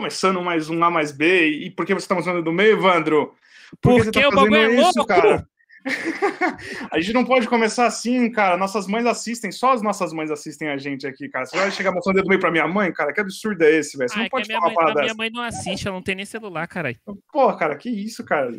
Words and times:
começando 0.00 0.40
mais 0.40 0.70
um 0.70 0.82
A 0.82 0.90
mais 0.90 1.12
B. 1.12 1.46
E 1.46 1.70
por 1.70 1.84
que 1.84 1.92
você 1.92 2.04
está 2.04 2.14
mostrando 2.14 2.42
do 2.42 2.50
meio, 2.50 2.72
Evandro? 2.72 3.34
Por 3.82 3.96
Porque 3.96 4.10
que 4.10 4.20
tá 4.22 4.28
o 4.28 4.32
bagulho 4.32 4.56
é 4.56 4.68
louco, 4.68 5.06
cara? 5.06 5.46
a 6.90 6.98
gente 7.00 7.12
não 7.12 7.24
pode 7.24 7.46
começar 7.46 7.84
assim, 7.84 8.30
cara. 8.30 8.56
Nossas 8.56 8.86
mães 8.86 9.04
assistem, 9.04 9.52
só 9.52 9.74
as 9.74 9.82
nossas 9.82 10.14
mães 10.14 10.30
assistem 10.30 10.68
a 10.68 10.78
gente 10.78 11.06
aqui, 11.06 11.28
cara. 11.28 11.44
Você 11.44 11.54
vai 11.54 11.70
chegar 11.70 11.92
mostrando 11.92 12.16
o 12.16 12.18
dedo 12.18 12.28
meio 12.28 12.40
pra 12.40 12.50
minha 12.50 12.66
mãe, 12.66 12.90
cara? 12.90 13.12
Que 13.12 13.20
absurdo 13.20 13.62
é 13.62 13.72
esse, 13.72 13.98
velho? 13.98 14.08
Você 14.08 14.18
ah, 14.18 14.22
não 14.22 14.28
pode 14.30 14.50
falar 14.50 14.68
uma 14.68 14.74
parada 14.74 15.02
Minha 15.02 15.14
mãe 15.14 15.30
não 15.30 15.42
assiste, 15.42 15.86
ela 15.86 15.96
não 15.96 16.02
tem 16.02 16.14
nem 16.14 16.24
celular, 16.24 16.66
caralho. 16.66 16.96
Pô, 17.30 17.54
cara, 17.54 17.76
que 17.76 17.90
isso, 17.90 18.24
cara. 18.24 18.50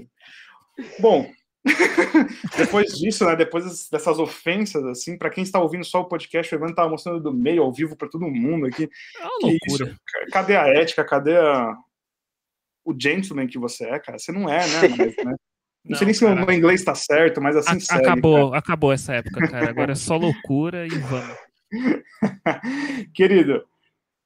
Bom, 0.99 1.27
depois 2.57 2.97
disso, 2.97 3.25
né? 3.25 3.35
Depois 3.35 3.88
dessas 3.89 4.17
ofensas, 4.17 4.83
assim, 4.85 5.17
para 5.17 5.29
quem 5.29 5.43
está 5.43 5.59
ouvindo 5.59 5.85
só 5.85 6.01
o 6.01 6.07
podcast, 6.07 6.53
o 6.53 6.57
Evandro 6.57 6.75
tava 6.75 6.89
mostrando 6.89 7.21
do 7.21 7.34
meio 7.34 7.61
ao 7.61 7.71
vivo 7.71 7.95
para 7.95 8.09
todo 8.09 8.27
mundo 8.27 8.65
aqui. 8.65 8.89
É 9.20 9.25
uma 9.25 9.39
loucura. 9.41 9.91
Isso? 9.91 10.31
Cadê 10.31 10.55
a 10.55 10.67
ética? 10.67 11.05
Cadê 11.05 11.37
a... 11.37 11.75
o 12.84 12.95
gentleman 12.99 13.47
que 13.47 13.59
você 13.59 13.85
é, 13.85 13.99
cara? 13.99 14.17
Você 14.17 14.31
não 14.31 14.49
é, 14.49 14.67
né? 14.67 14.81
Mas, 14.97 15.15
né? 15.17 15.35
Não, 15.84 15.91
não, 15.91 15.97
sei 15.97 16.05
nem 16.05 16.13
se 16.13 16.23
o 16.23 16.35
meu 16.35 16.51
inglês 16.51 16.81
está 16.81 16.93
certo, 16.93 17.41
mas 17.41 17.55
assim 17.55 17.79
a, 17.89 17.98
Acabou, 17.98 18.49
cara. 18.49 18.59
acabou 18.59 18.93
essa 18.93 19.15
época, 19.15 19.48
cara. 19.48 19.67
Agora 19.67 19.93
é 19.93 19.95
só 19.95 20.15
loucura 20.15 20.85
e 20.85 20.89
vamos. 20.89 21.37
Querido, 23.15 23.65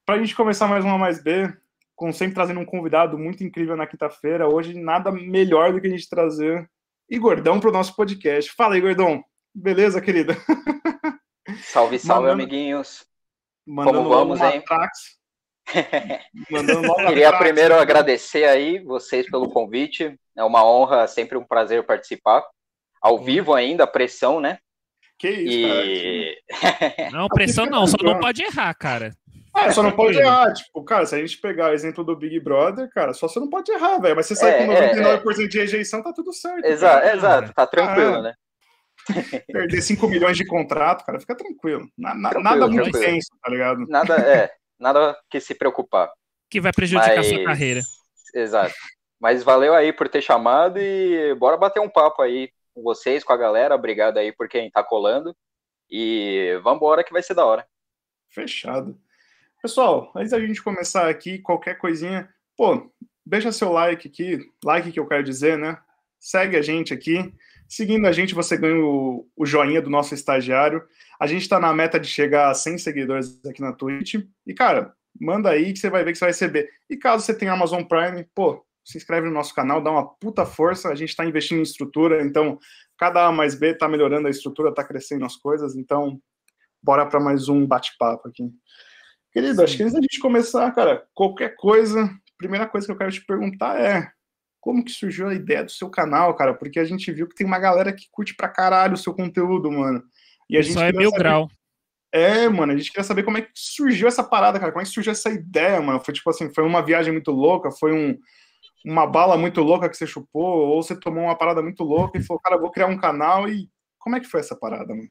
para 0.05 0.15
a 0.15 0.19
gente 0.19 0.35
começar 0.35 0.67
mais 0.67 0.83
uma 0.83 0.97
mais 0.97 1.23
B, 1.23 1.49
com 1.95 2.11
sempre 2.11 2.35
trazendo 2.35 2.59
um 2.59 2.65
convidado 2.65 3.17
muito 3.17 3.41
incrível 3.41 3.77
na 3.77 3.87
quinta-feira, 3.87 4.49
hoje 4.49 4.77
nada 4.77 5.13
melhor 5.13 5.71
do 5.71 5.79
que 5.79 5.87
a 5.87 5.89
gente 5.89 6.09
trazer 6.09 6.69
Igordão 7.09 7.59
para 7.59 7.69
o 7.69 7.73
nosso 7.73 7.95
podcast. 7.95 8.51
Fala, 8.51 8.77
Igordão. 8.77 9.23
Beleza, 9.53 10.01
querida? 10.01 10.35
Salve, 11.63 11.99
salve, 11.99 12.27
mandando, 12.27 12.43
amiguinhos. 12.43 13.05
Mandando 13.65 13.97
Como 13.99 14.09
vamos, 14.09 14.41
hein? 14.41 14.63
Queria 17.07 17.37
primeiro 17.37 17.75
agradecer 17.75 18.45
aí 18.45 18.79
vocês 18.79 19.29
pelo 19.29 19.49
convite. 19.49 20.19
É 20.35 20.43
uma 20.43 20.65
honra, 20.65 21.07
sempre 21.07 21.37
um 21.37 21.43
prazer 21.43 21.85
participar. 21.85 22.43
Ao 23.01 23.23
vivo 23.23 23.53
ainda, 23.53 23.87
pressão, 23.87 24.39
né? 24.39 24.57
Que 25.17 25.29
isso, 25.29 25.57
e... 25.57 26.43
cara. 26.59 27.09
Não, 27.11 27.27
pressão 27.27 27.65
não, 27.65 27.87
só 27.87 27.95
não 28.01 28.19
pode 28.19 28.43
errar, 28.43 28.73
cara. 28.73 29.15
Ah, 29.55 29.71
só 29.71 29.81
não 29.81 29.91
pode 29.91 30.17
errar. 30.17 30.53
Tipo, 30.53 30.83
cara, 30.83 31.05
se 31.05 31.15
a 31.15 31.17
gente 31.17 31.37
pegar 31.37 31.71
o 31.71 31.73
exemplo 31.73 32.03
do 32.03 32.15
Big 32.15 32.39
Brother, 32.41 32.89
cara, 32.89 33.13
só 33.13 33.27
você 33.27 33.39
não 33.39 33.49
pode 33.49 33.71
errar, 33.71 33.99
velho. 33.99 34.15
Mas 34.15 34.25
você 34.25 34.35
sabe 34.35 34.51
é, 34.51 34.65
com 34.65 34.73
99% 34.73 35.39
é, 35.39 35.43
é. 35.43 35.47
de 35.47 35.57
rejeição, 35.57 36.03
tá 36.03 36.11
tudo 36.11 36.33
certo. 36.33 36.65
Exato, 36.65 37.07
exato, 37.07 37.53
tá 37.53 37.65
tranquilo, 37.65 38.15
ah, 38.15 38.21
né? 38.21 38.33
Perder 39.47 39.81
5 39.81 40.07
milhões 40.07 40.35
de 40.35 40.45
contrato, 40.45 41.05
cara, 41.05 41.19
fica 41.19 41.35
tranquilo. 41.35 41.87
Na, 41.97 42.11
tranquilo 42.11 42.43
nada 42.43 42.67
muito 42.67 42.91
tranquilo. 42.91 43.05
tenso, 43.05 43.29
tá 43.41 43.49
ligado? 43.49 43.87
Nada, 43.87 44.15
é, 44.15 44.51
nada 44.77 45.17
que 45.29 45.39
se 45.39 45.55
preocupar. 45.55 46.11
Que 46.49 46.59
vai 46.59 46.73
prejudicar 46.73 47.15
Mas... 47.15 47.25
a 47.25 47.29
sua 47.29 47.43
carreira. 47.45 47.81
Exato. 48.33 48.73
Mas 49.19 49.43
valeu 49.43 49.73
aí 49.73 49.93
por 49.93 50.09
ter 50.09 50.21
chamado 50.21 50.79
e 50.79 51.33
bora 51.35 51.55
bater 51.55 51.79
um 51.79 51.89
papo 51.89 52.21
aí 52.21 52.49
com 52.73 52.83
vocês, 52.83 53.23
com 53.23 53.31
a 53.31 53.37
galera. 53.37 53.73
Obrigado 53.73 54.17
aí 54.17 54.31
por 54.31 54.49
quem 54.49 54.69
tá 54.69 54.83
colando. 54.83 55.35
E 55.89 56.59
vambora 56.63 57.03
que 57.03 57.13
vai 57.13 57.23
ser 57.23 57.33
da 57.33 57.45
hora. 57.45 57.65
Fechado. 58.29 58.99
Pessoal, 59.65 60.11
antes 60.15 60.29
da 60.29 60.39
gente 60.39 60.61
começar 60.61 61.09
aqui, 61.09 61.39
qualquer 61.39 61.79
coisinha, 61.79 62.29
pô, 62.55 62.87
deixa 63.25 63.51
seu 63.51 63.71
like 63.71 64.07
aqui, 64.07 64.39
like 64.63 64.91
que 64.91 64.99
eu 64.99 65.07
quero 65.07 65.23
dizer, 65.23 65.57
né? 65.57 65.79
Segue 66.19 66.55
a 66.55 66.61
gente 66.61 66.93
aqui. 66.93 67.33
Seguindo 67.67 68.05
a 68.05 68.11
gente, 68.11 68.35
você 68.35 68.55
ganha 68.57 68.85
o, 68.85 69.27
o 69.35 69.43
joinha 69.43 69.81
do 69.81 69.89
nosso 69.89 70.13
estagiário. 70.13 70.83
A 71.19 71.25
gente 71.25 71.41
está 71.41 71.59
na 71.59 71.73
meta 71.73 71.99
de 71.99 72.07
chegar 72.07 72.51
a 72.51 72.53
100 72.53 72.77
seguidores 72.77 73.43
aqui 73.43 73.59
na 73.59 73.73
Twitch. 73.73 74.23
E, 74.45 74.53
cara, 74.53 74.93
manda 75.19 75.49
aí 75.49 75.73
que 75.73 75.79
você 75.79 75.89
vai 75.89 76.03
ver 76.03 76.11
que 76.11 76.19
você 76.19 76.25
vai 76.25 76.29
receber. 76.29 76.69
E 76.87 76.95
caso 76.95 77.25
você 77.25 77.33
tenha 77.33 77.51
Amazon 77.51 77.81
Prime, 77.81 78.23
pô, 78.35 78.63
se 78.83 78.99
inscreve 78.99 79.25
no 79.25 79.33
nosso 79.33 79.55
canal, 79.55 79.81
dá 79.81 79.89
uma 79.89 80.07
puta 80.07 80.45
força. 80.45 80.89
A 80.89 80.95
gente 80.95 81.09
está 81.09 81.25
investindo 81.25 81.57
em 81.57 81.63
estrutura, 81.63 82.21
então 82.21 82.59
cada 82.99 83.25
A 83.25 83.31
mais 83.31 83.55
B 83.55 83.71
está 83.71 83.87
melhorando 83.87 84.27
a 84.27 84.31
estrutura, 84.31 84.69
está 84.69 84.83
crescendo 84.83 85.25
as 85.25 85.35
coisas. 85.35 85.75
Então, 85.75 86.21
bora 86.83 87.03
para 87.07 87.19
mais 87.19 87.49
um 87.49 87.65
bate-papo 87.65 88.27
aqui. 88.27 88.53
Querido, 89.35 89.57
Sim. 89.57 89.63
acho 89.65 89.75
que 89.75 89.83
antes 89.83 89.93
da 89.93 90.01
gente 90.01 90.17
começar, 90.21 90.71
cara, 90.71 91.05
qualquer 91.13 91.57
coisa, 91.57 92.09
primeira 92.37 92.65
coisa 92.65 92.87
que 92.87 92.93
eu 92.93 92.97
quero 92.97 93.11
te 93.11 93.19
perguntar 93.25 93.77
é 93.77 94.09
como 94.61 94.81
que 94.81 94.93
surgiu 94.93 95.27
a 95.27 95.33
ideia 95.33 95.61
do 95.61 95.71
seu 95.71 95.89
canal, 95.89 96.33
cara? 96.35 96.53
Porque 96.53 96.79
a 96.79 96.85
gente 96.85 97.11
viu 97.11 97.27
que 97.27 97.35
tem 97.35 97.45
uma 97.45 97.59
galera 97.59 97.91
que 97.91 98.05
curte 98.09 98.33
pra 98.33 98.47
caralho 98.47 98.93
o 98.93 98.97
seu 98.97 99.13
conteúdo, 99.13 99.69
mano. 99.69 100.01
E 100.49 100.57
a 100.57 100.61
gente 100.61 100.75
Só 100.75 100.85
é 100.85 100.93
mil 100.93 101.09
saber... 101.09 101.21
grau. 101.21 101.49
É, 102.13 102.47
mano, 102.47 102.71
a 102.71 102.77
gente 102.77 102.89
queria 102.89 103.03
saber 103.03 103.23
como 103.23 103.37
é 103.37 103.41
que 103.41 103.51
surgiu 103.53 104.07
essa 104.07 104.23
parada, 104.23 104.57
cara. 104.57 104.71
Como 104.71 104.81
é 104.81 104.85
que 104.85 104.93
surgiu 104.93 105.11
essa 105.11 105.29
ideia, 105.29 105.81
mano? 105.81 105.99
Foi 105.99 106.13
tipo 106.13 106.29
assim, 106.29 106.49
foi 106.53 106.63
uma 106.63 106.81
viagem 106.81 107.11
muito 107.11 107.29
louca, 107.29 107.71
foi 107.71 107.91
um, 107.91 108.17
uma 108.85 109.05
bala 109.05 109.37
muito 109.37 109.59
louca 109.61 109.89
que 109.89 109.97
você 109.97 110.07
chupou, 110.07 110.69
ou 110.69 110.81
você 110.81 110.97
tomou 110.97 111.25
uma 111.25 111.37
parada 111.37 111.61
muito 111.61 111.83
louca 111.83 112.17
e 112.17 112.23
falou, 112.23 112.39
cara, 112.39 112.57
vou 112.57 112.71
criar 112.71 112.87
um 112.87 112.97
canal 112.97 113.49
e 113.49 113.69
como 113.99 114.15
é 114.15 114.21
que 114.21 114.29
foi 114.29 114.39
essa 114.39 114.55
parada, 114.55 114.95
mano? 114.95 115.09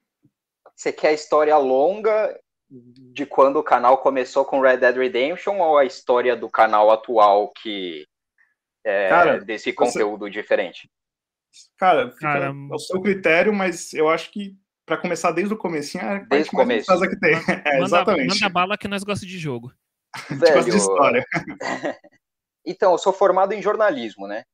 Você 0.75 0.91
quer 0.91 1.09
a 1.09 1.13
história 1.13 1.57
longa 1.59 2.35
de 2.71 3.27
quando 3.27 3.59
o 3.59 3.65
canal 3.65 3.99
começou 3.99 4.45
com 4.45 4.61
Red 4.61 4.79
Dead 4.79 4.97
Redemption 4.97 5.59
ou 5.59 5.79
a 5.79 5.85
história 5.85 6.37
do 6.37 6.49
canal 6.49 6.91
atual 6.91 7.53
que 7.53 8.07
é 8.85 9.09
cara, 9.09 9.41
desse 9.41 9.73
conteúdo 9.73 10.27
você... 10.27 10.31
diferente? 10.31 10.91
Cara, 11.79 12.11
fica 12.11 12.21
cara, 12.21 12.53
o 12.53 12.79
seu 12.79 13.01
critério, 13.01 13.53
mas 13.53 13.93
eu 13.95 14.09
acho 14.09 14.31
que 14.31 14.57
para 14.85 14.99
começar 14.99 15.33
desde 15.33 15.55
o 15.55 15.57
começo 15.57 15.99
é 15.99 16.25
desde 16.29 16.51
o 16.51 16.53
começo. 16.53 17.01
que 17.01 17.21
tem. 17.21 17.35
É, 17.65 17.75
manda, 17.75 17.85
exatamente. 17.85 18.41
Manda 18.41 18.49
bala 18.49 18.79
que 18.79 18.89
nós 18.89 19.03
gostamos 19.03 19.33
de 19.33 19.39
jogo. 19.39 19.73
Velho, 20.31 20.65
de 20.65 20.77
história. 20.77 21.25
então, 22.65 22.93
eu 22.93 22.99
sou 22.99 23.13
formado 23.13 23.53
em 23.53 23.63
jornalismo, 23.63 24.27
né? 24.27 24.45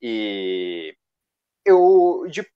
E 0.00 0.94
eu 1.64 2.26
de, 2.30 2.46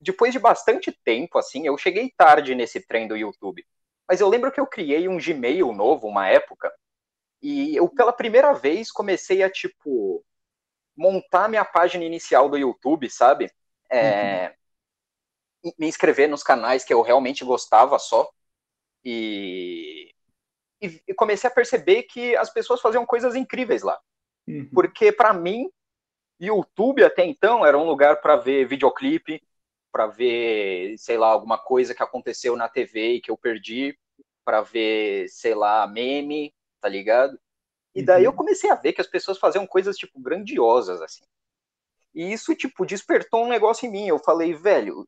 depois 0.00 0.32
de 0.32 0.38
bastante 0.38 0.92
tempo 1.04 1.38
assim, 1.38 1.66
eu 1.66 1.76
cheguei 1.76 2.12
tarde 2.16 2.54
nesse 2.54 2.86
trem 2.86 3.08
do 3.08 3.16
YouTube. 3.16 3.64
Mas 4.10 4.20
eu 4.20 4.28
lembro 4.28 4.50
que 4.50 4.58
eu 4.58 4.66
criei 4.66 5.06
um 5.06 5.18
Gmail 5.18 5.72
novo, 5.72 6.08
uma 6.08 6.26
época, 6.26 6.68
e 7.40 7.76
eu 7.76 7.88
pela 7.88 8.12
primeira 8.12 8.52
vez 8.52 8.90
comecei 8.90 9.40
a, 9.40 9.48
tipo, 9.48 10.24
montar 10.96 11.48
minha 11.48 11.64
página 11.64 12.02
inicial 12.02 12.48
do 12.48 12.58
YouTube, 12.58 13.08
sabe? 13.08 13.48
É, 13.88 14.52
uhum. 15.62 15.72
Me 15.78 15.86
inscrever 15.86 16.28
nos 16.28 16.42
canais 16.42 16.84
que 16.84 16.92
eu 16.92 17.02
realmente 17.02 17.44
gostava 17.44 18.00
só. 18.00 18.28
E, 19.04 20.12
e, 20.80 21.14
comecei 21.14 21.48
a 21.48 21.54
perceber 21.54 22.02
que 22.02 22.34
as 22.34 22.50
pessoas 22.50 22.80
faziam 22.80 23.06
coisas 23.06 23.36
incríveis 23.36 23.82
lá. 23.84 23.96
Uhum. 24.48 24.68
Porque, 24.74 25.12
para 25.12 25.32
mim, 25.32 25.70
YouTube 26.40 27.04
até 27.04 27.24
então 27.24 27.64
era 27.64 27.78
um 27.78 27.86
lugar 27.86 28.20
para 28.20 28.34
ver 28.34 28.66
videoclipe, 28.66 29.40
para 29.90 30.06
ver, 30.06 30.96
sei 30.98 31.18
lá, 31.18 31.28
alguma 31.28 31.58
coisa 31.58 31.94
que 31.94 32.02
aconteceu 32.02 32.56
na 32.56 32.68
TV 32.68 33.14
e 33.14 33.20
que 33.20 33.30
eu 33.30 33.36
perdi, 33.36 33.98
para 34.44 34.62
ver, 34.62 35.28
sei 35.28 35.54
lá, 35.54 35.86
meme, 35.86 36.54
tá 36.80 36.88
ligado? 36.88 37.38
E 37.94 38.02
daí 38.02 38.24
eu 38.24 38.30
uhum. 38.30 38.36
comecei 38.36 38.70
a 38.70 38.74
ver 38.74 38.92
que 38.92 39.00
as 39.00 39.06
pessoas 39.06 39.38
faziam 39.38 39.66
coisas, 39.66 39.96
tipo, 39.96 40.20
grandiosas, 40.20 41.02
assim. 41.02 41.24
E 42.14 42.32
isso, 42.32 42.54
tipo, 42.54 42.86
despertou 42.86 43.44
um 43.44 43.48
negócio 43.48 43.86
em 43.86 43.90
mim. 43.90 44.06
Eu 44.06 44.18
falei, 44.18 44.54
velho, 44.54 45.06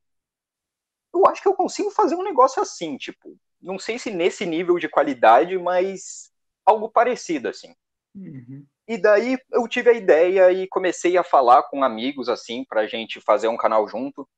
eu 1.15 1.27
acho 1.27 1.43
que 1.43 1.49
eu 1.49 1.55
consigo 1.55 1.91
fazer 1.91 2.15
um 2.15 2.23
negócio 2.23 2.63
assim, 2.63 2.97
tipo, 2.97 3.37
não 3.61 3.79
sei 3.79 3.99
se 3.99 4.11
nesse 4.11 4.47
nível 4.47 4.79
de 4.79 4.89
qualidade, 4.89 5.57
mas 5.59 6.33
algo 6.65 6.89
parecido, 6.89 7.49
assim. 7.49 7.75
Uhum. 8.15 8.67
E 8.89 8.99
daí 8.99 9.39
eu 9.53 9.67
tive 9.69 9.91
a 9.91 9.95
ideia 9.95 10.53
e 10.53 10.67
comecei 10.67 11.17
a 11.17 11.23
falar 11.23 11.63
com 11.65 11.85
amigos, 11.85 12.29
assim, 12.29 12.65
pra 12.65 12.87
gente 12.87 13.21
fazer 13.21 13.49
um 13.49 13.57
canal 13.57 13.87
junto 13.89 14.29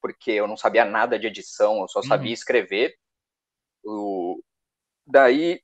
porque 0.00 0.32
eu 0.32 0.46
não 0.46 0.56
sabia 0.56 0.84
nada 0.84 1.18
de 1.18 1.26
edição, 1.26 1.80
eu 1.80 1.88
só 1.88 2.02
sabia 2.02 2.28
uhum. 2.28 2.34
escrever. 2.34 2.96
O... 3.84 4.42
Daí 5.06 5.62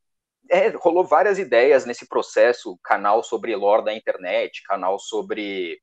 é, 0.51 0.69
rolou 0.69 1.05
várias 1.05 1.39
ideias 1.39 1.85
nesse 1.85 2.07
processo, 2.07 2.79
canal 2.83 3.23
sobre 3.23 3.55
lore 3.55 3.85
da 3.85 3.95
internet, 3.95 4.63
canal 4.63 4.99
sobre, 4.99 5.81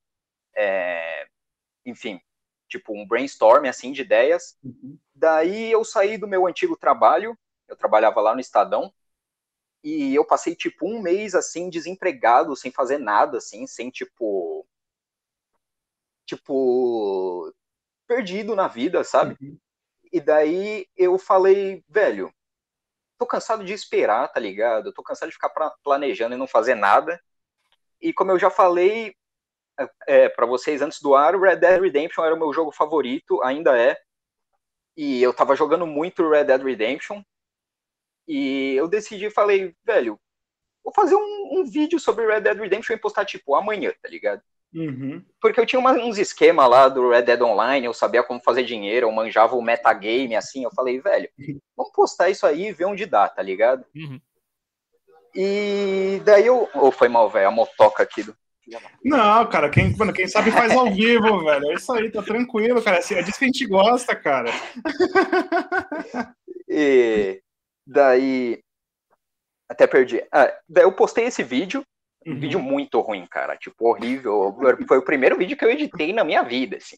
é, 0.56 1.28
enfim, 1.86 2.20
tipo 2.68 2.94
um 2.94 3.08
brainstorm 3.08 3.66
assim 3.66 3.92
de 3.92 4.02
ideias. 4.02 4.58
Uhum. 4.64 4.98
Daí 5.14 5.72
eu 5.72 5.84
saí 5.84 6.18
do 6.18 6.28
meu 6.28 6.48
antigo 6.48 6.78
trabalho, 6.78 7.38
eu 7.68 7.76
trabalhava 7.76 8.22
lá 8.22 8.34
no 8.34 8.42
Estadão, 8.42 8.94
e 9.84 10.16
eu 10.16 10.26
passei 10.26 10.56
tipo 10.56 10.88
um 10.88 11.02
mês 11.02 11.36
assim 11.36 11.70
desempregado, 11.70 12.56
sem 12.56 12.72
fazer 12.72 12.98
nada, 12.98 13.38
assim, 13.38 13.68
sem 13.68 13.90
tipo, 13.90 14.66
tipo 16.26 17.54
perdido 18.14 18.56
na 18.56 18.68
vida, 18.68 19.04
sabe? 19.04 19.36
Uhum. 19.42 19.58
E 20.12 20.22
daí 20.22 20.86
eu 20.96 21.18
falei, 21.18 21.84
velho, 21.90 22.32
tô 23.18 23.26
cansado 23.26 23.64
de 23.64 23.74
esperar, 23.74 24.28
tá 24.32 24.40
ligado? 24.40 24.94
tô 24.94 25.02
cansado 25.02 25.30
de 25.30 25.36
ficar 25.36 25.52
planejando 25.84 26.36
e 26.36 26.38
não 26.38 26.46
fazer 26.46 26.76
nada. 26.76 27.20
E 28.00 28.14
como 28.14 28.32
eu 28.32 28.38
já 28.38 28.52
falei 28.52 29.16
é, 30.08 30.30
para 30.30 30.46
vocês 30.46 30.82
antes 30.82 31.02
do 31.02 31.16
ar, 31.16 31.40
Red 31.40 31.56
Dead 31.56 31.82
Redemption 31.82 32.24
era 32.24 32.36
o 32.36 32.38
meu 32.40 32.54
jogo 32.54 32.72
favorito, 32.72 33.42
ainda 33.42 33.76
é. 33.78 33.98
E 34.96 35.24
eu 35.24 35.34
tava 35.34 35.56
jogando 35.56 35.88
muito 35.88 36.30
Red 36.30 36.44
Dead 36.44 36.62
Redemption. 36.62 37.24
E 38.28 38.76
eu 38.76 38.88
decidi, 38.88 39.32
falei, 39.32 39.76
velho, 39.84 40.20
vou 40.84 40.94
fazer 40.94 41.16
um, 41.16 41.60
um, 41.60 41.66
vídeo 41.66 42.00
sobre 42.00 42.28
Red 42.28 42.42
Dead 42.42 42.60
Redemption 42.60 42.96
e 42.96 43.00
postar, 43.00 43.26
tipo, 43.26 43.56
amanhã, 43.56 43.92
tá 44.02 44.08
ligado? 44.08 44.44
Uhum. 44.74 45.24
Porque 45.40 45.60
eu 45.60 45.66
tinha 45.66 45.80
uma, 45.80 45.92
uns 45.92 46.18
esquemas 46.18 46.70
lá 46.70 46.90
do 46.90 47.10
Red 47.10 47.24
Dead 47.24 47.42
Online, 47.42 47.86
eu 47.86 47.94
sabia 47.94 48.24
como 48.24 48.42
fazer 48.42 48.64
dinheiro, 48.64 49.08
eu 49.08 49.12
manjava 49.12 49.56
o 49.56 49.62
metagame, 49.62 50.36
assim, 50.36 50.64
eu 50.64 50.72
falei, 50.72 51.00
velho, 51.00 51.30
vamos 51.78 51.92
postar 51.94 52.30
isso 52.30 52.46
aí 52.46 52.68
e 52.68 52.74
ver 52.74 52.86
onde 52.86 53.06
dá, 53.06 53.30
tá 53.30 53.42
ligado? 53.42 53.86
Uhum. 53.96 54.20
E 55.36 56.22
daí 56.24 56.46
eu. 56.46 56.70
Ou 56.76 56.88
oh, 56.88 56.92
foi 56.92 57.10
mal, 57.10 57.30
velho, 57.30 57.48
a 57.48 57.52
motoca 57.52 58.04
aqui 58.04 58.24
do. 58.24 58.36
Não, 59.04 59.46
cara, 59.50 59.70
quem, 59.70 59.96
mano, 59.98 60.14
quem 60.14 60.28
sabe 60.28 60.52
faz 60.52 60.72
ao 60.72 60.86
vivo, 60.94 61.44
velho. 61.44 61.72
É 61.72 61.74
isso 61.74 61.92
aí, 61.92 62.10
tá 62.12 62.22
tranquilo, 62.22 62.82
cara. 62.82 62.98
É 62.98 63.22
disso 63.22 63.40
que 63.40 63.46
a 63.46 63.48
gente 63.48 63.66
gosta, 63.66 64.16
cara. 64.16 64.52
E 66.76 67.40
daí. 67.86 68.60
Até 69.70 69.86
perdi. 69.86 70.24
Ah, 70.32 70.52
daí 70.68 70.84
eu 70.84 70.92
postei 70.92 71.26
esse 71.26 71.44
vídeo. 71.44 71.84
Um 72.26 72.32
uhum. 72.34 72.40
vídeo 72.40 72.60
muito 72.60 73.00
ruim, 73.00 73.26
cara. 73.28 73.58
Tipo, 73.58 73.90
horrível. 73.90 74.56
Foi 74.88 74.98
o 74.98 75.06
primeiro 75.06 75.38
vídeo 75.38 75.58
que 75.58 75.66
eu 75.66 75.72
editei 75.72 76.14
na 76.14 76.24
minha 76.24 76.42
vida, 76.44 76.78
assim. 76.78 76.98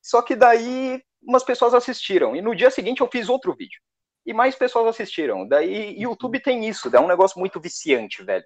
Só 0.00 0.22
que 0.22 0.36
daí 0.36 1.02
umas 1.22 1.44
pessoas 1.44 1.74
assistiram. 1.74 2.34
E 2.34 2.42
no 2.42 2.54
dia 2.54 2.70
seguinte 2.70 3.00
eu 3.00 3.08
fiz 3.10 3.28
outro 3.28 3.54
vídeo. 3.54 3.80
E 4.24 4.32
mais 4.32 4.54
pessoas 4.54 4.86
assistiram. 4.86 5.46
Daí 5.46 6.00
YouTube 6.00 6.40
tem 6.40 6.68
isso, 6.68 6.90
dá 6.90 7.00
um 7.00 7.08
negócio 7.08 7.38
muito 7.38 7.60
viciante, 7.60 8.22
velho. 8.22 8.44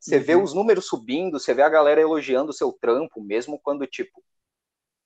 Você 0.00 0.18
vê 0.18 0.34
uhum. 0.34 0.42
os 0.42 0.54
números 0.54 0.86
subindo, 0.86 1.38
você 1.40 1.54
vê 1.54 1.62
a 1.62 1.68
galera 1.68 2.00
elogiando 2.00 2.50
o 2.50 2.54
seu 2.54 2.72
trampo, 2.72 3.20
mesmo 3.20 3.58
quando, 3.62 3.86
tipo, 3.86 4.22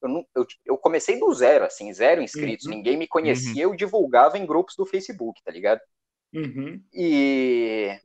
eu, 0.02 0.08
não, 0.08 0.26
eu, 0.34 0.46
eu 0.66 0.78
comecei 0.78 1.18
do 1.18 1.32
zero, 1.32 1.64
assim, 1.64 1.92
zero 1.92 2.22
inscritos, 2.22 2.66
uhum. 2.66 2.72
ninguém 2.72 2.96
me 2.96 3.06
conhecia, 3.06 3.66
uhum. 3.66 3.72
eu 3.72 3.76
divulgava 3.76 4.36
em 4.36 4.46
grupos 4.46 4.74
do 4.76 4.84
Facebook, 4.84 5.40
tá 5.44 5.50
ligado? 5.50 5.80
Uhum. 6.32 6.82
E. 6.92 7.98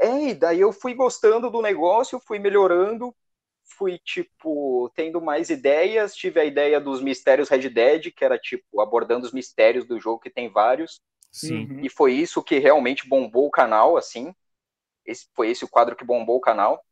É, 0.00 0.30
e 0.30 0.34
daí 0.34 0.60
eu 0.60 0.72
fui 0.72 0.94
gostando 0.94 1.50
do 1.50 1.60
negócio, 1.60 2.18
fui 2.18 2.38
melhorando, 2.38 3.14
fui, 3.62 3.98
tipo, 3.98 4.90
tendo 4.94 5.20
mais 5.20 5.50
ideias. 5.50 6.14
Tive 6.14 6.40
a 6.40 6.44
ideia 6.44 6.80
dos 6.80 7.02
mistérios 7.02 7.50
Red 7.50 7.68
Dead, 7.68 8.10
que 8.10 8.24
era, 8.24 8.38
tipo, 8.38 8.80
abordando 8.80 9.26
os 9.26 9.32
mistérios 9.32 9.86
do 9.86 10.00
jogo, 10.00 10.20
que 10.20 10.30
tem 10.30 10.48
vários. 10.48 11.02
Sim. 11.30 11.80
E 11.82 11.90
foi 11.90 12.14
isso 12.14 12.42
que 12.42 12.58
realmente 12.58 13.06
bombou 13.06 13.46
o 13.46 13.50
canal, 13.50 13.96
assim. 13.96 14.34
Esse, 15.04 15.26
foi 15.34 15.50
esse 15.50 15.64
o 15.64 15.68
quadro 15.68 15.94
que 15.94 16.04
bombou 16.04 16.38
o 16.38 16.40
canal. 16.40 16.82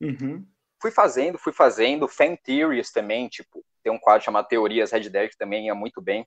Uhum. 0.00 0.44
Fui 0.82 0.90
fazendo, 0.90 1.38
fui 1.38 1.52
fazendo. 1.52 2.08
Fan 2.08 2.36
Theories 2.36 2.90
também, 2.90 3.28
tipo, 3.28 3.64
tem 3.82 3.92
um 3.92 3.98
quadro 3.98 4.24
chamado 4.24 4.48
Teorias 4.48 4.90
Red 4.90 5.08
Dead 5.08 5.30
que 5.30 5.38
também 5.38 5.66
ia 5.66 5.74
muito 5.74 6.02
bem. 6.02 6.26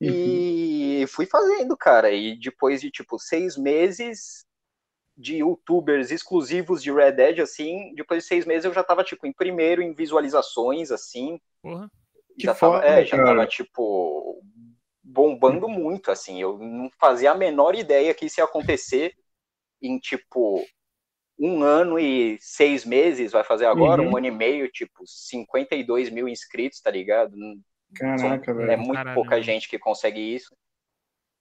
Uhum. 0.00 0.10
E 0.10 1.06
fui 1.08 1.26
fazendo, 1.26 1.76
cara. 1.76 2.10
E 2.10 2.34
depois 2.36 2.80
de, 2.80 2.90
tipo, 2.90 3.18
seis 3.18 3.56
meses 3.56 4.44
de 5.16 5.36
youtubers 5.36 6.10
exclusivos 6.10 6.82
de 6.82 6.92
Red 6.92 7.12
Dead, 7.12 7.40
assim, 7.40 7.94
depois 7.94 8.22
de 8.22 8.28
seis 8.28 8.44
meses 8.44 8.64
eu 8.64 8.72
já 8.72 8.82
tava, 8.82 9.04
tipo, 9.04 9.26
em 9.26 9.32
primeiro 9.32 9.82
em 9.82 9.92
visualizações, 9.92 10.90
assim. 10.90 11.40
Porra. 11.62 11.90
Já 12.36 12.54
tava, 12.54 12.80
foda, 12.80 12.86
é, 12.86 13.04
já 13.04 13.16
tava, 13.16 13.46
tipo, 13.46 14.42
bombando 15.02 15.68
muito, 15.68 16.10
assim. 16.10 16.40
Eu 16.40 16.58
não 16.58 16.90
fazia 16.98 17.30
a 17.30 17.36
menor 17.36 17.76
ideia 17.76 18.12
que 18.12 18.26
isso 18.26 18.40
ia 18.40 18.44
acontecer 18.44 19.14
em, 19.80 19.98
tipo, 19.98 20.64
um 21.38 21.62
ano 21.62 21.98
e 21.98 22.36
seis 22.40 22.84
meses, 22.84 23.32
vai 23.32 23.44
fazer 23.44 23.66
agora, 23.66 24.02
uhum. 24.02 24.10
um 24.10 24.16
ano 24.16 24.26
e 24.26 24.30
meio, 24.30 24.68
tipo, 24.70 25.04
52 25.06 26.10
mil 26.10 26.28
inscritos, 26.28 26.80
tá 26.80 26.90
ligado? 26.90 27.36
Caraca, 27.94 28.44
São, 28.44 28.56
velho. 28.56 28.70
É 28.70 28.76
muito 28.76 28.94
Caralho. 28.94 29.14
pouca 29.14 29.40
gente 29.40 29.68
que 29.68 29.78
consegue 29.78 30.20
isso. 30.20 30.56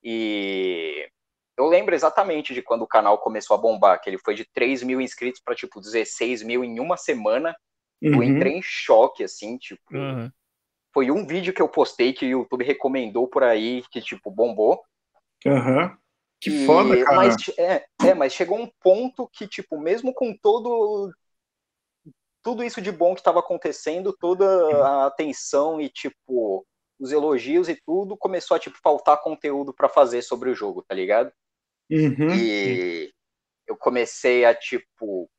E 0.04 1.10
eu 1.58 1.68
lembro 1.68 1.94
exatamente 1.94 2.54
de 2.54 2.62
quando 2.62 2.82
o 2.82 2.88
canal 2.88 3.18
começou 3.20 3.56
a 3.56 3.60
bombar, 3.60 4.02
que 4.02 4.10
ele 4.10 4.18
foi 4.18 4.34
de 4.34 4.46
3 4.54 4.84
mil 4.84 5.00
inscritos 5.00 5.42
para 5.44 5.56
tipo 5.56 5.80
16 5.80 6.44
mil 6.44 6.64
em 6.64 6.80
uma 6.80 6.98
semana. 6.98 7.56
Uhum. 8.02 8.16
Eu 8.16 8.24
entrei 8.24 8.54
em 8.54 8.62
choque, 8.62 9.24
assim, 9.24 9.58
tipo. 9.58 9.84
Uhum. 9.92 10.30
Foi 10.94 11.10
um 11.10 11.26
vídeo 11.26 11.54
que 11.54 11.62
eu 11.62 11.70
postei 11.70 12.14
que 12.14 12.26
o 12.26 12.30
YouTube 12.30 12.64
recomendou 12.64 13.28
por 13.28 13.44
aí, 13.44 13.84
que, 13.92 14.02
tipo, 14.02 14.30
bombou. 14.30 14.84
Aham. 15.46 15.84
Uhum. 15.84 15.98
Que 16.40 16.50
e, 16.50 16.66
foda, 16.66 17.04
cara. 17.04 17.16
Mas, 17.16 17.36
é, 17.58 17.86
é, 18.06 18.14
mas 18.14 18.34
chegou 18.34 18.60
um 18.60 18.70
ponto 18.82 19.30
que, 19.32 19.48
tipo, 19.48 19.80
mesmo 19.80 20.14
com 20.14 20.36
todo 20.36 21.12
tudo 22.44 22.62
isso 22.62 22.82
de 22.82 22.92
bom 22.92 23.14
que 23.14 23.22
estava 23.22 23.40
acontecendo, 23.40 24.12
toda 24.20 24.46
a 24.86 25.06
atenção 25.06 25.80
e, 25.80 25.88
tipo, 25.88 26.68
os 27.00 27.12
elogios 27.14 27.70
e 27.70 27.82
tudo, 27.86 28.18
começou 28.18 28.56
a, 28.56 28.60
tipo, 28.60 28.78
faltar 28.84 29.22
conteúdo 29.22 29.74
para 29.74 29.88
fazer 29.88 30.22
sobre 30.22 30.50
o 30.50 30.56
jogo, 30.56 30.84
tá 30.84 30.94
ligado? 30.94 31.32
Uhum. 31.90 32.34
E 32.36 33.12
eu 33.68 33.76
comecei 33.78 34.46
a, 34.46 34.54
tipo, 34.54 35.30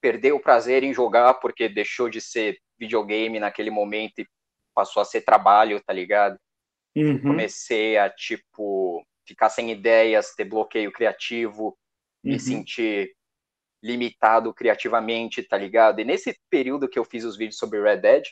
perder 0.00 0.32
o 0.32 0.40
prazer 0.40 0.82
em 0.82 0.92
jogar, 0.92 1.34
porque 1.34 1.68
deixou 1.68 2.08
de 2.08 2.20
ser 2.20 2.58
videogame 2.78 3.38
naquele 3.38 3.70
momento 3.70 4.18
e 4.18 4.28
passou 4.74 5.00
a 5.00 5.04
ser 5.04 5.22
trabalho, 5.22 5.82
tá 5.82 5.92
ligado? 5.92 6.38
Uhum. 6.96 7.20
Comecei 7.20 7.96
a, 7.96 8.10
tipo, 8.10 9.04
ficar 9.26 9.48
sem 9.48 9.70
ideias, 9.70 10.34
ter 10.34 10.44
bloqueio 10.44 10.92
criativo, 10.92 11.66
uhum. 12.24 12.32
me 12.32 12.40
sentir 12.40 13.14
limitado 13.82 14.52
criativamente, 14.54 15.42
tá 15.42 15.58
ligado? 15.58 16.00
E 16.00 16.04
nesse 16.04 16.34
período 16.50 16.88
que 16.88 16.98
eu 16.98 17.04
fiz 17.04 17.24
os 17.24 17.36
vídeos 17.36 17.58
sobre 17.58 17.82
Red 17.82 17.98
Dead, 17.98 18.24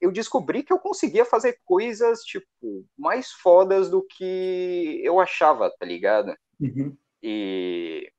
eu 0.00 0.10
descobri 0.10 0.62
que 0.62 0.72
eu 0.72 0.78
conseguia 0.78 1.24
fazer 1.24 1.58
coisas, 1.64 2.22
tipo, 2.22 2.86
mais 2.98 3.30
fodas 3.30 3.90
do 3.90 4.04
que 4.04 5.00
eu 5.04 5.20
achava, 5.20 5.70
tá 5.78 5.86
ligado? 5.86 6.34
Uhum. 6.62 6.96
E 7.22 8.10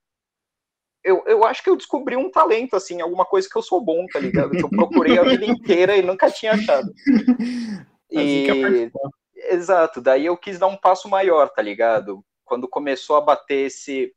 eu, 1.03 1.23
eu 1.25 1.43
acho 1.43 1.61
que 1.61 1.69
eu 1.69 1.75
descobri 1.75 2.15
um 2.15 2.31
talento, 2.31 2.75
assim, 2.75 3.01
alguma 3.01 3.25
coisa 3.25 3.47
que 3.49 3.55
eu 3.55 3.61
sou 3.61 3.81
bom, 3.81 4.05
tá 4.07 4.19
ligado? 4.19 4.51
Que 4.51 4.63
eu 4.63 4.69
procurei 4.69 5.19
a 5.19 5.23
vida 5.27 5.45
inteira 5.45 5.97
e 5.97 6.01
nunca 6.01 6.31
tinha 6.31 6.53
achado. 6.53 6.91
E... 8.09 8.47
Exato, 9.49 9.99
daí 9.99 10.25
eu 10.25 10.37
quis 10.37 10.57
dar 10.57 10.67
um 10.67 10.77
passo 10.77 11.09
maior, 11.09 11.49
tá 11.49 11.61
ligado? 11.61 12.23
Quando 12.45 12.67
começou 12.67 13.17
a 13.17 13.21
bater 13.21 13.65
esse. 13.65 14.15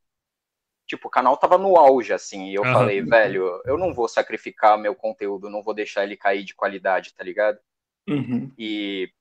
Tipo, 0.87 1.09
o 1.09 1.11
canal 1.11 1.35
tava 1.35 1.57
no 1.57 1.75
auge, 1.75 2.13
assim, 2.13 2.49
e 2.49 2.55
eu 2.55 2.61
uhum. 2.61 2.71
falei, 2.71 3.01
velho, 3.01 3.61
eu 3.65 3.77
não 3.77 3.93
vou 3.93 4.07
sacrificar 4.07 4.77
meu 4.77 4.95
conteúdo, 4.95 5.49
não 5.49 5.61
vou 5.61 5.73
deixar 5.73 6.05
ele 6.05 6.15
cair 6.15 6.45
de 6.45 6.55
qualidade, 6.55 7.13
tá 7.13 7.23
ligado? 7.23 7.59
Uhum. 8.07 8.49
E. 8.57 9.11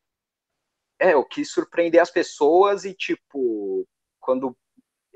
É, 1.01 1.13
eu 1.15 1.25
quis 1.25 1.51
surpreender 1.51 2.01
as 2.01 2.11
pessoas 2.11 2.85
e, 2.85 2.95
tipo, 2.95 3.87
quando 4.21 4.57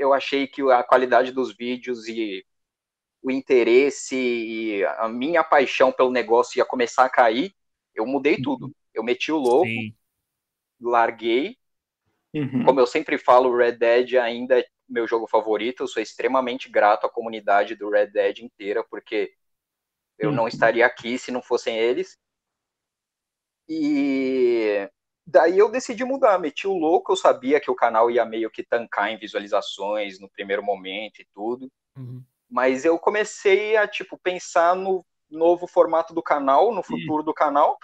eu 0.00 0.12
achei 0.12 0.46
que 0.46 0.62
a 0.70 0.82
qualidade 0.82 1.32
dos 1.32 1.54
vídeos 1.54 2.08
e 2.08 2.44
o 3.22 3.30
interesse 3.30 4.16
e 4.16 4.84
a 4.84 5.08
minha 5.08 5.44
paixão 5.44 5.92
pelo 5.92 6.10
negócio 6.10 6.58
ia 6.58 6.64
começar 6.64 7.04
a 7.04 7.10
cair, 7.10 7.54
eu 7.94 8.06
mudei 8.06 8.36
uhum. 8.36 8.42
tudo. 8.42 8.76
Eu 8.94 9.04
meti 9.04 9.30
o 9.30 9.36
louco, 9.36 9.66
Sim 9.66 9.94
larguei. 10.80 11.56
Uhum. 12.34 12.64
Como 12.64 12.80
eu 12.80 12.86
sempre 12.86 13.18
falo, 13.18 13.54
Red 13.54 13.72
Dead 13.72 14.14
ainda 14.14 14.58
é 14.58 14.64
meu 14.88 15.06
jogo 15.06 15.26
favorito. 15.26 15.82
Eu 15.82 15.88
sou 15.88 16.02
extremamente 16.02 16.68
grato 16.68 17.06
à 17.06 17.10
comunidade 17.10 17.74
do 17.74 17.90
Red 17.90 18.08
Dead 18.08 18.38
inteira, 18.38 18.82
porque 18.84 19.32
eu 20.18 20.30
uhum. 20.30 20.36
não 20.36 20.48
estaria 20.48 20.86
aqui 20.86 21.18
se 21.18 21.30
não 21.30 21.42
fossem 21.42 21.76
eles. 21.76 22.18
E 23.68 24.88
daí 25.30 25.58
eu 25.58 25.70
decidi 25.70 26.04
mudar, 26.04 26.38
meti 26.38 26.66
o 26.66 26.76
louco, 26.76 27.12
eu 27.12 27.16
sabia 27.16 27.60
que 27.60 27.70
o 27.70 27.74
canal 27.74 28.10
ia 28.10 28.24
meio 28.24 28.50
que 28.50 28.62
tancar 28.62 29.10
em 29.10 29.18
visualizações 29.18 30.18
no 30.18 30.28
primeiro 30.28 30.62
momento 30.62 31.20
e 31.20 31.26
tudo. 31.32 31.70
Uhum. 31.96 32.22
Mas 32.50 32.84
eu 32.84 32.98
comecei 32.98 33.76
a 33.76 33.86
tipo 33.86 34.18
pensar 34.18 34.74
no 34.74 35.04
novo 35.30 35.66
formato 35.66 36.12
do 36.12 36.22
canal, 36.22 36.74
no 36.74 36.82
futuro 36.82 37.22
do 37.22 37.32
canal. 37.32 37.78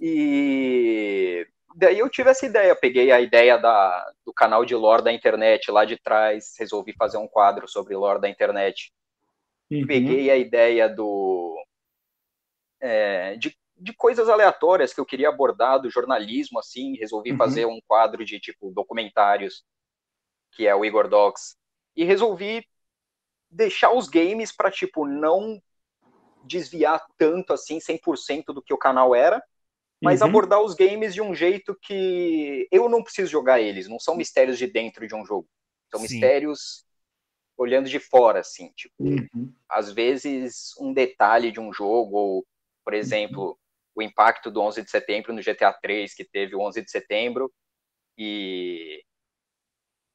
E 0.00 1.46
daí 1.76 1.98
eu 1.98 2.08
tive 2.08 2.30
essa 2.30 2.46
ideia, 2.46 2.74
peguei 2.74 3.12
a 3.12 3.20
ideia 3.20 3.58
da, 3.58 4.10
do 4.24 4.32
canal 4.32 4.64
de 4.64 4.74
lore 4.74 5.04
da 5.04 5.12
internet 5.12 5.70
lá 5.70 5.84
de 5.84 5.98
trás, 5.98 6.54
resolvi 6.58 6.94
fazer 6.94 7.18
um 7.18 7.28
quadro 7.28 7.68
sobre 7.68 7.94
lore 7.94 8.20
da 8.20 8.28
internet. 8.28 8.90
Uhum. 9.70 9.86
Peguei 9.86 10.30
a 10.30 10.36
ideia 10.36 10.88
do 10.88 11.62
é, 12.80 13.36
de, 13.36 13.56
de 13.82 13.92
coisas 13.94 14.28
aleatórias 14.28 14.92
que 14.92 15.00
eu 15.00 15.06
queria 15.06 15.28
abordar 15.28 15.80
do 15.80 15.90
jornalismo, 15.90 16.58
assim, 16.58 16.96
resolvi 16.96 17.32
uhum. 17.32 17.38
fazer 17.38 17.66
um 17.66 17.80
quadro 17.86 18.24
de 18.24 18.38
tipo 18.38 18.70
documentários, 18.70 19.64
que 20.52 20.66
é 20.66 20.74
o 20.74 20.84
Igor 20.84 21.08
Docs, 21.08 21.56
e 21.96 22.04
resolvi 22.04 22.64
deixar 23.50 23.92
os 23.92 24.08
games 24.08 24.52
para 24.52 24.70
tipo 24.70 25.06
não 25.06 25.60
desviar 26.44 27.04
tanto 27.16 27.52
assim 27.52 27.78
100% 27.78 28.46
do 28.46 28.62
que 28.62 28.74
o 28.74 28.78
canal 28.78 29.14
era 29.14 29.42
mas 30.02 30.20
uhum. 30.20 30.26
abordar 30.26 30.60
os 30.60 30.74
games 30.74 31.14
de 31.14 31.22
um 31.22 31.32
jeito 31.32 31.78
que 31.80 32.66
eu 32.72 32.88
não 32.88 33.04
preciso 33.04 33.30
jogar 33.30 33.60
eles, 33.60 33.88
não 33.88 34.00
são 34.00 34.16
mistérios 34.16 34.58
de 34.58 34.66
dentro 34.66 35.06
de 35.06 35.14
um 35.14 35.24
jogo, 35.24 35.48
são 35.88 36.00
Sim. 36.00 36.14
mistérios 36.14 36.84
olhando 37.56 37.88
de 37.88 38.00
fora, 38.00 38.40
assim, 38.40 38.72
tipo, 38.74 38.94
uhum. 38.98 39.54
às 39.68 39.92
vezes 39.92 40.72
um 40.80 40.92
detalhe 40.92 41.52
de 41.52 41.60
um 41.60 41.72
jogo, 41.72 42.16
ou, 42.16 42.46
por 42.84 42.94
exemplo, 42.94 43.50
uhum. 43.50 43.56
O 43.94 44.02
impacto 44.02 44.50
do 44.50 44.60
11 44.60 44.82
de 44.82 44.90
setembro 44.90 45.32
no 45.32 45.42
GTA 45.42 45.72
3, 45.72 46.14
que 46.14 46.24
teve 46.24 46.54
o 46.54 46.60
11 46.60 46.82
de 46.82 46.90
setembro, 46.90 47.52
e 48.16 49.02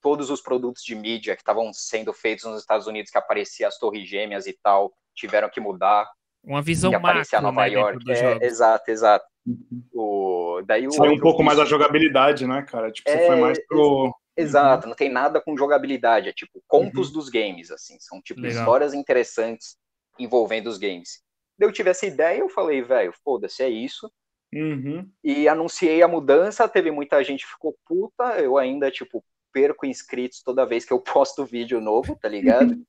todos 0.01 0.29
os 0.29 0.41
produtos 0.41 0.83
de 0.83 0.95
mídia 0.95 1.35
que 1.35 1.41
estavam 1.41 1.71
sendo 1.73 2.13
feitos 2.13 2.45
nos 2.45 2.61
Estados 2.61 2.87
Unidos, 2.87 3.11
que 3.11 3.17
aparecia 3.17 3.67
as 3.67 3.77
torres 3.77 4.07
gêmeas 4.07 4.47
e 4.47 4.57
tal, 4.63 4.93
tiveram 5.15 5.49
que 5.49 5.59
mudar. 5.59 6.09
Uma 6.43 6.61
visão 6.61 6.91
que 6.91 6.95
aparecia 6.95 7.41
macro, 7.41 7.55
Nova 7.55 7.67
né, 7.67 7.73
York. 7.73 8.11
É, 8.11 8.45
exato, 8.45 8.89
exato. 8.89 9.25
Uhum. 9.45 9.83
O, 9.93 10.61
daí 10.65 10.87
o 10.87 10.91
Saiu 10.91 11.13
um 11.13 11.19
pouco 11.19 11.43
mais 11.43 11.59
a 11.59 11.65
jogabilidade, 11.65 12.45
né, 12.47 12.63
cara? 12.63 12.91
Tipo, 12.91 13.09
você 13.09 13.17
é, 13.17 13.27
foi 13.27 13.35
mais 13.35 13.67
pro. 13.67 14.13
Exato, 14.35 14.83
uhum. 14.83 14.89
não 14.89 14.95
tem 14.95 15.09
nada 15.09 15.41
com 15.41 15.57
jogabilidade, 15.57 16.29
é 16.29 16.33
tipo 16.33 16.61
contos 16.67 17.07
uhum. 17.07 17.13
dos 17.13 17.29
games, 17.29 17.71
assim, 17.71 17.97
são 17.99 18.21
tipo 18.21 18.39
Legal. 18.39 18.59
histórias 18.59 18.93
interessantes 18.93 19.75
envolvendo 20.19 20.67
os 20.67 20.77
games. 20.77 21.23
Eu 21.59 21.71
tive 21.71 21.89
essa 21.89 22.05
ideia, 22.05 22.39
eu 22.39 22.49
falei, 22.49 22.81
velho, 22.81 23.13
foda-se, 23.23 23.63
é 23.63 23.69
isso. 23.69 24.11
Uhum. 24.53 25.09
E 25.23 25.47
anunciei 25.47 26.01
a 26.01 26.07
mudança, 26.07 26.67
teve 26.67 26.91
muita 26.91 27.23
gente 27.23 27.45
que 27.45 27.51
ficou 27.51 27.77
puta, 27.85 28.39
eu 28.39 28.57
ainda, 28.57 28.89
tipo, 28.89 29.23
perco 29.51 29.85
inscritos 29.85 30.41
toda 30.41 30.65
vez 30.65 30.85
que 30.85 30.93
eu 30.93 30.99
posto 31.01 31.45
vídeo 31.45 31.81
novo, 31.81 32.15
tá 32.15 32.29
ligado? 32.29 32.75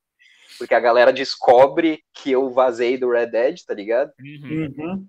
Porque 0.59 0.75
a 0.75 0.81
galera 0.81 1.13
descobre 1.13 2.03
que 2.13 2.33
eu 2.33 2.51
vazei 2.51 2.97
do 2.97 3.11
Red 3.11 3.27
Dead, 3.27 3.63
tá 3.65 3.75
ligado? 3.75 4.13
Uhum. 4.21 4.75
uhum. 4.77 5.09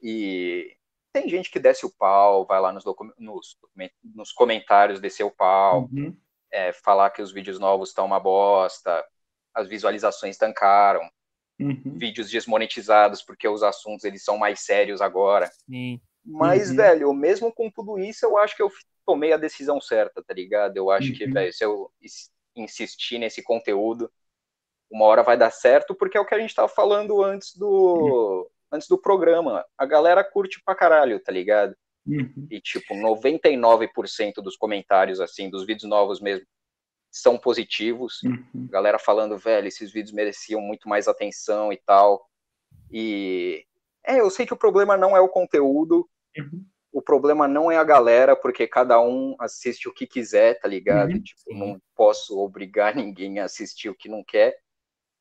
E 0.00 0.76
tem 1.12 1.28
gente 1.28 1.50
que 1.50 1.58
desce 1.58 1.86
o 1.86 1.92
pau, 1.98 2.46
vai 2.46 2.60
lá 2.60 2.72
nos, 2.72 2.84
nos, 3.18 3.58
nos 4.04 4.32
comentários 4.32 5.00
descer 5.00 5.24
o 5.24 5.30
pau, 5.30 5.88
uhum. 5.92 6.14
é, 6.50 6.72
falar 6.72 7.10
que 7.10 7.22
os 7.22 7.32
vídeos 7.32 7.58
novos 7.58 7.88
estão 7.88 8.04
uma 8.04 8.20
bosta, 8.20 9.04
as 9.54 9.66
visualizações 9.66 10.36
tancaram, 10.36 11.10
uhum. 11.58 11.94
vídeos 11.96 12.30
desmonetizados 12.30 13.22
porque 13.22 13.48
os 13.48 13.62
assuntos 13.62 14.04
eles 14.04 14.24
são 14.24 14.38
mais 14.38 14.60
sérios 14.60 15.00
agora. 15.00 15.50
Sim. 15.68 16.00
Mas, 16.24 16.70
uhum. 16.70 16.76
velho, 16.76 17.14
mesmo 17.14 17.52
com 17.52 17.70
tudo 17.70 17.98
isso, 17.98 18.24
eu 18.26 18.36
acho 18.36 18.56
que 18.56 18.62
eu 18.62 18.70
tomei 19.04 19.32
a 19.32 19.36
decisão 19.36 19.80
certa, 19.80 20.22
tá 20.22 20.34
ligado? 20.34 20.76
Eu 20.76 20.90
acho 20.90 21.12
que, 21.12 21.24
uhum. 21.24 21.32
velho, 21.32 21.52
se 21.52 21.64
eu 21.64 21.90
insistir 22.56 23.18
nesse 23.18 23.42
conteúdo, 23.42 24.10
uma 24.90 25.04
hora 25.04 25.22
vai 25.22 25.36
dar 25.36 25.50
certo, 25.50 25.94
porque 25.94 26.18
é 26.18 26.20
o 26.20 26.26
que 26.26 26.34
a 26.34 26.38
gente 26.38 26.54
tava 26.54 26.68
falando 26.68 27.22
antes 27.22 27.54
do 27.56 27.68
uhum 27.68 28.56
antes 28.70 28.88
do 28.88 28.98
programa. 28.98 29.64
A 29.76 29.86
galera 29.86 30.24
curte 30.24 30.60
pra 30.64 30.74
caralho, 30.74 31.20
tá 31.20 31.32
ligado? 31.32 31.74
Uhum. 32.06 32.46
E, 32.50 32.60
tipo, 32.60 32.94
99% 32.94 34.34
dos 34.36 34.56
comentários, 34.56 35.20
assim, 35.20 35.50
dos 35.50 35.66
vídeos 35.66 35.88
novos 35.88 36.20
mesmo, 36.20 36.46
são 37.10 37.38
positivos. 37.38 38.22
Uhum. 38.22 38.68
Galera 38.70 38.98
falando, 38.98 39.38
velho, 39.38 39.66
esses 39.66 39.92
vídeos 39.92 40.12
mereciam 40.12 40.60
muito 40.60 40.88
mais 40.88 41.08
atenção 41.08 41.72
e 41.72 41.76
tal. 41.76 42.26
E. 42.90 43.64
É, 44.04 44.20
eu 44.20 44.30
sei 44.30 44.46
que 44.46 44.54
o 44.54 44.58
problema 44.58 44.96
não 44.96 45.16
é 45.16 45.20
o 45.20 45.28
conteúdo, 45.28 46.08
uhum. 46.38 46.64
o 46.92 47.02
problema 47.02 47.48
não 47.48 47.72
é 47.72 47.76
a 47.76 47.82
galera, 47.82 48.36
porque 48.36 48.66
cada 48.66 49.00
um 49.00 49.34
assiste 49.40 49.88
o 49.88 49.92
que 49.92 50.06
quiser, 50.06 50.60
tá 50.60 50.68
ligado? 50.68 51.10
Uhum. 51.10 51.20
Tipo, 51.20 51.54
não 51.54 51.80
posso 51.94 52.38
obrigar 52.38 52.94
ninguém 52.94 53.40
a 53.40 53.44
assistir 53.44 53.88
o 53.88 53.96
que 53.96 54.08
não 54.08 54.22
quer. 54.22 54.56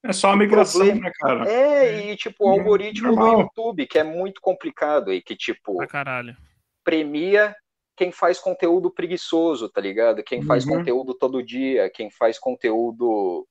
É 0.04 0.13
só 0.13 0.30
a 0.30 0.38
migração, 0.38 0.82
problema... 0.82 1.08
né, 1.08 1.12
cara? 1.15 1.50
É, 1.50 2.12
e 2.12 2.15
tipo, 2.15 2.46
o 2.46 2.48
uhum. 2.48 2.60
algoritmo 2.60 3.08
Normal. 3.08 3.36
do 3.36 3.42
YouTube, 3.42 3.88
que 3.88 3.98
é 3.98 4.04
muito 4.04 4.39
complicado 4.39 5.12
e 5.12 5.20
que, 5.20 5.36
tipo, 5.36 5.82
ah, 5.82 5.88
caralho. 5.88 6.38
premia 6.84 7.56
quem 7.95 8.11
faz 8.11 8.39
conteúdo 8.39 8.91
preguiçoso, 8.91 9.69
tá 9.69 9.79
ligado? 9.79 10.23
Quem 10.23 10.41
faz 10.43 10.65
uhum. 10.65 10.77
conteúdo 10.77 11.13
todo 11.13 11.43
dia, 11.43 11.89
quem 11.89 12.09
faz 12.11 12.37
conteúdo 12.37 13.47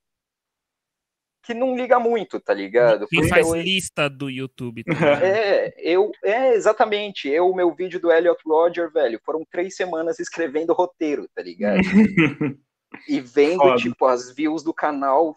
que 1.42 1.52
não 1.52 1.76
liga 1.76 1.98
muito, 1.98 2.40
tá 2.40 2.54
ligado? 2.54 3.06
Quem 3.06 3.28
faz 3.28 3.46
eu... 3.46 3.54
lista 3.54 4.08
do 4.08 4.30
YouTube. 4.30 4.82
Tá 4.84 4.92
é, 5.22 5.74
eu, 5.78 6.10
é, 6.22 6.54
exatamente. 6.54 7.28
Eu, 7.28 7.54
meu 7.54 7.74
vídeo 7.74 8.00
do 8.00 8.10
Elliot 8.10 8.40
Roger, 8.46 8.90
velho, 8.90 9.20
foram 9.24 9.44
três 9.50 9.76
semanas 9.76 10.18
escrevendo 10.18 10.72
roteiro, 10.72 11.28
tá 11.34 11.42
ligado? 11.42 11.80
e 13.08 13.20
vendo, 13.20 13.58
Foda. 13.58 13.76
tipo, 13.76 14.06
as 14.06 14.34
views 14.34 14.62
do 14.62 14.72
canal 14.72 15.36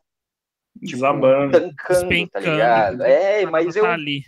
Tipo, 0.77 0.91
Desabando. 0.91 1.51
Tancando, 1.51 2.29
tá 2.29 2.39
ligado? 2.39 3.03
É, 3.03 3.45
mas 3.45 3.75
eu. 3.75 3.83
Tá 3.83 3.93
ali. 3.93 4.21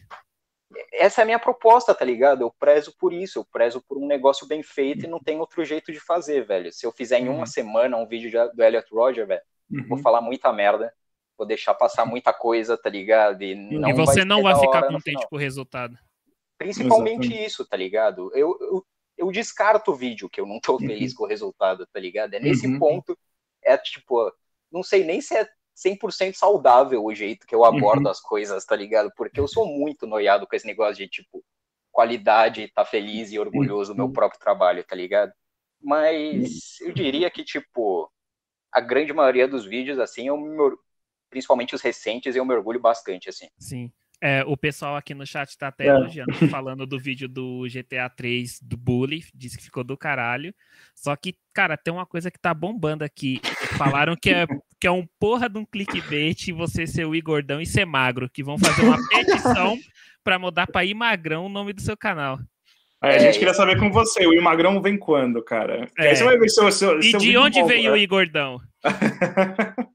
Essa 0.94 1.22
é 1.22 1.24
a 1.24 1.26
minha 1.26 1.40
proposta, 1.40 1.96
tá 1.96 2.06
ligado? 2.06 2.42
Eu 2.42 2.54
prezo 2.60 2.96
por 2.98 3.12
isso, 3.12 3.40
eu 3.40 3.46
prezo 3.46 3.82
por 3.82 3.98
um 3.98 4.06
negócio 4.06 4.48
bem 4.48 4.62
feito 4.62 5.06
e 5.06 5.10
não 5.10 5.20
tem 5.20 5.40
outro 5.40 5.66
jeito 5.66 5.92
de 5.92 6.00
fazer, 6.00 6.46
velho. 6.46 6.72
Se 6.72 6.86
eu 6.86 6.92
fizer 6.92 7.20
em 7.20 7.28
uma 7.28 7.40
uhum. 7.40 7.46
semana 7.46 7.98
um 7.98 8.06
vídeo 8.06 8.32
do 8.54 8.64
Elliot 8.64 8.88
Roger, 8.92 9.26
velho, 9.26 9.42
uhum. 9.72 9.88
vou 9.88 9.98
falar 9.98 10.22
muita 10.22 10.54
merda, 10.54 10.94
vou 11.36 11.48
deixar 11.48 11.74
passar 11.74 12.06
muita 12.06 12.32
coisa, 12.34 12.78
tá 12.78 12.90
ligado? 12.90 13.42
E, 13.42 13.56
não 13.56 13.90
e 13.90 13.94
você 13.94 14.20
vai 14.20 14.26
não 14.26 14.44
vai 14.44 14.60
ficar 14.60 14.88
contente 14.88 15.26
com 15.28 15.36
o 15.36 15.40
resultado. 15.40 15.98
Principalmente 16.58 17.28
Exatamente. 17.28 17.46
isso, 17.46 17.66
tá 17.66 17.78
ligado? 17.78 18.32
Eu, 18.36 18.58
eu, 18.60 18.86
eu, 19.18 19.32
descarto 19.32 19.92
o 19.92 19.96
vídeo 19.96 20.30
que 20.30 20.40
eu 20.40 20.46
não 20.46 20.60
tô 20.60 20.74
uhum. 20.74 20.80
feliz 20.80 21.14
uhum. 21.14 21.18
com 21.18 21.24
o 21.24 21.28
resultado, 21.28 21.88
tá 21.92 22.00
ligado? 22.00 22.34
É 22.34 22.40
nesse 22.40 22.68
uhum. 22.68 22.78
ponto, 22.78 23.18
é 23.64 23.76
tipo, 23.78 24.32
não 24.72 24.84
sei 24.84 25.04
nem 25.04 25.20
se 25.20 25.36
é 25.36 25.48
100% 25.86 26.36
saudável 26.36 27.03
o 27.03 27.13
jeito 27.15 27.48
que 27.48 27.55
eu 27.55 27.63
abordo 27.63 28.05
uhum. 28.05 28.12
as 28.12 28.19
coisas, 28.19 28.65
tá 28.65 28.75
ligado? 28.75 29.12
Porque 29.15 29.39
eu 29.39 29.48
sou 29.48 29.65
muito 29.65 30.05
noiado 30.05 30.45
com 30.45 30.55
esse 30.55 30.67
negócio 30.67 30.95
de, 30.95 31.07
tipo, 31.07 31.43
qualidade, 31.91 32.71
tá 32.74 32.83
feliz 32.83 33.31
e 33.31 33.39
orgulhoso 33.39 33.93
do 33.93 33.98
meu 33.98 34.05
uhum. 34.07 34.13
próprio 34.13 34.39
trabalho, 34.39 34.83
tá 34.83 34.95
ligado? 34.95 35.31
Mas 35.81 36.79
eu 36.81 36.91
diria 36.93 37.29
que, 37.31 37.43
tipo, 37.43 38.12
a 38.71 38.81
grande 38.81 39.13
maioria 39.13 39.48
dos 39.48 39.65
vídeos, 39.65 40.00
assim, 40.00 40.27
eu 40.27 40.38
me, 40.38 40.77
principalmente 41.29 41.74
os 41.74 41.81
recentes, 41.81 42.36
eu 42.36 42.45
me 42.45 42.53
orgulho 42.53 42.79
bastante, 42.79 43.29
assim. 43.29 43.48
Sim. 43.57 43.91
É, 44.22 44.44
o 44.46 44.58
pessoal 44.58 44.98
aqui 44.98 45.14
no 45.14 45.26
chat 45.26 45.58
tá 45.58 45.70
até 45.70 45.86
é. 45.86 45.90
elogiando, 45.90 46.34
falando 46.50 46.86
do 46.86 47.00
vídeo 47.00 47.28
do 47.28 47.66
GTA 47.72 48.10
3 48.10 48.60
do 48.62 48.76
Bully, 48.76 49.24
disse 49.34 49.58
que 49.58 49.64
ficou 49.64 49.84
do 49.84 49.98
caralho. 49.98 50.54
Só 50.94 51.16
que, 51.16 51.38
cara, 51.54 51.78
tem 51.78 51.94
uma 51.94 52.06
coisa 52.06 52.30
que 52.30 52.38
tá 52.38 52.54
bombando 52.54 53.04
aqui. 53.04 53.40
Falaram 53.78 54.16
que 54.22 54.30
é, 54.30 54.46
que 54.80 54.88
é 54.88 54.92
um 54.92 55.08
porra 55.18 55.48
de 55.48 55.58
um 55.58 55.66
clickbait 55.66 56.52
você 56.52 56.86
ser 56.86 57.06
o 57.06 57.16
Igordão 57.16 57.62
e 57.62 57.66
ser 57.66 57.86
magro, 57.86 58.30
que 58.30 58.44
vão 58.44 58.58
fazer 58.58 58.84
uma 58.84 58.98
petição 59.08 59.78
para 60.24 60.38
mudar 60.38 60.68
para 60.68 60.84
Imagrão 60.84 61.46
o 61.46 61.50
nome 61.50 61.72
do 61.72 61.82
seu 61.82 61.96
canal. 61.96 62.40
É, 63.02 63.16
a 63.16 63.20
gente 63.20 63.36
é, 63.36 63.40
queria 63.40 63.54
saber 63.54 63.80
com 63.80 63.90
você, 63.90 64.28
o 64.28 64.34
Imagrão 64.34 64.82
vem 64.82 64.98
quando, 64.98 65.42
cara? 65.42 65.88
É. 65.98 66.10
Aí 66.10 66.16
você 66.18 66.24
vai 66.26 66.38
ver 66.38 66.50
seu, 66.50 66.70
seu, 66.70 67.00
e 67.00 67.12
seu 67.12 67.20
de 67.20 67.38
onde 67.38 67.64
veio 67.64 67.92
né? 67.92 67.92
o 67.92 67.98
Igordão? 67.98 68.60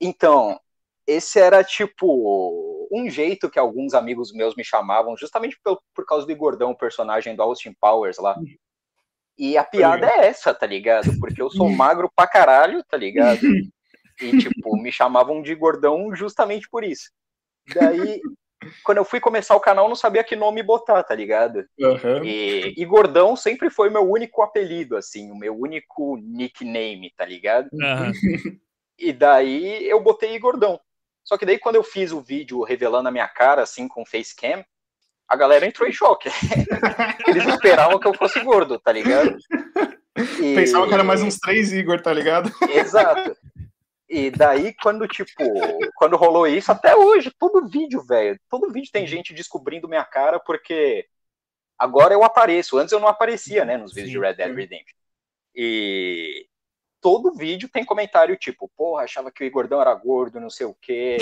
então, 0.00 0.58
esse 1.06 1.38
era 1.38 1.62
tipo 1.62 2.81
um 2.92 3.08
jeito 3.08 3.50
que 3.50 3.58
alguns 3.58 3.94
amigos 3.94 4.32
meus 4.32 4.54
me 4.54 4.62
chamavam, 4.62 5.16
justamente 5.16 5.58
por, 5.64 5.80
por 5.94 6.04
causa 6.04 6.26
do 6.26 6.36
Gordão, 6.36 6.72
o 6.72 6.76
personagem 6.76 7.34
do 7.34 7.42
Austin 7.42 7.74
Powers 7.80 8.18
lá. 8.18 8.36
E 9.38 9.56
a 9.56 9.64
piada 9.64 10.06
é 10.06 10.26
essa, 10.26 10.52
tá 10.52 10.66
ligado? 10.66 11.18
Porque 11.18 11.40
eu 11.40 11.50
sou 11.50 11.70
magro 11.70 12.10
pra 12.14 12.26
caralho, 12.26 12.84
tá 12.84 12.96
ligado? 12.96 13.40
E, 14.20 14.38
tipo, 14.38 14.76
me 14.76 14.92
chamavam 14.92 15.42
de 15.42 15.54
gordão 15.54 16.14
justamente 16.14 16.68
por 16.68 16.84
isso. 16.84 17.10
Daí, 17.74 18.20
quando 18.84 18.98
eu 18.98 19.04
fui 19.04 19.20
começar 19.20 19.56
o 19.56 19.60
canal, 19.60 19.86
eu 19.86 19.88
não 19.88 19.96
sabia 19.96 20.22
que 20.22 20.36
nome 20.36 20.62
botar, 20.62 21.02
tá 21.02 21.14
ligado? 21.14 21.64
Uhum. 21.78 22.22
E, 22.24 22.74
e, 22.76 22.84
Gordão 22.84 23.34
sempre 23.34 23.70
foi 23.70 23.90
meu 23.90 24.08
único 24.08 24.42
apelido, 24.42 24.96
assim, 24.96 25.30
o 25.30 25.36
meu 25.36 25.58
único 25.58 26.16
nickname, 26.18 27.12
tá 27.16 27.24
ligado? 27.24 27.68
Uhum. 27.72 28.58
E 28.98 29.12
daí 29.12 29.88
eu 29.88 30.00
botei 30.00 30.38
Gordão. 30.38 30.78
Só 31.24 31.36
que 31.36 31.46
daí 31.46 31.58
quando 31.58 31.76
eu 31.76 31.84
fiz 31.84 32.12
o 32.12 32.20
vídeo 32.20 32.62
revelando 32.62 33.08
a 33.08 33.12
minha 33.12 33.28
cara, 33.28 33.62
assim, 33.62 33.86
com 33.86 34.04
facecam, 34.04 34.64
a 35.28 35.36
galera 35.36 35.66
entrou 35.66 35.88
em 35.88 35.92
choque. 35.92 36.28
Eles 37.26 37.46
esperavam 37.46 37.98
que 37.98 38.06
eu 38.06 38.14
fosse 38.14 38.40
gordo, 38.40 38.78
tá 38.78 38.92
ligado? 38.92 39.36
E... 40.38 40.54
Pensava 40.54 40.86
que 40.86 40.94
era 40.94 41.04
mais 41.04 41.22
uns 41.22 41.38
três 41.38 41.72
Igor, 41.72 42.00
tá 42.02 42.12
ligado? 42.12 42.52
Exato. 42.70 43.36
E 44.08 44.30
daí, 44.30 44.74
quando, 44.74 45.08
tipo, 45.08 45.42
quando 45.96 46.18
rolou 46.18 46.46
isso, 46.46 46.70
até 46.70 46.94
hoje, 46.94 47.32
todo 47.38 47.66
vídeo, 47.66 48.02
velho, 48.02 48.38
todo 48.50 48.70
vídeo 48.70 48.90
tem 48.92 49.06
gente 49.06 49.32
descobrindo 49.32 49.88
minha 49.88 50.04
cara, 50.04 50.38
porque 50.38 51.06
agora 51.78 52.12
eu 52.12 52.22
apareço. 52.22 52.76
Antes 52.76 52.92
eu 52.92 53.00
não 53.00 53.08
aparecia, 53.08 53.64
né, 53.64 53.78
nos 53.78 53.94
vídeos 53.94 54.12
Sim. 54.12 54.18
de 54.18 54.26
Red 54.26 54.34
Dead 54.34 54.54
Redemption. 54.54 54.96
E 55.54 56.46
todo 57.02 57.34
vídeo 57.34 57.68
tem 57.68 57.84
comentário 57.84 58.36
tipo, 58.36 58.70
porra, 58.76 59.02
achava 59.02 59.30
que 59.30 59.42
o 59.42 59.46
Igordão 59.46 59.80
era 59.80 59.92
gordo, 59.92 60.40
não 60.40 60.48
sei 60.48 60.64
o 60.64 60.74
quê, 60.80 61.18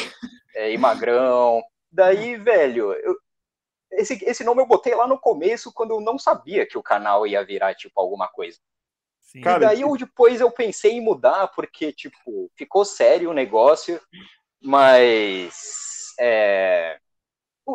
é, 0.54 0.70
e 0.70 0.78
magrão. 0.78 1.62
Daí, 1.90 2.36
velho, 2.36 2.92
eu, 2.92 3.16
esse, 3.92 4.22
esse 4.24 4.44
nome 4.44 4.60
eu 4.60 4.66
botei 4.66 4.94
lá 4.94 5.08
no 5.08 5.18
começo, 5.18 5.72
quando 5.72 5.94
eu 5.94 6.00
não 6.00 6.18
sabia 6.18 6.66
que 6.66 6.78
o 6.78 6.82
canal 6.82 7.26
ia 7.26 7.44
virar, 7.44 7.74
tipo, 7.74 7.98
alguma 7.98 8.28
coisa. 8.28 8.58
Sim. 9.22 9.40
E 9.40 9.58
daí 9.58 9.80
eu, 9.80 9.96
depois 9.96 10.40
eu 10.40 10.50
pensei 10.50 10.92
em 10.92 11.00
mudar, 11.00 11.48
porque, 11.48 11.92
tipo, 11.92 12.50
ficou 12.54 12.84
sério 12.84 13.30
o 13.30 13.34
negócio, 13.34 14.00
mas... 14.62 16.12
É, 16.20 17.00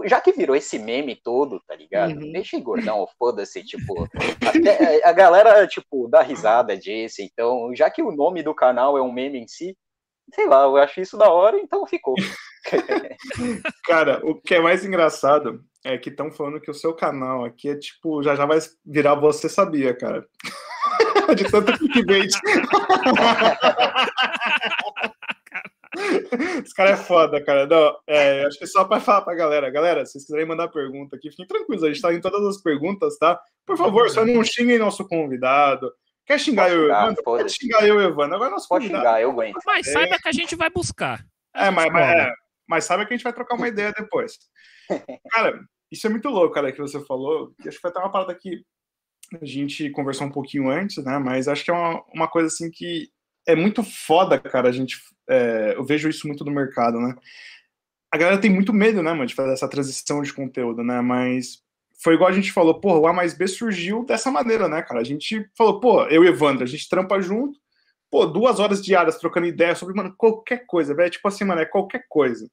já 0.05 0.19
que 0.19 0.31
virou 0.31 0.55
esse 0.55 0.77
meme 0.77 1.15
todo, 1.15 1.61
tá 1.67 1.75
ligado? 1.75 2.11
Uhum. 2.11 2.31
Deixa 2.31 2.59
gordão, 2.59 3.07
foda-se, 3.17 3.63
tipo, 3.63 4.07
até 4.45 5.05
a 5.05 5.11
galera, 5.11 5.65
tipo, 5.67 6.07
dá 6.07 6.21
risada 6.21 6.77
disso, 6.77 7.21
então, 7.21 7.73
já 7.73 7.89
que 7.89 8.01
o 8.01 8.11
nome 8.11 8.43
do 8.43 8.53
canal 8.53 8.97
é 8.97 9.01
um 9.01 9.11
meme 9.11 9.39
em 9.39 9.47
si, 9.47 9.75
sei 10.33 10.47
lá, 10.47 10.63
eu 10.63 10.77
acho 10.77 10.99
isso 11.01 11.17
da 11.17 11.29
hora, 11.29 11.57
então 11.57 11.85
ficou. 11.85 12.15
Cara, 13.85 14.21
o 14.23 14.35
que 14.41 14.55
é 14.55 14.59
mais 14.59 14.83
engraçado 14.83 15.63
é 15.83 15.97
que 15.97 16.09
estão 16.09 16.31
falando 16.31 16.59
que 16.59 16.71
o 16.71 16.73
seu 16.73 16.93
canal 16.95 17.45
aqui 17.45 17.69
é 17.69 17.75
tipo, 17.77 18.23
já 18.23 18.35
já 18.35 18.45
vai 18.45 18.57
virar 18.83 19.13
Você 19.15 19.47
Sabia, 19.47 19.95
cara. 19.95 20.25
de 21.35 21.49
tanto 21.49 21.77
clickbait. 21.77 22.31
Esse 26.63 26.73
cara 26.73 26.91
é 26.91 26.97
foda, 26.97 27.43
cara. 27.43 27.65
Não, 27.65 27.97
é, 28.07 28.45
acho 28.45 28.57
que 28.57 28.63
é 28.63 28.67
só 28.67 28.83
para 28.85 28.99
falar 28.99 29.21
pra 29.21 29.35
galera. 29.35 29.69
Galera, 29.69 30.05
se 30.05 30.13
vocês 30.13 30.25
quiserem 30.25 30.45
mandar 30.45 30.67
pergunta 30.67 31.15
aqui, 31.15 31.29
fiquem 31.29 31.47
tranquilos, 31.47 31.83
a 31.83 31.87
gente 31.87 32.01
tá 32.01 32.13
em 32.13 32.21
todas 32.21 32.45
as 32.45 32.61
perguntas, 32.61 33.17
tá? 33.17 33.39
Por 33.65 33.77
favor, 33.77 34.09
só 34.09 34.25
não 34.25 34.43
xinguem 34.43 34.77
nosso 34.77 35.07
convidado. 35.07 35.91
Quer 36.25 36.39
xingar 36.39 36.71
eu, 36.71 36.85
Evandro? 36.85 37.23
Pode 37.23 37.51
xingar 37.51 37.87
eu, 37.87 38.01
Evandro. 38.01 38.35
Agora 38.35 38.49
nosso 38.49 38.67
Pode 38.67 38.87
xingar, 38.87 39.21
eu 39.21 39.31
aguento. 39.31 39.59
Mas 39.65 39.91
saiba 39.91 40.17
que 40.19 40.27
a 40.27 40.31
gente 40.31 40.55
vai 40.55 40.69
buscar. 40.69 41.23
É, 41.55 41.69
mas, 41.69 41.91
mas, 41.91 42.09
é, 42.09 42.33
mas 42.67 42.85
saiba 42.85 43.05
que 43.05 43.13
a 43.13 43.17
gente 43.17 43.23
vai 43.23 43.33
trocar 43.33 43.55
uma 43.55 43.67
ideia 43.67 43.93
depois. 43.93 44.37
Cara, 45.31 45.59
isso 45.91 46.07
é 46.07 46.09
muito 46.09 46.29
louco, 46.29 46.53
cara, 46.53 46.71
que 46.71 46.81
você 46.81 46.99
falou. 47.05 47.53
Acho 47.59 47.69
que 47.71 47.81
foi 47.81 47.89
até 47.89 47.99
uma 47.99 48.11
parada 48.11 48.35
que 48.35 48.63
a 49.41 49.45
gente 49.45 49.89
conversou 49.91 50.27
um 50.27 50.31
pouquinho 50.31 50.69
antes, 50.69 51.03
né? 51.03 51.17
Mas 51.17 51.47
acho 51.47 51.63
que 51.63 51.71
é 51.71 51.73
uma, 51.73 52.03
uma 52.13 52.27
coisa 52.27 52.47
assim 52.47 52.69
que 52.69 53.09
é 53.47 53.55
muito 53.55 53.83
foda, 53.83 54.39
cara. 54.39 54.69
A 54.69 54.71
gente, 54.71 54.97
é, 55.27 55.73
eu 55.75 55.83
vejo 55.83 56.09
isso 56.09 56.27
muito 56.27 56.43
no 56.43 56.51
mercado, 56.51 56.99
né? 56.99 57.15
A 58.11 58.17
galera 58.17 58.39
tem 58.39 58.49
muito 58.49 58.73
medo, 58.73 59.03
né, 59.03 59.11
mano, 59.11 59.25
de 59.25 59.35
fazer 59.35 59.53
essa 59.53 59.67
transição 59.67 60.21
de 60.21 60.33
conteúdo, 60.33 60.83
né? 60.83 61.01
Mas 61.01 61.61
foi 62.01 62.13
igual 62.13 62.29
a 62.29 62.33
gente 62.33 62.51
falou, 62.51 62.79
pô, 62.79 62.97
o 62.99 63.07
A 63.07 63.13
mais 63.13 63.33
B 63.33 63.47
surgiu 63.47 64.05
dessa 64.05 64.31
maneira, 64.31 64.67
né, 64.67 64.81
cara? 64.81 65.01
A 65.01 65.03
gente 65.03 65.49
falou, 65.57 65.79
pô, 65.79 66.03
eu 66.05 66.23
e 66.23 66.27
Evandro, 66.27 66.63
a 66.63 66.67
gente 66.67 66.87
trampa 66.87 67.19
junto, 67.21 67.59
pô, 68.09 68.25
duas 68.25 68.59
horas 68.59 68.83
diárias 68.83 69.17
trocando 69.17 69.47
ideia 69.47 69.75
sobre, 69.75 69.95
mano, 69.95 70.13
qualquer 70.17 70.65
coisa, 70.65 70.93
velho. 70.93 71.09
Tipo 71.09 71.27
assim, 71.27 71.43
mano, 71.43 71.61
é 71.61 71.65
qualquer 71.65 72.05
coisa. 72.07 72.49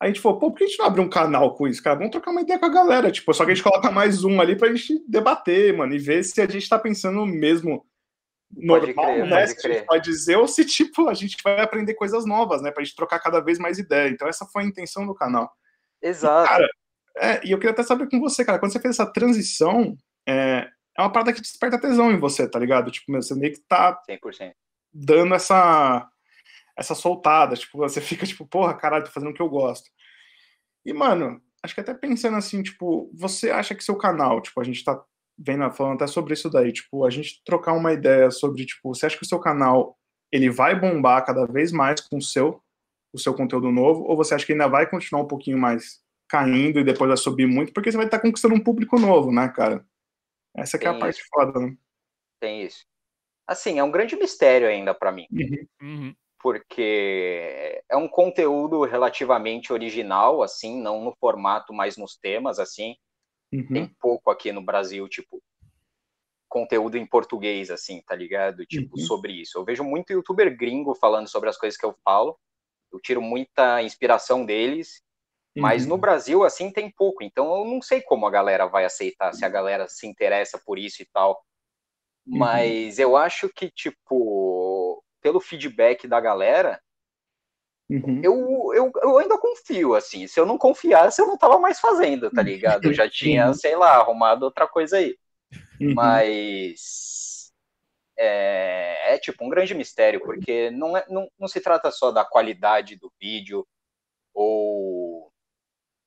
A 0.00 0.06
gente 0.06 0.20
falou, 0.20 0.38
pô, 0.38 0.50
por 0.50 0.58
que 0.58 0.64
a 0.64 0.66
gente 0.66 0.78
não 0.78 0.86
abre 0.86 1.00
um 1.00 1.08
canal 1.08 1.54
com 1.54 1.66
isso, 1.66 1.82
cara? 1.82 1.96
Vamos 1.96 2.12
trocar 2.12 2.30
uma 2.30 2.40
ideia 2.40 2.58
com 2.58 2.66
a 2.66 2.70
galera. 2.70 3.10
Tipo, 3.10 3.34
só 3.34 3.44
que 3.44 3.50
a 3.50 3.54
gente 3.54 3.64
coloca 3.64 3.90
mais 3.90 4.24
um 4.24 4.40
ali 4.40 4.56
pra 4.56 4.72
gente 4.72 5.04
debater, 5.08 5.76
mano, 5.76 5.92
e 5.94 5.98
ver 5.98 6.22
se 6.22 6.40
a 6.40 6.46
gente 6.46 6.68
tá 6.68 6.78
pensando 6.78 7.26
mesmo 7.26 7.84
normal, 8.50 9.06
crer, 9.06 9.26
né? 9.26 9.46
Se 9.46 9.66
a 9.66 9.72
gente 9.72 9.86
pode 9.86 10.04
dizer, 10.04 10.36
ou 10.36 10.48
se, 10.48 10.64
tipo, 10.64 11.08
a 11.08 11.14
gente 11.14 11.36
vai 11.42 11.60
aprender 11.60 11.94
coisas 11.94 12.24
novas, 12.24 12.62
né? 12.62 12.70
Pra 12.70 12.82
gente 12.82 12.96
trocar 12.96 13.18
cada 13.18 13.40
vez 13.40 13.58
mais 13.58 13.78
ideia. 13.78 14.08
Então, 14.08 14.28
essa 14.28 14.46
foi 14.46 14.62
a 14.62 14.66
intenção 14.66 15.06
do 15.06 15.14
canal. 15.14 15.50
Exato. 16.02 16.44
E, 16.44 16.48
cara, 16.48 16.68
é, 17.18 17.46
e 17.46 17.50
eu 17.50 17.58
queria 17.58 17.72
até 17.72 17.82
saber 17.82 18.08
com 18.08 18.20
você, 18.20 18.44
cara, 18.44 18.58
quando 18.58 18.72
você 18.72 18.80
fez 18.80 18.94
essa 18.94 19.12
transição, 19.12 19.96
é, 20.26 20.68
é 20.96 21.02
uma 21.02 21.12
parada 21.12 21.32
que 21.32 21.40
desperta 21.40 21.80
tesão 21.80 22.10
em 22.10 22.18
você, 22.18 22.48
tá 22.48 22.58
ligado? 22.58 22.90
Tipo, 22.90 23.12
você 23.12 23.34
meio 23.34 23.52
que 23.52 23.60
tá 23.68 24.00
100%. 24.08 24.52
dando 24.92 25.34
essa 25.34 26.08
essa 26.76 26.94
soltada, 26.94 27.56
tipo, 27.56 27.76
você 27.76 28.00
fica 28.00 28.24
tipo, 28.24 28.46
porra, 28.46 28.72
caralho, 28.72 29.04
tô 29.04 29.10
fazendo 29.10 29.30
o 29.30 29.34
que 29.34 29.42
eu 29.42 29.48
gosto. 29.48 29.90
E, 30.86 30.92
mano, 30.92 31.42
acho 31.60 31.74
que 31.74 31.80
até 31.80 31.92
pensando 31.92 32.36
assim, 32.36 32.62
tipo, 32.62 33.10
você 33.12 33.50
acha 33.50 33.74
que 33.74 33.82
seu 33.82 33.96
canal, 33.96 34.40
tipo, 34.40 34.60
a 34.60 34.64
gente 34.64 34.84
tá 34.84 35.02
vendo, 35.38 35.70
falando 35.70 35.94
até 35.94 36.06
sobre 36.06 36.34
isso 36.34 36.50
daí, 36.50 36.72
tipo, 36.72 37.04
a 37.04 37.10
gente 37.10 37.40
trocar 37.44 37.72
uma 37.72 37.92
ideia 37.92 38.30
sobre, 38.30 38.66
tipo, 38.66 38.94
você 38.94 39.06
acha 39.06 39.16
que 39.16 39.22
o 39.22 39.28
seu 39.28 39.38
canal, 39.38 39.96
ele 40.32 40.50
vai 40.50 40.78
bombar 40.78 41.24
cada 41.24 41.46
vez 41.46 41.70
mais 41.70 42.00
com 42.00 42.16
o 42.16 42.22
seu, 42.22 42.60
o 43.12 43.18
seu 43.18 43.32
conteúdo 43.34 43.70
novo, 43.70 44.02
ou 44.02 44.16
você 44.16 44.34
acha 44.34 44.44
que 44.44 44.52
ainda 44.52 44.66
vai 44.66 44.88
continuar 44.88 45.22
um 45.22 45.28
pouquinho 45.28 45.58
mais 45.58 46.02
caindo 46.28 46.78
e 46.78 46.84
depois 46.84 47.08
vai 47.08 47.16
subir 47.16 47.46
muito, 47.46 47.72
porque 47.72 47.90
você 47.90 47.96
vai 47.96 48.06
estar 48.06 48.18
conquistando 48.18 48.54
um 48.54 48.62
público 48.62 48.98
novo, 48.98 49.32
né, 49.32 49.48
cara? 49.48 49.86
Essa 50.54 50.78
que 50.78 50.86
é 50.86 50.90
a 50.90 50.98
parte 50.98 51.22
foda, 51.32 51.58
né? 51.60 51.76
Tem 52.40 52.62
isso. 52.62 52.84
Assim, 53.46 53.78
é 53.78 53.84
um 53.84 53.90
grande 53.90 54.16
mistério 54.16 54.68
ainda 54.68 54.92
para 54.92 55.12
mim. 55.12 55.26
Uhum. 55.32 55.66
Uhum. 55.80 56.14
Porque 56.40 57.82
é 57.88 57.96
um 57.96 58.06
conteúdo 58.06 58.84
relativamente 58.84 59.72
original, 59.72 60.42
assim, 60.42 60.80
não 60.80 61.02
no 61.02 61.16
formato, 61.18 61.72
mas 61.72 61.96
nos 61.96 62.16
temas, 62.16 62.58
assim. 62.58 62.94
Uhum. 63.52 63.66
Tem 63.66 63.88
pouco 64.00 64.30
aqui 64.30 64.52
no 64.52 64.62
Brasil, 64.62 65.08
tipo, 65.08 65.42
conteúdo 66.48 66.96
em 66.96 67.06
português, 67.06 67.70
assim, 67.70 68.02
tá 68.02 68.14
ligado? 68.14 68.64
Tipo, 68.66 68.98
uhum. 68.98 69.04
sobre 69.04 69.32
isso. 69.32 69.58
Eu 69.58 69.64
vejo 69.64 69.84
muito 69.84 70.12
youtuber 70.12 70.56
gringo 70.56 70.94
falando 70.94 71.28
sobre 71.28 71.48
as 71.48 71.56
coisas 71.56 71.78
que 71.78 71.84
eu 71.84 71.94
falo. 72.04 72.38
Eu 72.92 73.00
tiro 73.00 73.20
muita 73.20 73.82
inspiração 73.82 74.44
deles 74.44 75.02
mas 75.58 75.86
no 75.86 75.94
uhum. 75.94 76.00
Brasil, 76.00 76.44
assim, 76.44 76.70
tem 76.70 76.90
pouco. 76.90 77.22
Então 77.22 77.58
eu 77.58 77.64
não 77.64 77.82
sei 77.82 78.00
como 78.00 78.26
a 78.26 78.30
galera 78.30 78.66
vai 78.66 78.84
aceitar, 78.84 79.32
se 79.32 79.44
a 79.44 79.48
galera 79.48 79.88
se 79.88 80.06
interessa 80.06 80.58
por 80.58 80.78
isso 80.78 81.02
e 81.02 81.06
tal. 81.06 81.44
Uhum. 82.26 82.38
Mas 82.38 82.98
eu 82.98 83.16
acho 83.16 83.48
que, 83.48 83.70
tipo, 83.70 85.02
pelo 85.20 85.40
feedback 85.40 86.06
da 86.06 86.20
galera, 86.20 86.80
uhum. 87.90 88.20
eu, 88.22 88.72
eu, 88.74 88.92
eu 89.02 89.18
ainda 89.18 89.38
confio, 89.38 89.94
assim. 89.94 90.26
Se 90.26 90.38
eu 90.38 90.46
não 90.46 90.58
confiasse, 90.58 91.20
eu 91.20 91.26
não 91.26 91.38
tava 91.38 91.58
mais 91.58 91.80
fazendo, 91.80 92.30
tá 92.30 92.42
ligado? 92.42 92.86
Eu 92.86 92.92
já 92.92 93.08
tinha, 93.10 93.52
sei 93.54 93.76
lá, 93.76 93.96
arrumado 93.96 94.44
outra 94.44 94.66
coisa 94.66 94.98
aí. 94.98 95.16
Uhum. 95.80 95.94
Mas 95.94 97.52
é, 98.18 99.14
é, 99.14 99.18
tipo 99.18 99.44
um 99.44 99.48
grande 99.48 99.74
mistério, 99.74 100.20
porque 100.20 100.70
não, 100.70 100.96
é, 100.96 101.04
não, 101.08 101.30
não 101.38 101.46
se 101.46 101.60
trata 101.60 101.90
só 101.90 102.10
da 102.10 102.24
qualidade 102.24 102.96
do 102.96 103.12
vídeo 103.20 103.66
ou 104.34 105.32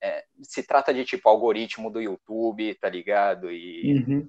é, 0.02 0.24
se 0.42 0.62
trata 0.62 0.92
de 0.92 1.04
tipo 1.04 1.28
algoritmo 1.28 1.90
do 1.90 2.00
YouTube, 2.00 2.74
tá 2.74 2.88
ligado? 2.88 3.50
E 3.50 3.94
uhum. 3.94 4.28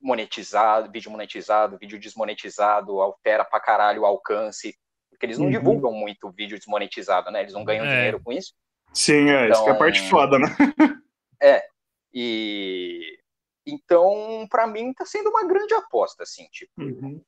monetizado, 0.00 0.90
vídeo 0.90 1.10
monetizado, 1.10 1.78
vídeo 1.78 1.98
desmonetizado, 1.98 3.00
altera 3.00 3.44
pra 3.44 3.60
caralho 3.60 4.02
o 4.02 4.06
alcance. 4.06 4.76
Porque 5.20 5.26
eles 5.26 5.38
não 5.38 5.46
uhum. 5.46 5.52
divulgam 5.52 5.92
muito 5.92 6.30
vídeo 6.30 6.56
desmonetizado, 6.56 7.30
né? 7.30 7.42
Eles 7.42 7.52
não 7.52 7.62
ganham 7.62 7.84
é. 7.84 7.94
dinheiro 7.94 8.22
com 8.24 8.32
isso. 8.32 8.54
Sim, 8.94 9.28
é, 9.28 9.44
então, 9.44 9.50
isso 9.50 9.64
que 9.64 9.68
é 9.68 9.72
a 9.72 9.78
parte 9.78 9.98
então, 9.98 10.08
foda, 10.08 10.38
né? 10.38 10.46
é. 11.42 11.62
E 12.10 13.18
então, 13.66 14.46
para 14.50 14.66
mim, 14.66 14.94
tá 14.94 15.04
sendo 15.04 15.28
uma 15.28 15.46
grande 15.46 15.74
aposta, 15.74 16.22
assim, 16.22 16.48
tipo. 16.50 16.72
Uhum. 16.78 17.22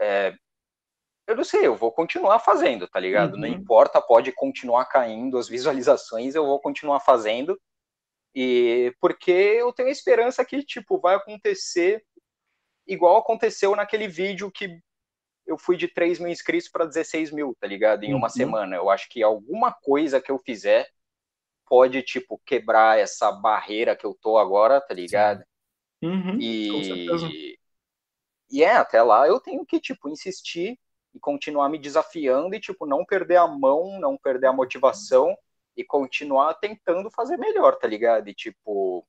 É, 0.00 0.34
eu 1.26 1.36
não 1.36 1.44
sei, 1.44 1.66
eu 1.66 1.76
vou 1.76 1.92
continuar 1.92 2.38
fazendo, 2.38 2.88
tá 2.88 2.98
ligado? 2.98 3.34
Uhum. 3.34 3.40
Não 3.40 3.48
importa, 3.48 4.00
pode 4.00 4.32
continuar 4.32 4.86
caindo 4.86 5.36
as 5.36 5.50
visualizações, 5.50 6.34
eu 6.34 6.46
vou 6.46 6.58
continuar 6.58 7.00
fazendo. 7.00 7.60
E 8.34 8.90
porque 9.02 9.30
eu 9.30 9.70
tenho 9.70 9.90
a 9.90 9.92
esperança 9.92 10.42
que, 10.46 10.64
tipo, 10.64 10.98
vai 10.98 11.14
acontecer 11.14 12.02
igual 12.86 13.18
aconteceu 13.18 13.76
naquele 13.76 14.08
vídeo 14.08 14.50
que 14.50 14.80
eu 15.46 15.56
fui 15.56 15.76
de 15.76 15.88
3 15.88 16.18
mil 16.18 16.28
inscritos 16.28 16.68
para 16.68 16.84
16 16.84 17.30
mil, 17.30 17.56
tá 17.60 17.66
ligado? 17.66 18.04
Em 18.04 18.14
uma 18.14 18.26
uhum. 18.26 18.30
semana. 18.30 18.76
Eu 18.76 18.90
acho 18.90 19.08
que 19.08 19.22
alguma 19.22 19.72
coisa 19.72 20.20
que 20.20 20.30
eu 20.30 20.38
fizer 20.38 20.88
pode, 21.66 22.02
tipo, 22.02 22.40
quebrar 22.44 22.98
essa 22.98 23.30
barreira 23.32 23.96
que 23.96 24.04
eu 24.04 24.14
tô 24.14 24.38
agora, 24.38 24.80
tá 24.80 24.94
ligado? 24.94 25.44
Uhum. 26.02 26.38
E... 26.40 27.58
e 28.50 28.64
é, 28.64 28.76
até 28.76 29.02
lá 29.02 29.26
eu 29.26 29.40
tenho 29.40 29.64
que, 29.64 29.80
tipo, 29.80 30.08
insistir 30.08 30.78
e 31.14 31.18
continuar 31.18 31.68
me 31.68 31.78
desafiando 31.78 32.54
e, 32.54 32.60
tipo, 32.60 32.86
não 32.86 33.04
perder 33.04 33.36
a 33.36 33.46
mão, 33.46 33.98
não 33.98 34.16
perder 34.16 34.48
a 34.48 34.52
motivação 34.52 35.36
e 35.76 35.84
continuar 35.84 36.54
tentando 36.54 37.10
fazer 37.10 37.36
melhor, 37.36 37.76
tá 37.78 37.86
ligado? 37.86 38.28
E, 38.28 38.34
tipo, 38.34 39.06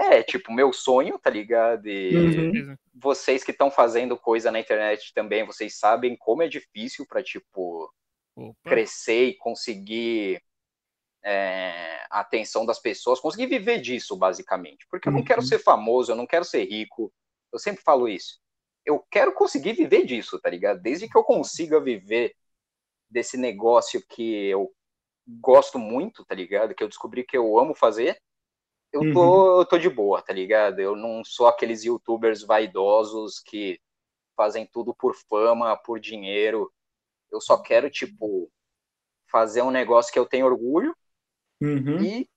é, 0.00 0.22
tipo, 0.22 0.52
meu 0.52 0.72
sonho, 0.72 1.18
tá 1.18 1.30
ligado? 1.30 1.86
E 1.86 2.16
uhum. 2.16 2.76
vocês 2.94 3.44
que 3.44 3.50
estão 3.50 3.70
fazendo 3.70 4.16
coisa 4.16 4.50
na 4.50 4.60
internet 4.60 5.12
também, 5.14 5.44
vocês 5.44 5.78
sabem 5.78 6.16
como 6.16 6.42
é 6.42 6.48
difícil 6.48 7.06
para 7.06 7.22
tipo, 7.22 7.92
Opa. 8.36 8.54
crescer 8.64 9.26
e 9.26 9.36
conseguir 9.36 10.42
é, 11.22 12.04
a 12.10 12.20
atenção 12.20 12.64
das 12.64 12.78
pessoas, 12.78 13.20
conseguir 13.20 13.46
viver 13.46 13.80
disso, 13.80 14.16
basicamente. 14.16 14.86
Porque 14.90 15.08
eu 15.08 15.12
não 15.12 15.22
quero 15.24 15.40
uhum. 15.40 15.46
ser 15.46 15.58
famoso, 15.58 16.12
eu 16.12 16.16
não 16.16 16.26
quero 16.26 16.44
ser 16.44 16.64
rico, 16.64 17.12
eu 17.52 17.58
sempre 17.58 17.82
falo 17.82 18.08
isso 18.08 18.40
eu 18.84 19.04
quero 19.10 19.32
conseguir 19.32 19.72
viver 19.72 20.04
disso, 20.04 20.38
tá 20.40 20.50
ligado? 20.50 20.80
Desde 20.80 21.08
que 21.08 21.16
eu 21.16 21.24
consiga 21.24 21.80
viver 21.80 22.34
desse 23.08 23.36
negócio 23.36 24.04
que 24.08 24.46
eu 24.46 24.72
gosto 25.26 25.78
muito, 25.78 26.24
tá 26.24 26.34
ligado? 26.34 26.74
Que 26.74 26.82
eu 26.82 26.88
descobri 26.88 27.24
que 27.24 27.36
eu 27.36 27.58
amo 27.58 27.74
fazer, 27.74 28.20
eu 28.92 29.12
tô, 29.12 29.54
uhum. 29.54 29.60
eu 29.60 29.64
tô 29.64 29.78
de 29.78 29.88
boa, 29.88 30.20
tá 30.20 30.32
ligado? 30.32 30.80
Eu 30.80 30.96
não 30.96 31.24
sou 31.24 31.46
aqueles 31.46 31.84
youtubers 31.84 32.42
vaidosos 32.42 33.40
que 33.40 33.80
fazem 34.36 34.66
tudo 34.66 34.94
por 34.94 35.14
fama, 35.28 35.76
por 35.76 36.00
dinheiro. 36.00 36.72
Eu 37.30 37.40
só 37.40 37.56
quero, 37.56 37.88
tipo, 37.88 38.50
fazer 39.30 39.62
um 39.62 39.70
negócio 39.70 40.12
que 40.12 40.18
eu 40.18 40.26
tenho 40.26 40.46
orgulho 40.46 40.94
uhum. 41.60 42.02
e 42.02 42.28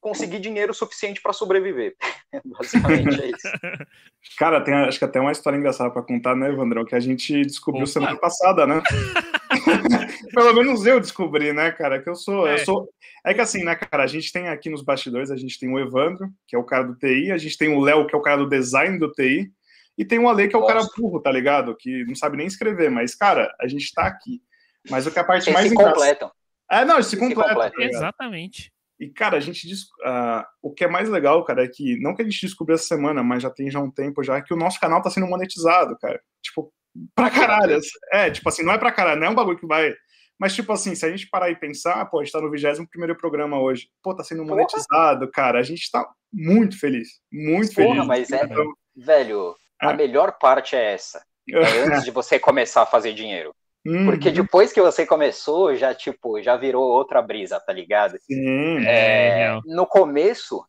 conseguir 0.00 0.38
dinheiro 0.38 0.74
suficiente 0.74 1.22
para 1.22 1.32
sobreviver. 1.32 1.96
Basicamente 2.44 3.22
é 3.22 3.26
isso. 3.26 3.48
Cara, 4.36 4.62
tem 4.62 4.74
acho 4.74 4.98
que 4.98 5.04
até 5.04 5.20
uma 5.20 5.32
história 5.32 5.56
engraçada 5.56 5.90
para 5.90 6.02
contar, 6.02 6.34
né, 6.34 6.48
Evandrão? 6.48 6.84
Que 6.84 6.94
a 6.94 7.00
gente 7.00 7.42
descobriu 7.42 7.84
Opa. 7.84 7.92
semana 7.92 8.18
passada, 8.18 8.66
né? 8.66 8.82
Pelo 10.34 10.54
menos 10.54 10.84
eu 10.86 11.00
descobri, 11.00 11.52
né, 11.52 11.70
cara? 11.70 12.00
Que 12.00 12.08
eu 12.08 12.14
sou, 12.14 12.46
é. 12.46 12.54
eu 12.54 12.58
sou. 12.58 12.88
É 13.24 13.32
que 13.32 13.40
assim, 13.40 13.64
né, 13.64 13.74
cara? 13.74 14.04
A 14.04 14.06
gente 14.06 14.32
tem 14.32 14.48
aqui 14.48 14.68
nos 14.68 14.82
bastidores, 14.82 15.30
a 15.30 15.36
gente 15.36 15.58
tem 15.58 15.72
o 15.72 15.78
Evandro, 15.78 16.30
que 16.46 16.56
é 16.56 16.58
o 16.58 16.64
cara 16.64 16.84
do 16.84 16.96
TI, 16.96 17.30
a 17.32 17.38
gente 17.38 17.56
tem 17.56 17.68
o 17.74 17.80
Léo, 17.80 18.06
que 18.06 18.14
é 18.14 18.18
o 18.18 18.22
cara 18.22 18.38
do 18.38 18.48
design 18.48 18.98
do 18.98 19.10
TI, 19.10 19.50
e 19.96 20.04
tem 20.04 20.18
o 20.18 20.28
Ale, 20.28 20.48
que 20.48 20.56
é 20.56 20.58
o 20.58 20.62
Nossa. 20.62 20.74
cara 20.74 20.88
burro, 20.96 21.20
tá 21.20 21.30
ligado? 21.30 21.76
Que 21.76 22.04
não 22.04 22.14
sabe 22.14 22.36
nem 22.36 22.46
escrever, 22.46 22.90
mas, 22.90 23.14
cara, 23.14 23.54
a 23.60 23.68
gente 23.68 23.92
tá 23.92 24.06
aqui. 24.06 24.42
Mas 24.90 25.06
o 25.06 25.10
que 25.10 25.18
é 25.18 25.22
a 25.22 25.24
parte 25.24 25.48
Eles 25.48 25.54
mais 25.54 25.68
se 25.68 25.74
completam. 25.74 26.30
É, 26.70 26.84
não, 26.84 26.96
eles 26.96 27.06
se, 27.06 27.16
completam. 27.16 27.54
Tá 27.54 27.70
Exatamente. 27.78 28.72
E, 28.98 29.08
cara, 29.08 29.36
a 29.36 29.40
gente. 29.40 29.66
Uh, 29.66 30.44
o 30.62 30.72
que 30.72 30.84
é 30.84 30.88
mais 30.88 31.08
legal, 31.08 31.44
cara, 31.44 31.64
é 31.64 31.68
que. 31.68 31.98
Não 32.00 32.14
que 32.14 32.22
a 32.22 32.24
gente 32.24 32.40
descobriu 32.40 32.74
essa 32.74 32.86
semana, 32.86 33.22
mas 33.22 33.42
já 33.42 33.50
tem 33.50 33.70
já 33.70 33.80
um 33.80 33.90
tempo 33.90 34.22
já, 34.22 34.40
que 34.42 34.52
o 34.52 34.56
nosso 34.56 34.78
canal 34.80 35.00
tá 35.00 35.10
sendo 35.10 35.26
monetizado, 35.26 35.96
cara. 35.98 36.20
Tipo, 36.42 36.72
pra 37.14 37.30
caralho. 37.30 37.80
É, 38.12 38.30
tipo 38.30 38.48
assim, 38.48 38.62
não 38.62 38.72
é 38.72 38.78
pra 38.78 38.92
caralho, 38.92 39.20
não 39.20 39.28
é 39.28 39.30
um 39.30 39.34
bagulho 39.34 39.58
que 39.58 39.66
vai. 39.66 39.94
Mas, 40.38 40.54
tipo 40.54 40.72
assim, 40.72 40.94
se 40.94 41.06
a 41.06 41.10
gente 41.10 41.28
parar 41.28 41.50
e 41.50 41.56
pensar, 41.56 42.04
pô, 42.06 42.18
a 42.18 42.24
gente 42.24 42.32
tá 42.32 42.40
no 42.40 42.50
21 42.50 43.14
programa 43.16 43.60
hoje. 43.60 43.88
Pô, 44.02 44.14
tá 44.14 44.24
sendo 44.24 44.44
monetizado, 44.44 45.20
Porra. 45.20 45.30
cara. 45.32 45.58
A 45.60 45.62
gente 45.62 45.90
tá 45.90 46.06
muito 46.32 46.78
feliz. 46.78 47.20
Muito 47.32 47.74
Porra, 47.74 47.94
feliz. 47.94 48.06
mas 48.06 48.32
é. 48.32 48.44
Então, 48.44 48.72
velho, 48.96 49.54
a 49.80 49.92
é. 49.92 49.96
melhor 49.96 50.36
parte 50.38 50.74
é 50.74 50.92
essa. 50.92 51.24
É 51.48 51.54
antes 51.86 52.04
de 52.04 52.10
você 52.10 52.38
começar 52.38 52.82
a 52.82 52.86
fazer 52.86 53.12
dinheiro. 53.12 53.54
Uhum. 53.86 54.06
Porque 54.06 54.30
depois 54.30 54.72
que 54.72 54.80
você 54.80 55.04
começou, 55.04 55.74
já, 55.74 55.94
tipo, 55.94 56.42
já 56.42 56.56
virou 56.56 56.82
outra 56.82 57.20
brisa, 57.20 57.60
tá 57.60 57.72
ligado? 57.72 58.16
Sim, 58.22 58.78
é, 58.86 59.42
é 59.42 59.60
no 59.66 59.86
começo, 59.86 60.64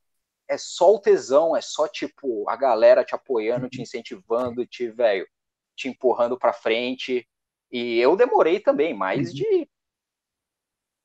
é 0.49 0.57
só 0.57 0.93
o 0.93 0.99
tesão, 0.99 1.55
é 1.55 1.61
só, 1.61 1.87
tipo, 1.87 2.47
a 2.49 2.57
galera 2.57 3.05
te 3.05 3.15
apoiando, 3.15 3.69
te 3.69 3.81
incentivando, 3.81 4.65
te, 4.65 4.89
velho, 4.89 5.25
te 5.75 5.87
empurrando 5.87 6.37
pra 6.37 6.53
frente. 6.53 7.27
E 7.71 7.99
eu 7.99 8.15
demorei 8.15 8.59
também 8.59 8.93
mais 8.93 9.29
uhum. 9.29 9.35
de 9.35 9.69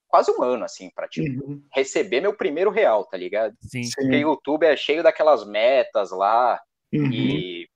quase 0.08 0.30
um 0.32 0.42
ano, 0.42 0.64
assim, 0.64 0.90
pra, 0.90 1.08
tipo, 1.08 1.44
uhum. 1.44 1.62
receber 1.72 2.20
meu 2.20 2.36
primeiro 2.36 2.70
real, 2.70 3.04
tá 3.04 3.16
ligado? 3.16 3.56
Sim. 3.60 3.82
Porque 3.94 4.16
o 4.16 4.30
YouTube 4.30 4.64
é 4.64 4.76
cheio 4.76 5.02
daquelas 5.02 5.46
metas 5.46 6.10
lá, 6.10 6.60
uhum. 6.92 7.10
e 7.12 7.68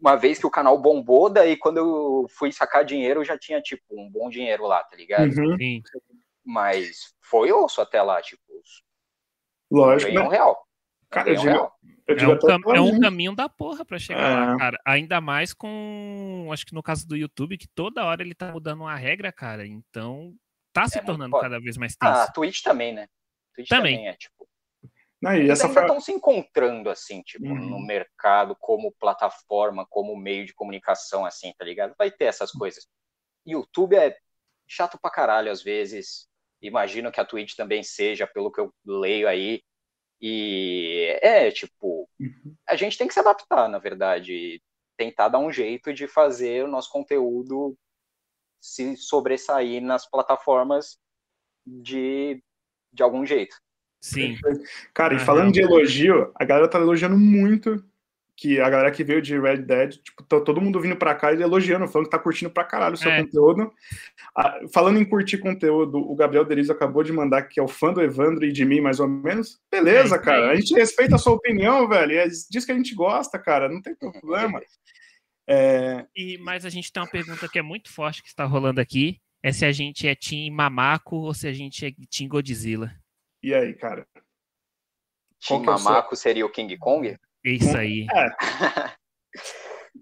uma 0.00 0.14
vez 0.14 0.38
que 0.38 0.46
o 0.46 0.50
canal 0.50 0.78
bombou, 0.80 1.28
daí 1.28 1.56
quando 1.56 1.78
eu 1.78 2.26
fui 2.30 2.52
sacar 2.52 2.84
dinheiro, 2.84 3.20
eu 3.20 3.24
já 3.24 3.36
tinha, 3.36 3.60
tipo, 3.60 3.82
um 3.90 4.08
bom 4.08 4.30
dinheiro 4.30 4.66
lá, 4.66 4.82
tá 4.84 4.96
ligado? 4.96 5.36
Uhum. 5.36 5.56
Sim. 5.58 5.82
Mas 6.44 7.12
foi 7.20 7.52
osso 7.52 7.80
até 7.80 8.00
lá, 8.00 8.22
tipo. 8.22 8.42
Lógico. 9.70 10.12
Né? 10.12 10.20
um 10.20 10.28
real. 10.28 10.66
Cara, 11.10 11.30
eu 11.30 11.36
digo, 11.36 11.46
real. 11.46 11.78
Eu 12.06 12.16
é, 12.16 12.26
um 12.26 12.38
cam 12.38 12.74
é 12.74 12.80
um 12.80 13.00
caminho 13.00 13.34
da 13.34 13.48
porra 13.48 13.84
pra 13.84 13.98
chegar 13.98 14.30
é. 14.30 14.34
lá, 14.34 14.56
cara. 14.56 14.80
Ainda 14.86 15.20
mais 15.20 15.52
com. 15.52 16.48
Acho 16.52 16.64
que 16.64 16.74
no 16.74 16.82
caso 16.82 17.06
do 17.06 17.16
YouTube, 17.16 17.58
que 17.58 17.68
toda 17.68 18.04
hora 18.04 18.22
ele 18.22 18.34
tá 18.34 18.50
mudando 18.50 18.80
uma 18.80 18.96
regra, 18.96 19.30
cara. 19.30 19.66
Então 19.66 20.34
tá 20.72 20.88
se 20.88 20.98
é 20.98 21.02
tornando 21.02 21.38
cada 21.38 21.60
vez 21.60 21.76
mais 21.76 21.94
tenso. 21.94 22.12
Ah, 22.12 22.24
a 22.24 22.32
Twitch 22.32 22.62
também, 22.62 22.94
né? 22.94 23.06
Twitch 23.54 23.68
também, 23.68 23.96
também 23.96 24.08
é, 24.08 24.14
tipo. 24.14 24.48
Não, 25.20 25.34
e 25.34 25.50
essa 25.50 25.66
ainda 25.66 25.80
estão 25.80 26.00
se 26.00 26.12
encontrando, 26.12 26.88
assim, 26.88 27.22
tipo, 27.22 27.44
uhum. 27.44 27.70
no 27.70 27.80
mercado, 27.80 28.56
como 28.60 28.94
plataforma, 29.00 29.84
como 29.90 30.16
meio 30.16 30.46
de 30.46 30.54
comunicação, 30.54 31.26
assim, 31.26 31.52
tá 31.58 31.64
ligado? 31.64 31.92
Vai 31.98 32.10
ter 32.10 32.26
essas 32.26 32.52
coisas. 32.52 32.86
YouTube 33.44 33.96
é 33.96 34.16
chato 34.68 34.96
pra 35.00 35.10
caralho, 35.10 35.50
às 35.50 35.62
vezes. 35.62 36.28
Imagino 36.62 37.10
que 37.10 37.20
a 37.20 37.24
Twitch 37.24 37.56
também 37.56 37.82
seja, 37.82 38.28
pelo 38.28 38.52
que 38.52 38.60
eu 38.60 38.72
leio 38.86 39.28
aí. 39.28 39.60
E 40.20 41.18
é, 41.22 41.50
tipo, 41.50 42.08
uhum. 42.18 42.54
a 42.68 42.74
gente 42.76 42.98
tem 42.98 43.06
que 43.06 43.14
se 43.14 43.20
adaptar, 43.20 43.68
na 43.68 43.78
verdade. 43.78 44.60
Tentar 44.96 45.28
dar 45.28 45.38
um 45.38 45.52
jeito 45.52 45.92
de 45.92 46.08
fazer 46.08 46.64
o 46.64 46.68
nosso 46.68 46.90
conteúdo 46.90 47.76
se 48.60 48.96
sobressair 48.96 49.80
nas 49.80 50.08
plataformas 50.10 50.98
de, 51.64 52.42
de 52.92 53.02
algum 53.02 53.24
jeito. 53.24 53.56
Sim. 54.00 54.36
Cara, 54.94 55.14
e 55.14 55.18
falando 55.18 55.52
de 55.52 55.60
elogio, 55.60 56.32
a 56.34 56.44
galera 56.44 56.68
tá 56.68 56.78
elogiando 56.78 57.16
muito 57.16 57.84
que 58.38 58.60
a 58.60 58.70
galera 58.70 58.92
que 58.92 59.02
veio 59.02 59.20
de 59.20 59.36
Red 59.36 59.62
Dead, 59.62 59.96
tipo, 59.96 60.22
tá 60.22 60.40
todo 60.40 60.60
mundo 60.60 60.80
vindo 60.80 60.94
pra 60.94 61.12
cá 61.12 61.32
e 61.32 61.42
elogiando, 61.42 61.88
falando 61.88 62.06
que 62.06 62.12
tá 62.12 62.20
curtindo 62.20 62.48
pra 62.48 62.62
caralho 62.62 62.94
o 62.94 62.96
seu 62.96 63.10
é. 63.10 63.20
conteúdo. 63.20 63.72
Ah, 64.32 64.60
falando 64.72 65.00
em 65.00 65.04
curtir 65.04 65.38
conteúdo, 65.38 65.98
o 65.98 66.14
Gabriel 66.14 66.44
Derizo 66.44 66.70
acabou 66.70 67.02
de 67.02 67.12
mandar 67.12 67.42
que 67.42 67.58
é 67.58 67.62
o 67.62 67.66
fã 67.66 67.92
do 67.92 68.00
Evandro 68.00 68.44
e 68.44 68.52
de 68.52 68.64
mim, 68.64 68.80
mais 68.80 69.00
ou 69.00 69.08
menos. 69.08 69.60
Beleza, 69.68 70.14
é, 70.14 70.18
cara. 70.20 70.46
É. 70.46 70.50
A 70.52 70.54
gente 70.54 70.72
respeita 70.72 71.16
a 71.16 71.18
sua 71.18 71.32
opinião, 71.32 71.88
velho. 71.88 72.12
E 72.12 72.16
é 72.16 72.28
disso 72.28 72.64
que 72.64 72.70
a 72.70 72.76
gente 72.76 72.94
gosta, 72.94 73.40
cara. 73.40 73.68
Não 73.68 73.82
tem 73.82 73.96
problema. 73.96 74.62
É... 75.48 76.06
E, 76.14 76.38
mas 76.38 76.64
a 76.64 76.70
gente 76.70 76.92
tem 76.92 77.02
uma 77.02 77.10
pergunta 77.10 77.48
que 77.48 77.58
é 77.58 77.62
muito 77.62 77.92
forte 77.92 78.22
que 78.22 78.28
está 78.28 78.44
rolando 78.44 78.80
aqui. 78.80 79.20
É 79.42 79.50
se 79.50 79.64
a 79.64 79.72
gente 79.72 80.06
é 80.06 80.14
Team 80.14 80.54
Mamaco 80.54 81.16
ou 81.16 81.34
se 81.34 81.48
a 81.48 81.52
gente 81.52 81.84
é 81.84 81.90
Team 82.08 82.28
Godzilla. 82.28 82.94
E 83.42 83.52
aí, 83.52 83.74
cara? 83.74 84.06
Team 85.44 85.64
Mamaco 85.64 86.14
seria 86.14 86.46
o 86.46 86.52
King 86.52 86.78
Kong? 86.78 87.18
Isso 87.56 87.76
aí. 87.76 88.06
É. 88.14 88.26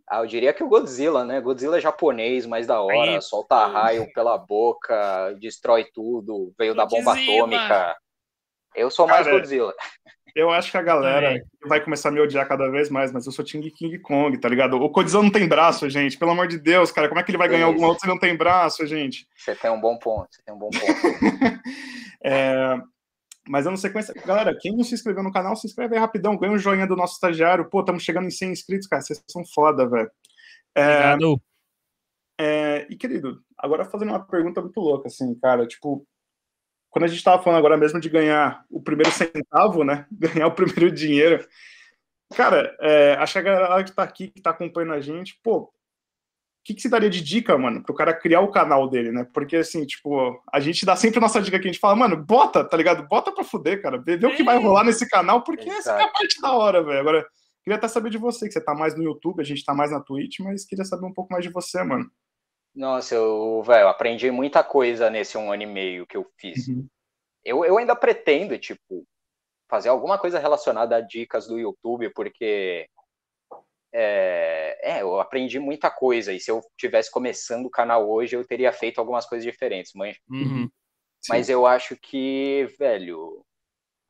ah, 0.09 0.21
eu 0.21 0.27
diria 0.27 0.53
que 0.53 0.63
o 0.63 0.69
Godzilla, 0.69 1.25
né? 1.25 1.41
Godzilla 1.41 1.79
é 1.79 1.81
japonês, 1.81 2.47
mais 2.47 2.67
da 2.67 2.81
hora, 2.81 3.17
aí, 3.17 3.23
solta 3.23 3.67
raio 3.67 4.11
pela 4.13 4.37
boca, 4.39 5.35
destrói 5.41 5.85
tudo, 5.93 6.53
veio 6.59 6.75
Godzilla. 6.75 6.75
da 6.75 6.87
bomba 6.87 7.13
atômica. 7.13 7.97
Eu 8.75 8.91
sou 8.91 9.07
mais 9.07 9.25
Cara, 9.25 9.39
Godzilla. 9.39 9.75
Eu 10.37 10.51
acho 10.51 10.71
que 10.71 10.77
a 10.77 10.83
galera 10.83 11.39
é. 11.39 11.41
vai 11.67 11.83
começar 11.83 12.11
a 12.11 12.13
me 12.13 12.21
odiar 12.21 12.47
cada 12.47 12.69
vez 12.71 12.91
mais, 12.91 13.11
mas 13.11 13.25
eu 13.25 13.33
sou 13.33 13.43
King 13.43 13.71
King 13.71 13.99
Kong, 14.01 14.37
tá 14.37 14.51
ligado? 14.51 14.77
O 14.77 14.91
Godzilla 14.91 15.23
não 15.23 15.31
tem 15.31 15.49
braço, 15.49 15.89
gente. 15.89 16.19
Pelo 16.19 16.33
amor 16.33 16.47
de 16.47 16.59
Deus, 16.59 16.93
cara. 16.93 17.09
Como 17.09 17.19
é 17.19 17.23
que 17.23 17.31
ele 17.31 17.39
vai 17.39 17.49
ganhar 17.49 17.65
alguma 17.65 17.89
outra 17.89 18.03
se 18.03 18.07
não 18.07 18.19
tem 18.19 18.37
braço, 18.37 18.87
gente? 18.87 19.27
Você 19.35 19.55
tem 19.55 19.71
um 19.71 19.81
bom 19.81 19.99
ponto, 19.99 20.29
você 20.31 20.43
tem 20.43 20.55
um 20.55 20.59
bom 20.59 20.69
ponto. 20.69 20.83
é, 22.23 22.79
mas 23.49 23.65
eu 23.65 23.71
não 23.71 23.77
sequência. 23.77 24.15
Galera, 24.25 24.57
quem 24.59 24.77
não 24.77 24.85
se 24.85 24.95
inscreveu 24.95 25.23
no 25.23 25.33
canal, 25.33 25.57
se 25.57 25.67
inscreve 25.67 25.95
aí 25.95 26.01
rapidão. 26.01 26.37
Ganha 26.37 26.53
um 26.53 26.59
joinha 26.59 26.87
do 26.87 26.97
nosso 26.97 27.15
estagiário. 27.15 27.69
Pô, 27.69 27.81
estamos 27.81 28.03
chegando 28.03 28.27
em 28.27 28.31
100 28.31 28.53
inscritos, 28.53 28.87
cara. 28.87 29.03
Vocês 29.03 29.23
são 29.29 29.45
foda, 29.55 29.89
velho. 29.89 30.11
É, 30.75 31.13
Obrigado. 31.13 31.43
É, 32.39 32.87
e, 32.91 32.97
querido, 32.97 33.43
agora 33.57 33.85
fazendo 33.85 34.11
uma 34.11 34.25
pergunta 34.25 34.61
muito 34.61 34.81
louca, 34.81 35.09
assim, 35.09 35.35
cara. 35.37 35.67
Tipo, 35.67 36.07
quando 36.91 37.05
a 37.05 37.09
gente 37.09 37.19
estava 37.19 37.43
falando 37.43 37.59
agora 37.59 37.77
mesmo 37.77 38.01
de 38.01 38.09
ganhar 38.09 38.65
o 38.71 38.83
primeiro 38.83 39.11
centavo, 39.11 39.85
né? 39.85 40.07
Ganhar 40.13 40.47
o 40.47 40.55
primeiro 40.55 40.91
dinheiro. 40.91 41.47
Cara, 42.35 42.77
é, 42.81 43.15
acho 43.15 43.35
que 43.35 43.39
a 43.39 43.43
galera 43.43 43.85
que 43.85 43.91
está 43.91 44.03
aqui, 44.03 44.29
que 44.29 44.41
está 44.41 44.51
acompanhando 44.51 44.95
a 44.95 45.01
gente, 45.01 45.39
pô, 45.43 45.73
que, 46.67 46.75
que 46.75 46.83
você 46.83 46.89
daria 46.89 47.09
de 47.09 47.23
dica, 47.23 47.57
mano, 47.57 47.81
pro 47.81 47.95
cara 47.95 48.13
criar 48.13 48.41
o 48.41 48.51
canal 48.51 48.89
dele, 48.91 49.13
né? 49.13 49.25
Porque, 49.33 49.55
assim, 49.57 49.87
tipo, 49.87 50.43
a 50.53 50.59
gente 50.59 50.85
dá 50.85 50.97
sempre 50.97 51.19
a 51.19 51.21
nossa 51.21 51.41
dica 51.41 51.61
que 51.61 51.69
a 51.69 51.71
gente 51.71 51.79
fala, 51.79 51.95
mano, 51.95 52.17
bota, 52.17 52.65
tá 52.65 52.77
ligado? 52.77 53.07
Bota 53.07 53.31
pra 53.31 53.45
fuder, 53.45 53.81
cara. 53.81 53.99
Vê, 53.99 54.17
vê 54.17 54.27
o 54.27 54.35
que 54.35 54.43
vai 54.43 54.59
rolar 54.59 54.83
nesse 54.83 55.09
canal, 55.09 55.45
porque 55.45 55.69
Exato. 55.69 55.79
essa 55.79 55.93
é 55.93 56.03
a 56.03 56.09
parte 56.09 56.41
da 56.41 56.53
hora, 56.53 56.83
velho. 56.83 56.99
Agora, 56.99 57.27
queria 57.63 57.77
até 57.77 57.87
saber 57.87 58.11
de 58.11 58.19
você, 58.19 58.49
que 58.49 58.53
você 58.53 58.61
tá 58.61 58.75
mais 58.75 58.97
no 58.97 59.05
YouTube, 59.05 59.41
a 59.41 59.45
gente 59.45 59.65
tá 59.65 59.73
mais 59.73 59.93
na 59.93 60.01
Twitch, 60.01 60.41
mas 60.41 60.65
queria 60.65 60.85
saber 60.85 61.07
um 61.07 61.15
pouco 61.15 61.33
mais 61.33 61.45
de 61.45 61.53
você, 61.53 61.85
mano. 61.85 62.11
Nossa, 62.75 63.15
eu, 63.15 63.63
velho, 63.65 63.87
aprendi 63.87 64.29
muita 64.33 64.65
coisa 64.65 65.09
nesse 65.09 65.39
um 65.39 65.53
ano 65.53 65.63
e 65.63 65.67
meio 65.67 66.05
que 66.05 66.17
eu 66.17 66.27
fiz. 66.37 66.67
Uhum. 66.67 66.85
Eu, 67.45 67.65
eu 67.65 67.79
ainda 67.79 67.95
pretendo, 67.95 68.59
tipo, 68.59 69.07
fazer 69.71 69.89
alguma 69.89 70.19
coisa 70.19 70.41
relacionada 70.41 70.97
a 70.97 71.01
dicas 71.01 71.47
do 71.47 71.61
YouTube, 71.61 72.11
porque 72.11 72.89
é, 73.99 74.79
é, 74.83 75.01
eu 75.01 75.19
aprendi 75.19 75.59
muita 75.59 75.91
coisa. 75.91 76.31
E 76.31 76.39
se 76.39 76.51
eu 76.51 76.61
tivesse 76.77 77.11
começando 77.11 77.65
o 77.65 77.71
canal 77.71 78.09
hoje, 78.09 78.37
eu 78.37 78.47
teria 78.47 78.71
feito 78.71 78.99
algumas 78.99 79.25
coisas 79.25 79.45
diferentes, 79.45 79.93
mas, 79.95 80.19
uhum. 80.29 80.69
mas 81.31 81.49
eu 81.49 81.67
acho 81.67 81.97
que, 81.97 82.69
velho, 82.79 83.43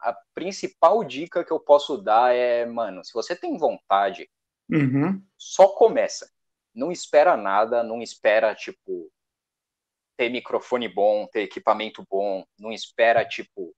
a 0.00 0.12
principal 0.34 1.04
dica 1.04 1.44
que 1.44 1.52
eu 1.52 1.60
posso 1.60 1.96
dar 1.96 2.34
é, 2.34 2.66
mano, 2.66 3.04
se 3.04 3.12
você 3.12 3.36
tem 3.36 3.56
vontade, 3.56 4.28
uhum. 4.68 5.22
só 5.38 5.68
começa. 5.68 6.28
Não 6.74 6.90
espera 6.90 7.36
nada, 7.36 7.84
não 7.84 8.02
espera, 8.02 8.56
tipo, 8.56 9.08
ter 10.16 10.28
microfone 10.30 10.88
bom, 10.88 11.28
ter 11.28 11.42
equipamento 11.42 12.04
bom, 12.10 12.44
não 12.58 12.72
espera, 12.72 13.24
tipo, 13.24 13.72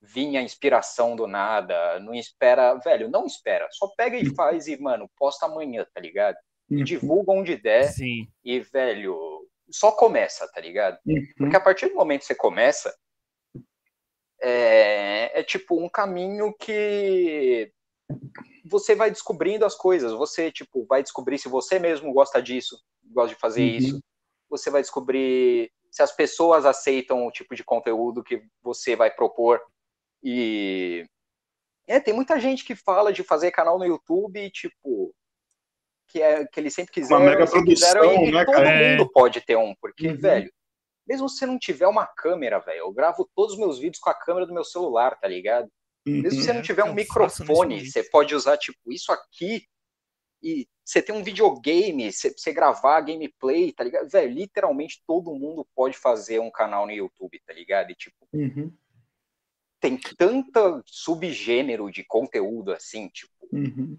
vinha 0.00 0.42
inspiração 0.42 1.16
do 1.16 1.26
nada, 1.26 1.98
não 2.00 2.14
espera, 2.14 2.74
velho, 2.74 3.10
não 3.10 3.26
espera, 3.26 3.68
só 3.72 3.88
pega 3.96 4.16
e 4.16 4.34
faz 4.34 4.66
e, 4.68 4.80
mano, 4.80 5.10
posta 5.16 5.46
amanhã, 5.46 5.84
tá 5.92 6.00
ligado? 6.00 6.36
E 6.70 6.76
uhum. 6.76 6.84
divulga 6.84 7.32
onde 7.32 7.56
der 7.56 7.84
Sim. 7.84 8.28
e, 8.44 8.60
velho, 8.60 9.18
só 9.70 9.92
começa, 9.92 10.48
tá 10.52 10.60
ligado? 10.60 10.98
Uhum. 11.06 11.26
Porque 11.36 11.56
a 11.56 11.60
partir 11.60 11.88
do 11.88 11.94
momento 11.94 12.20
que 12.20 12.26
você 12.26 12.34
começa, 12.34 12.94
é, 14.40 15.40
é 15.40 15.42
tipo 15.42 15.82
um 15.82 15.88
caminho 15.88 16.54
que 16.58 17.72
você 18.64 18.94
vai 18.94 19.10
descobrindo 19.10 19.64
as 19.64 19.74
coisas, 19.74 20.12
você, 20.12 20.52
tipo, 20.52 20.86
vai 20.86 21.02
descobrir 21.02 21.38
se 21.38 21.48
você 21.48 21.78
mesmo 21.78 22.12
gosta 22.12 22.40
disso, 22.40 22.78
gosta 23.12 23.34
de 23.34 23.40
fazer 23.40 23.62
uhum. 23.62 23.76
isso, 23.76 24.00
você 24.48 24.70
vai 24.70 24.82
descobrir 24.82 25.70
se 25.90 26.02
as 26.02 26.14
pessoas 26.14 26.64
aceitam 26.64 27.26
o 27.26 27.30
tipo 27.30 27.54
de 27.54 27.64
conteúdo 27.64 28.22
que 28.22 28.42
você 28.62 28.94
vai 28.94 29.10
propor, 29.10 29.60
e 30.22 31.06
é, 31.86 31.98
tem 31.98 32.12
muita 32.12 32.38
gente 32.38 32.64
que 32.64 32.74
fala 32.74 33.12
de 33.12 33.22
fazer 33.22 33.50
canal 33.50 33.78
no 33.78 33.84
YouTube, 33.84 34.50
tipo, 34.50 35.14
que 36.08 36.20
é 36.20 36.46
que 36.46 36.60
eles 36.60 36.74
sempre 36.74 36.92
quiseram, 36.92 37.22
uma 37.22 37.30
mega 37.30 37.46
produção, 37.46 37.64
quiseram, 37.64 38.24
e, 38.24 38.32
né, 38.32 38.44
todo 38.44 38.54
cara? 38.54 38.90
mundo 38.90 39.10
pode 39.10 39.40
ter 39.40 39.56
um, 39.56 39.74
porque, 39.80 40.08
uhum. 40.08 40.18
velho, 40.18 40.52
mesmo 41.06 41.28
se 41.28 41.38
você 41.38 41.46
não 41.46 41.58
tiver 41.58 41.86
uma 41.86 42.06
câmera, 42.06 42.58
velho, 42.58 42.80
eu 42.80 42.92
gravo 42.92 43.28
todos 43.34 43.54
os 43.54 43.58
meus 43.58 43.78
vídeos 43.78 44.00
com 44.00 44.10
a 44.10 44.14
câmera 44.14 44.46
do 44.46 44.52
meu 44.52 44.64
celular, 44.64 45.18
tá 45.18 45.26
ligado? 45.26 45.68
Uhum. 46.06 46.22
Mesmo 46.22 46.40
se 46.40 46.46
você 46.46 46.52
não 46.52 46.62
tiver 46.62 46.84
um 46.84 46.94
microfone, 46.94 47.86
você 47.86 48.02
pode 48.04 48.34
usar, 48.34 48.58
tipo, 48.58 48.92
isso 48.92 49.10
aqui 49.12 49.64
e 50.42 50.66
você 50.84 51.02
tem 51.02 51.14
um 51.14 51.22
videogame, 51.22 52.12
você, 52.12 52.30
você 52.30 52.52
gravar 52.52 53.00
gameplay, 53.00 53.72
tá 53.72 53.84
ligado? 53.84 54.08
Velho, 54.08 54.32
literalmente 54.32 55.02
todo 55.06 55.34
mundo 55.34 55.66
pode 55.74 55.96
fazer 55.96 56.38
um 56.38 56.50
canal 56.50 56.86
no 56.86 56.92
YouTube, 56.92 57.40
tá 57.46 57.52
ligado? 57.52 57.90
E, 57.90 57.94
tipo, 57.94 58.28
uhum 58.32 58.72
tem 59.80 59.96
tanta 60.16 60.82
subgênero 60.86 61.90
de 61.90 62.04
conteúdo 62.04 62.72
assim, 62.72 63.08
tipo, 63.08 63.32
Uhum. 63.52 63.98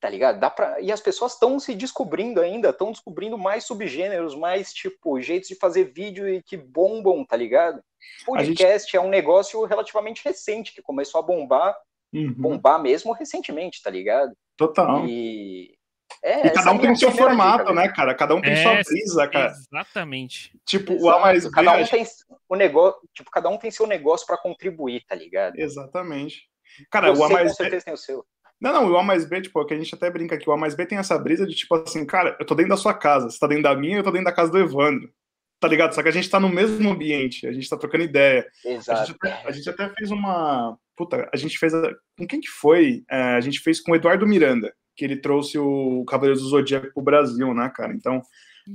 tá 0.00 0.08
ligado? 0.08 0.40
Dá 0.40 0.48
pra... 0.50 0.80
E 0.80 0.90
as 0.90 1.00
pessoas 1.00 1.34
estão 1.34 1.60
se 1.60 1.74
descobrindo 1.74 2.40
ainda, 2.40 2.70
estão 2.70 2.90
descobrindo 2.90 3.36
mais 3.38 3.64
subgêneros, 3.64 4.34
mais, 4.34 4.72
tipo, 4.72 5.20
jeitos 5.20 5.48
de 5.48 5.54
fazer 5.54 5.84
vídeo 5.92 6.28
e 6.28 6.42
que 6.42 6.56
bombam, 6.56 7.24
tá 7.24 7.36
ligado? 7.36 7.82
Podcast 8.24 8.96
é 8.96 9.00
um 9.00 9.08
negócio 9.08 9.62
relativamente 9.64 10.24
recente, 10.24 10.72
que 10.74 10.80
começou 10.82 11.18
a 11.18 11.22
bombar, 11.22 11.76
Uhum. 12.12 12.32
bombar 12.32 12.80
mesmo 12.82 13.12
recentemente, 13.12 13.82
tá 13.82 13.90
ligado? 13.90 14.32
Total. 14.56 15.06
E. 15.06 15.78
É, 16.22 16.46
E 16.46 16.50
cada 16.50 16.68
é 16.68 16.72
a 16.72 16.74
um 16.74 16.78
tem 16.78 16.92
o 16.92 16.96
seu 16.96 17.08
primeira 17.08 17.30
formato, 17.30 17.64
dica, 17.64 17.74
né, 17.74 17.88
cara? 17.88 18.14
Cada 18.14 18.34
um 18.34 18.40
tem 18.40 18.52
É, 18.52 18.62
sua 18.62 18.74
brisa, 18.74 19.26
cara. 19.28 19.52
Exatamente. 19.52 20.52
Tipo, 20.66 20.92
o 20.92 20.96
Exato, 20.96 21.16
A 21.16 21.20
mais 21.20 21.44
B. 21.44 21.50
cada 21.50 21.72
um 21.72 21.84
tem 21.86 22.06
o 22.48 22.56
negócio, 22.56 23.00
tipo, 23.14 23.30
cada 23.30 23.48
um 23.48 23.56
tem 23.58 23.70
seu 23.70 23.86
negócio 23.86 24.26
pra 24.26 24.36
contribuir, 24.36 25.02
tá 25.06 25.14
ligado? 25.14 25.54
Exatamente. 25.58 26.42
Cara, 26.90 27.10
Você 27.14 27.20
o 27.20 27.24
A 27.24 27.28
mais 27.30 27.42
com 27.44 27.48
B. 27.50 27.54
certeza 27.56 27.84
tem 27.84 27.94
o 27.94 27.96
seu. 27.96 28.24
Não, 28.60 28.72
não, 28.72 28.90
o 28.92 28.96
A 28.98 29.02
mais 29.02 29.24
B, 29.24 29.40
tipo, 29.40 29.58
é 29.58 29.62
o 29.62 29.66
que 29.66 29.72
a 29.72 29.78
gente 29.78 29.94
até 29.94 30.10
brinca 30.10 30.34
aqui, 30.34 30.48
o 30.48 30.52
A 30.52 30.56
mais 30.56 30.74
B 30.74 30.84
tem 30.84 30.98
essa 30.98 31.18
brisa 31.18 31.46
de 31.46 31.54
tipo 31.54 31.74
assim, 31.76 32.04
cara, 32.04 32.36
eu 32.38 32.44
tô 32.44 32.54
dentro 32.54 32.70
da 32.70 32.76
sua 32.76 32.92
casa, 32.92 33.30
você 33.30 33.38
tá 33.38 33.46
dentro 33.46 33.62
da 33.64 33.74
minha, 33.74 33.96
eu 33.98 34.02
tô 34.04 34.10
dentro 34.10 34.26
da 34.26 34.32
casa 34.32 34.50
do 34.52 34.58
Evandro. 34.58 35.10
Tá 35.58 35.68
ligado? 35.68 35.94
Só 35.94 36.02
que 36.02 36.08
a 36.08 36.12
gente 36.12 36.28
tá 36.30 36.40
no 36.40 36.48
mesmo 36.48 36.90
ambiente, 36.90 37.46
a 37.46 37.52
gente 37.52 37.68
tá 37.68 37.76
trocando 37.76 38.04
ideia. 38.04 38.46
A 38.64 38.68
Exato. 38.70 39.06
gente, 39.06 39.16
até, 39.20 39.42
a 39.46 39.50
gente 39.52 39.68
até 39.70 39.88
fez 39.90 40.10
uma. 40.10 40.76
Puta, 40.96 41.28
a 41.32 41.36
gente 41.36 41.58
fez. 41.58 41.74
A... 41.74 41.94
Com 42.16 42.26
quem 42.26 42.40
que 42.40 42.48
foi? 42.48 43.02
É, 43.10 43.16
a 43.34 43.40
gente 43.40 43.60
fez 43.60 43.78
com 43.80 43.92
o 43.92 43.94
Eduardo 43.96 44.26
Miranda, 44.26 44.74
que 45.00 45.04
ele 45.06 45.16
trouxe 45.16 45.58
o 45.58 46.04
Cavaleiros 46.04 46.42
do 46.42 46.48
Zodíaco 46.50 46.92
pro 46.92 47.02
Brasil, 47.02 47.54
né, 47.54 47.72
cara? 47.74 47.94
Então, 47.94 48.20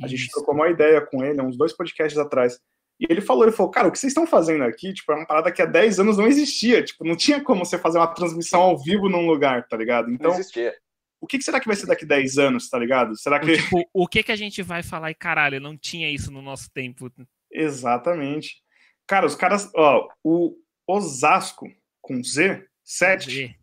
a 0.01 0.07
gente 0.07 0.21
Isso. 0.23 0.31
trocou 0.31 0.55
uma 0.55 0.67
ideia 0.69 0.99
com 0.99 1.23
ele, 1.23 1.39
há 1.39 1.43
uns 1.43 1.55
dois 1.55 1.71
podcasts 1.71 2.17
atrás. 2.17 2.59
E 2.99 3.05
ele 3.07 3.21
falou, 3.21 3.43
ele 3.43 3.51
falou, 3.51 3.71
cara, 3.71 3.87
o 3.87 3.91
que 3.91 3.99
vocês 3.99 4.09
estão 4.09 4.25
fazendo 4.25 4.63
aqui, 4.63 4.91
tipo, 4.91 5.11
é 5.11 5.17
uma 5.17 5.27
parada 5.27 5.51
que 5.51 5.61
há 5.61 5.65
10 5.67 5.99
anos 5.99 6.17
não 6.17 6.25
existia. 6.25 6.83
Tipo, 6.83 7.05
não 7.05 7.15
tinha 7.15 7.39
como 7.43 7.63
você 7.63 7.77
fazer 7.77 7.99
uma 7.99 8.07
transmissão 8.07 8.59
ao 8.59 8.81
vivo 8.81 9.07
num 9.07 9.27
lugar, 9.27 9.67
tá 9.67 9.77
ligado? 9.77 10.07
Não 10.07 10.15
Então, 10.15 10.31
existia. 10.31 10.73
o 11.21 11.27
que, 11.27 11.37
que 11.37 11.43
será 11.43 11.59
que 11.59 11.67
vai 11.67 11.75
ser 11.75 11.85
daqui 11.85 12.07
10 12.07 12.39
anos, 12.39 12.67
tá 12.67 12.79
ligado? 12.79 13.15
Será 13.15 13.39
que. 13.39 13.51
O, 13.51 13.55
tipo, 13.55 13.89
o 13.93 14.07
que 14.07 14.23
que 14.23 14.31
a 14.31 14.35
gente 14.35 14.63
vai 14.63 14.81
falar 14.81 15.11
e 15.11 15.13
caralho, 15.15 15.59
não 15.59 15.77
tinha 15.77 16.09
isso 16.09 16.31
no 16.31 16.41
nosso 16.41 16.71
tempo. 16.71 17.11
Exatamente. 17.51 18.63
Cara, 19.05 19.27
os 19.27 19.35
caras, 19.35 19.69
ó, 19.75 20.07
o 20.23 20.55
Osasco 20.87 21.67
com 22.01 22.23
Z, 22.23 22.65
7, 22.83 23.29
Ver. 23.35 23.55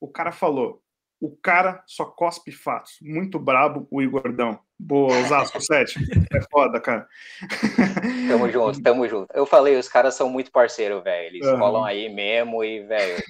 o 0.00 0.08
cara 0.08 0.32
falou: 0.32 0.82
o 1.20 1.36
cara 1.36 1.82
só 1.86 2.04
cospe 2.04 2.52
fatos. 2.52 2.92
Muito 3.02 3.38
brabo 3.38 3.86
o 3.90 4.00
Igordão. 4.02 4.60
Boa, 4.78 5.18
Osasco 5.18 5.60
7. 5.60 5.98
É 6.32 6.40
foda, 6.50 6.80
cara. 6.80 7.08
Tamo 8.28 8.48
junto, 8.50 8.82
tamo 8.82 9.08
junto. 9.08 9.28
Eu 9.34 9.44
falei, 9.44 9.76
os 9.76 9.88
caras 9.88 10.14
são 10.14 10.30
muito 10.30 10.50
parceiros, 10.52 11.02
velho. 11.02 11.26
Eles 11.34 11.46
Aham. 11.46 11.58
colam 11.58 11.84
aí 11.84 12.08
mesmo 12.08 12.62
e, 12.62 12.80
velho. 12.86 13.22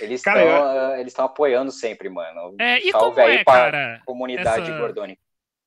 Eles 0.00 0.20
estão 0.20 0.94
eles 0.96 1.08
estão 1.12 1.26
apoiando 1.26 1.70
sempre, 1.70 2.08
mano. 2.08 2.56
É, 2.58 2.78
e 2.78 2.90
Salve 2.90 3.16
como 3.16 3.26
aí 3.28 3.36
é, 3.36 3.44
pra 3.44 3.52
cara? 3.52 4.02
Comunidade 4.04 4.62
essa- 4.70 4.78
gordônica. 4.78 5.20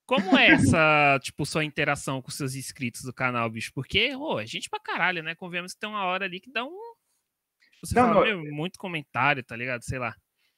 Como 0.06 0.38
é 0.38 0.48
essa, 0.48 1.20
tipo, 1.24 1.46
sua 1.46 1.64
interação 1.64 2.22
com 2.22 2.30
seus 2.32 2.54
inscritos 2.56 3.04
do 3.04 3.14
canal, 3.14 3.50
bicho? 3.50 3.72
Porque, 3.74 4.14
ô, 4.16 4.40
é 4.42 4.46
gente 4.46 4.70
pra 4.70 4.80
caralho, 4.80 5.24
né? 5.24 5.36
Convenhamos 5.36 5.74
que 5.74 5.80
tem 5.80 5.90
uma 5.90 6.04
hora 6.04 6.26
ali 6.26 6.42
que 6.42 6.52
dá 6.52 6.66
um. 6.66 6.78
Você 7.82 7.96
Não, 7.96 8.10
fala, 8.10 8.26
não, 8.30 8.42
meu, 8.42 8.54
muito 8.54 8.78
comentário, 8.78 9.42
tá 9.44 9.56
ligado? 9.56 9.84
Sei 9.84 9.98
lá. 9.98 10.14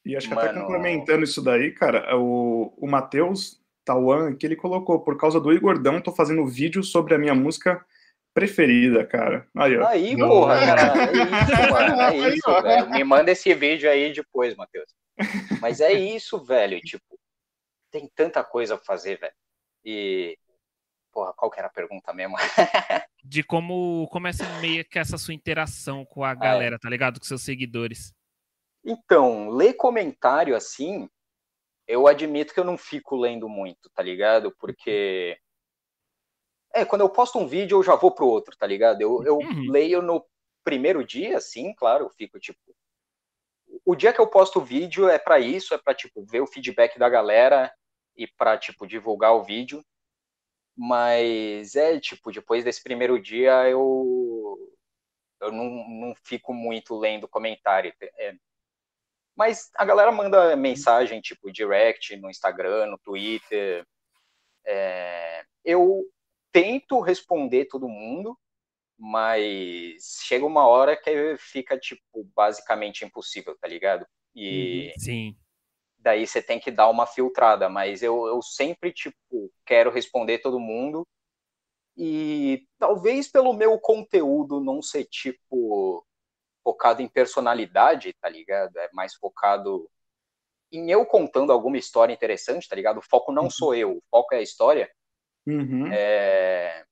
E 0.06 0.16
acho 0.16 0.28
que 0.28 0.34
até 0.34 0.48
Mano. 0.48 0.62
complementando 0.62 1.24
isso 1.24 1.42
daí, 1.42 1.72
cara, 1.72 2.18
o, 2.18 2.74
o 2.78 2.88
Matheus 2.88 3.62
Tauan, 3.86 4.36
que 4.36 4.46
ele 4.46 4.56
colocou, 4.56 5.00
por 5.00 5.18
causa 5.18 5.39
do 5.39 5.52
Igordão, 5.54 6.02
tô 6.02 6.12
fazendo 6.12 6.46
vídeo 6.46 6.84
sobre 6.84 7.13
a 7.16 7.18
minha 7.18 7.34
música 7.34 7.86
preferida, 8.34 9.06
cara. 9.06 9.48
Aí, 9.56 9.78
ó. 9.78 9.88
Aí, 9.88 10.16
Não. 10.16 10.28
porra, 10.28 10.60
cara, 10.60 10.82
é 11.06 11.12
isso, 11.13 11.72
mano, 11.72 12.02
é 12.02 12.30
isso, 12.36 12.62
velho. 12.62 12.89
Me 12.89 13.04
manda 13.04 13.32
esse 13.32 13.54
vídeo 13.54 13.89
aí 13.89 14.12
depois, 14.12 14.56
Matheus. 14.56 14.89
Mas 15.62 15.80
é 15.80 15.92
isso, 15.94 16.44
velho, 16.44 16.80
tipo, 16.82 17.18
tem 17.92 18.10
tanta 18.16 18.44
coisa 18.44 18.76
pra 18.76 18.86
fazer, 18.86 19.20
velho. 19.20 19.34
E, 19.86 20.38
porra, 21.12 21.32
qual 21.34 21.52
que 21.52 21.60
era 21.60 21.68
a 21.68 21.72
pergunta 21.72 22.12
mesmo? 22.13 22.36
De 23.24 23.42
como 23.44 24.08
começa 24.12 24.44
meio 24.60 24.84
que 24.84 25.00
essa 25.00 25.18
sua 25.18 25.34
interação 25.34 26.04
com 26.04 26.24
Ah, 26.24 26.30
é. 26.30 26.32
a 26.32 26.36
galera, 26.36 26.80
tá 26.80 26.89
ligado? 26.89 27.20
Com 27.20 27.26
seus 27.26 27.42
seguidores. 27.42 28.13
Então, 28.84 29.50
ler 29.50 29.74
comentário 29.74 30.56
assim, 30.56 31.10
eu 31.88 32.08
admito 32.08 32.54
que 32.54 32.60
eu 32.60 32.65
não 32.65 32.78
fico 32.78 33.15
lendo 33.15 33.48
muito, 33.48 33.89
tá 33.93 34.04
ligado? 34.04 34.54
Porque. 34.58 35.38
É, 36.74 36.84
quando 36.84 37.02
eu 37.02 37.10
posto 37.10 37.38
um 37.38 37.48
vídeo, 37.48 37.78
eu 37.78 37.84
já 37.84 37.96
vou 37.96 38.12
pro 38.12 38.28
outro, 38.28 38.58
tá 38.58 38.65
ligado? 38.65 39.02
Eu, 39.02 39.24
eu 39.24 39.38
Uhum. 39.38 39.72
leio 39.72 40.02
no 40.02 40.26
primeiro 40.63 41.04
dia, 41.06 41.39
sim, 41.39 41.74
claro, 41.76 42.06
eu 42.06 42.10
fico 42.10 42.39
tipo. 42.39 42.60
O 43.86 43.96
dia 43.96 44.13
que 44.13 44.19
eu 44.19 44.28
posto 44.28 44.60
o 44.60 44.63
vídeo 44.63 45.10
é 45.10 45.19
pra 45.19 45.39
isso, 45.39 45.74
é 45.74 45.78
pra, 45.78 45.93
tipo, 45.93 46.24
ver 46.26 46.41
o 46.41 46.48
feedback 46.48 46.98
da 46.98 47.10
galera 47.10 47.72
e 48.15 48.28
pra, 48.28 48.58
tipo, 48.58 48.88
divulgar 48.88 49.34
o 49.34 49.43
vídeo. 49.43 49.84
Mas 50.76 51.76
é, 51.76 52.00
tipo, 52.00 52.32
depois 52.32 52.63
desse 52.63 52.82
primeiro 52.82 53.22
dia 53.22 53.69
eu. 53.69 54.58
Eu 55.39 55.52
não, 55.52 55.65
não 55.89 56.15
fico 56.24 56.54
muito 56.54 56.98
lendo 56.98 57.28
comentário. 57.28 57.93
É, 58.17 58.34
mas 59.36 59.69
a 59.76 59.84
galera 59.84 60.12
manda 60.12 60.56
mensagem, 60.56 61.19
tipo, 61.22 61.52
direct 61.52 62.15
no 62.17 62.30
Instagram, 62.30 62.88
no 62.88 63.00
Twitter. 63.00 63.86
É, 64.65 65.43
eu 65.65 66.04
tento 66.52 67.00
responder 67.00 67.65
todo 67.65 67.89
mundo, 67.89 68.38
mas 68.98 70.22
chega 70.24 70.46
uma 70.46 70.67
hora 70.67 70.96
que 70.96 71.36
fica, 71.38 71.78
tipo, 71.78 72.24
basicamente 72.36 73.04
impossível, 73.04 73.58
tá 73.60 73.67
ligado? 73.67 74.06
E 74.36 74.93
Sim. 74.98 75.36
daí 75.98 76.28
você 76.28 76.41
tem 76.41 76.60
que 76.60 76.72
dar 76.72 76.89
uma 76.89 77.08
filtrada, 77.08 77.67
mas 77.69 78.04
eu, 78.04 78.28
eu 78.28 78.41
sempre, 78.41 78.93
tipo, 78.93 79.52
quero 79.65 79.91
responder 79.91 80.39
todo 80.39 80.60
mundo. 80.60 81.08
E 81.98 82.65
talvez 82.80 83.28
pelo 83.28 83.54
meu 83.54 83.80
conteúdo 83.80 84.60
não 84.60 84.82
ser, 84.82 85.06
tipo, 85.06 86.06
focado 86.63 87.02
em 87.02 87.08
personalidade, 87.08 88.13
tá 88.21 88.30
ligado? 88.30 88.78
É 88.78 88.89
mais 88.93 89.13
focado 89.15 89.89
em 90.71 90.89
eu 90.89 91.06
contando 91.06 91.52
alguma 91.52 91.78
história 91.78 92.13
interessante, 92.13 92.67
tá 92.67 92.76
ligado? 92.76 92.97
O 92.97 93.02
foco 93.08 93.32
não 93.32 93.49
sou 93.49 93.76
eu, 93.76 93.97
o 93.97 94.04
foco 94.10 94.34
é 94.34 94.39
a 94.39 94.41
história. 94.41 94.89
Uhum. 95.45 95.91
É... 95.91 96.84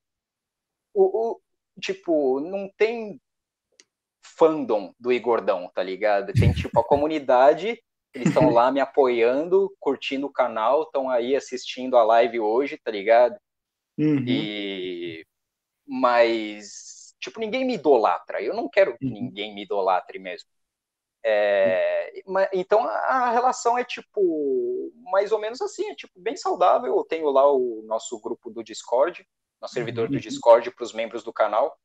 O, 0.94 1.32
o- 1.32 1.42
tipo, 1.80 2.40
não 2.42 2.70
tem 2.78 3.20
fandom 4.38 4.94
do 5.00 5.12
Igordão, 5.12 5.70
tá 5.74 5.82
ligado? 5.82 6.32
Tem, 6.34 6.54
tipo, 6.54 6.80
a 6.80 6.84
comunidade, 6.88 7.82
eles 8.14 8.28
estão 8.28 8.50
lá 8.52 8.72
me 8.72 8.80
apoiando, 8.80 9.74
curtindo 9.80 10.28
o 10.28 10.34
canal, 10.34 10.84
estão 10.84 11.10
aí 11.10 11.36
assistindo 11.36 11.98
a 11.98 12.04
live 12.04 12.40
hoje, 12.40 12.78
tá 12.78 12.92
ligado? 12.92 13.36
Uhum. 13.98 14.24
E... 14.28 15.26
Mas, 15.88 16.91
tipo, 17.22 17.40
ninguém 17.40 17.64
me 17.64 17.76
idolatra. 17.76 18.42
Eu 18.42 18.54
não 18.54 18.68
quero 18.68 18.98
que 18.98 19.06
Uhum. 19.06 19.14
ninguém 19.14 19.54
me 19.56 19.64
idolatre 19.64 20.20
mesmo. 20.20 20.50
É, 21.24 22.22
ma- 22.26 22.50
Então 22.52 22.84
a 22.84 23.30
relação 23.32 23.78
é 23.78 23.84
tipo 23.84 24.92
mais 25.12 25.32
ou 25.32 25.40
menos 25.40 25.62
assim, 25.62 25.90
é 25.90 25.96
tipo 25.96 26.14
bem 26.20 26.36
saudável. 26.36 26.96
Eu 26.98 27.04
tenho 27.04 27.30
lá 27.30 27.50
o 27.52 27.84
nosso 27.86 28.20
grupo 28.20 28.50
do 28.50 28.64
Discord, 28.64 29.26
nosso 29.62 29.76
servidor 29.76 30.08
do 30.08 30.16
Uhum. 30.16 30.20
Discord 30.20 30.72
para 30.72 30.84
os 30.84 30.94
membros 30.94 31.24
do 31.24 31.32
canal. 31.32 31.78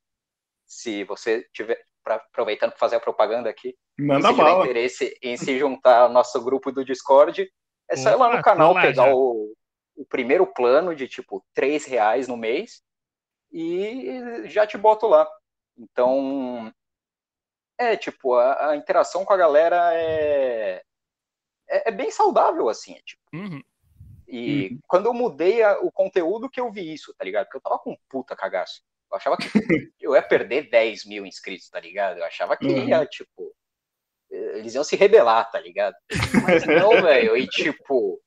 Se 0.65 1.03
você 1.03 1.47
tiver, 1.53 1.79
pra- 2.03 2.15
aproveitando 2.15 2.71
para 2.71 2.79
fazer 2.79 2.95
a 2.95 2.99
propaganda 2.99 3.49
aqui, 3.49 3.77
Manda 3.99 4.27
se 4.27 4.33
tiver 4.33 4.43
bala. 4.43 4.63
interesse 4.65 5.17
em 5.21 5.37
se 5.37 5.57
juntar 5.59 6.01
ao 6.01 6.09
nosso 6.09 6.43
grupo 6.43 6.71
do 6.71 6.83
Discord, 6.83 7.47
é 7.89 7.95
só 7.95 8.09
ir 8.11 8.15
lá 8.15 8.35
no 8.35 8.41
canal 8.41 8.73
pegar 8.73 9.13
o, 9.15 9.53
o 9.95 10.05
primeiro 10.05 10.45
plano 10.47 10.95
de 10.95 11.07
tipo 11.07 11.45
três 11.53 11.85
reais 11.85 12.27
no 12.27 12.35
mês 12.35 12.81
e 13.51 14.47
já 14.47 14.65
te 14.67 14.77
boto 14.77 15.07
lá. 15.07 15.27
Então, 15.77 16.71
é 17.77 17.95
tipo, 17.95 18.33
a, 18.35 18.71
a 18.71 18.75
interação 18.75 19.23
com 19.23 19.33
a 19.33 19.37
galera 19.37 19.91
é, 19.93 20.81
é, 21.69 21.89
é 21.89 21.91
bem 21.91 22.09
saudável, 22.11 22.69
assim. 22.69 22.93
é, 22.93 23.01
tipo, 23.01 23.21
Uhum. 23.33 23.61
e 24.27 24.77
quando 24.87 25.05
eu 25.05 25.13
mudei 25.13 25.61
a- 25.63 25.79
o 25.79 25.91
conteúdo 25.91 26.49
que 26.49 26.59
eu 26.59 26.71
vi 26.71 26.93
isso, 26.93 27.13
tá 27.17 27.23
ligado? 27.23 27.45
Porque 27.45 27.57
eu 27.57 27.61
tava 27.61 27.79
com 27.79 27.91
um 27.91 27.97
puta 28.09 28.35
cagaço. 28.35 28.81
Eu 29.11 29.15
achava 29.17 29.37
que 29.37 29.43
eu 30.01 30.15
ia 30.15 30.21
perder 30.21 30.69
10 30.69 31.05
mil 31.05 31.25
inscritos, 31.25 31.69
tá 31.69 31.79
ligado? 31.79 32.17
Eu 32.17 32.25
achava 32.25 32.57
que 32.57 32.67
ia, 32.67 33.05
tipo, 33.05 33.53
eles 34.29 34.73
iam 34.75 34.83
se 34.83 34.95
rebelar, 34.97 35.49
tá 35.49 35.59
ligado? 35.59 35.95
Mas 36.43 36.65
não, 36.65 36.89
velho. 37.01 37.37
E 37.37 37.47
tipo, 37.47 38.19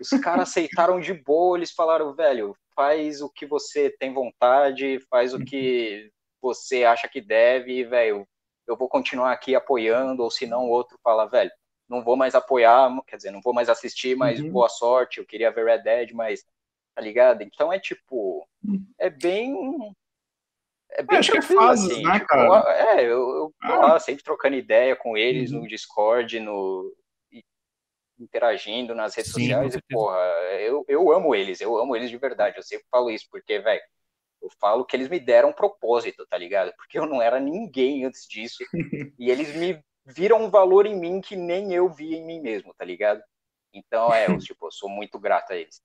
os 0.00 0.10
caras 0.22 0.50
aceitaram 0.50 1.00
de 1.00 1.12
boa, 1.14 1.58
eles 1.58 1.72
falaram, 1.72 2.14
velho, 2.14 2.54
faz 2.78 3.20
o 3.20 3.28
que 3.28 3.44
você 3.44 3.90
tem 3.90 4.14
vontade, 4.14 5.00
faz 5.10 5.34
o 5.34 5.44
que 5.44 6.12
você 6.40 6.84
acha 6.84 7.08
que 7.08 7.20
deve, 7.20 7.72
e, 7.72 7.84
velho, 7.84 8.24
eu 8.68 8.76
vou 8.76 8.88
continuar 8.88 9.32
aqui 9.32 9.56
apoiando, 9.56 10.22
ou 10.22 10.30
se 10.30 10.46
não, 10.46 10.66
o 10.66 10.70
outro 10.70 10.96
fala, 11.02 11.26
velho, 11.26 11.50
não 11.88 12.04
vou 12.04 12.16
mais 12.16 12.36
apoiar, 12.36 12.88
quer 13.04 13.16
dizer, 13.16 13.32
não 13.32 13.40
vou 13.40 13.52
mais 13.52 13.68
assistir, 13.68 14.16
mas 14.16 14.38
Uhum. 14.38 14.52
boa 14.52 14.68
sorte, 14.68 15.18
eu 15.18 15.26
queria 15.26 15.50
ver 15.50 15.64
Red 15.64 15.78
Dead, 15.78 16.12
mas, 16.12 16.44
tá 16.94 17.02
ligado? 17.02 17.42
Então 17.42 17.72
é 17.72 17.80
tipo, 17.80 18.46
é 18.96 19.10
bem, 19.10 19.56
é 20.92 21.02
bem 21.02 21.18
acho 21.18 21.32
que 21.32 21.38
é 21.38 21.42
fases, 21.42 21.90
assim, 21.90 22.04
né, 22.04 22.12
tipo, 22.12 22.26
cara? 22.26 22.76
É, 22.76 23.02
eu, 23.02 23.08
eu 23.08 23.54
ah. 23.60 23.76
lá 23.86 23.98
sempre 23.98 24.22
trocando 24.22 24.54
ideia 24.54 24.94
com 24.94 25.16
eles 25.16 25.50
uhum. 25.50 25.62
no 25.62 25.66
Discord, 25.66 26.38
no 26.38 26.94
interagindo 28.18 28.94
nas 28.94 29.14
redes 29.14 29.32
Sim, 29.32 29.40
sociais 29.40 29.74
e, 29.74 29.82
porra, 29.90 30.18
eu, 30.60 30.84
eu 30.88 31.12
amo 31.12 31.34
eles, 31.34 31.60
eu 31.60 31.76
amo 31.78 31.94
eles 31.94 32.10
de 32.10 32.16
verdade, 32.16 32.56
eu 32.56 32.62
sempre 32.62 32.86
falo 32.90 33.10
isso, 33.10 33.26
porque, 33.30 33.58
velho, 33.58 33.80
eu 34.42 34.48
falo 34.60 34.84
que 34.84 34.96
eles 34.96 35.08
me 35.08 35.18
deram 35.18 35.50
um 35.50 35.52
propósito, 35.52 36.26
tá 36.26 36.38
ligado? 36.38 36.72
Porque 36.76 36.98
eu 36.98 37.06
não 37.06 37.20
era 37.20 37.40
ninguém 37.40 38.04
antes 38.04 38.26
disso, 38.28 38.64
e 39.18 39.30
eles 39.30 39.54
me 39.54 39.82
viram 40.06 40.42
um 40.42 40.50
valor 40.50 40.86
em 40.86 40.98
mim 40.98 41.20
que 41.20 41.36
nem 41.36 41.72
eu 41.74 41.88
vi 41.88 42.14
em 42.14 42.24
mim 42.24 42.40
mesmo, 42.40 42.72
tá 42.74 42.84
ligado? 42.84 43.22
Então, 43.72 44.12
é, 44.12 44.26
eu, 44.26 44.38
tipo, 44.38 44.66
eu 44.66 44.72
sou 44.72 44.88
muito 44.88 45.18
grato 45.18 45.52
a 45.52 45.56
eles. 45.56 45.82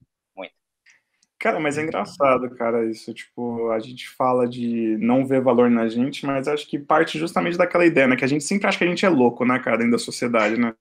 Cara, 1.43 1.59
mas 1.59 1.77
é 1.77 1.83
engraçado, 1.83 2.49
cara, 2.51 2.89
isso. 2.89 3.13
Tipo, 3.13 3.69
a 3.71 3.77
gente 3.77 4.07
fala 4.07 4.47
de 4.47 4.95
não 5.01 5.27
ver 5.27 5.41
valor 5.41 5.69
na 5.69 5.89
gente, 5.89 6.25
mas 6.25 6.47
acho 6.47 6.65
que 6.65 6.79
parte 6.79 7.19
justamente 7.19 7.57
daquela 7.57 7.85
ideia, 7.85 8.07
né? 8.07 8.15
Que 8.15 8.23
a 8.23 8.29
gente 8.29 8.45
sempre 8.45 8.65
acha 8.65 8.77
que 8.77 8.85
a 8.85 8.87
gente 8.87 9.05
é 9.05 9.09
louco, 9.09 9.43
né, 9.43 9.59
cara, 9.59 9.75
dentro 9.75 9.91
da 9.91 9.97
sociedade, 9.97 10.57
né? 10.57 10.73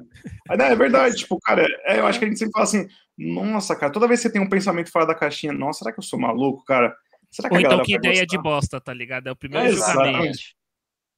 é 0.48 0.76
verdade, 0.76 1.16
tipo, 1.16 1.36
cara, 1.40 1.66
é, 1.84 1.98
eu 1.98 2.06
acho 2.06 2.16
que 2.16 2.26
a 2.26 2.28
gente 2.28 2.38
sempre 2.38 2.52
fala 2.52 2.62
assim, 2.62 2.86
nossa, 3.18 3.74
cara, 3.74 3.90
toda 3.90 4.06
vez 4.06 4.20
que 4.20 4.28
você 4.28 4.32
tem 4.32 4.40
um 4.40 4.48
pensamento 4.48 4.92
fora 4.92 5.04
da 5.04 5.16
caixinha, 5.16 5.52
nossa, 5.52 5.80
será 5.80 5.92
que 5.92 5.98
eu 5.98 6.04
sou 6.04 6.16
maluco, 6.16 6.64
cara? 6.64 6.94
Será 7.28 7.48
que 7.48 7.56
Ou 7.56 7.60
então 7.60 7.82
que 7.82 7.96
ideia 7.96 8.24
de 8.24 8.40
bosta, 8.40 8.80
tá 8.80 8.94
ligado? 8.94 9.26
É 9.26 9.32
o 9.32 9.36
primeiro 9.36 9.66
é, 9.66 9.72
julgamento. 9.72 10.38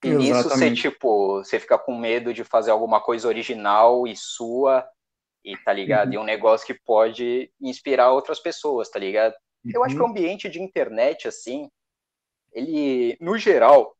E 0.02 0.08
nisso 0.08 0.48
você, 0.48 0.72
tipo, 0.72 1.44
você 1.44 1.60
fica 1.60 1.76
com 1.76 1.98
medo 1.98 2.32
de 2.32 2.44
fazer 2.44 2.70
alguma 2.70 2.98
coisa 2.98 3.28
original 3.28 4.06
e 4.06 4.16
sua, 4.16 4.86
e 5.44 5.56
tá 5.58 5.72
ligado? 5.72 6.08
Uhum. 6.08 6.14
E 6.14 6.18
um 6.18 6.24
negócio 6.24 6.66
que 6.66 6.74
pode 6.74 7.50
inspirar 7.60 8.10
outras 8.10 8.40
pessoas, 8.40 8.88
tá 8.88 8.98
ligado? 8.98 9.34
Uhum. 9.64 9.72
Eu 9.74 9.84
acho 9.84 9.94
que 9.94 10.00
o 10.00 10.04
uhum. 10.04 10.10
ambiente 10.10 10.48
de 10.48 10.62
internet, 10.62 11.28
assim, 11.28 11.68
ele, 12.52 13.16
no 13.20 13.36
geral, 13.36 13.94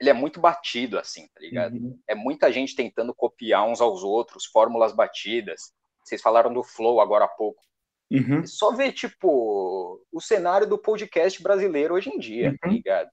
ele 0.00 0.10
é 0.10 0.12
muito 0.12 0.40
batido, 0.40 0.98
assim, 0.98 1.28
tá 1.28 1.40
ligado? 1.40 1.74
Uhum. 1.74 1.98
É 2.08 2.14
muita 2.14 2.50
gente 2.50 2.74
tentando 2.74 3.14
copiar 3.14 3.66
uns 3.68 3.80
aos 3.80 4.02
outros, 4.02 4.46
fórmulas 4.46 4.92
batidas. 4.92 5.72
Vocês 6.02 6.20
falaram 6.20 6.52
do 6.52 6.64
Flow 6.64 7.00
agora 7.00 7.26
há 7.26 7.28
pouco. 7.28 7.62
Uhum. 8.10 8.44
Só 8.44 8.72
ver, 8.72 8.92
tipo, 8.92 10.04
o 10.12 10.20
cenário 10.20 10.66
do 10.66 10.76
podcast 10.76 11.40
brasileiro 11.42 11.94
hoje 11.94 12.10
em 12.10 12.18
dia, 12.18 12.56
tá 12.60 12.68
uhum. 12.68 12.74
ligado? 12.74 13.08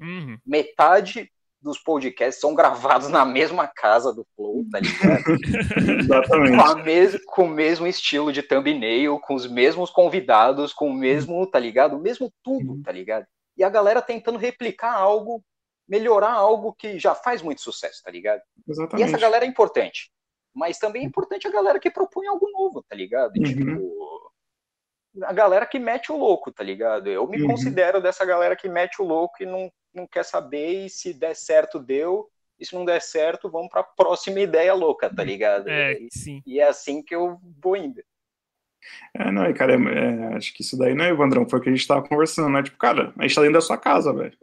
Metade 0.46 1.32
dos 1.62 1.78
podcasts 1.78 2.40
são 2.40 2.56
gravados 2.56 3.10
na 3.10 3.26
mesma 3.26 3.68
casa 3.68 4.14
do 4.14 4.26
Flow, 4.36 4.66
tá 4.72 4.80
ligado? 4.80 5.24
Exatamente. 6.00 6.58
Com, 6.58 6.84
mes 6.84 7.26
com, 7.26 7.44
o 7.44 7.50
mesmo 7.50 7.88
estilo 7.88 8.32
de 8.32 8.42
thumbnail, 8.42 9.20
com 9.20 9.36
os 9.36 9.46
mesmos 9.48 9.90
convidados, 9.90 10.74
com 10.74 10.90
o 10.90 10.94
mesmo, 10.94 11.46
tá 11.48 11.60
ligado? 11.60 11.98
O 11.98 12.02
mesmo 12.02 12.32
tudo, 12.44 12.82
tá 12.82 12.92
ligado? 12.92 13.26
E 13.58 13.64
a 13.64 13.70
galera 13.70 14.02
tentando 14.02 14.38
replicar 14.38 14.94
algo, 14.94 15.44
melhorar 15.88 16.32
algo 16.32 16.74
que 16.74 16.98
já 16.98 17.14
faz 17.14 17.42
muito 17.42 17.62
sucesso, 17.62 18.02
tá 18.04 18.12
ligado? 18.12 18.42
Exatamente. 18.68 19.06
E 19.06 19.10
essa 19.10 19.20
galera 19.20 19.44
é 19.44 19.48
importante. 19.48 20.10
Mas 20.56 20.80
também 20.80 21.04
é 21.04 21.06
importante 21.06 21.48
a 21.48 21.52
galera 21.52 21.80
que 21.80 21.92
propõe 21.92 22.28
algo 22.28 22.50
novo, 22.52 22.84
tá 22.88 22.96
ligado? 22.96 23.36
E, 23.36 23.40
uhum. 23.40 23.46
Tipo, 23.46 24.00
a 25.24 25.34
galera 25.34 25.66
que 25.66 25.78
mete 25.78 26.12
o 26.12 26.18
louco, 26.18 26.52
tá 26.52 26.64
ligado? 26.64 27.08
Eu 27.08 27.28
me 27.28 27.42
uhum. 27.42 27.50
considero 27.50 28.02
dessa 28.02 28.26
galera 28.26 28.56
que 28.56 28.70
mete 28.70 29.02
o 29.02 29.06
louco 29.06 29.36
e 29.42 29.46
não 29.46 29.70
não 29.94 30.08
quer 30.08 30.24
saber, 30.24 30.86
e 30.86 30.90
se 30.90 31.14
der 31.14 31.36
certo, 31.36 31.80
deu, 31.80 32.30
e 32.60 32.66
se 32.66 32.76
não 32.76 32.86
der 32.86 33.02
certo, 33.02 33.50
vamos 33.50 33.70
para 33.70 33.82
a 33.82 33.84
próxima 33.84 34.40
ideia 34.40 34.74
louca, 34.74 35.14
tá 35.14 35.24
ligado? 35.24 35.70
É, 35.70 35.94
e, 35.94 36.10
sim. 36.12 36.42
E 36.46 36.60
é 36.60 36.68
assim 36.68 37.02
que 37.02 37.16
eu 37.16 37.40
vou 37.62 37.76
indo. 37.76 38.02
É, 39.14 39.32
não, 39.32 39.52
cara, 39.54 39.74
é, 39.74 39.78
é, 39.78 40.36
acho 40.36 40.54
que 40.54 40.62
isso 40.62 40.78
daí, 40.78 40.94
né, 40.94 41.10
Evandrão, 41.10 41.48
foi 41.48 41.60
o 41.60 41.62
que 41.62 41.70
a 41.70 41.72
gente 41.72 41.88
tava 41.88 42.08
conversando, 42.08 42.50
né? 42.50 42.64
Tipo, 42.64 42.78
cara, 42.78 43.14
a 43.18 43.22
gente 43.24 43.36
tá 43.36 43.42
dentro 43.42 43.56
da 43.56 43.62
sua 43.62 43.78
casa, 43.78 44.14
velho. 44.14 44.38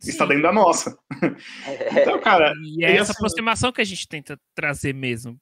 Está 0.00 0.26
dentro 0.26 0.42
da 0.42 0.52
nossa. 0.52 0.98
É. 1.66 2.02
então, 2.02 2.20
cara. 2.20 2.52
E 2.62 2.84
é 2.84 2.92
essa 2.92 3.12
assim, 3.12 3.12
aproximação 3.12 3.72
que 3.72 3.80
a 3.80 3.84
gente 3.84 4.06
tenta 4.06 4.38
trazer 4.54 4.92
mesmo. 4.92 5.38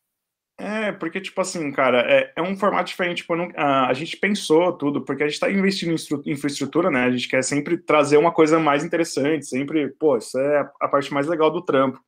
É, 0.62 0.92
porque, 0.92 1.20
tipo 1.20 1.40
assim, 1.40 1.72
cara, 1.72 2.02
é, 2.08 2.32
é 2.36 2.40
um 2.40 2.56
formato 2.56 2.84
diferente. 2.84 3.18
Tipo, 3.18 3.34
não, 3.34 3.50
a, 3.56 3.88
a, 3.88 3.92
gente 3.94 4.16
pensou 4.16 4.72
tudo, 4.72 5.04
porque 5.04 5.24
a 5.24 5.26
gente 5.26 5.34
está 5.34 5.50
investindo 5.50 5.92
em 6.24 6.30
infraestrutura, 6.30 6.88
né? 6.88 7.02
A 7.02 7.10
gente 7.10 7.28
quer 7.28 7.42
sempre 7.42 7.76
trazer 7.76 8.16
uma 8.16 8.30
coisa 8.30 8.60
mais 8.60 8.84
interessante, 8.84 9.44
sempre, 9.44 9.88
pô, 9.98 10.16
isso 10.16 10.38
é 10.38 10.70
a 10.80 10.86
parte 10.86 11.12
mais 11.12 11.26
legal 11.26 11.50
do 11.50 11.64
trampo. 11.64 11.98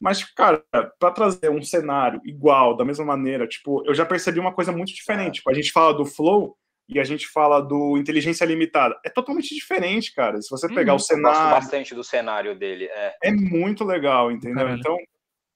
Mas, 0.00 0.24
cara, 0.24 0.64
para 0.98 1.10
trazer 1.10 1.50
um 1.50 1.62
cenário 1.62 2.18
igual, 2.24 2.74
da 2.74 2.84
mesma 2.84 3.04
maneira, 3.04 3.46
tipo, 3.46 3.84
eu 3.86 3.94
já 3.94 4.06
percebi 4.06 4.40
uma 4.40 4.54
coisa 4.54 4.72
muito 4.72 4.94
diferente. 4.94 5.34
Tipo, 5.34 5.50
a 5.50 5.54
gente 5.54 5.70
fala 5.70 5.92
do 5.92 6.06
Flow 6.06 6.56
e 6.88 6.98
a 6.98 7.04
gente 7.04 7.28
fala 7.28 7.60
do 7.60 7.98
Inteligência 7.98 8.46
Limitada. 8.46 8.98
É 9.04 9.10
totalmente 9.10 9.54
diferente, 9.54 10.14
cara. 10.14 10.40
Se 10.40 10.48
você 10.50 10.66
pegar 10.66 10.94
hum, 10.94 10.96
o 10.96 10.98
cenário. 10.98 11.36
Eu 11.36 11.42
gosto 11.42 11.62
bastante 11.62 11.94
do 11.94 12.02
cenário 12.02 12.58
dele. 12.58 12.86
É, 12.86 13.16
é 13.24 13.32
muito 13.32 13.84
legal, 13.84 14.32
entendeu? 14.32 14.70
Então, 14.70 14.96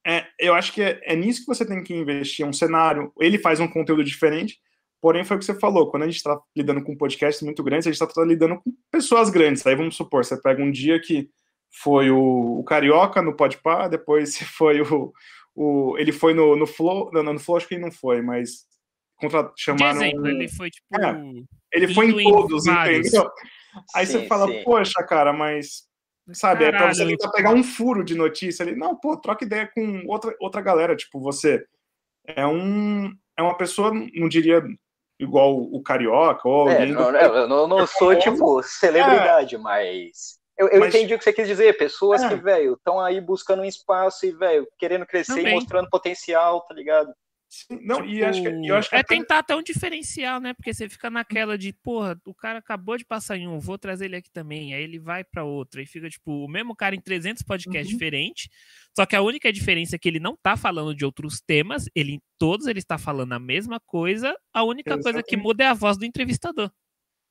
é, 0.07 0.25
eu 0.39 0.55
acho 0.55 0.73
que 0.73 0.81
é, 0.81 1.01
é, 1.03 1.17
nisso 1.17 1.41
que 1.41 1.47
você 1.49 1.67
tem 1.67 1.83
que 1.83 1.93
investir, 1.93 2.47
um 2.47 2.53
cenário. 2.53 3.13
Ele 3.19 3.39
faz 3.39 3.59
um 3.59 3.67
conteúdo 3.67 4.05
diferente, 4.05 4.57
porém 5.01 5.25
foi 5.25 5.37
o 5.37 5.41
que 5.41 5.45
você 5.45 5.59
falou, 5.59 5.91
quando 5.91 6.05
a 6.05 6.07
gente 6.07 6.17
está 6.17 6.41
lidando 6.57 6.81
com 6.85 6.97
podcasts 6.97 7.43
muito 7.43 7.61
grandes, 7.65 7.89
a 7.89 7.91
gente 7.91 8.01
está 8.01 8.23
lidando 8.23 8.57
com 8.57 8.73
pessoas 8.89 9.31
grandes. 9.31 9.67
Aí 9.67 9.75
vamos 9.75 9.97
supor, 9.97 10.25
você 10.25 10.41
pega 10.41 10.63
um 10.63 10.71
dia 10.71 11.01
que 11.01 11.29
foi 11.83 12.09
o, 12.09 12.61
o 12.61 12.65
Carioca 12.65 13.21
no 13.21 13.35
Podpah, 13.35 13.89
depois 13.89 14.39
foi 14.57 14.81
o, 14.81 15.13
o 15.57 15.97
ele 15.99 16.13
foi 16.13 16.35
no, 16.35 16.55
no 16.55 16.69
Flow, 16.69 17.11
não, 17.13 17.25
no 17.25 17.41
Flow 17.41 17.57
acho 17.57 17.67
que 17.67 17.75
ele 17.75 17.83
não 17.83 17.91
foi, 17.91 18.23
mas 18.23 18.65
contra, 19.17 19.53
chamaram... 19.57 19.99
De 19.99 20.07
exemplo, 20.07 20.29
ele 20.29 20.49
foi 20.49 20.71
tipo... 20.71 20.87
É, 21.01 21.21
ele 21.73 21.93
foi 21.93 22.11
em 22.11 22.31
todos, 22.31 22.65
entendeu? 22.67 23.29
Aí 23.93 24.07
sim, 24.07 24.21
você 24.21 24.27
fala, 24.29 24.47
sim. 24.47 24.63
poxa, 24.63 25.03
cara, 25.03 25.33
mas 25.33 25.83
Sabe? 26.33 26.65
Caralho, 26.65 26.77
é 26.77 26.79
pra 26.79 26.95
você 26.95 27.07
tentar 27.07 27.31
pegar 27.31 27.51
um 27.51 27.63
furo 27.63 28.05
de 28.05 28.15
notícia 28.15 28.65
ali. 28.65 28.75
Não, 28.75 28.97
pô, 28.97 29.17
troca 29.17 29.45
ideia 29.45 29.71
com 29.73 30.05
outra, 30.07 30.35
outra 30.41 30.61
galera. 30.61 30.97
Tipo, 30.97 31.21
você 31.21 31.65
é 32.25 32.47
um 32.47 33.13
é 33.37 33.43
uma 33.43 33.57
pessoa, 33.57 33.93
não 34.15 34.29
diria 34.29 34.63
igual 35.19 35.57
o 35.57 35.83
Carioca 35.83 36.49
ou 36.49 36.71
é, 36.71 36.87
não, 36.87 37.13
do... 37.13 37.19
eu 37.19 37.49
não, 37.49 37.69
não 37.69 37.87
sou, 37.87 38.17
tipo, 38.17 38.63
celebridade, 38.63 39.55
é. 39.55 39.59
mas... 39.59 40.39
Eu, 40.59 40.69
eu 40.69 40.81
mas... 40.81 40.95
entendi 40.95 41.15
o 41.15 41.19
que 41.19 41.25
você 41.25 41.35
quis 41.35 41.47
dizer. 41.47 41.77
Pessoas 41.77 42.23
é. 42.23 42.29
que, 42.29 42.37
velho, 42.37 42.73
estão 42.75 42.99
aí 42.99 43.21
buscando 43.21 43.61
um 43.61 43.67
espaço 43.67 44.25
e, 44.25 44.33
velho, 44.33 44.67
querendo 44.79 45.05
crescer 45.05 45.37
Também. 45.37 45.53
e 45.53 45.55
mostrando 45.55 45.91
potencial, 45.91 46.63
tá 46.63 46.75
ligado? 46.75 47.13
Não, 47.71 47.97
tipo, 47.97 48.09
e 48.09 48.25
acho 48.25 48.43
que, 48.43 48.49
eu 48.49 48.77
acho 48.77 48.91
que 48.91 48.97
é 48.97 49.03
tentar 49.03 49.39
até 49.39 49.55
um 49.55 49.63
diferencial, 49.63 50.41
né? 50.41 50.55
Porque 50.55 50.73
você 50.73 50.89
fica 50.89 51.09
naquela 51.11 51.57
de, 51.57 51.73
porra, 51.73 52.21
o 52.25 52.35
cara 52.35 52.59
acabou 52.59 52.97
de 52.97 53.05
passar 53.05 53.37
em 53.37 53.47
um, 53.47 53.59
vou 53.59 53.79
trazer 53.79 54.07
ele 54.07 54.17
aqui 54.17 54.31
também. 54.31 54.75
Aí 54.75 54.83
ele 54.83 54.99
vai 54.99 55.25
para 55.25 55.45
outro. 55.45 55.81
Aí 55.81 55.87
fica, 55.87 56.09
tipo, 56.09 56.45
o 56.45 56.49
mesmo 56.49 56.75
cara 56.75 56.95
em 56.95 57.01
300 57.01 57.43
podcasts 57.43 57.87
uhum. 57.87 57.93
diferentes. 57.93 58.49
Só 58.97 59.05
que 59.07 59.17
a 59.17 59.23
única 59.23 59.53
diferença 59.53 59.97
é 59.97 59.99
que 59.99 60.09
ele 60.09 60.21
não 60.21 60.37
tá 60.37 60.57
falando 60.57 60.95
de 60.95 61.05
outros 61.05 61.41
temas. 61.41 61.89
Ele, 61.95 62.13
em 62.13 62.23
todos, 62.39 62.67
ele 62.67 62.79
está 62.79 62.99
falando 62.99 63.33
a 63.33 63.39
mesma 63.39 63.81
coisa. 63.81 64.35
A 64.53 64.63
única 64.63 64.91
Exatamente. 64.91 65.13
coisa 65.13 65.23
que 65.23 65.37
muda 65.37 65.65
é 65.65 65.69
a 65.69 65.75
voz 65.75 65.97
do 65.99 66.05
entrevistador. 66.05 66.71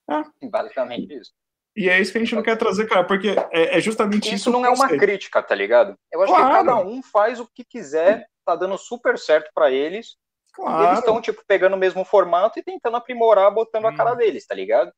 Ah. 0.08 0.24
Basicamente 0.44 1.14
isso. 1.14 1.34
E 1.76 1.90
é 1.90 2.00
isso 2.00 2.12
que 2.12 2.18
a 2.18 2.22
gente 2.22 2.34
não 2.34 2.42
quer 2.42 2.56
trazer, 2.56 2.88
cara, 2.88 3.04
porque 3.04 3.36
é, 3.52 3.78
é 3.78 3.82
justamente 3.82 4.28
isso. 4.28 4.36
Isso 4.36 4.52
não 4.52 4.66
é 4.66 4.70
uma 4.70 4.88
crítica, 4.88 5.44
tá 5.44 5.54
ligado? 5.54 5.98
Eu 6.12 6.22
acho 6.22 6.34
claro. 6.34 6.48
que 6.48 6.54
cada 6.54 6.78
um 6.78 7.04
faz 7.04 7.40
o 7.40 7.48
que 7.48 7.66
quiser 7.66 8.26
tá 8.46 8.56
dando 8.56 8.78
super 8.78 9.18
certo 9.18 9.50
para 9.54 9.72
eles. 9.72 10.18
Claro. 10.54 10.86
Eles 10.86 11.00
estão, 11.00 11.20
tipo, 11.20 11.44
pegando 11.46 11.76
o 11.76 11.80
mesmo 11.80 12.06
formato 12.06 12.58
e 12.60 12.64
tentando 12.64 12.98
aprimorar, 12.98 13.54
botando 13.54 13.86
hum. 13.86 13.90
a 13.90 13.96
cara 13.96 14.14
deles, 14.14 14.46
tá 14.46 14.56
ligado? 14.56 14.92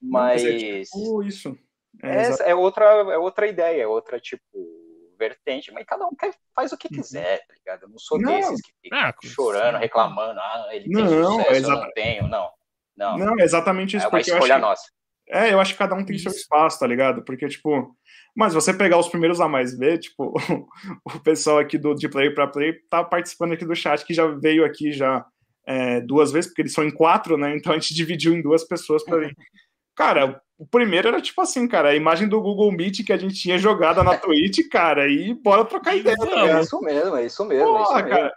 Mas. 0.00 0.42
Mas 0.42 0.44
é 0.44 0.82
tipo 0.82 1.22
isso. 1.22 1.58
É, 2.02 2.50
é, 2.50 2.54
outra, 2.54 2.84
é 2.84 3.18
outra 3.18 3.46
ideia, 3.46 3.82
é 3.82 3.86
outra, 3.86 4.20
tipo, 4.20 4.44
vertente, 5.18 5.72
mas 5.72 5.84
cada 5.84 6.06
um 6.06 6.14
quer, 6.14 6.32
faz 6.54 6.72
o 6.72 6.76
que 6.76 6.86
uhum. 6.86 7.00
quiser, 7.00 7.38
tá 7.46 7.54
ligado? 7.54 7.82
Eu 7.82 7.88
não 7.88 7.98
sou 7.98 8.20
não. 8.20 8.32
desses 8.32 8.60
que 8.60 8.72
ficam 8.82 8.98
ah, 8.98 9.14
chorando, 9.24 9.78
reclamando, 9.78 10.38
ah, 10.38 10.68
ele 10.70 10.84
tem 10.84 10.92
não, 10.92 11.32
sucesso, 11.32 11.50
é 11.50 11.58
eu 11.58 11.76
não 11.76 11.92
tenho, 11.92 12.28
não. 12.28 12.50
Não, 12.96 13.16
não 13.16 13.40
é 13.40 13.42
exatamente 13.42 13.96
isso. 13.96 14.06
É 14.06 14.08
uma 14.08 14.20
escolha 14.20 14.56
acho, 14.56 14.62
nossa. 14.62 14.92
É, 15.30 15.52
eu 15.52 15.60
acho 15.60 15.72
que 15.72 15.78
cada 15.78 15.94
um 15.94 16.04
tem 16.04 16.16
isso. 16.16 16.30
seu 16.30 16.38
espaço, 16.38 16.80
tá 16.80 16.86
ligado? 16.86 17.22
Porque, 17.22 17.46
tipo, 17.48 17.94
mas 18.34 18.54
você 18.54 18.72
pegar 18.72 18.98
os 18.98 19.08
primeiros 19.08 19.40
a 19.40 19.48
mais 19.48 19.76
ver, 19.76 19.98
tipo, 19.98 20.32
o 21.04 21.20
pessoal 21.20 21.58
aqui 21.58 21.76
do 21.76 21.94
de 21.94 22.08
Play 22.08 22.30
para 22.30 22.46
Play 22.46 22.74
tá 22.88 23.04
participando 23.04 23.52
aqui 23.52 23.64
do 23.64 23.74
chat, 23.74 24.04
que 24.04 24.14
já 24.14 24.26
veio 24.26 24.64
aqui 24.64 24.92
já 24.92 25.24
é, 25.66 26.00
duas 26.00 26.32
vezes, 26.32 26.48
porque 26.48 26.62
eles 26.62 26.72
são 26.72 26.84
em 26.84 26.90
quatro, 26.90 27.36
né? 27.36 27.54
Então 27.56 27.72
a 27.72 27.78
gente 27.78 27.92
dividiu 27.94 28.32
em 28.32 28.42
duas 28.42 28.64
pessoas 28.64 29.04
para 29.04 29.18
vir. 29.18 29.36
Cara, 29.94 30.40
o 30.56 30.66
primeiro 30.66 31.08
era 31.08 31.20
tipo 31.20 31.40
assim, 31.40 31.66
cara, 31.66 31.90
a 31.90 31.94
imagem 31.94 32.28
do 32.28 32.40
Google 32.40 32.70
Meet 32.72 33.04
que 33.04 33.12
a 33.12 33.16
gente 33.16 33.34
tinha 33.34 33.58
jogada 33.58 34.02
na 34.02 34.16
Twitch, 34.16 34.68
cara, 34.70 35.08
e 35.08 35.34
bora 35.34 35.64
trocar 35.64 35.96
ideia. 35.96 36.16
Tá 36.16 36.58
é 36.58 36.60
isso 36.60 36.80
mesmo, 36.80 37.16
é 37.16 37.26
isso 37.26 37.44
mesmo. 37.44 37.66
Porra, 37.66 37.80
é 37.80 37.82
isso 37.82 37.94
mesmo. 37.94 38.10
cara. 38.10 38.34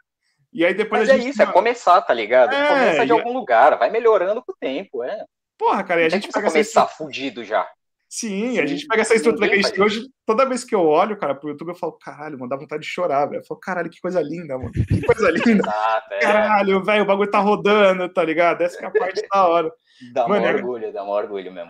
E 0.54 0.66
aí 0.66 0.74
depois 0.74 1.02
Mas 1.02 1.10
a 1.10 1.14
é 1.14 1.16
gente... 1.18 1.28
é 1.28 1.30
isso, 1.30 1.42
é 1.42 1.46
começar, 1.46 2.02
tá 2.02 2.14
ligado? 2.14 2.54
É, 2.54 2.68
Começa 2.68 3.06
de 3.06 3.12
algum 3.12 3.32
lugar, 3.32 3.78
vai 3.78 3.90
melhorando 3.90 4.44
com 4.44 4.52
o 4.52 4.58
tempo, 4.60 5.04
é. 5.04 5.24
Porra, 5.62 5.84
cara, 5.84 6.02
e 6.02 6.06
a 6.06 6.10
gente 6.10 6.28
pega 6.28 6.48
essa... 6.58 6.88
fudido 6.88 7.44
já. 7.44 7.70
Sim, 8.10 8.54
Sim, 8.54 8.60
a 8.60 8.66
gente 8.66 8.88
pega 8.88 9.04
essa 9.04 9.14
estrutura 9.14 9.48
que 9.48 9.54
a 9.54 9.58
gente 9.58 9.72
tem 9.72 9.84
hoje. 9.84 10.10
Toda 10.26 10.44
vez 10.44 10.64
que 10.64 10.74
eu 10.74 10.82
olho, 10.82 11.16
cara, 11.16 11.36
pro 11.36 11.50
YouTube, 11.50 11.70
eu 11.70 11.76
falo, 11.76 11.94
caralho, 11.94 12.36
mano, 12.40 12.50
dá 12.50 12.58
vontade 12.58 12.82
de 12.82 12.90
chorar, 12.90 13.28
velho. 13.28 13.42
Eu 13.42 13.46
falo, 13.46 13.60
caralho, 13.60 13.88
que 13.88 14.02
coisa 14.02 14.20
linda, 14.24 14.58
mano. 14.58 14.72
Que 14.72 15.02
coisa 15.04 15.30
linda. 15.46 15.72
É. 16.14 16.20
caralho, 16.20 16.84
velho, 16.84 17.04
o 17.04 17.06
bagulho 17.06 17.30
tá 17.30 17.38
rodando, 17.38 18.12
tá 18.12 18.24
ligado? 18.24 18.62
Essa 18.62 18.84
é 18.84 18.88
a 18.88 18.92
parte 18.92 19.24
da 19.32 19.48
hora. 19.48 19.72
Dá 20.14 20.28
mano, 20.28 20.44
um 20.44 20.48
é 20.48 20.54
orgulho, 20.56 20.92
dá 20.92 21.04
um 21.04 21.10
orgulho 21.10 21.54
mesmo. 21.54 21.70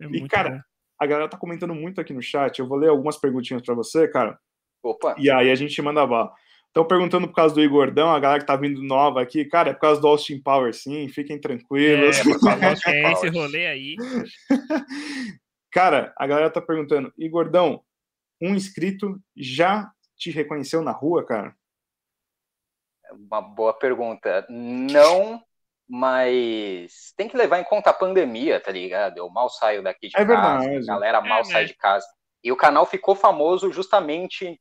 É 0.00 0.04
e, 0.10 0.28
cara. 0.28 0.60
A 0.98 1.06
galera 1.06 1.28
tá 1.28 1.38
comentando 1.38 1.74
muito 1.74 2.00
aqui 2.00 2.12
no 2.12 2.22
chat. 2.22 2.58
Eu 2.58 2.66
vou 2.66 2.78
ler 2.78 2.88
algumas 2.88 3.16
perguntinhas 3.16 3.62
para 3.62 3.74
você, 3.74 4.08
cara. 4.08 4.36
Opa. 4.82 5.14
E 5.18 5.30
aí 5.30 5.52
a 5.52 5.54
gente 5.54 5.80
manda 5.80 6.04
bala. 6.04 6.32
Estão 6.76 6.86
perguntando 6.86 7.26
por 7.26 7.34
causa 7.34 7.54
do 7.54 7.62
Igordão, 7.62 8.12
a 8.12 8.20
galera 8.20 8.38
que 8.38 8.46
tá 8.46 8.54
vindo 8.54 8.82
nova 8.82 9.22
aqui. 9.22 9.46
Cara, 9.46 9.70
é 9.70 9.72
por 9.72 9.80
causa 9.80 9.98
do 9.98 10.08
Austin 10.08 10.38
Power, 10.42 10.74
sim. 10.74 11.08
Fiquem 11.08 11.40
tranquilos. 11.40 12.18
É, 12.18 12.20
é 13.08 13.12
esse 13.12 13.28
rolê 13.30 13.66
aí. 13.66 13.96
cara, 15.72 16.12
a 16.18 16.26
galera 16.26 16.50
tá 16.50 16.60
perguntando, 16.60 17.10
Igordão, 17.16 17.82
um 18.42 18.54
inscrito 18.54 19.18
já 19.34 19.90
te 20.18 20.30
reconheceu 20.30 20.82
na 20.82 20.90
rua, 20.90 21.24
cara? 21.24 21.56
Uma 23.10 23.40
boa 23.40 23.72
pergunta. 23.72 24.46
Não, 24.50 25.42
mas 25.88 27.14
tem 27.16 27.26
que 27.26 27.38
levar 27.38 27.58
em 27.58 27.64
conta 27.64 27.88
a 27.88 27.94
pandemia, 27.94 28.60
tá 28.60 28.70
ligado? 28.70 29.16
Eu 29.16 29.30
mal 29.30 29.48
saio 29.48 29.82
daqui 29.82 30.08
de 30.08 30.14
é 30.14 30.26
casa, 30.26 30.58
verdade. 30.68 30.90
a 30.90 30.92
galera 30.92 31.20
mal 31.22 31.40
É, 31.40 31.44
sai 31.44 31.62
né? 31.62 31.68
de 31.68 31.74
casa. 31.74 32.06
E 32.44 32.52
o 32.52 32.56
canal 32.56 32.84
ficou 32.84 33.16
famoso 33.16 33.72
justamente, 33.72 34.60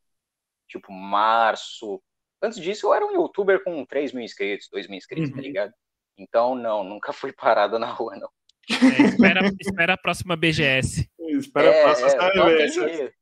tipo, 0.68 0.91
março. 0.91 2.01
Antes 2.41 2.59
disso, 2.59 2.88
eu 2.88 2.93
era 2.93 3.05
um 3.05 3.11
youtuber 3.13 3.63
com 3.63 3.86
3 3.86 4.11
mil 4.13 4.24
inscritos, 4.24 4.68
2 4.72 4.88
mil 4.88 4.97
inscritos, 4.97 5.30
tá 5.32 5.38
Uhum. 5.38 5.41
ligado? 5.41 5.74
Então, 6.18 6.55
não, 6.55 6.84
nunca 6.84 7.11
fui 7.13 7.32
parado 7.34 7.78
na 7.80 7.88
rua, 7.91 8.16
não. 8.16 8.30
É, 8.70 9.01
espera, 9.03 9.41
espera 9.59 9.93
a 9.93 9.97
próxima 9.97 10.36
BGS. 10.36 11.07
Espera 11.20 11.68
É, 11.68 11.80
a 11.82 11.84
próxima 11.84 12.07
é, 12.07 12.09
saber. 12.68 12.68
jeito. 12.70 13.13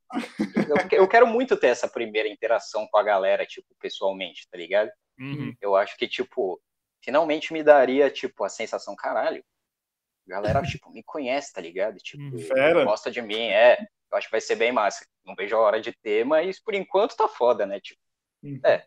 eu, 0.92 1.00
eu 1.00 1.08
quero 1.08 1.28
muito 1.28 1.58
ter 1.58 1.68
essa 1.68 1.88
primeira 1.88 2.30
interação 2.30 2.88
com 2.90 2.98
a 2.98 3.04
galera, 3.04 3.46
tipo, 3.46 3.68
pessoalmente, 3.80 4.48
tá 4.50 4.58
ligado? 4.58 4.90
Uhum. 5.20 5.54
Eu 5.62 5.76
acho 5.76 5.98
que, 5.98 6.08
tipo, 6.08 6.62
finalmente 7.04 7.52
me 7.52 7.62
daria, 7.64 8.10
tipo, 8.10 8.44
a 8.44 8.50
sensação, 8.50 8.96
caralho, 8.96 9.44
a 10.28 10.32
galera, 10.32 10.62
tipo, 10.62 10.90
me 10.92 11.04
conhece, 11.04 11.52
tá 11.52 11.60
ligado? 11.62 11.98
Tipo, 11.98 12.24
Hum, 12.24 12.38
fera. 12.40 12.84
gosta 12.86 13.12
de 13.12 13.22
mim, 13.22 13.42
é. 13.48 13.78
Eu 14.14 14.18
acho 14.18 14.28
que 14.28 14.32
vai 14.32 14.42
ser 14.42 14.56
bem 14.56 14.72
massa. 14.72 15.06
Não 15.26 15.34
vejo 15.36 15.56
a 15.56 15.60
hora 15.60 15.82
de 15.82 15.92
ter, 15.92 16.24
mas 16.24 16.62
por 16.62 16.76
enquanto 16.76 17.16
tá 17.18 17.28
foda, 17.28 17.66
né? 17.66 17.80
Tipo, 17.80 18.00
É. 18.64 18.86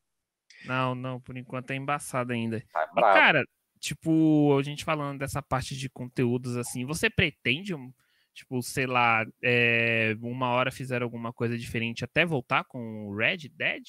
Não, 0.64 0.94
não, 0.94 1.20
por 1.20 1.36
enquanto 1.36 1.72
é 1.72 1.74
embaçado 1.74 2.32
ainda. 2.32 2.62
tá 2.72 2.88
E, 2.96 3.00
cara, 3.00 3.44
tipo, 3.80 4.56
a 4.56 4.62
gente 4.62 4.84
falando 4.84 5.18
dessa 5.18 5.42
parte 5.42 5.76
de 5.76 5.90
conteúdos 5.90 6.56
assim, 6.56 6.84
você 6.86 7.10
pretende, 7.10 7.74
um- 7.74 7.92
tipo, 8.32 8.62
sei 8.62 8.86
lá, 8.86 9.26
é, 9.42 10.14
uma 10.20 10.48
hora 10.50 10.70
fizer 10.70 11.02
alguma 11.02 11.32
coisa 11.32 11.58
diferente 11.58 12.04
até 12.04 12.24
voltar 12.24 12.62
com 12.64 13.08
o 13.08 13.16
Red 13.16 13.48
Dead? 13.52 13.82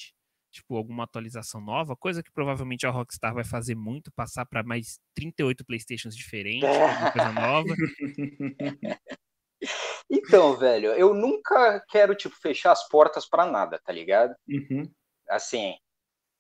Tipo, 0.50 0.76
alguma 0.76 1.04
atualização 1.04 1.62
nova? 1.62 1.96
Coisa 1.96 2.24
que 2.24 2.32
provavelmente 2.32 2.88
a 2.88 2.90
Rockstar 2.90 3.34
vai 3.34 3.44
fazer 3.44 3.76
muito, 3.76 4.12
passar 4.14 4.46
para 4.46 4.64
mais 4.64 5.00
38 5.14 5.64
Playstations 5.66 6.16
diferentes, 6.16 6.64
alguma 7.04 7.12
coisa 7.12 7.32
nova. 7.32 7.76
Então, 10.10 10.56
velho, 10.56 10.92
eu 10.94 11.14
nunca 11.14 11.84
quero, 11.90 12.16
tipo, 12.16 12.36
fechar 12.36 12.72
as 12.72 12.88
portas 12.88 13.28
pra 13.30 13.46
nada, 13.46 13.80
tá 13.84 13.92
ligado? 13.92 14.34
Uhum. 14.48 14.90
Assim, 15.30 15.74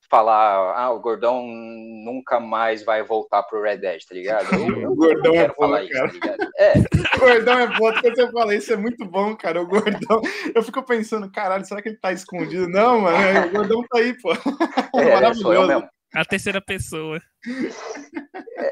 falar, 0.10 0.74
ah, 0.78 0.90
o 0.92 1.02
Gordão 1.02 1.46
nunca 1.46 2.40
mais 2.40 2.84
vai 2.86 3.04
voltar 3.04 3.44
pro 3.44 3.62
Red 3.62 3.78
Dead, 3.80 4.02
tá 4.08 4.16
ligado? 4.16 4.48
Eu, 4.56 4.82
eu 4.82 4.92
O 4.92 4.96
Gordão 4.96 5.34
não 5.34 5.40
é 5.40 5.42
quero 5.42 5.54
bom, 5.58 5.62
falar 5.66 5.84
isso, 5.84 5.94
cara. 5.94 6.08
tá 6.08 6.14
ligado? 6.14 6.52
É, 6.58 6.74
O 7.18 7.20
gordão 7.20 7.60
é 7.60 7.68
bom, 7.68 7.92
quando 8.00 8.16
você 8.16 8.32
fala 8.32 8.56
isso 8.56 8.72
é 8.74 8.78
muito 8.78 9.04
bom, 9.06 9.36
cara. 9.36 9.60
O 9.62 9.68
gordão. 9.68 10.22
Eu 10.54 10.62
fico 10.64 10.84
pensando, 10.84 11.30
caralho, 11.32 11.66
será 11.66 11.82
que 11.82 11.90
ele 11.90 11.98
tá 11.98 12.12
escondido? 12.14 12.70
Não, 12.70 13.02
mano, 13.02 13.18
é, 13.18 13.46
o 13.48 13.52
gordão 13.52 13.82
tá 13.90 13.98
aí, 14.00 14.14
pô. 14.22 14.32
é, 14.32 14.36
sou 14.38 15.02
eu 15.02 15.14
Maravilhoso. 15.16 15.68
mesmo. 15.68 15.90
A 16.14 16.24
terceira 16.24 16.62
pessoa. 16.62 17.20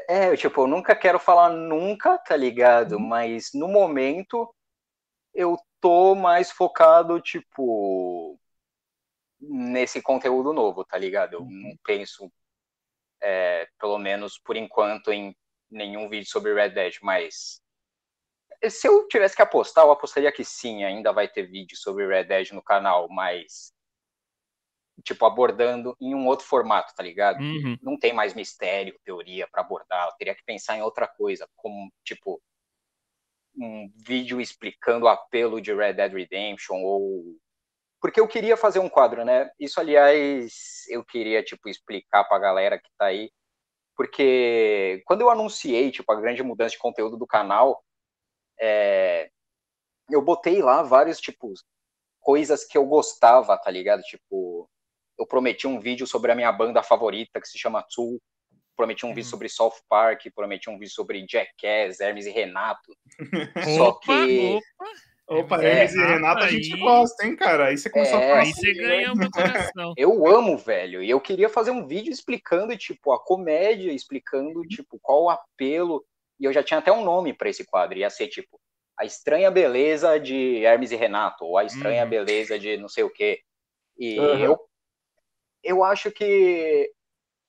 É, 0.08 0.28
eu, 0.30 0.36
tipo, 0.36 0.62
eu 0.62 0.66
nunca 0.66 0.94
quero 0.94 1.18
falar 1.18 1.50
nunca, 1.50 2.16
tá 2.18 2.36
ligado? 2.36 2.92
Uhum. 2.96 3.06
Mas 3.08 3.50
no 3.52 3.68
momento 3.68 4.48
eu 5.36 5.56
tô 5.80 6.14
mais 6.14 6.50
focado, 6.50 7.20
tipo, 7.20 8.40
nesse 9.38 10.02
conteúdo 10.02 10.52
novo, 10.52 10.84
tá 10.84 10.98
ligado? 10.98 11.34
Eu 11.34 11.40
Uhum. 11.42 11.68
não 11.68 11.76
penso, 11.84 12.32
é, 13.22 13.68
pelo 13.78 13.98
menos 13.98 14.38
por 14.38 14.56
enquanto, 14.56 15.12
em 15.12 15.36
nenhum 15.70 16.08
vídeo 16.08 16.28
sobre 16.28 16.54
Red 16.54 16.70
Dead, 16.70 16.94
mas 17.02 17.60
se 18.70 18.88
eu 18.88 19.06
tivesse 19.08 19.36
que 19.36 19.42
apostar, 19.42 19.84
eu 19.84 19.90
apostaria 19.92 20.32
que 20.32 20.44
sim, 20.44 20.82
ainda 20.84 21.12
vai 21.12 21.28
ter 21.28 21.42
vídeo 21.44 21.76
sobre 21.76 22.06
Red 22.06 22.24
Dead 22.24 22.52
no 22.52 22.62
canal, 22.62 23.08
mas 23.08 23.72
tipo 25.04 25.26
abordando 25.26 25.94
em 26.00 26.14
um 26.14 26.26
outro 26.26 26.46
formato, 26.46 26.94
tá 26.94 27.02
ligado? 27.02 27.38
Uhum. 27.40 27.78
não 27.82 27.98
tem 27.98 28.12
mais 28.12 28.34
mistério, 28.34 28.98
teoria 29.04 29.46
para 29.46 29.60
abordar. 29.60 30.08
Eu 30.08 30.12
teria 30.16 30.34
que 30.34 30.42
pensar 30.44 30.76
em 30.76 30.82
outra 30.82 31.06
coisa, 31.06 31.48
como 31.54 31.92
tipo 32.02 32.42
um 33.56 33.90
vídeo 33.96 34.40
explicando 34.40 35.06
o 35.06 35.08
apelo 35.08 35.60
de 35.60 35.74
Red 35.74 35.94
Dead 35.94 36.12
Redemption 36.12 36.82
ou 36.82 37.36
porque 38.00 38.20
eu 38.20 38.28
queria 38.28 38.56
fazer 38.56 38.78
um 38.78 38.88
quadro, 38.88 39.24
né? 39.24 39.50
Isso 39.58 39.80
aliás 39.80 40.84
eu 40.88 41.04
queria 41.04 41.42
tipo 41.42 41.68
explicar 41.68 42.24
para 42.24 42.36
a 42.36 42.40
galera 42.40 42.78
que 42.78 42.90
tá 42.98 43.06
aí, 43.06 43.30
porque 43.96 45.02
quando 45.06 45.22
eu 45.22 45.30
anunciei 45.30 45.90
tipo 45.90 46.12
a 46.12 46.20
grande 46.20 46.42
mudança 46.42 46.72
de 46.72 46.78
conteúdo 46.78 47.16
do 47.16 47.26
canal, 47.26 47.82
é, 48.60 49.30
eu 50.10 50.22
botei 50.22 50.62
lá 50.62 50.82
vários 50.82 51.18
tipos 51.20 51.64
coisas 52.20 52.64
que 52.64 52.76
eu 52.76 52.84
gostava, 52.86 53.56
tá 53.56 53.70
ligado? 53.70 54.02
Tipo, 54.02 54.68
eu 55.18 55.26
prometi 55.26 55.66
um 55.66 55.80
vídeo 55.80 56.06
sobre 56.06 56.32
a 56.32 56.34
minha 56.34 56.52
banda 56.52 56.82
favorita, 56.82 57.40
que 57.40 57.48
se 57.48 57.58
chama 57.58 57.86
Tool. 57.94 58.20
Prometi 58.76 59.06
um 59.06 59.10
vídeo 59.10 59.24
Uhum. 59.24 59.30
sobre 59.30 59.48
South 59.48 59.74
Park, 59.88 60.26
prometi 60.34 60.68
um 60.68 60.78
vídeo 60.78 60.92
sobre 60.92 61.24
Jackass, 61.28 61.98
Hermes 62.00 62.26
e 62.26 62.30
Renato. 62.30 62.92
Só 63.90 63.92
que. 63.92 64.58
opa. 65.28 65.62
É, 65.64 65.68
Hermes 65.82 65.94
e 65.94 65.98
Renata, 65.98 66.44
a 66.44 66.48
gente 66.48 66.74
aí- 66.74 66.80
gosta, 66.80 67.26
hein, 67.26 67.34
cara? 67.36 67.66
Aí 67.68 67.78
você 67.78 67.88
começou 67.90 68.18
É, 68.18 68.24
a 68.24 68.28
falar 68.28 68.40
Aí 68.42 68.52
você 68.52 68.70
assim, 68.70 68.78
ganha 68.78 69.06
né? 69.08 69.12
o 69.12 69.16
meu 69.16 69.30
coração. 69.74 69.94
Eu 69.96 70.26
amo, 70.26 70.56
velho. 70.58 71.02
E 71.02 71.08
eu 71.10 71.20
queria 71.20 71.48
fazer 71.48 71.70
um 71.70 71.86
vídeo 71.86 72.12
explicando, 72.12 72.76
tipo, 72.76 73.12
a 73.12 73.18
comédia, 73.24 73.90
explicando, 73.92 74.62
tipo, 74.62 74.98
qual 75.00 75.24
o 75.24 75.30
apelo. 75.30 76.04
E 76.38 76.44
eu 76.44 76.52
já 76.52 76.62
tinha 76.62 76.78
até 76.78 76.92
um 76.92 77.02
nome 77.04 77.32
para 77.32 77.48
esse 77.48 77.64
quadro. 77.64 77.98
Ia 77.98 78.10
ser, 78.10 78.28
tipo, 78.28 78.60
A 78.98 79.04
Estranha 79.04 79.50
Beleza 79.50 80.18
de 80.20 80.62
Hermes 80.64 80.92
e 80.92 80.96
Renato, 80.96 81.44
ou 81.44 81.56
A 81.58 81.64
Estranha 81.64 82.04
Uhum. 82.04 82.10
Beleza 82.10 82.58
de 82.58 82.76
não 82.76 82.88
sei 82.88 83.04
o 83.04 83.10
quê. 83.10 83.40
E 83.98 84.18
Uhum. 84.20 84.38
eu, 84.38 84.58
eu 85.64 85.82
acho 85.84 86.10
que 86.12 86.90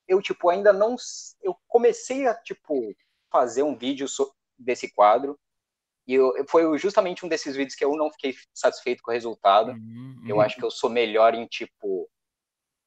eu, 0.08 0.22
tipo, 0.22 0.50
ainda 0.50 0.72
não. 0.72 0.96
Eu 1.42 1.56
comecei 1.68 2.28
a, 2.28 2.34
tipo, 2.34 2.96
fazer 3.32 3.64
um 3.64 3.76
vídeo 3.78 4.08
desse 4.58 4.92
quadro. 4.94 5.38
E 6.08 6.14
eu, 6.14 6.34
foi 6.48 6.78
justamente 6.78 7.26
um 7.26 7.30
desses 7.30 7.56
vídeos 7.56 7.76
que 7.76 7.84
eu 7.84 7.96
não 7.96 8.10
fiquei 8.12 8.34
satisfeito 8.54 9.04
com 9.04 9.12
o 9.12 9.14
resultado. 9.14 9.72
Uhum, 9.72 10.24
Eu 10.28 10.40
acho 10.40 10.56
que 10.56 10.64
eu 10.64 10.72
sou 10.72 10.90
melhor 10.90 11.34
em, 11.34 11.46
tipo, 11.46 12.10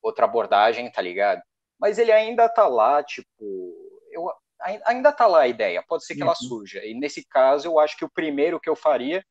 outra 0.03 0.25
abordagem, 0.25 0.91
tá 0.91 1.03
ligado? 1.03 1.43
Mas 1.79 1.99
ele 1.99 2.13
ainda 2.13 2.49
tá 2.49 2.67
lá, 2.67 3.03
tipo. 3.03 3.75
Eu, 4.11 4.31
ai- 4.61 4.81
ainda 4.87 5.13
tá 5.13 5.27
lá 5.27 5.41
a 5.43 5.49
ideia, 5.49 5.83
pode 5.87 6.05
ser 6.05 6.15
que 6.15 6.23
ela 6.23 6.31
Uhum. 6.33 6.49
surja. 6.49 6.85
E 6.85 6.95
nesse 6.95 7.25
caso, 7.25 7.69
eu 7.69 7.79
acho 7.79 7.97
que 7.97 8.05
o 8.05 8.11
primeiro 8.11 8.59
que 8.59 8.69
eu 8.69 8.75
faria 8.77 9.25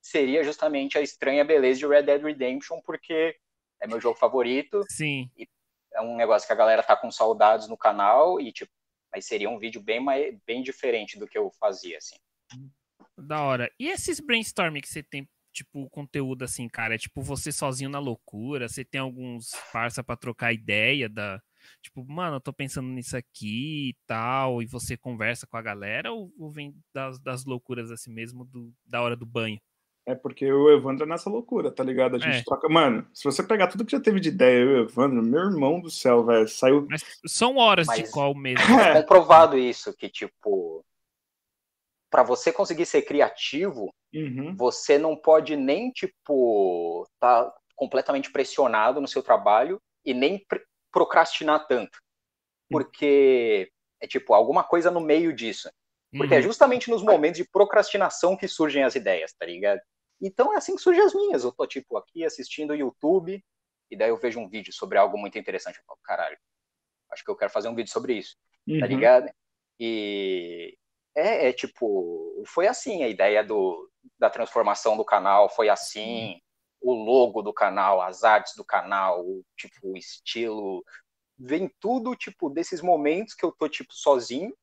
seria 0.00 0.42
justamente 0.42 0.96
a 0.98 1.00
estranha 1.00 1.44
beleza 1.44 1.78
de 1.80 1.86
Red 1.86 2.02
Dead 2.02 2.22
Redemption, 2.22 2.80
porque 2.84 3.36
é 3.80 3.86
meu 3.86 4.00
jogo 4.00 4.18
favorito, 4.18 4.84
Sim. 4.88 5.30
É 5.94 6.00
um 6.00 6.16
negócio 6.16 6.46
que 6.46 6.52
a 6.52 6.56
galera 6.56 6.82
tá 6.82 6.96
com 6.96 7.10
saudades 7.10 7.68
no 7.68 7.76
canal, 7.76 8.40
e, 8.40 8.52
tipo, 8.52 8.72
mas 9.12 9.26
seria 9.26 9.50
um 9.50 9.58
vídeo 9.58 9.82
bem, 9.82 10.04
bem 10.46 10.62
diferente 10.62 11.18
do 11.18 11.26
que 11.26 11.36
eu 11.36 11.50
fazia, 11.60 11.98
assim. 11.98 12.16
Da 13.16 13.42
hora. 13.42 13.70
E 13.78 13.88
esses 13.88 14.20
brainstorming 14.20 14.80
que 14.80 14.88
você 14.88 15.02
tem, 15.02 15.28
tipo, 15.52 15.88
conteúdo 15.90 16.44
assim, 16.44 16.66
cara? 16.66 16.94
É 16.94 16.98
tipo 16.98 17.20
você 17.20 17.52
sozinho 17.52 17.90
na 17.90 17.98
loucura? 17.98 18.68
Você 18.68 18.84
tem 18.84 19.00
alguns 19.00 19.50
parça 19.70 20.02
pra 20.02 20.16
trocar 20.16 20.52
ideia 20.52 21.08
da. 21.08 21.40
Tipo, 21.82 22.04
mano, 22.04 22.36
eu 22.36 22.40
tô 22.40 22.52
pensando 22.52 22.88
nisso 22.88 23.16
aqui 23.16 23.90
e 23.90 23.96
tal, 24.06 24.62
e 24.62 24.66
você 24.66 24.96
conversa 24.96 25.46
com 25.46 25.56
a 25.56 25.62
galera 25.62 26.10
ou, 26.10 26.32
ou 26.38 26.50
vem 26.50 26.74
das, 26.92 27.20
das 27.20 27.44
loucuras 27.44 27.90
assim 27.90 28.12
mesmo, 28.12 28.44
do, 28.44 28.74
da 28.84 29.00
hora 29.02 29.14
do 29.14 29.26
banho? 29.26 29.60
É 30.04 30.14
porque 30.16 30.50
o 30.52 30.68
Evandro 30.70 31.04
é 31.04 31.08
nessa 31.08 31.30
loucura, 31.30 31.70
tá 31.70 31.84
ligado? 31.84 32.16
A 32.16 32.18
gente 32.18 32.38
É. 32.40 32.44
troca. 32.44 32.68
Mano, 32.68 33.06
se 33.14 33.22
você 33.22 33.40
pegar 33.42 33.68
tudo 33.68 33.84
que 33.84 33.92
já 33.92 34.00
teve 34.00 34.18
de 34.18 34.30
ideia, 34.30 34.62
eu 34.64 34.70
e 34.70 34.74
o 34.80 34.82
Evandro, 34.84 35.22
meu 35.22 35.40
irmão 35.44 35.80
do 35.80 35.90
céu, 35.90 36.24
velho, 36.24 36.48
saiu. 36.48 36.86
Mas 36.90 37.04
são 37.26 37.56
horas 37.56 37.86
de 37.86 38.00
Mas- 38.02 38.10
call 38.10 38.34
mesmo. 38.34 38.56
É 38.98 39.00
comprovado 39.02 39.56
isso, 39.56 39.96
que, 39.96 40.08
tipo, 40.08 40.84
para 42.10 42.24
você 42.24 42.52
conseguir 42.52 42.84
ser 42.84 43.02
criativo, 43.02 43.94
Uhum. 44.12 44.56
você 44.56 44.98
não 44.98 45.16
pode 45.16 45.54
nem, 45.56 45.90
tipo, 45.92 47.06
tá 47.20 47.52
completamente 47.76 48.30
pressionado 48.30 49.00
no 49.00 49.06
seu 49.08 49.22
trabalho 49.22 49.80
e 50.04 50.12
nem 50.12 50.38
pr- 50.46 50.60
procrastinar 50.92 51.66
tanto. 51.68 51.98
Porque 52.70 53.70
é, 54.00 54.06
tipo, 54.08 54.34
alguma 54.34 54.64
coisa 54.64 54.90
no 54.90 55.00
meio 55.00 55.32
disso. 55.32 55.70
Porque 56.16 56.34
é 56.34 56.38
Uhum. 56.38 56.42
justamente 56.42 56.90
nos 56.90 57.02
momentos 57.02 57.38
de 57.38 57.48
procrastinação 57.48 58.36
que 58.36 58.46
surgem 58.46 58.84
as 58.84 58.94
ideias, 58.94 59.32
tá 59.32 59.46
ligado? 59.46 59.80
Então 60.20 60.52
é 60.52 60.56
assim 60.56 60.76
que 60.76 60.82
surgem 60.82 61.02
as 61.02 61.14
minhas. 61.14 61.42
Eu 61.42 61.52
tô, 61.52 61.66
tipo, 61.66 61.96
aqui 61.96 62.24
assistindo 62.24 62.70
o 62.70 62.76
YouTube, 62.76 63.42
e 63.90 63.96
daí 63.96 64.10
eu 64.10 64.16
vejo 64.16 64.38
um 64.38 64.48
vídeo 64.48 64.72
sobre 64.72 64.98
algo 64.98 65.18
muito 65.18 65.38
interessante. 65.38 65.78
Eu 65.78 65.84
falo, 65.84 65.98
caralho, 66.04 66.38
acho 67.10 67.24
que 67.24 67.30
eu 67.30 67.36
quero 67.36 67.50
fazer 67.50 67.68
um 67.68 67.74
vídeo 67.74 67.90
sobre 67.90 68.14
isso 68.14 68.36
tá 68.66 68.86
Uhum. 68.86 68.86
ligado? 68.86 69.30
E 69.78 70.76
é, 71.14 71.48
é, 71.48 71.52
tipo, 71.52 72.42
foi 72.46 72.66
assim 72.66 73.02
a 73.02 73.08
ideia 73.08 73.44
do, 73.44 73.90
da 74.18 74.30
transformação 74.30 74.96
do 74.96 75.04
canal 75.04 75.48
foi 75.48 75.68
assim, 75.68 76.40
o 76.80 76.92
logo 76.92 77.42
do 77.42 77.52
canal, 77.52 78.00
as 78.00 78.24
artes 78.24 78.54
do 78.56 78.64
canal, 78.64 79.20
o, 79.24 79.44
tipo, 79.56 79.92
o 79.92 79.96
estilo, 79.96 80.84
vem 81.38 81.70
tudo, 81.80 82.14
tipo, 82.14 82.48
desses 82.48 82.80
momentos 82.80 83.34
que 83.34 83.44
eu 83.44 83.52
tô, 83.52 83.68
tipo, 83.68 83.92
sozinho, 83.92 84.54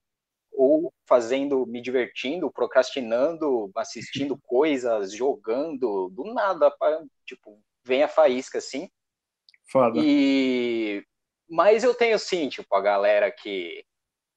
ou 0.60 0.94
fazendo, 1.08 1.66
me 1.66 1.82
divertindo, 1.82 2.52
procrastinando, 2.52 3.72
assistindo 3.78 4.38
coisas, 4.44 5.14
jogando, 5.14 6.10
do 6.10 6.34
nada, 6.34 6.70
tipo, 7.26 7.62
vem 7.82 8.04
a 8.04 8.10
faísca, 8.10 8.58
assim. 8.58 8.90
Foda. 9.72 9.98
E... 10.04 11.02
Mas 11.50 11.86
eu 11.86 11.96
tenho, 11.96 12.20
sim, 12.20 12.50
tipo, 12.50 12.76
a 12.76 12.82
galera 12.82 13.32
que, 13.32 13.86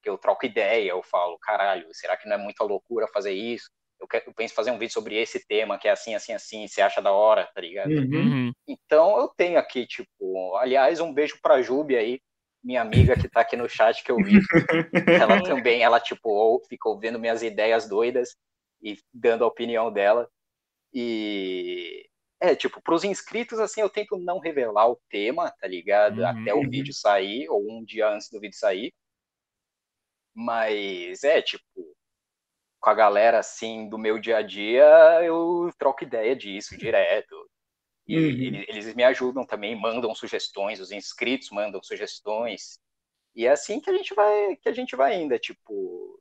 que 0.01 0.09
eu 0.09 0.17
troco 0.17 0.47
ideia, 0.47 0.91
eu 0.91 1.03
falo, 1.03 1.37
caralho, 1.41 1.89
será 1.91 2.17
que 2.17 2.29
não 2.29 2.37
é 2.37 2.39
muita 2.39 2.63
loucura 2.63 3.09
fazer 3.13 3.33
isso? 3.33 3.69
Eu, 4.01 4.07
quero, 4.07 4.25
eu 4.29 4.35
penso 4.35 4.55
fazer 4.55 4.71
um 4.71 4.79
vídeo 4.79 4.93
sobre 4.93 5.17
esse 5.17 5.45
tema, 5.45 5.77
que 5.77 5.89
é 5.89 5.91
assim, 5.91 6.15
assim, 6.15 6.33
assim, 6.33 6.69
você 6.69 6.81
acha 6.81 7.03
da 7.03 7.11
hora, 7.11 7.51
tá 7.53 7.61
ligado? 7.61 7.91
Uhum. 7.91 8.53
Então 8.69 9.19
eu 9.19 9.29
tenho 9.37 9.59
aqui, 9.59 9.87
tipo, 9.89 10.55
aliás, 10.57 11.01
um 11.01 11.13
beijo 11.13 11.37
pra 11.43 11.63
Jubi 11.63 11.97
aí, 11.97 12.21
minha 12.63 12.83
amiga 12.83 13.17
que 13.19 13.29
tá 13.29 13.41
aqui 13.41 13.57
no 13.57 13.69
chat 13.69 14.03
que 14.05 14.11
eu 14.11 14.17
vi. 14.17 14.41
ela 15.21 15.43
também, 15.43 15.83
ela, 15.83 15.99
tipo, 15.99 16.63
ficou 16.69 16.99
vendo 16.99 17.19
minhas 17.19 17.43
ideias 17.43 17.89
doidas 17.89 18.37
e 18.83 18.99
dando 19.13 19.45
a 19.45 19.49
opinião 19.49 19.93
dela. 19.93 20.29
E 20.93 22.09
é, 22.41 22.55
tipo, 22.57 22.83
pros 22.83 23.05
inscritos, 23.05 23.59
assim, 23.61 23.81
eu 23.81 23.89
tento 23.89 24.17
não 24.19 24.39
revelar 24.39 24.89
o 24.89 25.01
tema, 25.09 25.51
tá 25.61 25.67
ligado? 25.67 26.19
Uhum. 26.19 26.27
Até 26.27 26.55
o 26.55 26.69
vídeo 26.69 26.93
sair, 26.93 27.49
ou 27.49 27.63
um 27.71 27.85
dia 27.85 28.09
antes 28.09 28.29
do 28.31 28.41
vídeo 28.41 28.57
sair. 28.57 28.93
Mas 30.35 31.23
é, 31.25 31.41
tipo, 31.43 31.63
com 32.81 32.91
a 32.91 32.95
galera 32.95 33.39
assim 33.39 33.89
do 33.89 33.97
meu 33.97 34.19
dia 34.19 34.39
a 34.39 34.43
dia, 34.43 34.85
eu 35.23 35.71
troco 35.79 36.03
ideia 36.03 36.35
disso 36.35 36.77
direto. 36.77 37.49
E 38.07 38.17
Uhum. 38.17 38.65
eles, 38.69 38.95
me 38.95 39.05
ajudam 39.05 39.45
também, 39.45 39.79
mandam 39.79 40.15
sugestões, 40.15 40.81
os 40.81 40.91
inscritos 40.91 41.51
mandam 41.51 41.83
sugestões. 41.83 42.79
E 43.35 43.47
é 43.47 43.51
assim 43.51 43.81
que 43.81 43.89
a 43.89 43.97
gente 43.97 44.15
vai, 44.15 44.57
que 44.57 44.69
a 44.69 44.73
gente 44.73 44.97
vai 44.97 45.13
ainda, 45.13 45.39
tipo, 45.39 46.21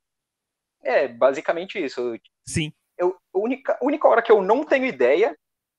é 0.83 1.07
basicamente 1.07 1.83
isso. 1.83 2.17
Sim. 2.45 2.71
Eu, 2.97 3.17
a 3.33 3.39
única, 3.39 3.77
a 3.81 3.85
única 3.85 4.07
hora 4.07 4.21
que 4.21 4.31
eu 4.31 4.41
não 4.41 4.63
tenho 4.63 4.85
ideia 4.85 5.35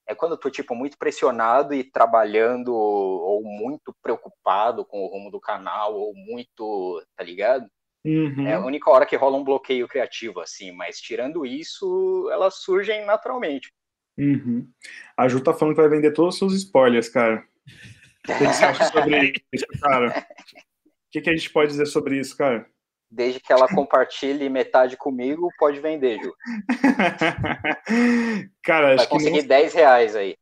é 0.06 0.14
quando 0.14 0.32
eu 0.32 0.38
tô, 0.38 0.50
tipo, 0.50 0.74
muito 0.74 0.98
pressionado 0.98 1.72
e 1.72 1.84
trabalhando, 1.84 2.74
ou 2.74 3.42
muito 3.44 3.94
preocupado 4.02 4.84
com 4.84 5.02
o 5.04 5.06
rumo 5.06 5.30
do 5.30 5.40
canal, 5.40 5.94
ou 5.94 6.12
muito, 6.14 7.04
tá 7.16 7.22
ligado? 7.22 7.66
Uhum. 8.04 8.46
É 8.46 8.54
a 8.54 8.60
única 8.60 8.90
hora 8.90 9.06
que 9.06 9.14
rola 9.14 9.36
um 9.36 9.44
bloqueio 9.44 9.86
criativo, 9.86 10.40
assim, 10.40 10.72
mas 10.72 11.00
tirando 11.00 11.46
isso, 11.46 12.28
elas 12.32 12.56
surgem 12.56 13.04
naturalmente. 13.04 13.72
Uhum. 14.18 14.68
A 15.16 15.28
Ju 15.28 15.40
tá 15.40 15.52
falando 15.54 15.74
que 15.74 15.80
vai 15.80 15.90
vender 15.90 16.12
todos 16.12 16.34
os 16.34 16.38
seus 16.38 16.54
spoilers, 16.54 17.08
cara. 17.08 17.44
O 18.28 18.38
que 18.38 18.44
você 18.44 18.64
acha 18.64 18.84
sobre 18.86 19.32
isso, 19.52 19.66
cara? 19.80 20.08
O 20.08 21.10
que, 21.10 21.20
que 21.20 21.30
a 21.30 21.36
gente 21.36 21.50
pode 21.50 21.70
dizer 21.70 21.86
sobre 21.86 22.18
isso, 22.18 22.36
cara? 22.36 22.66
Desde 23.10 23.40
que 23.40 23.52
ela 23.52 23.68
compartilhe 23.68 24.48
metade 24.48 24.96
comigo, 24.96 25.48
pode 25.58 25.80
vender, 25.80 26.18
Ju. 26.22 26.32
cara, 28.62 28.96
Vai 28.96 29.06
que 29.06 29.10
conseguir 29.12 29.42
não... 29.42 29.48
10 29.48 29.74
reais 29.74 30.16
aí. 30.16 30.36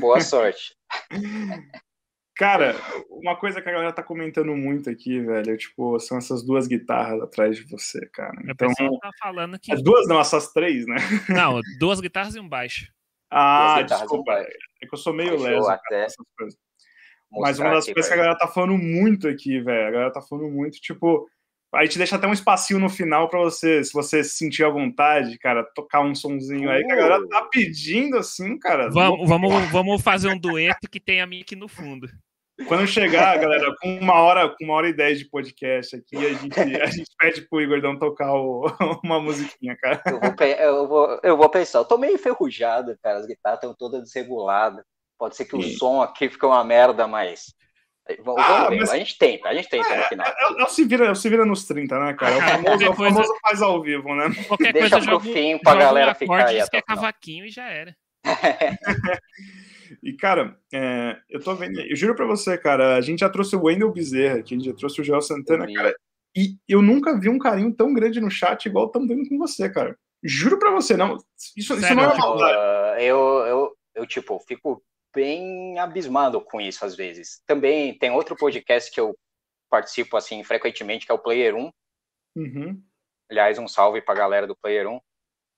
Boa 0.00 0.20
sorte. 0.20 0.74
Cara, 2.36 2.76
uma 3.10 3.34
coisa 3.36 3.60
que 3.60 3.68
a 3.68 3.72
galera 3.72 3.92
tá 3.92 4.00
comentando 4.00 4.54
muito 4.54 4.88
aqui, 4.88 5.20
velho, 5.20 5.56
tipo, 5.56 5.98
são 5.98 6.16
essas 6.18 6.40
duas 6.46 6.68
guitarras 6.68 7.20
atrás 7.20 7.56
de 7.56 7.64
você, 7.64 8.06
cara. 8.12 8.30
A 8.38 8.52
Então, 8.52 8.68
pessoa 8.68 8.96
tá 9.00 9.10
falando 9.20 9.58
que. 9.58 9.72
as 9.72 9.82
duas 9.82 10.06
não, 10.06 10.20
essas 10.20 10.52
três, 10.52 10.86
né? 10.86 10.98
Não, 11.28 11.60
duas 11.80 12.00
guitarras 12.00 12.36
e 12.36 12.38
um 12.38 12.48
baixo. 12.48 12.86
Ah, 13.30 13.82
desculpa, 13.82 14.32
é 14.32 14.86
que 14.86 14.94
eu 14.94 14.98
sou 14.98 15.12
meio 15.12 15.40
leso, 15.40 15.68
até 15.68 16.04
essas 16.04 16.26
coisas. 16.36 16.58
Mas 17.30 17.58
uma 17.58 17.74
das 17.74 17.84
aqui 17.84 17.94
coisas 17.94 18.08
que 18.08 18.14
a 18.14 18.16
galera 18.16 18.38
tá 18.38 18.48
falando 18.48 18.78
muito 18.78 19.28
aqui, 19.28 19.60
velho, 19.60 19.88
a 19.88 19.90
galera 19.90 20.12
tá 20.12 20.22
falando 20.22 20.50
muito, 20.50 20.80
tipo, 20.80 21.28
a 21.74 21.84
gente 21.84 21.98
deixa 21.98 22.16
até 22.16 22.26
um 22.26 22.32
espacinho 22.32 22.80
no 22.80 22.88
final 22.88 23.28
pra 23.28 23.40
você, 23.40 23.84
se 23.84 23.92
você 23.92 24.24
sentir 24.24 24.64
à 24.64 24.70
vontade, 24.70 25.38
cara, 25.38 25.62
tocar 25.74 26.00
um 26.00 26.14
sonzinho 26.14 26.70
aí, 26.70 26.82
que 26.82 26.92
a 26.92 26.96
galera 26.96 27.28
tá 27.28 27.42
pedindo 27.52 28.16
assim, 28.16 28.58
cara. 28.58 28.88
Vamos, 28.90 29.28
vamos, 29.28 29.70
vamos 29.70 30.02
fazer 30.02 30.28
um 30.28 30.38
dueto 30.38 30.88
que 30.90 30.98
tem 30.98 31.20
a 31.20 31.26
minha 31.26 31.42
aqui 31.42 31.54
no 31.54 31.68
fundo. 31.68 32.08
Quando 32.66 32.86
chegar, 32.88 33.38
galera, 33.38 33.72
com 33.80 33.98
uma 33.98 34.14
hora, 34.14 34.48
com 34.48 34.64
uma 34.64 34.74
hora 34.74 34.88
e 34.88 34.92
dez 34.92 35.18
de 35.18 35.28
podcast 35.30 35.94
aqui, 35.94 36.16
a 36.16 36.32
gente, 36.34 36.60
a 36.82 36.86
gente 36.86 37.10
pede 37.18 37.42
pro 37.42 37.60
Igordão 37.60 37.96
tocar 37.98 38.32
o- 38.34 38.66
uma 39.04 39.20
musiquinha, 39.20 39.76
cara. 39.76 40.02
Eu 40.06 40.18
vou, 40.20 40.46
eu, 40.46 40.88
vou, 40.88 41.20
eu 41.22 41.36
vou 41.36 41.48
pensar, 41.48 41.78
eu 41.78 41.84
tô 41.84 41.96
meio 41.96 42.14
enferrujado, 42.14 42.98
cara, 43.02 43.18
as 43.18 43.26
guitarras 43.26 43.58
estão 43.58 43.74
todas 43.78 44.02
desreguladas. 44.02 44.82
Pode 45.18 45.36
ser 45.36 45.44
que 45.44 45.56
o 45.56 45.62
Sim. 45.62 45.76
som 45.76 46.02
aqui 46.02 46.28
fique 46.28 46.44
uma 46.44 46.62
merda, 46.64 47.06
mas. 47.06 47.54
Vamos, 48.24 48.42
Ah, 48.42 48.68
ver, 48.70 48.80
mas- 48.80 48.90
a 48.90 48.96
gente 48.98 49.18
tenta, 49.18 49.48
a 49.50 49.54
gente 49.54 49.68
tenta 49.68 49.94
no 49.96 50.02
final. 50.04 50.26
É, 50.26 50.60
é 50.62 50.64
o 50.64 50.68
se 50.68 50.84
vira, 50.84 51.06
é 51.06 51.10
o 51.10 51.14
se 51.14 51.28
vira 51.28 51.44
nos 51.44 51.64
30, 51.66 51.98
né, 51.98 52.14
cara? 52.14 52.34
É 52.34 52.38
o 52.38 52.40
famoso, 52.64 52.84
é 52.84 52.88
o 52.88 52.94
famoso 52.94 53.34
faz 53.42 53.60
ao 53.62 53.80
vivo, 53.82 54.14
né? 54.14 54.30
Qualquer 54.48 54.72
Deixa 54.72 54.90
coisa 54.90 55.04
pro 55.06 55.20
jogo, 55.20 55.32
fim 55.32 55.58
pra 55.58 55.74
galera 55.74 56.14
ficar 56.14 56.46
aí 56.46 56.66
que 56.68 56.76
é 56.76 56.82
cavaquinho 56.82 57.44
e 57.44 57.50
já 57.50 57.68
era. 57.68 57.94
E, 60.02 60.12
cara, 60.14 60.58
é, 60.72 61.16
eu 61.28 61.40
tô 61.42 61.54
vendo, 61.54 61.80
eu 61.80 61.96
juro 61.96 62.14
pra 62.14 62.26
você, 62.26 62.56
cara, 62.58 62.96
a 62.96 63.00
gente 63.00 63.20
já 63.20 63.28
trouxe 63.30 63.54
o 63.56 63.64
Wendel 63.64 63.92
Bezerra 63.92 64.38
aqui, 64.38 64.54
a 64.54 64.58
gente 64.58 64.66
já 64.66 64.74
trouxe 64.74 65.00
o 65.00 65.04
Joel 65.04 65.20
Santana, 65.22 65.66
vi. 65.66 65.74
cara, 65.74 65.94
e 66.36 66.56
eu 66.68 66.80
nunca 66.82 67.18
vi 67.18 67.28
um 67.28 67.38
carinho 67.38 67.72
tão 67.74 67.92
grande 67.94 68.20
no 68.20 68.30
chat 68.30 68.66
igual 68.66 68.86
estamos 68.86 69.08
vendo 69.08 69.28
com 69.28 69.38
você, 69.38 69.68
cara. 69.70 69.96
Juro 70.22 70.58
pra 70.58 70.70
você, 70.72 70.96
não. 70.96 71.16
Isso, 71.16 71.52
isso 71.56 71.80
Sério, 71.80 71.96
não 71.96 72.04
é 72.04 72.10
tipo, 72.10 72.20
maldade. 72.20 72.56
Ah, 72.58 72.96
eu, 73.02 73.18
eu, 73.46 73.76
eu, 73.94 74.06
tipo, 74.06 74.38
fico 74.40 74.82
bem 75.14 75.78
abismado 75.78 76.40
com 76.40 76.60
isso 76.60 76.84
às 76.84 76.94
vezes. 76.96 77.40
Também 77.46 77.96
tem 77.98 78.10
outro 78.10 78.36
podcast 78.36 78.90
que 78.90 79.00
eu 79.00 79.16
participo, 79.70 80.16
assim, 80.16 80.42
frequentemente, 80.42 81.06
que 81.06 81.12
é 81.12 81.14
o 81.14 81.18
Player 81.18 81.54
1. 81.54 81.70
Uhum. 82.36 82.82
Aliás, 83.30 83.58
um 83.58 83.68
salve 83.68 84.00
pra 84.02 84.14
galera 84.14 84.46
do 84.46 84.56
Player 84.56 84.88
1. 84.88 85.00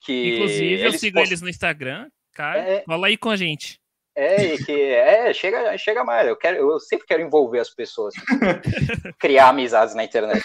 Que 0.02 0.34
Inclusive, 0.36 0.82
eu 0.82 0.92
sigo 0.92 1.14
post- 1.16 1.28
eles 1.30 1.42
no 1.42 1.48
Instagram. 1.48 2.10
Cara, 2.32 2.58
É. 2.60 2.80
cola 2.80 3.06
aí 3.06 3.16
com 3.16 3.28
a 3.30 3.36
gente. 3.36 3.79
É, 4.20 4.54
e 4.54 4.64
que 4.64 4.72
é, 4.72 5.32
chega, 5.32 5.78
chega 5.78 6.04
mais. 6.04 6.28
Eu 6.28 6.36
quero, 6.36 6.58
eu 6.58 6.78
sempre 6.78 7.06
quero 7.06 7.22
envolver 7.22 7.58
as 7.58 7.70
pessoas, 7.70 8.12
criar 9.18 9.48
amizades 9.48 9.94
na 9.94 10.04
internet. 10.04 10.44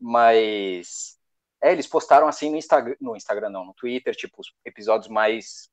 Mas 0.00 1.16
é, 1.62 1.72
eles 1.72 1.86
postaram 1.86 2.26
assim 2.26 2.50
no 2.50 2.56
Instagram, 2.56 2.96
no 3.00 3.16
Instagram 3.16 3.50
não, 3.50 3.64
no 3.64 3.74
Twitter, 3.74 4.14
tipo 4.16 4.40
os 4.40 4.52
episódios 4.64 5.08
mais 5.08 5.68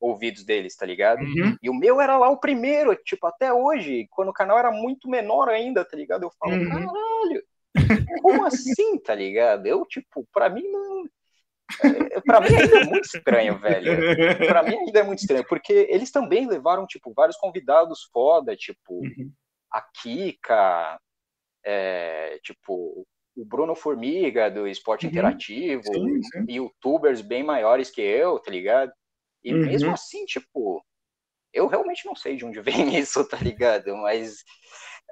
ouvidos 0.00 0.44
deles, 0.44 0.74
tá 0.74 0.86
ligado? 0.86 1.20
Uhum. 1.20 1.56
E 1.62 1.68
o 1.68 1.74
meu 1.74 2.00
era 2.00 2.16
lá 2.16 2.28
o 2.30 2.38
primeiro, 2.40 2.94
tipo, 2.96 3.26
até 3.26 3.52
hoje, 3.52 4.06
quando 4.10 4.28
o 4.30 4.34
canal 4.34 4.58
era 4.58 4.70
muito 4.70 5.08
menor 5.08 5.48
ainda, 5.48 5.84
tá 5.84 5.96
ligado? 5.96 6.24
Eu 6.24 6.32
falo, 6.38 6.54
Uhum. 6.54 6.68
caralho, 6.68 7.44
como 8.22 8.44
assim, 8.44 8.98
tá 8.98 9.14
ligado? 9.14 9.66
Eu, 9.66 9.84
tipo, 9.86 10.26
pra 10.32 10.48
mim 10.48 10.66
não. 10.70 11.04
É, 11.80 12.20
Pra 12.20 12.40
mim 12.40 12.54
ainda 12.54 12.76
é 12.78 12.84
muito 12.84 13.04
estranho, 13.04 13.58
velho 13.58 13.96
pra 14.46 14.62
mim 14.62 14.76
ainda 14.76 15.00
é 15.00 15.02
muito 15.02 15.20
estranho, 15.20 15.44
porque 15.48 15.86
eles 15.90 16.10
também 16.10 16.46
levaram, 16.46 16.86
tipo, 16.86 17.12
vários 17.14 17.36
convidados 17.36 18.04
foda, 18.12 18.56
tipo, 18.56 19.00
Uhum. 19.00 19.30
a 19.70 19.80
Kika, 19.80 21.00
é, 21.64 22.38
tipo, 22.42 23.06
o 23.36 23.44
Bruno 23.44 23.74
Formiga, 23.74 24.50
do 24.50 24.66
Esporte 24.68 25.06
Uhum. 25.06 25.10
Interativo, 25.12 25.92
Sim, 25.92 26.22
sim. 26.22 26.44
youtubers 26.48 27.20
bem 27.20 27.42
maiores 27.42 27.90
que 27.90 28.02
eu, 28.02 28.38
tá 28.38 28.50
ligado? 28.50 28.92
E 29.42 29.52
Uhum. 29.54 29.60
mesmo 29.64 29.90
assim, 29.92 30.24
tipo, 30.26 30.84
eu 31.52 31.66
realmente 31.66 32.06
não 32.06 32.14
sei 32.14 32.36
de 32.36 32.44
onde 32.44 32.60
vem 32.94 32.98
isso, 32.98 33.26
tá 33.26 33.36
ligado? 33.38 33.96
Mas 33.96 34.44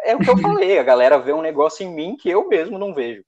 é 0.03 0.15
o 0.15 0.19
que 0.21 0.31
eu 0.31 0.37
falei, 0.37 0.79
a 0.79 0.83
galera 0.83 1.19
vê 1.19 1.33
um 1.33 1.43
negócio 1.43 1.85
em 1.85 1.93
mim 1.95 2.17
que 2.17 2.29
eu 2.29 2.49
mesmo 2.49 2.79
não 2.79 2.95
vejo. 2.95 3.25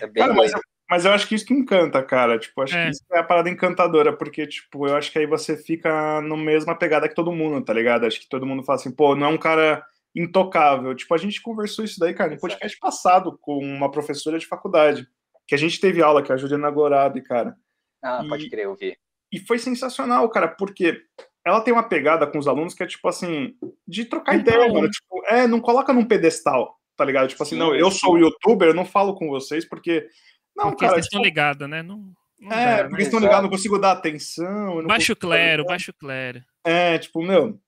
É 0.00 0.06
bem 0.06 0.22
Cara, 0.24 0.34
mas. 0.34 0.52
Mas 0.90 1.04
eu 1.04 1.12
acho 1.12 1.26
que 1.28 1.34
isso 1.36 1.46
que 1.46 1.54
encanta, 1.54 2.02
cara. 2.02 2.38
Tipo, 2.38 2.62
acho 2.62 2.76
É. 2.76 2.84
que 2.86 2.90
isso 2.90 3.04
é 3.12 3.18
a 3.20 3.24
parada 3.24 3.48
encantadora, 3.48 4.12
porque, 4.12 4.46
tipo, 4.46 4.86
eu 4.88 4.96
acho 4.96 5.10
que 5.12 5.18
aí 5.18 5.26
você 5.26 5.56
fica 5.56 6.20
no 6.20 6.36
mesma 6.36 6.74
pegada 6.74 7.08
que 7.08 7.14
todo 7.14 7.32
mundo, 7.32 7.64
tá 7.64 7.72
ligado? 7.72 8.04
Acho 8.06 8.20
que 8.20 8.28
todo 8.28 8.44
mundo 8.46 8.62
fala 8.64 8.78
assim, 8.78 8.90
pô, 8.90 9.14
não 9.14 9.28
é 9.28 9.30
um 9.30 9.38
cara 9.38 9.84
intocável. 10.14 10.94
Tipo, 10.94 11.14
a 11.14 11.18
gente 11.18 11.40
conversou 11.40 11.84
isso 11.84 11.98
daí, 12.00 12.12
cara, 12.12 12.32
no 12.34 12.40
podcast 12.40 12.78
passado 12.78 13.38
com 13.40 13.58
uma 13.58 13.90
professora 13.90 14.38
de 14.38 14.46
faculdade, 14.46 15.06
que 15.46 15.54
a 15.54 15.58
gente 15.58 15.80
teve 15.80 16.02
aula, 16.02 16.22
que 16.22 16.30
é 16.32 16.34
a 16.34 16.38
Juliana 16.38 16.70
Gorabi, 16.70 17.22
cara. 17.22 17.54
Ah, 18.02 18.22
e- 18.24 18.28
pode 18.28 18.50
crer, 18.50 18.64
eu 18.64 18.74
vi. 18.74 18.96
E 19.32 19.38
foi 19.38 19.58
sensacional, 19.58 20.28
cara, 20.28 20.48
porque 20.48 21.00
ela 21.44 21.60
tem 21.60 21.72
uma 21.72 21.84
pegada 21.88 22.26
com 22.26 22.38
os 22.38 22.48
alunos 22.48 22.74
que 22.74 22.82
é 22.82 22.86
tipo 22.86 23.06
assim, 23.08 23.54
de 23.86 24.04
trocar 24.04 24.34
Um 24.34 24.40
ideia, 24.40 24.58
pra 24.58 24.68
um. 24.68 24.72
mano. 24.74 24.90
Tipo, 24.90 25.24
é, 25.28 25.46
não 25.46 25.60
coloca 25.60 25.92
num 25.92 26.04
pedestal, 26.04 26.76
tá 26.96 27.04
ligado? 27.04 27.28
Tipo 27.28 27.42
assim, 27.44 27.54
Sim, 27.54 27.60
não, 27.60 27.74
eu 27.74 27.90
sim. 27.92 27.98
sou 27.98 28.18
youtuber, 28.18 28.68
eu 28.68 28.74
não 28.74 28.84
falo 28.84 29.14
com 29.14 29.28
vocês 29.28 29.64
porque. 29.64 30.08
Não, 30.56 30.70
porque 30.70 30.84
cara, 30.84 30.94
vocês 30.94 31.06
tipo, 31.06 31.16
estão 31.16 31.22
ligados, 31.22 31.68
né? 31.68 31.82
Não, 31.82 32.12
não 32.38 32.52
é, 32.52 32.76
dá, 32.78 32.82
porque 32.84 32.96
né? 32.96 33.02
estão 33.02 33.20
ligados, 33.20 33.42
não 33.42 33.50
consigo 33.50 33.78
dar 33.78 33.92
atenção. 33.92 34.76
Baixo 34.84 35.14
consigo 35.14 35.20
clero, 35.20 35.64
baixo 35.64 35.92
clero. 35.94 36.44
É, 36.64 36.98
tipo, 36.98 37.22
meu, 37.22 37.58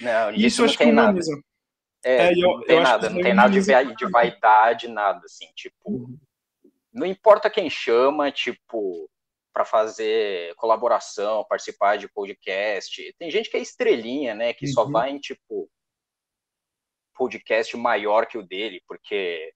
Não, 0.00 0.30
isso 0.30 0.38
disso 0.38 0.60
eu 0.60 0.64
não 0.64 0.68
acho 0.70 0.78
que 0.78 0.84
tem 0.84 0.92
nada. 0.92 1.08
humaniza. 1.10 1.42
É, 2.02 2.16
É, 2.28 2.32
eu- 2.32 2.40
não 2.56 2.60
tem 2.62 2.76
eu 2.76 2.82
nada, 2.82 3.06
que 3.08 3.12
não 3.12 3.20
isso 3.20 3.26
tem 3.26 3.34
nada 3.34 3.60
de, 3.60 3.94
de 3.96 4.10
vaidade, 4.10 4.88
nada, 4.88 5.20
assim, 5.24 5.46
tipo, 5.54 5.76
Uhum. 5.90 6.18
não 6.92 7.06
importa 7.06 7.50
quem 7.50 7.68
chama, 7.68 8.30
tipo, 8.30 9.10
para 9.52 9.64
fazer 9.64 10.54
colaboração, 10.54 11.44
participar 11.48 11.98
de 11.98 12.08
podcast. 12.08 13.14
Tem 13.18 13.30
gente 13.30 13.50
que 13.50 13.56
é 13.56 13.60
estrelinha, 13.60 14.34
né? 14.34 14.54
Que 14.54 14.66
uhum. 14.66 14.72
só 14.72 14.84
vai 14.84 15.10
em 15.10 15.18
tipo 15.18 15.68
podcast 17.14 17.76
maior 17.76 18.26
que 18.26 18.38
o 18.38 18.42
dele, 18.42 18.82
porque 18.86 19.52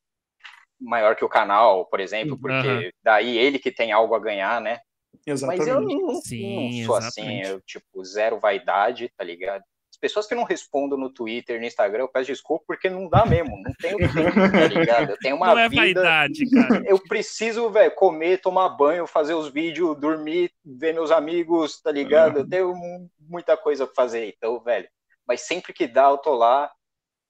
maior 0.81 1.17
que 1.17 1.25
o 1.25 1.29
canal, 1.29 1.87
por 1.87 2.01
exemplo, 2.01 2.39
porque 2.39 2.69
uhum. 2.69 2.91
daí 3.03 3.37
ele 3.39 3.59
que 3.59 3.71
tem 3.71 3.93
algo 3.93 4.15
a 4.15 4.19
ganhar, 4.19 4.61
né? 4.61 4.81
Exatamente. 5.27 5.59
Mas 5.59 5.69
eu 5.69 5.81
não, 5.81 6.15
Sim, 6.21 6.79
não 6.81 6.87
sou 6.87 6.97
assim, 6.97 7.11
exatamente. 7.11 7.43
assim, 7.43 7.53
eu 7.53 7.61
tipo 7.63 8.05
zero 8.05 8.39
vaidade, 8.39 9.11
tá 9.17 9.25
ligado? 9.25 9.63
As 9.91 9.99
pessoas 9.99 10.27
que 10.27 10.35
não 10.35 10.43
respondem 10.43 10.99
no 10.99 11.09
Twitter, 11.09 11.59
no 11.61 11.67
Instagram, 11.67 12.01
eu 12.01 12.09
peço 12.09 12.27
desculpa 12.27 12.65
porque 12.67 12.91
não 12.91 13.09
dá 13.09 13.25
mesmo, 13.25 13.57
não 13.63 13.73
tenho 13.81 13.97
tempo, 13.97 14.51
tá 14.51 14.67
ligado? 14.67 15.11
Eu 15.11 15.19
tenho 15.19 15.37
uma 15.37 15.47
não 15.47 15.59
é 15.59 15.69
vida. 15.69 15.83
Vaidade, 15.83 16.51
cara. 16.51 16.83
Eu 16.85 16.99
preciso, 16.99 17.71
velho, 17.71 17.95
comer, 17.95 18.41
tomar 18.41 18.71
banho, 18.71 19.07
fazer 19.07 19.35
os 19.35 19.49
vídeos, 19.49 19.97
dormir, 19.97 20.51
ver 20.65 20.93
meus 20.93 21.13
amigos, 21.13 21.81
tá 21.81 21.93
ligado? 21.93 22.41
Eu 22.41 22.49
tenho 22.49 22.75
muita 23.21 23.57
coisa 23.57 23.87
pra 23.87 23.95
fazer, 23.95 24.35
então, 24.37 24.59
velho. 24.61 24.89
Mas 25.27 25.43
sempre 25.43 25.73
que 25.73 25.87
dá, 25.87 26.11
eu 26.11 26.19
tô 26.19 26.35
lá 26.35 26.71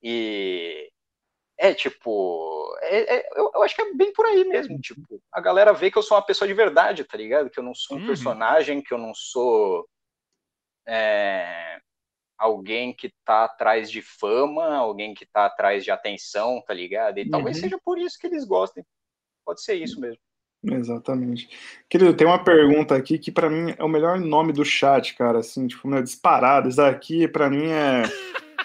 e 0.03 0.91
é 1.59 1.73
tipo, 1.73 2.77
é, 2.83 3.17
é, 3.17 3.29
eu, 3.37 3.51
eu, 3.55 3.63
acho 3.63 3.75
que 3.75 3.83
é 3.83 3.95
bem 3.95 4.13
por 4.13 4.27
aí 4.27 4.45
mesmo. 4.45 4.79
Tipo, 4.81 5.21
a 5.33 5.41
galera 5.41 5.73
vê 5.73 5.91
que 5.91 5.97
eu 5.97 6.03
sou 6.03 6.17
uma 6.17 6.27
pessoa 6.27 6.49
de 6.49 6.55
verdade, 6.55 7.05
tá 7.05 7.17
ligado? 7.17 7.49
Que 7.49 7.59
eu 7.59 7.65
não 7.65 7.75
sou 7.75 7.97
um 7.97 8.01
uhum. 8.01 8.07
personagem, 8.07 8.83
que 8.83 8.93
eu 8.93 8.99
não 8.99 9.15
sou 9.15 9.89
é, 10.87 11.79
alguém 12.37 12.93
que 12.93 13.13
tá 13.25 13.45
atrás 13.45 13.91
de 13.91 14.03
fama, 14.03 14.77
alguém 14.77 15.15
que 15.15 15.27
tá 15.27 15.47
atrás 15.47 15.85
de 15.85 15.91
atenção, 15.91 16.63
tá 16.67 16.75
ligado? 16.75 17.19
E 17.19 17.23
uhum. 17.23 17.31
talvez 17.31 17.59
seja 17.59 17.79
por 17.85 17.99
isso 17.99 18.19
que 18.19 18.27
eles 18.27 18.45
gostem. 18.45 18.85
Pode 19.45 19.63
ser 19.63 19.75
isso 19.75 20.01
mesmo. 20.01 20.19
Exatamente. 20.67 21.49
Querido, 21.91 22.17
tem 22.17 22.27
uma 22.27 22.43
pergunta 22.43 22.97
aqui 22.97 23.19
que 23.19 23.31
para 23.31 23.51
mim 23.51 23.75
é 23.77 23.85
o 23.85 23.89
melhor 23.89 24.19
nome 24.19 24.53
do 24.53 24.65
chat, 24.65 25.15
cara, 25.15 25.41
assim, 25.41 25.67
tipo, 25.67 25.87
meu, 25.87 26.03
disparado. 26.03 26.69
Isso 26.69 26.79
daqui 26.79 27.29
para 27.29 27.51
mim 27.51 27.67
é 27.67 28.03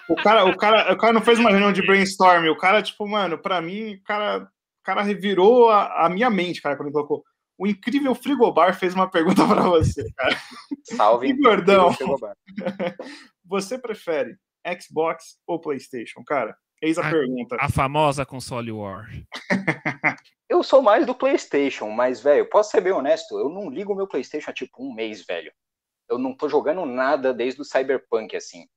o 0.09 0.15
cara, 0.15 0.45
o 0.45 0.57
cara, 0.57 0.93
o 0.93 0.97
cara 0.97 1.13
não 1.13 1.21
fez 1.21 1.39
uma 1.39 1.49
reunião 1.49 1.71
de 1.71 1.85
brainstorm, 1.85 2.47
o 2.49 2.57
cara 2.57 2.81
tipo, 2.81 3.07
mano, 3.07 3.37
para 3.37 3.61
mim, 3.61 3.93
o 3.93 4.03
cara, 4.03 4.43
o 4.43 4.83
cara 4.83 5.01
revirou 5.01 5.69
a, 5.69 6.05
a 6.05 6.09
minha 6.09 6.29
mente, 6.29 6.61
cara, 6.61 6.75
quando 6.75 6.87
ele 6.87 6.93
colocou 6.93 7.23
o 7.59 7.67
incrível 7.67 8.15
Frigobar 8.15 8.73
fez 8.73 8.95
uma 8.95 9.09
pergunta 9.11 9.45
para 9.45 9.63
você, 9.63 10.09
cara. 10.13 10.35
Salve, 10.85 11.33
gordão. 11.33 11.89
Você 13.43 13.77
prefere 13.77 14.37
Xbox 14.79 15.37
ou 15.45 15.59
PlayStation, 15.59 16.23
cara? 16.23 16.55
Eis 16.81 16.97
a, 16.97 17.05
a 17.05 17.11
pergunta. 17.11 17.57
A 17.59 17.69
famosa 17.69 18.25
console 18.25 18.71
war. 18.71 19.09
eu 20.47 20.63
sou 20.63 20.81
mais 20.81 21.05
do 21.05 21.13
PlayStation, 21.13 21.89
mas, 21.89 22.21
velho, 22.21 22.49
posso 22.49 22.71
ser 22.71 22.79
bem 22.79 22.93
honesto, 22.93 23.37
eu 23.37 23.49
não 23.49 23.69
ligo 23.69 23.93
meu 23.93 24.07
PlayStation 24.07 24.51
há 24.51 24.53
tipo 24.53 24.81
um 24.81 24.93
mês, 24.93 25.25
velho. 25.25 25.51
Eu 26.07 26.17
não 26.17 26.33
tô 26.33 26.47
jogando 26.47 26.85
nada 26.85 27.33
desde 27.33 27.59
o 27.59 27.65
Cyberpunk, 27.65 28.35
assim. 28.35 28.67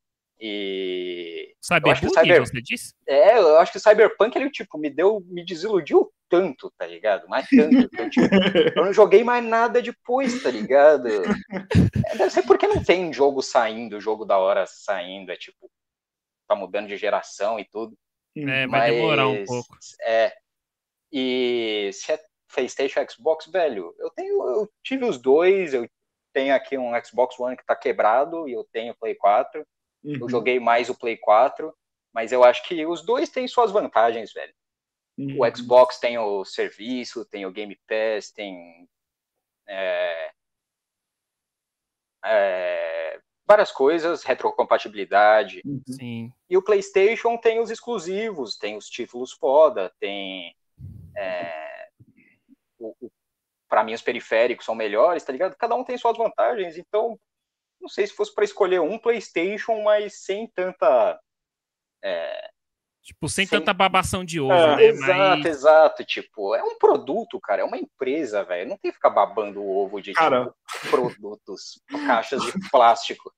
E. 0.45 1.55
Cyberpunk, 1.61 2.13
Cyber... 2.13 2.41
você 2.41 2.61
disse? 2.61 2.95
É, 3.07 3.39
eu 3.39 3.59
acho 3.59 3.71
que 3.71 3.79
o 3.79 3.81
Cyberpunk, 3.81 4.37
ele, 4.37 4.51
tipo, 4.51 4.77
me 4.77 4.91
deu, 4.91 5.21
me 5.29 5.45
desiludiu 5.45 6.13
tanto, 6.29 6.69
tá 6.77 6.85
ligado? 6.85 7.29
Mais 7.29 7.49
tanto. 7.49 7.89
eu, 7.97 8.11
tipo, 8.11 8.27
eu 8.77 8.85
não 8.85 8.93
joguei 8.93 9.23
mais 9.23 9.45
nada 9.45 9.81
depois, 9.81 10.43
tá 10.43 10.51
ligado? 10.51 11.09
É, 12.05 12.17
deve 12.17 12.31
ser 12.31 12.43
porque 12.43 12.67
não 12.67 12.83
tem 12.83 13.13
jogo 13.13 13.41
saindo, 13.41 14.01
jogo 14.01 14.25
da 14.25 14.37
hora 14.37 14.67
saindo, 14.67 15.31
é 15.31 15.37
tipo, 15.37 15.71
tá 16.49 16.57
mudando 16.57 16.89
de 16.89 16.97
geração 16.97 17.61
e 17.61 17.65
tudo. 17.65 17.97
É, 18.37 18.67
vai 18.67 18.67
Mas, 18.67 18.95
demorar 18.95 19.29
um 19.29 19.45
pouco. 19.45 19.77
É. 20.05 20.35
E 21.13 21.91
se 21.93 22.13
é 22.13 22.21
PlayStation 22.53 23.01
Xbox, 23.09 23.47
velho, 23.47 23.95
eu 23.99 24.11
tenho, 24.11 24.43
eu 24.49 24.69
tive 24.83 25.05
os 25.05 25.17
dois, 25.19 25.73
eu 25.73 25.89
tenho 26.33 26.55
aqui 26.55 26.77
um 26.77 26.91
Xbox 27.05 27.39
One 27.39 27.57
que 27.57 27.65
tá 27.65 27.77
quebrado 27.77 28.49
e 28.49 28.53
eu 28.53 28.65
tenho 28.73 28.97
Play 28.97 29.15
4. 29.15 29.65
Uhum. 30.05 30.19
Eu 30.21 30.29
joguei 30.29 30.59
mais 30.59 30.89
o 30.89 30.95
Play 30.95 31.17
4, 31.17 31.73
mas 32.13 32.33
eu 32.33 32.45
acho 32.45 32.67
que 32.67 32.85
os 32.87 33.03
dois 33.03 33.29
têm 33.29 33.47
suas 33.47 33.71
vantagens, 33.71 34.33
velho. 34.33 34.55
Uhum. 35.19 35.39
O 35.41 35.57
Xbox 35.57 35.99
tem 35.99 36.19
o 36.19 36.45
serviço, 36.45 37.25
tem 37.25 37.47
o 37.47 37.53
Game 37.53 37.79
Pass, 37.87 38.31
tem 38.31 38.89
é, 39.69 40.31
é, 42.25 43.21
várias 43.47 43.71
coisas, 43.71 44.23
retrocompatibilidade. 44.23 45.63
Uhum. 45.65 45.83
Sim. 45.87 46.33
E 46.49 46.57
o 46.57 46.63
PlayStation 46.63 47.37
tem 47.37 47.61
os 47.61 47.71
exclusivos, 47.71 48.57
tem 48.57 48.77
os 48.77 48.89
títulos 48.89 49.33
foda, 49.33 49.93
tem. 50.01 50.57
É, 51.17 51.89
para 53.69 53.85
mim, 53.85 53.95
os 53.95 54.03
periféricos 54.03 54.67
são 54.67 54.75
melhores, 54.75 55.23
tá 55.23 55.33
ligado? 55.33 55.57
Cada 55.57 55.75
um 55.75 55.85
tem 55.85 55.97
suas 55.97 56.17
vantagens, 56.17 56.77
então 56.77 57.19
não 57.83 57.89
sei 57.89 58.07
se 58.07 58.15
fosse 58.15 58.33
para 58.33 58.45
escolher 58.45 58.81
um 58.81 58.99
PlayStation, 58.99 59.83
mas 59.83 60.23
sem 60.25 60.47
tanta. 60.47 61.21
É, 62.03 62.51
tipo, 63.03 63.29
sem, 63.29 63.45
sem, 63.45 63.59
tanta 63.59 63.75
babação 63.75 64.25
de 64.25 64.41
ovo, 64.41 64.53
é, 64.53 64.77
né? 64.77 64.85
Exato, 64.85 65.39
mas... 65.43 65.47
exato. 65.47 66.05
Tipo, 66.05 66.55
é 66.55 66.63
um 66.63 66.79
produto, 66.79 67.41
cara, 67.41 67.63
é 67.63 67.65
uma 67.65 67.77
empresa, 67.77 68.45
velho. 68.45 68.71
Não 68.71 68.79
tem 68.79 68.91
que 68.91 68.97
ficar 68.97 69.11
babando 69.11 69.61
o 69.61 69.77
ovo 69.77 70.01
de 70.01 70.13
cara... 70.13 70.53
tipo, 70.71 70.91
produtos, 70.91 71.81
caixas 72.07 72.41
de 72.43 72.53
plástico. 72.71 73.33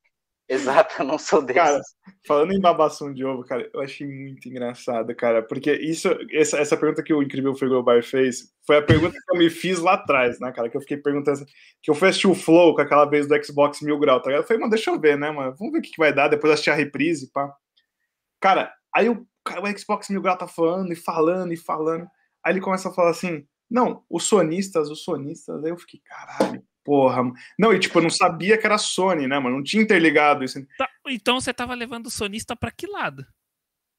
Exato, 0.46 0.96
eu 0.98 1.06
não 1.06 1.18
sou 1.18 1.40
desses. 1.40 1.62
Cara, 1.62 1.80
falando 2.26 2.52
em 2.52 2.60
babação 2.60 3.12
de 3.12 3.24
ovo, 3.24 3.42
cara, 3.44 3.68
eu 3.72 3.80
achei 3.80 4.06
muito 4.06 4.46
engraçado, 4.46 5.14
cara, 5.16 5.42
porque 5.42 5.72
isso, 5.72 6.08
essa, 6.30 6.58
essa 6.58 6.76
pergunta 6.76 7.02
que 7.02 7.14
o 7.14 7.22
Incrível 7.22 7.54
Frigobar 7.54 8.02
fez 8.02 8.52
foi 8.66 8.76
a 8.76 8.82
pergunta 8.82 9.16
que 9.16 9.34
eu 9.34 9.38
me 9.38 9.48
fiz 9.48 9.78
lá 9.78 9.94
atrás, 9.94 10.38
né, 10.40 10.52
cara, 10.52 10.68
que 10.68 10.76
eu 10.76 10.82
fiquei 10.82 10.98
perguntando, 10.98 11.46
que 11.82 11.90
eu 11.90 11.94
fui 11.94 12.08
assistir 12.08 12.26
o 12.26 12.34
Flow 12.34 12.74
com 12.74 12.82
aquela 12.82 13.06
vez 13.06 13.26
do 13.26 13.42
Xbox 13.42 13.80
Mil 13.80 13.98
Grau, 13.98 14.20
tá 14.20 14.28
ligado? 14.28 14.42
Eu 14.42 14.46
falei, 14.46 14.60
mano, 14.60 14.70
deixa 14.70 14.90
eu 14.90 15.00
ver, 15.00 15.16
né, 15.16 15.30
mano, 15.30 15.54
vamos 15.58 15.72
ver 15.72 15.78
o 15.78 15.82
que, 15.82 15.92
que 15.92 15.98
vai 15.98 16.12
dar, 16.12 16.28
depois 16.28 16.52
assistir 16.52 16.70
a 16.70 16.74
reprise, 16.74 17.30
pá. 17.32 17.50
Cara, 18.38 18.70
aí 18.94 19.08
o, 19.08 19.14
o 19.14 19.78
Xbox 19.78 20.10
Mil 20.10 20.20
Grau 20.20 20.36
tá 20.36 20.46
falando 20.46 20.92
e 20.92 20.96
falando 20.96 21.52
e 21.54 21.56
falando, 21.56 22.06
aí 22.44 22.52
ele 22.52 22.60
começa 22.60 22.90
a 22.90 22.92
falar 22.92 23.10
assim, 23.10 23.46
não, 23.70 24.04
os 24.10 24.24
sonistas, 24.24 24.90
os 24.90 25.04
sonistas, 25.04 25.64
aí 25.64 25.70
eu 25.70 25.78
fiquei, 25.78 26.00
caralho, 26.04 26.62
Porra. 26.84 27.22
Não, 27.58 27.72
e 27.72 27.78
tipo, 27.78 27.98
eu 27.98 28.02
não 28.02 28.10
sabia 28.10 28.58
que 28.58 28.66
era 28.66 28.76
Sony, 28.76 29.26
né, 29.26 29.38
mano? 29.38 29.56
Não 29.56 29.64
tinha 29.64 29.82
interligado 29.82 30.44
isso. 30.44 30.64
Tá, 30.76 30.88
então 31.06 31.40
você 31.40 31.52
tava 31.52 31.74
levando 31.74 32.06
o 32.06 32.10
sonista 32.10 32.54
pra 32.54 32.70
que 32.70 32.86
lado? 32.86 33.26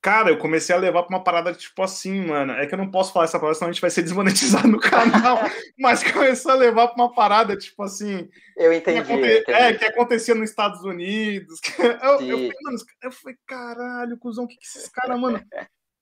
Cara, 0.05 0.29
eu 0.29 0.37
comecei 0.37 0.75
a 0.75 0.77
levar 0.77 1.01
pra 1.01 1.17
uma 1.17 1.23
parada 1.23 1.51
tipo 1.51 1.81
assim, 1.81 2.27
mano. 2.27 2.53
É 2.53 2.67
que 2.67 2.75
eu 2.75 2.77
não 2.77 2.91
posso 2.91 3.11
falar 3.11 3.25
essa 3.25 3.39
palavra, 3.39 3.55
senão 3.55 3.69
a 3.69 3.73
gente 3.73 3.81
vai 3.81 3.89
ser 3.89 4.03
desmonetizado 4.03 4.67
no 4.67 4.79
canal. 4.79 5.39
mas 5.79 6.03
começou 6.03 6.51
a 6.51 6.55
levar 6.55 6.89
pra 6.89 7.03
uma 7.03 7.11
parada, 7.11 7.57
tipo 7.57 7.81
assim. 7.81 8.29
Eu 8.55 8.71
entendi. 8.71 9.03
Que 9.03 9.11
aconte... 9.11 9.27
entendi. 9.27 9.51
É, 9.51 9.73
que 9.73 9.85
acontecia 9.85 10.35
nos 10.35 10.51
Estados 10.51 10.83
Unidos. 10.83 11.59
Eu, 11.79 11.89
eu, 11.89 12.19
falei, 12.19 12.51
mano, 12.61 12.77
eu 13.01 13.11
falei, 13.11 13.37
caralho, 13.47 14.17
cuzão, 14.19 14.43
o 14.43 14.47
que, 14.47 14.57
que 14.57 14.65
esses 14.65 14.87
caras, 14.89 15.19
mano. 15.19 15.43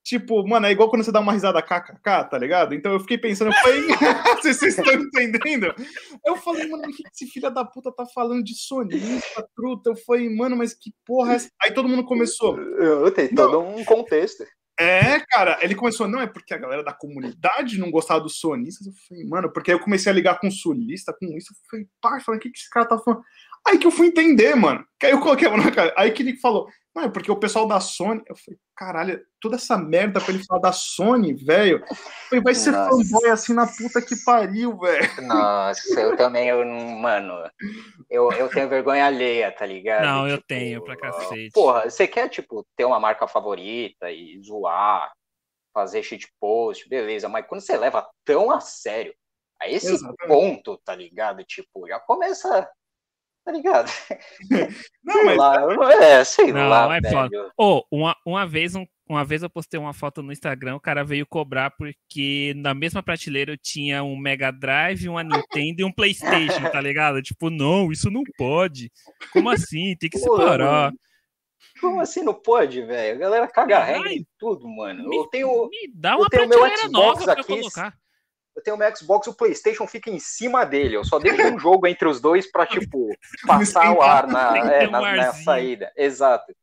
Tipo, 0.03 0.45
mano, 0.45 0.65
é 0.65 0.71
igual 0.71 0.89
quando 0.89 1.03
você 1.03 1.11
dá 1.13 1.21
uma 1.21 1.31
risada 1.31 1.61
kkk, 1.61 2.29
tá 2.29 2.37
ligado? 2.37 2.75
Então 2.75 2.91
eu 2.91 2.99
fiquei 2.99 3.17
pensando, 3.17 3.51
eu 3.51 3.53
falei, 3.53 3.81
vocês 4.41 4.61
estão 4.61 4.93
entendendo? 4.93 5.73
Eu 6.25 6.35
falei, 6.35 6.67
mano, 6.67 6.83
o 6.83 6.87
que 6.87 7.03
esse 7.13 7.31
filho 7.31 7.49
da 7.49 7.63
puta 7.63 7.89
tá 7.89 8.05
falando 8.05 8.43
de 8.43 8.53
sonista, 8.53 9.47
truta? 9.55 9.91
Eu 9.91 9.95
falei, 9.95 10.29
mano, 10.29 10.57
mas 10.57 10.73
que 10.73 10.91
porra 11.05 11.33
é 11.33 11.35
essa? 11.37 11.49
Aí 11.61 11.71
todo 11.71 11.87
mundo 11.87 12.03
começou. 12.03 12.59
Eu 12.59 13.09
tenho 13.11 13.33
todo 13.33 13.61
um 13.61 13.85
contexto. 13.85 14.43
É, 14.79 15.19
cara, 15.29 15.59
ele 15.61 15.75
começou, 15.75 16.07
não, 16.07 16.19
é 16.19 16.27
porque 16.27 16.53
a 16.53 16.57
galera 16.57 16.83
da 16.83 16.91
comunidade 16.91 17.79
não 17.79 17.91
gostava 17.91 18.21
dos 18.21 18.39
sonistas. 18.39 18.87
Eu 18.87 18.93
falei, 19.07 19.23
mano, 19.25 19.53
porque 19.53 19.71
aí 19.71 19.77
eu 19.77 19.81
comecei 19.81 20.11
a 20.11 20.15
ligar 20.15 20.39
com 20.39 20.49
sulista, 20.49 21.13
com 21.13 21.27
isso. 21.37 21.53
Eu 21.53 21.57
falei, 21.69 21.87
pá, 22.01 22.19
falando, 22.19 22.39
o 22.39 22.41
que, 22.41 22.49
que 22.49 22.57
esse 22.57 22.69
cara 22.69 22.87
tá 22.87 22.97
falando? 22.97 23.23
Aí 23.65 23.77
que 23.77 23.87
eu 23.87 23.91
fui 23.91 24.07
entender, 24.07 24.55
mano. 24.55 24.83
Que 24.99 25.05
aí 25.05 25.11
eu 25.11 25.19
coloquei 25.19 25.47
a 25.47 25.51
mão 25.51 25.63
na 25.63 25.71
cara. 25.71 25.93
Aí 25.95 26.11
que 26.11 26.23
ele 26.23 26.37
falou, 26.37 26.67
não, 26.95 27.03
é 27.03 27.09
porque 27.09 27.31
o 27.31 27.39
pessoal 27.39 27.67
da 27.67 27.79
Sony. 27.79 28.21
Eu 28.27 28.35
falei, 28.35 28.59
caralho, 28.75 29.25
toda 29.39 29.55
essa 29.55 29.75
merda 29.77 30.21
pra 30.21 30.31
ele 30.31 30.45
falar 30.45 30.61
da 30.61 30.71
Sony, 30.71 31.33
velho. 31.33 31.83
Vai 32.43 32.53
ser 32.53 32.71
Nossa. 32.71 32.89
fanboy 32.91 33.29
assim 33.29 33.53
na 33.53 33.65
puta 33.65 33.99
que 33.99 34.15
pariu, 34.23 34.77
velho. 34.77 35.21
Nossa, 35.23 35.99
eu 35.99 36.15
também, 36.15 36.49
eu, 36.49 36.63
mano. 36.65 37.33
Eu, 38.09 38.31
eu 38.33 38.47
tenho 38.47 38.69
vergonha 38.69 39.07
alheia, 39.07 39.51
tá 39.51 39.65
ligado? 39.65 40.05
Não, 40.05 40.23
tipo, 40.25 40.35
eu 40.35 40.43
tenho, 40.47 40.83
pra 40.83 40.95
cacete. 40.95 41.51
Porra, 41.51 41.89
você 41.89 42.07
quer, 42.07 42.29
tipo, 42.29 42.65
ter 42.75 42.85
uma 42.85 42.99
marca 42.99 43.27
favorita 43.27 44.11
e 44.11 44.39
zoar, 44.43 45.11
fazer 45.73 46.03
shitpost, 46.03 46.87
beleza, 46.87 47.27
mas 47.27 47.47
quando 47.47 47.61
você 47.61 47.75
leva 47.75 48.07
tão 48.23 48.51
a 48.51 48.59
sério, 48.59 49.15
a 49.59 49.67
esse 49.67 49.91
Exatamente. 49.91 50.27
ponto, 50.27 50.79
tá 50.85 50.95
ligado? 50.95 51.43
Tipo, 51.43 51.87
já 51.87 51.99
começa 51.99 52.69
tá 53.43 53.51
ligado? 53.51 53.91
Não, 55.03 55.13
sei 55.13 55.23
mas... 55.25 55.37
lá, 55.37 55.93
é, 56.01 56.23
sei 56.23 56.53
não, 56.53 56.69
lá, 56.69 56.95
é 56.95 57.01
velho. 57.01 57.51
Oh, 57.57 57.83
uma, 57.91 58.15
uma 58.25 58.47
vez 58.47 58.73
um, 58.73 58.85
uma 59.07 59.25
vez 59.25 59.43
eu 59.43 59.49
postei 59.49 59.77
uma 59.79 59.93
foto 59.93 60.23
no 60.23 60.31
Instagram, 60.31 60.75
o 60.75 60.79
cara 60.79 61.03
veio 61.03 61.27
cobrar 61.27 61.71
porque 61.71 62.53
na 62.55 62.73
mesma 62.73 63.03
prateleira 63.03 63.51
eu 63.51 63.57
tinha 63.57 64.01
um 64.01 64.15
Mega 64.15 64.49
Drive, 64.49 65.09
uma 65.09 65.23
Nintendo 65.23 65.81
e 65.81 65.83
um 65.83 65.91
PlayStation, 65.91 66.69
tá 66.71 66.79
ligado? 66.79 67.21
Tipo, 67.21 67.49
não, 67.49 67.91
isso 67.91 68.09
não 68.09 68.23
pode. 68.37 68.89
Como 69.31 69.49
assim? 69.49 69.95
Tem 69.97 70.09
que 70.09 70.19
Pô, 70.19 70.37
separar. 70.37 70.85
Mano. 70.85 70.97
Como 71.81 71.99
assim 71.99 72.23
não 72.23 72.33
pode, 72.33 72.81
velho? 72.81 73.15
A 73.15 73.19
galera 73.19 73.47
caga 73.47 73.83
regra 73.83 74.13
em 74.13 74.25
tudo, 74.39 74.67
mano. 74.69 75.09
Me, 75.09 75.17
eu 75.17 75.25
tenho. 75.27 75.67
Me 75.69 75.91
dá 75.93 76.15
uma 76.15 76.29
prateleira 76.29 76.87
nova 76.89 77.23
pra 77.23 77.33
aqui, 77.33 77.41
eu 77.51 77.57
colocar. 77.57 77.97
Eu 78.55 78.61
tenho 78.61 78.77
meu 78.77 78.95
Xbox, 78.95 79.27
o 79.27 79.33
PlayStation 79.33 79.87
fica 79.87 80.09
em 80.09 80.19
cima 80.19 80.65
dele. 80.65 80.95
Eu 80.95 81.03
só 81.03 81.19
deixo 81.19 81.41
um 81.43 81.59
jogo 81.59 81.87
entre 81.87 82.07
os 82.07 82.21
dois 82.21 82.49
para 82.49 82.65
tipo, 82.65 83.09
passar 83.47 83.91
o 83.93 84.01
ar 84.01 84.27
na, 84.27 84.57
é, 84.71 84.87
na, 84.87 85.15
na 85.15 85.33
saída. 85.33 85.91
Exato. 85.95 86.53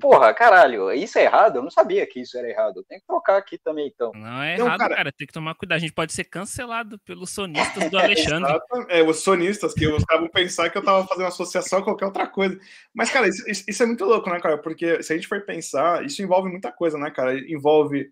Porra, 0.00 0.34
caralho, 0.34 0.92
isso 0.92 1.18
é 1.18 1.24
errado? 1.24 1.56
Eu 1.56 1.62
não 1.62 1.70
sabia 1.70 2.06
que 2.06 2.20
isso 2.20 2.36
era 2.36 2.48
errado. 2.48 2.84
Tem 2.86 3.00
que 3.00 3.06
trocar 3.06 3.38
aqui 3.38 3.56
também, 3.56 3.88
então. 3.88 4.12
Não 4.14 4.42
é 4.42 4.54
errado, 4.54 4.78
cara... 4.78 4.96
cara. 4.96 5.12
Tem 5.12 5.26
que 5.26 5.32
tomar 5.32 5.54
cuidado. 5.54 5.76
A 5.76 5.80
gente 5.80 5.94
pode 5.94 6.12
ser 6.12 6.24
cancelado 6.24 6.98
pelos 7.00 7.30
sonistas 7.30 7.88
do 7.90 7.98
Alexandre. 7.98 8.60
é, 8.90 9.02
os 9.02 9.20
sonistas 9.20 9.72
que 9.72 9.86
estavam 9.86 10.28
pensar 10.28 10.68
que 10.68 10.76
eu 10.76 10.84
tava 10.84 11.06
fazendo 11.06 11.26
associação 11.26 11.78
a 11.78 11.82
qualquer 11.82 12.04
outra 12.04 12.26
coisa. 12.26 12.60
Mas, 12.94 13.10
cara, 13.10 13.28
isso, 13.28 13.42
isso, 13.48 13.82
é 13.82 13.86
muito 13.86 14.04
louco, 14.04 14.28
né, 14.28 14.38
cara? 14.40 14.58
Porque 14.58 15.02
se 15.02 15.12
a 15.12 15.16
gente 15.16 15.26
for 15.26 15.40
pensar, 15.44 16.04
isso 16.04 16.22
envolve 16.22 16.50
muita 16.50 16.70
coisa, 16.70 16.98
né, 16.98 17.10
cara? 17.10 17.38
Envolve 17.50 18.10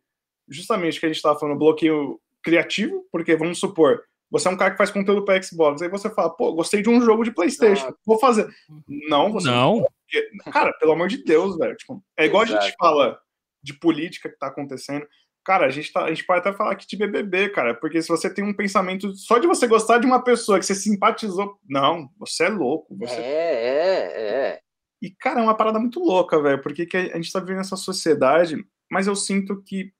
justamente 0.48 0.96
o 0.96 1.00
que 1.00 1.06
a 1.06 1.12
gente 1.12 1.22
tava 1.22 1.38
falando, 1.38 1.58
bloqueio 1.58 2.18
criativo, 2.46 3.04
porque 3.10 3.34
vamos 3.34 3.58
supor, 3.58 4.04
você 4.30 4.46
é 4.46 4.50
um 4.52 4.56
cara 4.56 4.70
que 4.70 4.76
faz 4.76 4.88
conteúdo 4.88 5.24
para 5.24 5.42
Xbox, 5.42 5.82
aí 5.82 5.88
você 5.88 6.08
fala, 6.08 6.30
pô, 6.30 6.54
gostei 6.54 6.80
de 6.80 6.88
um 6.88 7.00
jogo 7.00 7.24
de 7.24 7.32
PlayStation, 7.32 7.88
ah. 7.88 7.94
vou 8.06 8.20
fazer. 8.20 8.48
Não, 9.08 9.32
você 9.32 9.48
não. 9.48 9.80
não 9.80 10.52
cara, 10.52 10.72
pelo 10.74 10.92
amor 10.92 11.08
de 11.08 11.24
Deus, 11.24 11.58
velho. 11.58 11.76
Tipo, 11.76 12.00
é 12.16 12.26
igual 12.26 12.44
Exato. 12.44 12.60
a 12.60 12.62
gente 12.62 12.76
fala 12.78 13.18
de 13.60 13.74
política 13.74 14.28
que 14.28 14.38
tá 14.38 14.46
acontecendo. 14.46 15.04
Cara, 15.44 15.66
a 15.66 15.70
gente, 15.70 15.92
tá, 15.92 16.04
a 16.04 16.08
gente 16.08 16.24
pode 16.24 16.38
até 16.38 16.52
falar 16.52 16.70
aqui 16.70 16.86
de 16.86 16.96
BBB, 16.96 17.48
cara, 17.48 17.74
porque 17.74 18.00
se 18.00 18.08
você 18.08 18.32
tem 18.32 18.44
um 18.44 18.54
pensamento 18.54 19.12
só 19.16 19.38
de 19.38 19.48
você 19.48 19.66
gostar 19.66 19.98
de 19.98 20.06
uma 20.06 20.22
pessoa 20.22 20.60
que 20.60 20.66
você 20.66 20.74
simpatizou, 20.76 21.58
não, 21.68 22.08
você 22.16 22.44
é 22.44 22.48
louco. 22.48 22.96
Você... 22.96 23.14
É, 23.14 23.18
é, 23.18 24.22
é. 24.50 24.60
E, 25.02 25.10
cara, 25.10 25.40
é 25.40 25.42
uma 25.42 25.56
parada 25.56 25.80
muito 25.80 25.98
louca, 25.98 26.40
velho, 26.40 26.62
porque 26.62 26.86
que 26.86 26.96
a 26.96 27.16
gente 27.16 27.32
tá 27.32 27.40
vivendo 27.40 27.60
essa 27.60 27.76
sociedade, 27.76 28.56
mas 28.88 29.08
eu 29.08 29.16
sinto 29.16 29.60
que. 29.64 29.92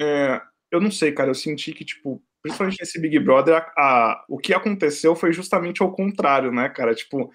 É, 0.00 0.42
eu 0.70 0.80
não 0.80 0.90
sei, 0.90 1.12
cara, 1.12 1.30
eu 1.30 1.34
senti 1.34 1.72
que, 1.72 1.84
tipo, 1.84 2.22
principalmente 2.42 2.78
nesse 2.80 3.00
Big 3.00 3.18
Brother, 3.18 3.56
a, 3.56 3.60
a, 3.76 4.24
o 4.28 4.38
que 4.38 4.54
aconteceu 4.54 5.14
foi 5.14 5.32
justamente 5.32 5.82
ao 5.82 5.92
contrário, 5.92 6.52
né, 6.52 6.68
cara? 6.68 6.94
Tipo, 6.94 7.30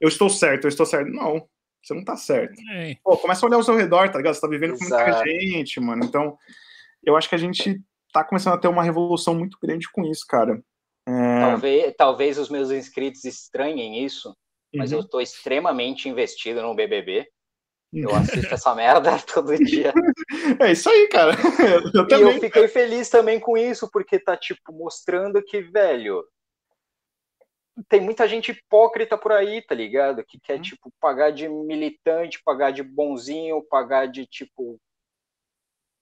eu 0.00 0.08
estou 0.08 0.28
certo, 0.28 0.64
eu 0.64 0.68
estou 0.68 0.86
certo. 0.86 1.08
Não, 1.10 1.48
você 1.82 1.94
não 1.94 2.04
tá 2.04 2.16
certo. 2.16 2.54
É. 2.72 2.96
Pô, 3.02 3.16
começa 3.16 3.44
a 3.44 3.48
olhar 3.48 3.56
ao 3.56 3.62
seu 3.62 3.76
redor, 3.76 4.10
tá 4.10 4.18
ligado? 4.18 4.34
Você 4.34 4.40
tá 4.40 4.48
vivendo 4.48 4.74
Exato. 4.74 5.04
com 5.04 5.16
muita 5.16 5.30
gente, 5.30 5.80
mano. 5.80 6.04
Então, 6.04 6.36
eu 7.04 7.16
acho 7.16 7.28
que 7.28 7.34
a 7.34 7.38
gente 7.38 7.80
tá 8.12 8.24
começando 8.24 8.54
a 8.54 8.58
ter 8.58 8.68
uma 8.68 8.82
revolução 8.82 9.34
muito 9.34 9.58
grande 9.62 9.90
com 9.90 10.04
isso, 10.04 10.26
cara. 10.26 10.60
É... 11.06 11.40
Talvez, 11.40 11.94
talvez 11.96 12.38
os 12.38 12.50
meus 12.50 12.70
inscritos 12.70 13.24
estranhem 13.24 14.04
isso, 14.04 14.36
mas 14.74 14.92
uhum. 14.92 14.98
eu 14.98 15.08
tô 15.08 15.20
extremamente 15.20 16.08
investido 16.08 16.60
no 16.62 16.74
BBB. 16.74 17.28
Eu 17.92 18.14
assisto 18.14 18.52
essa 18.52 18.74
merda 18.74 19.18
todo 19.32 19.56
dia. 19.56 19.92
É 20.60 20.72
isso 20.72 20.88
aí, 20.88 21.08
cara. 21.08 21.32
Eu, 21.94 22.18
e 22.18 22.22
eu 22.22 22.40
fiquei 22.40 22.68
feliz 22.68 23.08
também 23.08 23.38
com 23.38 23.56
isso, 23.56 23.90
porque 23.90 24.18
tá, 24.18 24.36
tipo, 24.36 24.72
mostrando 24.72 25.42
que, 25.42 25.60
velho, 25.60 26.24
tem 27.88 28.00
muita 28.00 28.28
gente 28.28 28.52
hipócrita 28.52 29.18
por 29.18 29.32
aí, 29.32 29.62
tá 29.62 29.74
ligado? 29.74 30.24
Que 30.24 30.38
quer, 30.40 30.58
hum. 30.58 30.62
tipo, 30.62 30.90
pagar 31.00 31.30
de 31.30 31.48
militante, 31.48 32.40
pagar 32.44 32.70
de 32.70 32.82
bonzinho, 32.82 33.62
pagar 33.62 34.06
de, 34.06 34.26
tipo, 34.26 34.78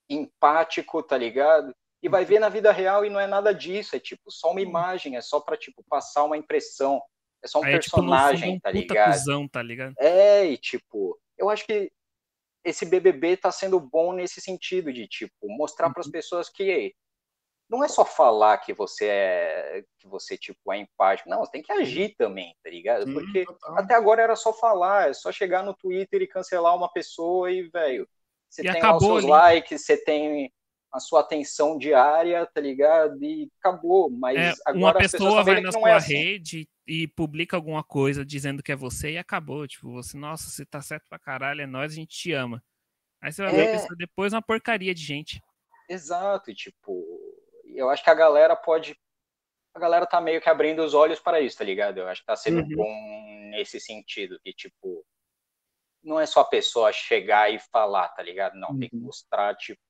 empático, 0.09 1.03
tá 1.03 1.17
ligado? 1.17 1.75
E 2.03 2.09
vai 2.09 2.25
ver 2.25 2.39
na 2.39 2.49
vida 2.49 2.71
real 2.71 3.05
e 3.05 3.11
não 3.11 3.19
é 3.19 3.27
nada 3.27 3.53
disso, 3.53 3.97
é, 3.97 3.99
tipo, 3.99 4.31
só 4.31 4.51
uma 4.51 4.61
imagem, 4.61 5.17
é 5.17 5.21
só 5.21 5.41
pra, 5.41 5.57
tipo, 5.57 5.83
passar 5.89 6.25
uma 6.25 6.37
impressão. 6.37 7.01
É 7.43 7.49
só 7.49 7.61
um 7.61 7.65
aí, 7.65 7.73
personagem, 7.73 8.51
é, 8.51 8.53
tipo, 8.53 8.63
tá 8.63 8.71
ligado? 8.71 9.13
Cuzão, 9.13 9.49
tá 9.49 9.63
ligado? 9.63 9.95
É, 9.99 10.47
e, 10.47 10.57
tipo, 10.57 11.19
eu 11.39 11.51
acho 11.51 11.67
que 11.67 11.91
esse 12.65 12.87
BBB 12.87 13.33
está 13.33 13.53
sendo 13.53 13.79
bom 13.79 14.13
nesse 14.13 14.41
sentido 14.41 14.93
de 14.93 15.07
tipo 15.07 15.35
mostrar 15.43 15.91
para 15.91 16.01
as 16.01 16.07
uhum. 16.07 16.13
pessoas 16.13 16.49
que 16.49 16.95
não 17.69 17.83
é 17.83 17.89
só 17.89 18.05
falar 18.05 18.59
que 18.59 18.73
você 18.73 19.07
é 19.07 19.85
que 19.99 20.07
você 20.07 20.37
tipo 20.37 20.73
é 20.73 20.79
empático, 20.79 21.29
não, 21.29 21.41
você 21.41 21.53
tem 21.53 21.63
que 21.63 21.73
agir 21.73 22.15
também, 22.17 22.57
tá 22.63 22.71
ligado? 22.71 23.13
Porque 23.13 23.45
até 23.77 23.95
agora 23.95 24.23
era 24.23 24.37
só 24.37 24.53
falar, 24.53 25.11
é 25.11 25.13
só 25.13 25.33
chegar 25.33 25.63
no 25.63 25.75
Twitter 25.75 26.23
e 26.23 26.27
cancelar 26.27 26.77
uma 26.77 26.91
pessoa 26.91 27.51
e 27.51 27.63
velho, 27.69 28.09
você 28.49 28.63
e 28.63 28.73
tem 28.73 28.83
lá 28.83 28.97
os 28.97 29.03
seus 29.03 29.19
ali. 29.19 29.27
likes, 29.27 29.85
você 29.85 29.97
tem 29.97 30.53
a 30.95 31.01
sua 31.01 31.21
atenção 31.21 31.77
diária, 31.77 32.47
tá 32.47 32.61
ligado? 32.61 33.23
E 33.23 33.51
acabou. 33.59 34.09
Mas 34.09 34.39
é, 34.39 34.53
agora 34.65 34.77
uma 34.77 34.95
pessoa 34.95 35.43
vai 35.43 35.61
na 35.61 35.73
sua 35.73 35.91
é 35.91 35.95
assim. 35.95 36.15
rede 36.15 36.69
e 36.87 37.09
publica 37.09 37.57
alguma 37.57 37.83
coisa 37.83 38.25
dizendo 38.25 38.63
que 38.63 38.71
é 38.71 38.77
você 38.77 39.13
e 39.13 39.19
acabou. 39.19 39.67
Tipo, 39.67 39.91
você, 39.91 40.17
nossa, 40.17 40.49
você 40.49 40.65
tá 40.65 40.81
certo 40.81 41.09
pra 41.09 41.19
caralho, 41.19 41.63
é 41.63 41.67
nós, 41.67 41.93
a 41.93 41.95
gente 41.97 42.17
te 42.17 42.33
ama. 42.33 42.63
Aí 43.21 43.33
você 43.33 43.43
vai 43.43 43.53
é... 43.53 43.57
ver 43.57 43.73
pessoa 43.73 43.97
depois 43.99 44.33
uma 44.33 44.41
porcaria 44.41 44.95
de 44.95 45.03
gente. 45.03 45.43
Exato, 45.89 46.53
e 46.53 46.55
tipo, 46.55 47.05
eu 47.67 47.91
acho 47.91 48.05
que 48.05 48.11
a 48.11 48.15
galera 48.15 48.55
pode. 48.55 48.97
A 49.75 49.81
galera 49.81 50.07
tá 50.07 50.21
meio 50.21 50.41
que 50.41 50.49
abrindo 50.49 50.85
os 50.85 50.95
olhos 50.95 51.19
para 51.19 51.41
isso, 51.41 51.59
tá 51.59 51.65
ligado? 51.65 51.99
Eu 51.99 52.07
acho 52.07 52.21
que 52.21 52.27
tá 52.27 52.37
sendo 52.37 52.61
uhum. 52.61 52.77
bom 52.77 53.51
nesse 53.51 53.81
sentido, 53.81 54.39
que 54.45 54.53
tipo, 54.53 55.05
não 56.05 56.21
é 56.21 56.27
só 56.27 56.41
a 56.41 56.45
pessoa 56.45 56.93
chegar 56.93 57.53
e 57.53 57.59
falar, 57.59 58.09
tá 58.11 58.23
ligado? 58.23 58.55
Não, 58.55 58.71
uhum. 58.71 58.79
tem 58.79 58.89
que 58.89 58.97
uhum. 58.97 59.03
mostrar, 59.03 59.57
tipo, 59.57 59.81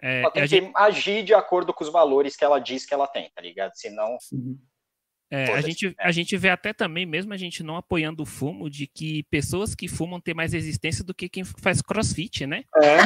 é, 0.00 0.20
ela 0.22 0.30
tem 0.30 0.42
que 0.42 0.48
gente... 0.48 0.72
agir 0.74 1.22
de 1.24 1.34
acordo 1.34 1.74
com 1.74 1.82
os 1.82 1.90
valores 1.90 2.36
que 2.36 2.44
ela 2.44 2.58
diz 2.58 2.86
que 2.86 2.94
ela 2.94 3.06
tem, 3.06 3.30
tá 3.34 3.42
ligado? 3.42 3.72
Senão. 3.74 4.16
É, 5.30 5.52
a, 5.52 5.60
gente, 5.60 5.94
a 5.98 6.10
gente 6.10 6.34
vê 6.38 6.48
até 6.48 6.72
também, 6.72 7.04
mesmo 7.04 7.34
a 7.34 7.36
gente 7.36 7.62
não 7.62 7.76
apoiando 7.76 8.22
o 8.22 8.26
fumo, 8.26 8.70
de 8.70 8.86
que 8.86 9.24
pessoas 9.24 9.74
que 9.74 9.86
fumam 9.86 10.18
têm 10.18 10.32
mais 10.32 10.54
resistência 10.54 11.04
do 11.04 11.12
que 11.12 11.28
quem 11.28 11.44
faz 11.44 11.82
crossfit, 11.82 12.46
né? 12.46 12.64
É. 12.76 12.96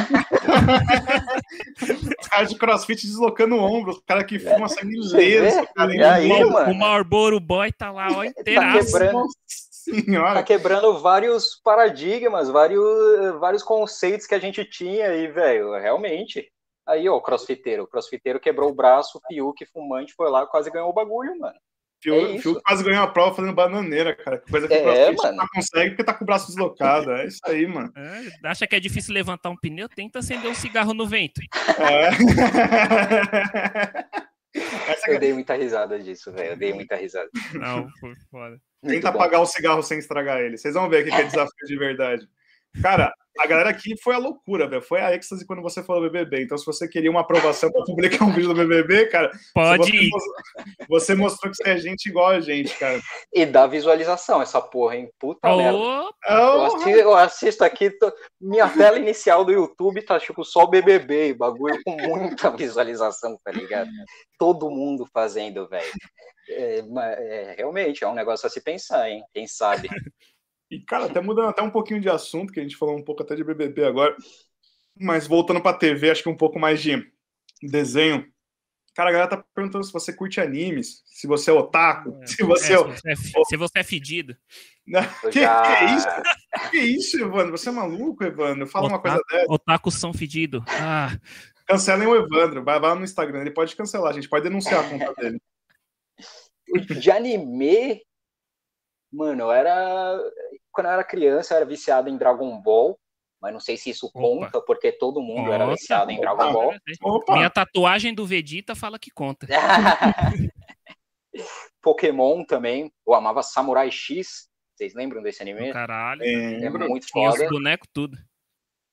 os 2.21 2.27
caras 2.29 2.49
de 2.49 2.55
crossfit 2.55 3.05
deslocando 3.05 3.55
o 3.55 3.59
ombro, 3.59 3.91
os 3.91 3.99
caras 4.05 4.25
que 4.25 4.39
fumam 4.39 4.69
saindo 4.69 4.93
ileso. 4.93 5.67
Cara, 5.75 5.93
e 5.93 6.01
aí, 6.01 6.43
o, 6.43 6.49
mano? 6.49 6.71
o 6.71 6.75
Marlboro 6.75 7.41
Boy 7.41 7.73
tá 7.73 7.91
lá, 7.91 8.07
ó, 8.09 8.23
inteiraço. 8.23 8.93
Tá 8.93 8.99
quebrando, 8.99 9.27
Senhora. 9.45 10.33
tá 10.35 10.43
quebrando 10.43 10.97
vários 10.99 11.59
paradigmas, 11.61 12.47
vários, 12.47 13.37
vários 13.37 13.63
conceitos 13.63 14.25
que 14.25 14.35
a 14.35 14.39
gente 14.39 14.63
tinha 14.63 15.09
aí, 15.09 15.27
velho. 15.27 15.73
Realmente. 15.73 16.52
Aí, 16.85 17.07
ó, 17.07 17.15
o 17.15 17.21
crossfiteiro. 17.21 17.83
O 17.83 17.87
crossfiteiro 17.87 18.39
quebrou 18.39 18.69
o 18.69 18.75
braço, 18.75 19.17
o 19.17 19.21
Fiuk, 19.27 19.65
fumante, 19.67 20.13
foi 20.13 20.29
lá 20.29 20.45
quase 20.45 20.69
ganhou 20.69 20.89
o 20.89 20.93
bagulho, 20.93 21.39
mano. 21.39 21.55
Fiuk, 22.01 22.35
é 22.35 22.39
Fiuk 22.39 22.61
quase 22.61 22.83
ganhou 22.83 23.03
a 23.03 23.07
prova 23.07 23.33
fazendo 23.33 23.53
bananeira, 23.53 24.13
cara. 24.13 24.43
Coisa 24.49 24.67
que 24.67 24.73
é, 24.73 25.09
o 25.09 25.31
não 25.31 25.47
consegue 25.47 25.91
porque 25.91 26.03
tá 26.03 26.13
com 26.13 26.23
o 26.23 26.27
braço 26.27 26.47
deslocado. 26.47 27.11
É 27.13 27.25
isso 27.25 27.39
aí, 27.45 27.65
mano. 27.65 27.91
É, 27.95 28.49
acha 28.49 28.67
que 28.67 28.75
é 28.75 28.79
difícil 28.79 29.13
levantar 29.13 29.49
um 29.49 29.55
pneu? 29.55 29.87
Tenta 29.87 30.19
acender 30.19 30.51
um 30.51 30.55
cigarro 30.55 30.93
no 30.93 31.07
vento. 31.07 31.39
É. 31.79 32.09
eu 35.07 35.19
dei 35.19 35.33
muita 35.33 35.55
risada 35.55 35.97
disso, 35.97 36.31
velho. 36.33 36.51
Eu 36.51 36.57
dei 36.57 36.73
muita 36.73 36.97
risada. 36.97 37.29
Não, 37.53 37.87
foi 37.99 38.13
foda. 38.29 38.59
Tenta 38.85 39.07
apagar 39.07 39.41
o 39.41 39.45
cigarro 39.45 39.81
sem 39.81 39.99
estragar 39.99 40.41
ele. 40.41 40.57
Vocês 40.57 40.73
vão 40.73 40.89
ver 40.89 41.03
o 41.03 41.09
que 41.09 41.15
é 41.15 41.23
desafio 41.23 41.67
de 41.67 41.77
verdade. 41.77 42.27
Cara, 42.81 43.13
a 43.39 43.47
galera 43.47 43.69
aqui 43.69 43.95
foi 44.01 44.13
a 44.13 44.19
loucura, 44.19 44.67
velho. 44.67 44.81
Foi 44.81 45.01
a 45.01 45.13
êxtase 45.13 45.45
quando 45.45 45.61
você 45.61 45.83
falou 45.83 46.03
BBB. 46.03 46.43
Então, 46.43 46.57
se 46.57 46.65
você 46.65 46.87
queria 46.87 47.09
uma 47.09 47.21
aprovação 47.21 47.71
para 47.71 47.83
publicar 47.83 48.23
um 48.25 48.31
vídeo 48.31 48.49
do 48.49 48.55
BBB, 48.55 49.07
cara, 49.07 49.31
pode 49.53 49.91
você, 49.91 49.97
ir. 49.97 50.11
Você 50.87 51.15
mostrou 51.15 51.51
que 51.51 51.57
você 51.57 51.69
é 51.69 51.77
gente 51.77 52.07
igual 52.07 52.27
a 52.27 52.39
gente, 52.39 52.77
cara. 52.77 53.01
E 53.33 53.45
dá 53.45 53.65
visualização 53.65 54.41
essa 54.41 54.61
porra, 54.61 54.97
hein? 54.97 55.09
Puta 55.19 55.51
oh. 55.51 55.57
merda. 55.57 55.77
Eu 56.29 56.63
assisto, 56.63 56.89
eu 56.89 57.15
assisto 57.15 57.63
aqui, 57.63 57.89
tô... 57.89 58.11
minha 58.39 58.69
tela 58.69 58.99
inicial 58.99 59.43
do 59.43 59.51
YouTube 59.51 60.05
tá 60.05 60.19
tipo 60.19 60.43
só 60.43 60.67
BBB, 60.67 61.33
bagulho 61.33 61.79
com 61.83 61.95
muita 61.95 62.51
visualização, 62.51 63.35
tá 63.43 63.51
ligado? 63.51 63.89
Todo 64.37 64.69
mundo 64.69 65.07
fazendo, 65.11 65.67
velho. 65.67 65.91
É, 66.49 66.83
é, 66.97 67.55
realmente, 67.57 68.03
é 68.03 68.07
um 68.07 68.13
negócio 68.13 68.45
a 68.45 68.49
se 68.49 68.61
pensar, 68.61 69.09
hein? 69.09 69.23
Quem 69.33 69.47
sabe. 69.47 69.89
E, 70.73 70.79
cara, 70.79 71.05
até 71.05 71.21
mudando 71.21 71.49
até 71.49 71.61
um 71.61 71.69
pouquinho 71.69 72.01
de 72.01 72.09
assunto, 72.09 72.51
que 72.51 72.59
a 72.59 72.63
gente 72.63 72.75
falou 72.75 72.97
um 72.97 73.03
pouco 73.03 73.21
até 73.21 73.35
de 73.35 73.43
BBB 73.43 73.85
agora, 73.85 74.15
mas 74.99 75.27
voltando 75.27 75.61
pra 75.61 75.71
TV, 75.71 76.09
acho 76.09 76.23
que 76.23 76.29
um 76.29 76.35
pouco 76.35 76.59
mais 76.59 76.81
de 76.81 76.97
desenho. 77.61 78.25
Cara, 78.95 79.09
a 79.09 79.13
galera 79.13 79.29
tá 79.29 79.45
perguntando 79.53 79.83
se 79.83 79.93
você 79.93 80.11
curte 80.11 80.41
animes, 80.41 81.03
se 81.05 81.27
você 81.27 81.51
é 81.51 81.53
otaku, 81.53 82.17
é, 82.21 82.25
se 82.25 82.43
você 82.43 82.73
é, 82.73 82.79
é, 83.05 83.15
se 83.15 83.55
você 83.55 83.79
é 83.79 83.83
fedido. 83.83 84.35
Que, 85.31 85.41
já... 85.41 85.61
que, 85.61 85.83
é 85.83 85.95
isso? 85.95 86.07
Que 86.71 86.77
isso, 86.77 87.19
Evandro? 87.19 87.55
Você 87.55 87.69
é 87.69 87.71
maluco, 87.71 88.23
Evandro? 88.23 88.65
Fala 88.65 88.87
otaku, 88.87 89.07
uma 89.07 89.15
coisa 89.15 89.23
dessa. 89.29 89.53
Otakus 89.53 89.93
são 89.93 90.11
fedidos. 90.11 90.63
Ah. 90.67 91.15
Cancelem 91.67 92.07
o 92.07 92.15
Evandro, 92.15 92.63
vai 92.63 92.79
lá 92.79 92.95
no 92.95 93.03
Instagram, 93.03 93.41
ele 93.41 93.51
pode 93.51 93.75
cancelar, 93.75 94.11
a 94.11 94.13
gente 94.13 94.27
pode 94.27 94.43
denunciar 94.43 94.83
a 94.83 94.89
conta 94.89 95.13
dele. 95.13 95.39
De 96.99 97.11
anime, 97.11 98.01
mano, 99.11 99.43
eu 99.43 99.51
era 99.51 100.19
quando 100.73 100.87
eu 100.87 100.93
era 100.93 101.03
criança, 101.03 101.53
eu 101.53 101.57
era 101.57 101.65
viciado 101.65 102.09
em 102.09 102.17
Dragon 102.17 102.59
Ball, 102.59 102.99
mas 103.39 103.53
não 103.53 103.59
sei 103.59 103.77
se 103.77 103.89
isso 103.91 104.11
conta, 104.11 104.57
Opa. 104.57 104.65
porque 104.65 104.91
todo 104.91 105.21
mundo 105.21 105.45
Opa. 105.47 105.53
era 105.53 105.67
viciado 105.67 106.11
em 106.11 106.19
Dragon 106.19 106.51
Ball. 106.51 106.73
Opa. 107.01 107.33
Minha 107.35 107.49
tatuagem 107.49 108.13
do 108.13 108.25
Vegeta 108.25 108.75
fala 108.75 108.97
que 108.97 109.11
conta. 109.11 109.47
Pokémon 111.81 112.43
também, 112.45 112.91
eu 113.05 113.13
amava 113.13 113.43
Samurai 113.43 113.91
X. 113.91 114.49
Vocês 114.75 114.93
lembram 114.95 115.21
desse 115.21 115.41
anime? 115.41 115.71
Caralho, 115.71 116.23
é, 116.23 116.65
é 116.65 116.69
muito 116.69 117.05
Tinha 117.07 117.31
foda. 117.31 117.43
os 117.43 117.49
bonecos 117.49 117.87
tudo. 117.93 118.17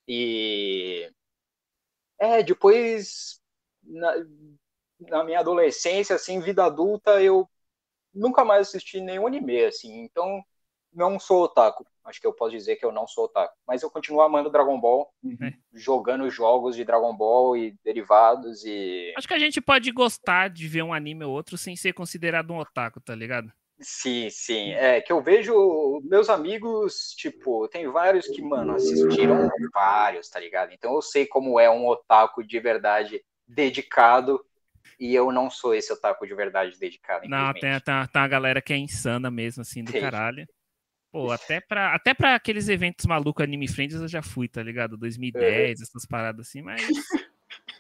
E 0.06 1.10
é, 2.18 2.42
depois 2.42 3.40
na... 3.82 4.12
na 5.00 5.24
minha 5.24 5.40
adolescência, 5.40 6.16
assim, 6.16 6.40
vida 6.40 6.64
adulta, 6.64 7.22
eu 7.22 7.48
nunca 8.12 8.44
mais 8.44 8.68
assisti 8.68 9.00
nenhum 9.00 9.26
anime, 9.26 9.64
assim, 9.64 10.00
então 10.02 10.44
não 10.92 11.18
sou 11.18 11.42
otaku. 11.44 11.86
Acho 12.04 12.20
que 12.20 12.26
eu 12.26 12.32
posso 12.32 12.52
dizer 12.52 12.76
que 12.76 12.84
eu 12.84 12.92
não 12.92 13.06
sou 13.06 13.24
otaku. 13.24 13.54
Mas 13.66 13.82
eu 13.82 13.90
continuo 13.90 14.20
amando 14.20 14.50
Dragon 14.50 14.80
Ball, 14.80 15.08
uhum. 15.22 15.52
jogando 15.72 16.28
jogos 16.30 16.74
de 16.74 16.84
Dragon 16.84 17.14
Ball 17.16 17.56
e 17.56 17.76
derivados 17.84 18.64
e. 18.64 19.12
Acho 19.16 19.28
que 19.28 19.34
a 19.34 19.38
gente 19.38 19.60
pode 19.60 19.90
gostar 19.92 20.48
de 20.48 20.66
ver 20.66 20.82
um 20.82 20.92
anime 20.92 21.24
ou 21.24 21.32
outro 21.32 21.56
sem 21.56 21.76
ser 21.76 21.92
considerado 21.92 22.52
um 22.52 22.58
otaku, 22.58 23.00
tá 23.00 23.14
ligado? 23.14 23.52
Sim, 23.80 24.28
sim. 24.30 24.72
É 24.72 25.00
que 25.00 25.10
eu 25.10 25.22
vejo 25.22 26.00
meus 26.04 26.28
amigos, 26.28 27.14
tipo, 27.16 27.66
tem 27.68 27.88
vários 27.88 28.26
que, 28.26 28.42
mano, 28.42 28.74
assistiram 28.74 29.48
vários, 29.72 30.28
tá 30.28 30.38
ligado? 30.38 30.72
Então 30.72 30.94
eu 30.94 31.02
sei 31.02 31.26
como 31.26 31.58
é 31.58 31.70
um 31.70 31.86
otaku 31.86 32.44
de 32.44 32.60
verdade 32.60 33.22
dedicado 33.48 34.44
e 34.98 35.14
eu 35.14 35.32
não 35.32 35.50
sou 35.50 35.74
esse 35.74 35.90
otaku 35.90 36.26
de 36.26 36.34
verdade 36.34 36.78
dedicado. 36.78 37.26
Não, 37.26 37.52
tem, 37.54 37.62
tem, 37.80 37.80
tem 37.80 38.20
uma 38.20 38.28
galera 38.28 38.60
que 38.60 38.72
é 38.72 38.76
insana 38.76 39.30
mesmo, 39.30 39.62
assim, 39.62 39.82
do 39.82 39.90
Sim. 39.90 40.00
caralho. 40.00 40.46
Pô, 41.12 41.30
até 41.32 41.60
pra, 41.60 41.94
até 41.94 42.14
pra 42.14 42.34
aqueles 42.34 42.68
eventos 42.68 43.04
malucos 43.04 43.42
Anime 43.42 43.66
Friends 43.66 44.00
eu 44.00 44.06
já 44.06 44.22
fui, 44.22 44.48
tá 44.48 44.62
ligado? 44.62 44.96
2010, 44.96 45.44
é. 45.80 45.82
essas 45.82 46.06
paradas 46.06 46.46
assim, 46.46 46.62
mas. 46.62 46.82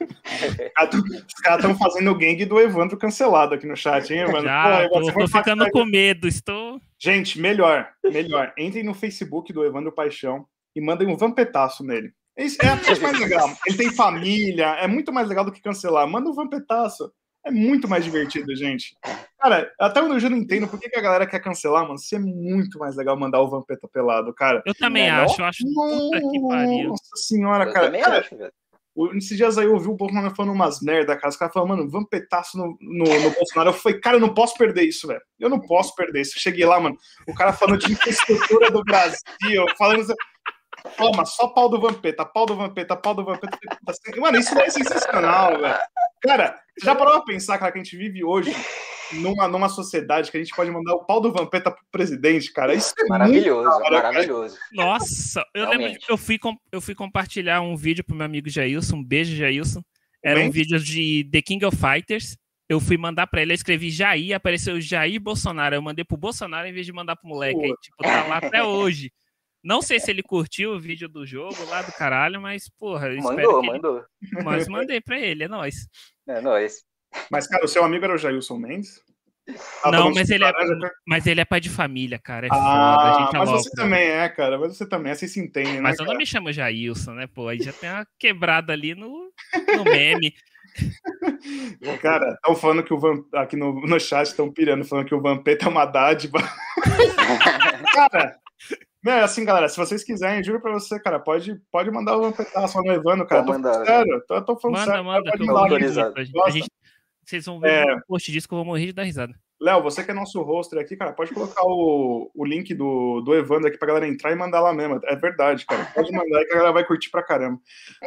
Os 0.00 1.40
caras 1.42 1.64
estão 1.64 1.76
fazendo 1.76 2.10
o 2.10 2.14
gangue 2.18 2.44
do 2.44 2.58
Evandro 2.58 2.98
cancelado 2.98 3.54
aqui 3.54 3.66
no 3.66 3.76
chat, 3.76 4.12
hein, 4.12 4.26
mano? 4.26 4.42
Já, 4.42 4.88
Pô, 4.88 5.00
tô, 5.00 5.12
tô 5.12 5.28
ficando 5.28 5.70
com 5.70 5.84
medo, 5.84 6.26
estou. 6.26 6.80
Gente, 6.98 7.38
melhor, 7.38 7.88
melhor. 8.04 8.52
Entrem 8.58 8.82
no 8.82 8.94
Facebook 8.94 9.52
do 9.52 9.64
Evandro 9.64 9.92
Paixão 9.92 10.46
e 10.74 10.80
mandem 10.80 11.06
um 11.06 11.16
vampetaço 11.16 11.84
nele. 11.84 12.12
É 12.36 12.68
a 12.68 13.00
mais 13.00 13.20
legal. 13.20 13.54
Ele 13.66 13.76
tem 13.76 13.94
família, 13.94 14.68
é 14.76 14.86
muito 14.86 15.12
mais 15.12 15.28
legal 15.28 15.44
do 15.44 15.52
que 15.52 15.60
cancelar. 15.60 16.08
Manda 16.08 16.30
um 16.30 16.34
vampetaço. 16.34 17.12
É 17.44 17.50
muito 17.50 17.88
mais 17.88 18.04
divertido, 18.04 18.54
gente. 18.54 18.96
Cara, 19.38 19.72
até 19.80 20.02
hoje 20.02 20.26
eu 20.26 20.30
não 20.30 20.36
entendo 20.36 20.68
por 20.68 20.78
que, 20.78 20.90
que 20.90 20.98
a 20.98 21.02
galera 21.02 21.26
quer 21.26 21.40
cancelar, 21.40 21.84
mano. 21.84 21.98
Se 21.98 22.14
é 22.14 22.18
muito 22.18 22.78
mais 22.78 22.96
legal 22.96 23.18
mandar 23.18 23.40
o 23.40 23.48
Vampeta 23.48 23.88
pelado, 23.88 24.32
cara. 24.34 24.62
Eu 24.66 24.74
também 24.74 25.06
é, 25.06 25.10
acho, 25.10 25.40
eu 25.40 25.46
acho 25.46 25.64
puta 25.74 26.20
que 26.20 26.40
pariu. 26.48 26.88
Nossa 26.88 27.16
senhora, 27.16 27.64
eu 27.64 27.72
cara. 27.72 27.86
Também 27.86 28.02
cara, 28.02 28.18
acho, 28.18 28.36
velho. 28.36 28.52
Esses 29.16 29.36
dias 29.36 29.56
aí 29.56 29.64
eu 29.64 29.72
ouvi 29.72 29.88
o 29.88 29.96
Bolsonaro 29.96 30.34
falando 30.34 30.52
umas 30.52 30.82
merda, 30.82 31.16
cara. 31.16 31.30
Os 31.30 31.36
caras 31.36 31.54
falando, 31.54 31.68
mano, 31.70 31.88
vampetaço 31.88 32.58
no, 32.58 32.76
no, 32.80 33.04
no 33.04 33.30
Bolsonaro. 33.30 33.70
Eu 33.70 33.74
falei, 33.74 33.98
cara, 34.00 34.16
eu 34.16 34.20
não 34.20 34.34
posso 34.34 34.58
perder 34.58 34.82
isso, 34.82 35.06
velho. 35.06 35.22
Eu 35.38 35.48
não 35.48 35.60
posso 35.60 35.94
perder 35.94 36.20
isso. 36.20 36.36
Eu 36.36 36.42
cheguei 36.42 36.66
lá, 36.66 36.78
mano, 36.78 36.98
o 37.26 37.34
cara 37.34 37.52
falando 37.52 37.78
de 37.78 37.92
infraestrutura 37.92 38.70
do 38.70 38.82
Brasil, 38.84 39.64
falando. 39.78 40.14
Toma, 40.96 41.24
só 41.24 41.48
pau 41.48 41.68
do 41.68 41.80
Vampeta, 41.80 42.24
pau 42.24 42.46
do 42.46 42.56
Vampeta, 42.56 42.96
pau 42.96 43.14
do 43.14 43.24
Vampeta. 43.24 43.58
Mano, 44.18 44.38
isso 44.38 44.58
é 44.58 44.70
sensacional, 44.70 45.58
velho. 45.58 45.78
Cara, 46.22 46.60
você 46.78 46.86
já 46.86 46.94
parou 46.94 47.14
pra 47.14 47.32
pensar, 47.32 47.58
cara, 47.58 47.72
que 47.72 47.78
a 47.78 47.82
gente 47.82 47.96
vive 47.96 48.22
hoje 48.22 48.54
numa, 49.12 49.48
numa 49.48 49.68
sociedade 49.68 50.30
que 50.30 50.36
a 50.36 50.40
gente 50.40 50.54
pode 50.54 50.70
mandar 50.70 50.94
o 50.94 51.04
pau 51.04 51.20
do 51.20 51.32
Vampeta 51.32 51.70
pro 51.70 51.84
presidente, 51.90 52.52
cara? 52.52 52.74
Isso 52.74 52.92
é 52.98 53.04
maravilhoso, 53.06 53.70
muito 53.70 53.92
maravilhoso. 53.92 54.56
Nossa, 54.72 55.44
eu 55.54 55.62
Realmente. 55.66 55.86
lembro 55.88 56.06
que 56.06 56.12
eu 56.12 56.16
fui, 56.18 56.38
eu 56.70 56.80
fui 56.80 56.94
compartilhar 56.94 57.60
um 57.60 57.76
vídeo 57.76 58.04
pro 58.04 58.14
meu 58.14 58.26
amigo 58.26 58.48
Jailson, 58.48 58.96
um 58.96 59.04
beijo, 59.04 59.34
Jailson. 59.34 59.82
Era 60.22 60.40
Bem? 60.40 60.48
um 60.48 60.50
vídeo 60.50 60.78
de 60.78 61.28
The 61.32 61.42
King 61.42 61.64
of 61.64 61.76
Fighters. 61.76 62.36
Eu 62.68 62.78
fui 62.78 62.96
mandar 62.96 63.26
pra 63.26 63.42
ele, 63.42 63.52
eu 63.52 63.56
escrevi 63.56 63.90
Jair, 63.90 64.36
apareceu 64.36 64.80
Jair 64.80 65.20
Bolsonaro. 65.20 65.74
Eu 65.74 65.82
mandei 65.82 66.04
pro 66.04 66.16
Bolsonaro 66.16 66.68
em 66.68 66.72
vez 66.72 66.86
de 66.86 66.92
mandar 66.92 67.16
pro 67.16 67.28
moleque. 67.28 67.64
Aí, 67.64 67.74
tipo, 67.82 67.96
tá 68.02 68.26
lá 68.26 68.36
até 68.36 68.62
hoje. 68.62 69.10
Não 69.62 69.82
sei 69.82 70.00
se 70.00 70.10
ele 70.10 70.22
curtiu 70.22 70.72
o 70.72 70.80
vídeo 70.80 71.08
do 71.08 71.26
jogo 71.26 71.64
lá 71.66 71.82
do 71.82 71.92
caralho, 71.92 72.40
mas, 72.40 72.68
porra, 72.68 73.08
mandou, 73.08 73.30
espero 73.30 73.60
que 73.60 73.66
mandou. 73.66 74.04
Ele... 74.22 74.44
Mas 74.44 74.68
mandei 74.68 75.00
pra 75.00 75.18
ele, 75.18 75.44
é 75.44 75.48
nóis. 75.48 75.88
É 76.26 76.40
nóis. 76.40 76.82
Mas, 77.30 77.46
cara, 77.46 77.64
o 77.64 77.68
seu 77.68 77.84
amigo 77.84 78.04
era 78.04 78.14
o 78.14 78.18
Jailson 78.18 78.56
Mendes? 78.56 79.02
Ah, 79.82 79.90
não, 79.90 80.12
mas 80.12 80.30
ele, 80.30 80.44
é, 80.44 80.52
mas 81.06 81.26
ele 81.26 81.40
é 81.40 81.44
pai 81.44 81.60
de 81.60 81.68
família, 81.68 82.18
cara. 82.18 82.46
É 82.46 82.50
ah, 82.52 83.26
foda, 83.26 83.38
mas 83.38 83.50
você 83.50 83.70
também 83.70 84.06
é, 84.08 84.28
cara. 84.28 84.58
Mas 84.58 84.76
você 84.76 84.88
também 84.88 85.12
é, 85.12 85.14
você 85.14 85.26
se 85.26 85.40
entende, 85.40 85.72
né? 85.72 85.80
Mas 85.80 85.98
eu 85.98 86.04
cara? 86.04 86.12
não 86.12 86.18
me 86.18 86.26
chamo 86.26 86.52
Jailson, 86.52 87.14
né? 87.14 87.26
Pô, 87.26 87.48
aí 87.48 87.58
já 87.58 87.72
tem 87.72 87.90
uma 87.90 88.06
quebrada 88.18 88.72
ali 88.72 88.94
no, 88.94 89.32
no 89.76 89.84
meme. 89.84 90.34
Cara, 92.00 92.34
estão 92.34 92.54
falando 92.54 92.84
que 92.84 92.94
o 92.94 92.98
Van... 92.98 93.24
aqui 93.34 93.56
no, 93.56 93.80
no 93.80 93.98
chat 93.98 94.26
estão 94.26 94.52
pirando, 94.52 94.84
falando 94.84 95.06
que 95.06 95.14
o 95.14 95.20
Vampeta 95.20 95.66
é 95.66 95.68
uma 95.68 95.84
dádiva. 95.84 96.38
cara, 97.92 98.36
é 99.06 99.20
assim, 99.22 99.44
galera, 99.44 99.68
se 99.68 99.76
vocês 99.76 100.04
quiserem, 100.04 100.44
juro 100.44 100.60
pra 100.60 100.72
você, 100.72 101.00
cara, 101.00 101.18
pode, 101.18 101.60
pode 101.70 101.90
mandar 101.90 102.16
o 102.16 102.32
pedaço 102.32 102.82
no 102.82 102.92
Evandro, 102.92 103.26
cara. 103.26 103.44
Tô 103.44 103.52
mandar, 103.52 103.84
sério, 103.84 104.24
tô, 104.26 104.42
tô 104.42 104.56
falando 104.56 104.78
manda, 104.78 104.90
sério. 104.90 105.04
Manda, 105.04 105.30
pode 105.30 105.46
mandar. 105.46 106.46
A 106.46 106.50
gente, 106.50 106.68
vocês 107.24 107.46
vão 107.46 107.60
ver 107.60 107.88
é... 107.88 107.94
um 107.94 108.00
post 108.00 108.30
disso 108.30 108.48
que 108.48 108.54
eu 108.54 108.58
vou 108.58 108.64
morrer 108.64 108.86
de 108.86 108.92
dar 108.92 109.04
risada. 109.04 109.34
Léo, 109.60 109.82
você 109.82 110.02
que 110.02 110.10
é 110.10 110.14
nosso 110.14 110.40
roster 110.40 110.80
aqui, 110.80 110.96
cara, 110.96 111.12
pode 111.12 111.34
colocar 111.34 111.62
o, 111.66 112.30
o 112.34 112.44
link 112.46 112.74
do, 112.74 113.20
do 113.20 113.34
Evandro 113.34 113.68
aqui 113.68 113.76
pra 113.76 113.88
galera 113.88 114.08
entrar 114.08 114.32
e 114.32 114.34
mandar 114.34 114.60
lá 114.60 114.72
mesmo. 114.72 114.98
É 115.04 115.14
verdade, 115.14 115.66
cara. 115.66 115.84
Pode 115.94 116.10
mandar 116.10 116.38
aí 116.38 116.46
que 116.46 116.52
a 116.52 116.56
galera 116.56 116.72
vai 116.72 116.84
curtir 116.84 117.10
pra 117.10 117.22
caramba. 117.22 117.60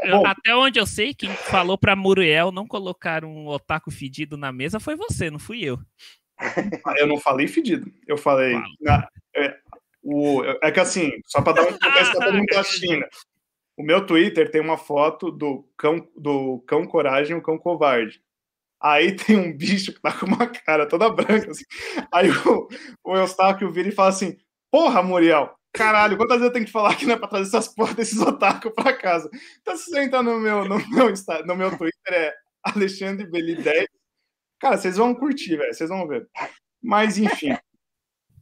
Bom, 0.09 0.25
até 0.25 0.55
onde 0.55 0.79
eu 0.79 0.85
sei, 0.87 1.13
quem 1.13 1.29
falou 1.29 1.77
pra 1.77 1.95
Muriel 1.95 2.51
não 2.51 2.67
colocar 2.67 3.23
um 3.23 3.47
otaku 3.47 3.91
fedido 3.91 4.35
na 4.35 4.51
mesa 4.51 4.79
foi 4.79 4.95
você, 4.95 5.29
não 5.29 5.37
fui 5.37 5.63
eu. 5.63 5.77
Eu 6.97 7.07
não 7.07 7.19
falei 7.19 7.47
fedido. 7.47 7.89
Eu 8.07 8.17
falei. 8.17 8.59
Na, 8.81 9.07
é, 9.35 9.55
o, 10.03 10.43
é 10.61 10.71
que 10.71 10.79
assim, 10.79 11.11
só 11.25 11.41
para 11.41 11.53
dar 11.53 11.63
um 11.63 11.71
contexto 11.71 12.11
para 12.11 12.25
todo 12.25 12.37
mundo 12.37 12.45
da 12.47 12.63
China. 12.63 13.07
O 13.77 13.83
meu 13.83 14.05
Twitter 14.05 14.51
tem 14.51 14.61
uma 14.61 14.77
foto 14.77 15.31
do 15.31 15.67
cão, 15.77 16.07
do 16.15 16.59
cão 16.67 16.85
coragem 16.85 17.35
e 17.35 17.39
o 17.39 17.41
cão 17.41 17.57
covarde. 17.57 18.21
Aí 18.81 19.15
tem 19.15 19.37
um 19.37 19.55
bicho 19.55 19.93
que 19.93 20.01
tá 20.01 20.11
com 20.11 20.25
uma 20.25 20.45
cara 20.47 20.85
toda 20.85 21.09
branca, 21.09 21.49
assim. 21.49 21.63
Aí 22.11 22.29
o, 22.29 22.67
o 23.03 23.17
Eustáquio 23.17 23.71
vira 23.71 23.87
e 23.87 23.93
fala 23.93 24.09
assim: 24.09 24.37
Porra, 24.69 25.01
Muriel, 25.01 25.55
caralho, 25.71 26.17
quantas 26.17 26.37
vezes 26.37 26.47
eu 26.49 26.53
tenho 26.53 26.65
que 26.65 26.71
falar 26.71 26.95
que 26.95 27.05
não 27.05 27.13
é 27.13 27.17
pra 27.17 27.27
trazer 27.27 27.47
essas 27.47 27.73
porras 27.73 27.95
desses 27.95 28.19
otaku 28.19 28.71
pra 28.71 28.91
casa? 28.91 29.29
Então, 29.61 29.77
se 29.77 29.85
você 29.85 30.03
entrar 30.03 30.21
no 30.21 30.39
meu, 30.39 30.65
no 30.65 30.77
meu, 30.89 31.13
no 31.45 31.55
meu 31.55 31.77
Twitter, 31.77 32.13
é 32.13 32.33
Alexandre 32.61 33.25
Beli 33.25 33.55
10. 33.55 33.85
Cara, 34.59 34.77
vocês 34.77 34.97
vão 34.97 35.15
curtir, 35.15 35.57
velho, 35.57 35.73
vocês 35.73 35.89
vão 35.89 36.07
ver. 36.07 36.27
Mas, 36.81 37.17
enfim. 37.17 37.55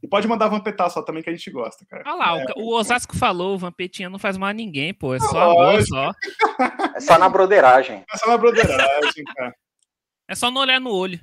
E 0.02 0.08
pode 0.08 0.26
mandar 0.26 0.48
vampetar 0.48 0.90
só 0.90 1.00
também 1.00 1.22
que 1.22 1.30
a 1.30 1.32
gente 1.32 1.48
gosta, 1.50 1.86
cara. 1.86 2.02
Olha 2.06 2.14
lá, 2.14 2.40
é. 2.40 2.46
o 2.56 2.74
Osasco 2.74 3.16
falou, 3.16 3.54
o 3.54 3.58
vampetinha 3.58 4.10
não 4.10 4.18
faz 4.18 4.36
mal 4.36 4.48
a 4.48 4.52
ninguém, 4.52 4.92
pô. 4.92 5.14
É 5.14 5.20
só 5.20 5.52
amor, 5.52 5.82
só. 5.84 6.10
É 6.96 7.00
só 7.00 7.18
na 7.18 7.28
broderagem. 7.28 8.04
É 8.12 8.16
só 8.16 8.26
na 8.26 8.36
broderagem, 8.36 9.24
cara. 9.36 9.54
É 10.28 10.34
só 10.34 10.50
não 10.50 10.60
olhar 10.60 10.80
no 10.80 10.90
olho. 10.90 11.20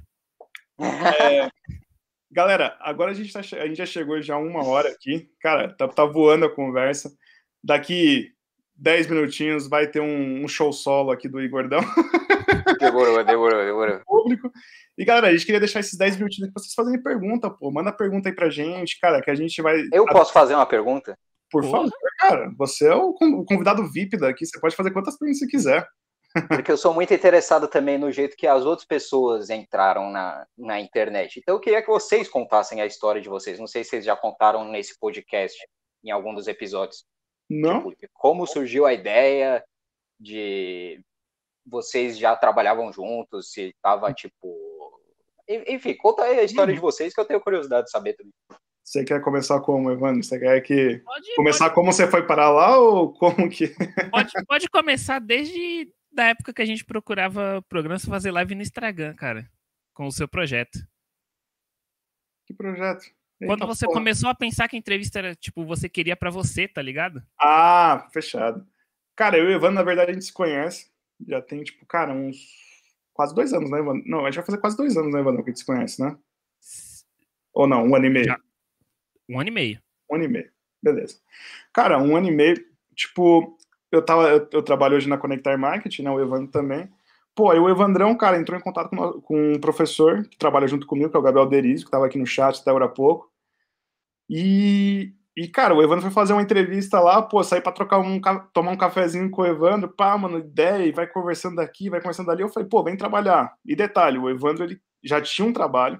É... 0.79 1.49
Galera, 2.31 2.77
agora 2.79 3.11
a 3.11 3.13
gente, 3.13 3.33
tá, 3.33 3.39
a 3.39 3.67
gente 3.67 3.75
já 3.75 3.85
chegou 3.85 4.21
já 4.21 4.37
uma 4.37 4.63
hora 4.63 4.89
aqui. 4.89 5.29
Cara, 5.41 5.75
tá, 5.75 5.87
tá 5.87 6.05
voando 6.05 6.45
a 6.45 6.55
conversa. 6.55 7.11
Daqui 7.61 8.31
10 8.79 9.07
minutinhos 9.07 9.67
vai 9.67 9.87
ter 9.87 9.99
um, 9.99 10.43
um 10.43 10.47
show 10.47 10.71
solo 10.71 11.11
aqui 11.11 11.27
do 11.27 11.41
Igordão. 11.41 11.81
Demorou, 12.79 13.23
demorou, 13.23 13.65
demorou. 13.65 14.01
Público. 14.07 14.51
E, 14.97 15.03
galera, 15.03 15.27
a 15.27 15.31
gente 15.31 15.45
queria 15.45 15.59
deixar 15.59 15.81
esses 15.81 15.97
10 15.97 16.17
minutinhos 16.17 16.51
para 16.51 16.61
vocês 16.61 16.73
fazerem 16.73 17.01
pergunta, 17.01 17.49
pô. 17.49 17.71
Manda 17.71 17.91
pergunta 17.91 18.29
aí 18.29 18.35
pra 18.35 18.49
gente, 18.49 18.99
cara, 18.99 19.21
que 19.21 19.29
a 19.29 19.35
gente 19.35 19.61
vai. 19.61 19.81
Eu 19.91 20.05
posso 20.05 20.31
fazer 20.31 20.55
uma 20.55 20.65
pergunta? 20.65 21.17
Por 21.51 21.63
favor, 21.63 21.91
cara. 22.19 22.51
Você 22.57 22.87
é 22.87 22.95
o 22.95 23.13
convidado 23.45 23.89
VIP 23.91 24.17
daqui, 24.17 24.45
você 24.45 24.59
pode 24.59 24.75
fazer 24.75 24.91
quantas 24.91 25.17
perguntas 25.17 25.39
você 25.39 25.47
quiser. 25.47 25.87
Porque 26.47 26.71
eu 26.71 26.77
sou 26.77 26.93
muito 26.93 27.13
interessado 27.13 27.67
também 27.67 27.97
no 27.97 28.11
jeito 28.11 28.37
que 28.37 28.45
as 28.45 28.63
outras 28.63 28.87
pessoas 28.87 29.49
entraram 29.49 30.11
na, 30.11 30.45
na 30.57 30.79
internet. 30.79 31.39
Então 31.39 31.55
eu 31.55 31.59
queria 31.59 31.81
que 31.81 31.87
vocês 31.87 32.29
contassem 32.29 32.81
a 32.81 32.85
história 32.85 33.19
de 33.19 33.27
vocês. 33.27 33.59
Não 33.59 33.67
sei 33.67 33.83
se 33.83 33.91
vocês 33.91 34.05
já 34.05 34.15
contaram 34.15 34.63
nesse 34.69 34.97
podcast, 34.99 35.57
em 36.03 36.11
algum 36.11 36.33
dos 36.33 36.47
episódios. 36.47 37.03
Não. 37.49 37.89
Tipo, 37.91 38.13
como 38.13 38.45
surgiu 38.45 38.85
a 38.85 38.93
ideia 38.93 39.63
de 40.19 41.01
vocês 41.65 42.17
já 42.17 42.35
trabalhavam 42.35 42.91
juntos, 42.91 43.51
se 43.51 43.73
tava 43.81 44.13
tipo 44.13 44.69
enfim, 45.67 45.95
conta 45.95 46.23
aí 46.23 46.39
a 46.39 46.43
história 46.43 46.73
de 46.73 46.79
vocês 46.79 47.13
que 47.13 47.19
eu 47.19 47.25
tenho 47.25 47.41
curiosidade 47.41 47.85
de 47.85 47.91
saber 47.91 48.13
também. 48.13 48.33
Você 48.83 49.03
quer 49.03 49.21
começar 49.21 49.59
como, 49.61 49.91
Evandro? 49.91 50.23
Você 50.23 50.39
quer 50.39 50.61
que 50.61 50.99
pode, 50.99 51.35
começar 51.35 51.65
pode. 51.65 51.75
como 51.75 51.91
você 51.91 52.07
foi 52.07 52.25
parar 52.25 52.49
lá 52.51 52.77
ou 52.77 53.13
como 53.13 53.49
que? 53.49 53.67
Pode, 54.11 54.31
pode 54.47 54.69
começar 54.69 55.19
desde 55.19 55.91
da 56.11 56.25
época 56.29 56.53
que 56.53 56.61
a 56.61 56.65
gente 56.65 56.83
procurava 56.83 57.63
programas 57.69 58.03
para 58.03 58.15
fazer 58.15 58.31
live 58.31 58.55
no 58.55 58.63
Instagram, 58.63 59.15
cara, 59.15 59.47
com 59.93 60.07
o 60.07 60.11
seu 60.11 60.27
projeto. 60.27 60.79
Que 62.47 62.53
projeto? 62.53 63.05
Quando 63.45 63.65
você 63.65 63.85
porra. 63.85 63.99
começou 63.99 64.29
a 64.29 64.35
pensar 64.35 64.67
que 64.67 64.75
a 64.75 64.79
entrevista 64.79 65.19
era 65.19 65.35
tipo 65.35 65.65
você 65.65 65.87
queria 65.87 66.15
para 66.15 66.29
você, 66.29 66.67
tá 66.67 66.81
ligado? 66.81 67.23
Ah, 67.39 68.07
fechado. 68.11 68.65
Cara, 69.15 69.37
eu 69.37 69.45
e 69.45 69.53
o 69.53 69.55
Evandro, 69.55 69.75
na 69.75 69.83
verdade, 69.83 70.11
a 70.11 70.13
gente 70.13 70.25
se 70.25 70.33
conhece. 70.33 70.89
Já 71.27 71.41
tem, 71.41 71.63
tipo, 71.63 71.85
cara, 71.85 72.13
uns 72.13 72.37
quase 73.13 73.35
dois 73.35 73.51
anos, 73.51 73.69
né, 73.69 73.79
Ivan? 73.79 74.01
Não, 74.05 74.21
a 74.21 74.31
gente 74.31 74.37
vai 74.37 74.45
fazer 74.45 74.57
quase 74.59 74.77
dois 74.77 74.95
anos, 74.95 75.13
né, 75.13 75.19
Ivan, 75.19 75.35
que 75.35 75.41
a 75.41 75.45
gente 75.47 75.59
se 75.59 75.65
conhece, 75.65 76.01
né? 76.01 76.17
Ou 77.53 77.67
não, 77.67 77.85
um 77.85 77.95
ano 77.95 78.05
e 78.05 78.09
meio? 78.09 78.25
Já. 78.25 78.39
Um 79.27 79.39
ano 79.39 79.49
e 79.49 79.51
meio. 79.51 79.81
Um 80.09 80.15
ano 80.15 80.23
e 80.23 80.27
meio, 80.27 80.51
beleza. 80.81 81.19
Cara, 81.73 82.01
um 82.01 82.15
ano 82.15 82.29
e 82.29 82.31
meio, 82.31 82.65
tipo, 82.95 83.57
eu, 83.91 84.01
tava, 84.01 84.29
eu, 84.29 84.47
eu 84.53 84.63
trabalho 84.63 84.95
hoje 84.95 85.09
na 85.09 85.17
Conectar 85.17 85.57
Marketing, 85.57 86.03
né, 86.03 86.11
o 86.11 86.21
Evandro 86.21 86.49
também. 86.49 86.89
Pô, 87.39 87.51
aí 87.51 87.57
o 87.57 87.69
Evandrão, 87.69 88.13
cara, 88.17 88.37
entrou 88.37 88.59
em 88.59 88.61
contato 88.61 88.89
com, 88.89 89.21
com 89.21 89.53
um 89.53 89.59
professor 89.61 90.27
que 90.27 90.37
trabalha 90.37 90.67
junto 90.67 90.85
comigo, 90.85 91.09
que 91.09 91.15
é 91.15 91.19
o 91.19 91.23
Gabriel 91.23 91.47
Derizio, 91.47 91.85
que 91.85 91.91
tava 91.91 92.05
aqui 92.05 92.19
no 92.19 92.25
chat 92.25 92.59
até 92.59 92.69
agora 92.69 92.83
há 92.83 92.89
pouco. 92.89 93.31
E, 94.29 95.13
e, 95.37 95.47
cara, 95.47 95.73
o 95.73 95.81
Evandro 95.81 96.01
foi 96.01 96.11
fazer 96.11 96.33
uma 96.33 96.41
entrevista 96.41 96.99
lá, 96.99 97.21
pô, 97.21 97.41
sair 97.41 97.61
pra 97.61 97.71
trocar 97.71 97.99
um, 97.99 98.19
tomar 98.51 98.71
um 98.71 98.77
cafezinho 98.77 99.31
com 99.31 99.41
o 99.41 99.45
Evandro, 99.45 99.87
pá, 99.87 100.17
mano, 100.17 100.39
ideia, 100.39 100.85
e 100.85 100.91
vai 100.91 101.07
conversando 101.07 101.55
daqui, 101.55 101.89
vai 101.89 102.01
conversando 102.01 102.27
dali. 102.27 102.41
Eu 102.41 102.49
falei, 102.49 102.67
pô, 102.67 102.83
vem 102.83 102.97
trabalhar. 102.97 103.53
E 103.65 103.73
detalhe, 103.73 104.17
o 104.17 104.29
Evandro, 104.29 104.65
ele 104.65 104.81
já 105.01 105.21
tinha 105.21 105.47
um 105.47 105.53
trabalho, 105.53 105.97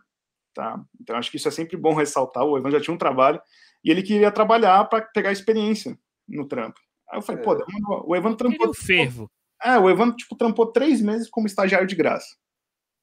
tá? 0.54 0.78
Então 1.00 1.16
acho 1.16 1.32
que 1.32 1.38
isso 1.38 1.48
é 1.48 1.52
sempre 1.52 1.78
bom 1.78 1.94
ressaltar. 1.94 2.44
O 2.44 2.58
Evandro 2.58 2.78
já 2.78 2.84
tinha 2.84 2.94
um 2.94 2.98
trabalho 2.98 3.42
e 3.82 3.90
ele 3.90 4.04
queria 4.04 4.30
trabalhar 4.30 4.84
para 4.90 5.04
pegar 5.04 5.32
experiência 5.32 5.98
no 6.28 6.46
trampo. 6.46 6.82
Aí 7.10 7.18
eu 7.18 7.22
falei, 7.22 7.42
pô, 7.42 7.54
é. 7.54 7.64
o 8.06 8.14
Evandro 8.14 8.38
trampou. 8.38 8.72
O 8.72 8.74
fervo. 8.74 9.32
É, 9.64 9.78
o 9.78 9.90
Evandro, 9.90 10.16
tipo, 10.16 10.36
trampou 10.36 10.72
três 10.72 11.02
meses 11.02 11.30
como 11.30 11.48
estagiário 11.48 11.88
de 11.88 11.96
graça. 11.96 12.36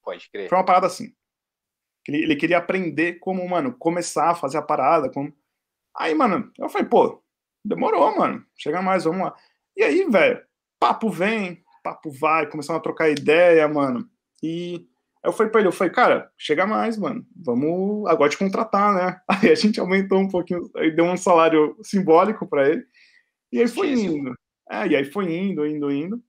Pode 0.03 0.31
crer. 0.31 0.49
Foi 0.49 0.57
uma 0.57 0.65
parada 0.65 0.87
assim. 0.87 1.13
Ele, 2.07 2.23
ele 2.23 2.37
queria 2.37 2.59
aprender 2.59 3.15
como, 3.19 3.47
mano, 3.49 3.77
começar 3.77 4.31
a 4.31 4.35
fazer 4.35 4.59
a 4.59 4.63
parada. 4.63 5.11
Como... 5.11 5.33
Aí, 5.95 6.15
mano, 6.15 6.51
eu 6.59 6.69
falei, 6.69 6.87
pô, 6.87 7.23
demorou, 7.65 8.17
mano. 8.17 8.45
Chega 8.57 8.81
mais, 8.81 9.05
vamos 9.05 9.23
lá. 9.23 9.37
E 9.77 9.83
aí, 9.83 10.09
velho, 10.09 10.43
papo 10.79 11.11
vem, 11.11 11.63
papo 11.83 12.11
vai, 12.11 12.49
começamos 12.49 12.79
a 12.81 12.83
trocar 12.83 13.11
ideia, 13.11 13.67
mano. 13.69 14.09
E 14.43 14.87
eu 15.25 15.33
falei 15.33 15.51
pra 15.51 15.61
ele, 15.61 15.69
eu 15.69 15.73
falei, 15.73 15.93
cara, 15.93 16.31
chega 16.39 16.67
mais, 16.67 16.97
mano. 16.97 17.27
Vamos 17.35 18.07
agora 18.09 18.31
te 18.31 18.39
contratar, 18.39 18.95
né? 18.95 19.21
Aí 19.29 19.51
a 19.51 19.55
gente 19.55 19.81
aumentou 19.81 20.19
um 20.21 20.29
pouquinho, 20.29 20.71
aí 20.77 20.95
deu 20.95 21.05
um 21.05 21.17
salário 21.17 21.77
simbólico 21.83 22.47
para 22.47 22.69
ele. 22.69 22.87
E 23.51 23.61
aí 23.61 23.67
foi 23.67 23.91
indo. 23.93 24.35
É, 24.71 24.87
e 24.87 24.97
aí 24.97 25.05
foi 25.05 25.33
indo, 25.33 25.67
indo, 25.67 25.91
indo. 25.91 26.23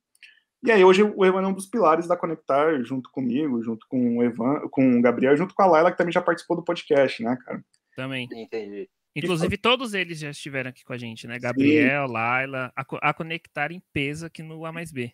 E 0.63 0.71
aí 0.71 0.83
hoje 0.83 1.03
o 1.03 1.25
Evan 1.25 1.43
é 1.43 1.47
um 1.47 1.53
dos 1.53 1.67
pilares 1.67 2.07
da 2.07 2.17
Conectar, 2.17 2.81
junto 2.83 3.11
comigo, 3.11 3.61
junto 3.61 3.85
com 3.87 4.17
o 4.17 4.23
Evan, 4.23 4.67
com 4.71 4.97
o 4.97 5.01
Gabriel, 5.01 5.37
junto 5.37 5.53
com 5.53 5.61
a 5.61 5.67
Laila, 5.67 5.91
que 5.91 5.97
também 5.97 6.11
já 6.11 6.21
participou 6.21 6.57
do 6.57 6.63
podcast, 6.63 7.23
né, 7.23 7.37
cara? 7.45 7.63
Também. 7.95 8.27
Entendi. 8.31 8.89
Inclusive, 9.15 9.57
todos 9.57 9.93
eles 9.93 10.19
já 10.19 10.29
estiveram 10.29 10.69
aqui 10.69 10.83
com 10.83 10.93
a 10.93 10.97
gente, 10.97 11.25
né? 11.25 11.39
Gabriel, 11.39 12.07
Sim. 12.07 12.13
Laila, 12.13 12.71
a, 12.75 12.85
a 13.09 13.13
conectar 13.13 13.71
em 13.71 13.81
peso 13.91 14.25
aqui 14.25 14.43
no 14.43 14.65
A 14.65 14.71
mais 14.71 14.91
B. 14.91 15.11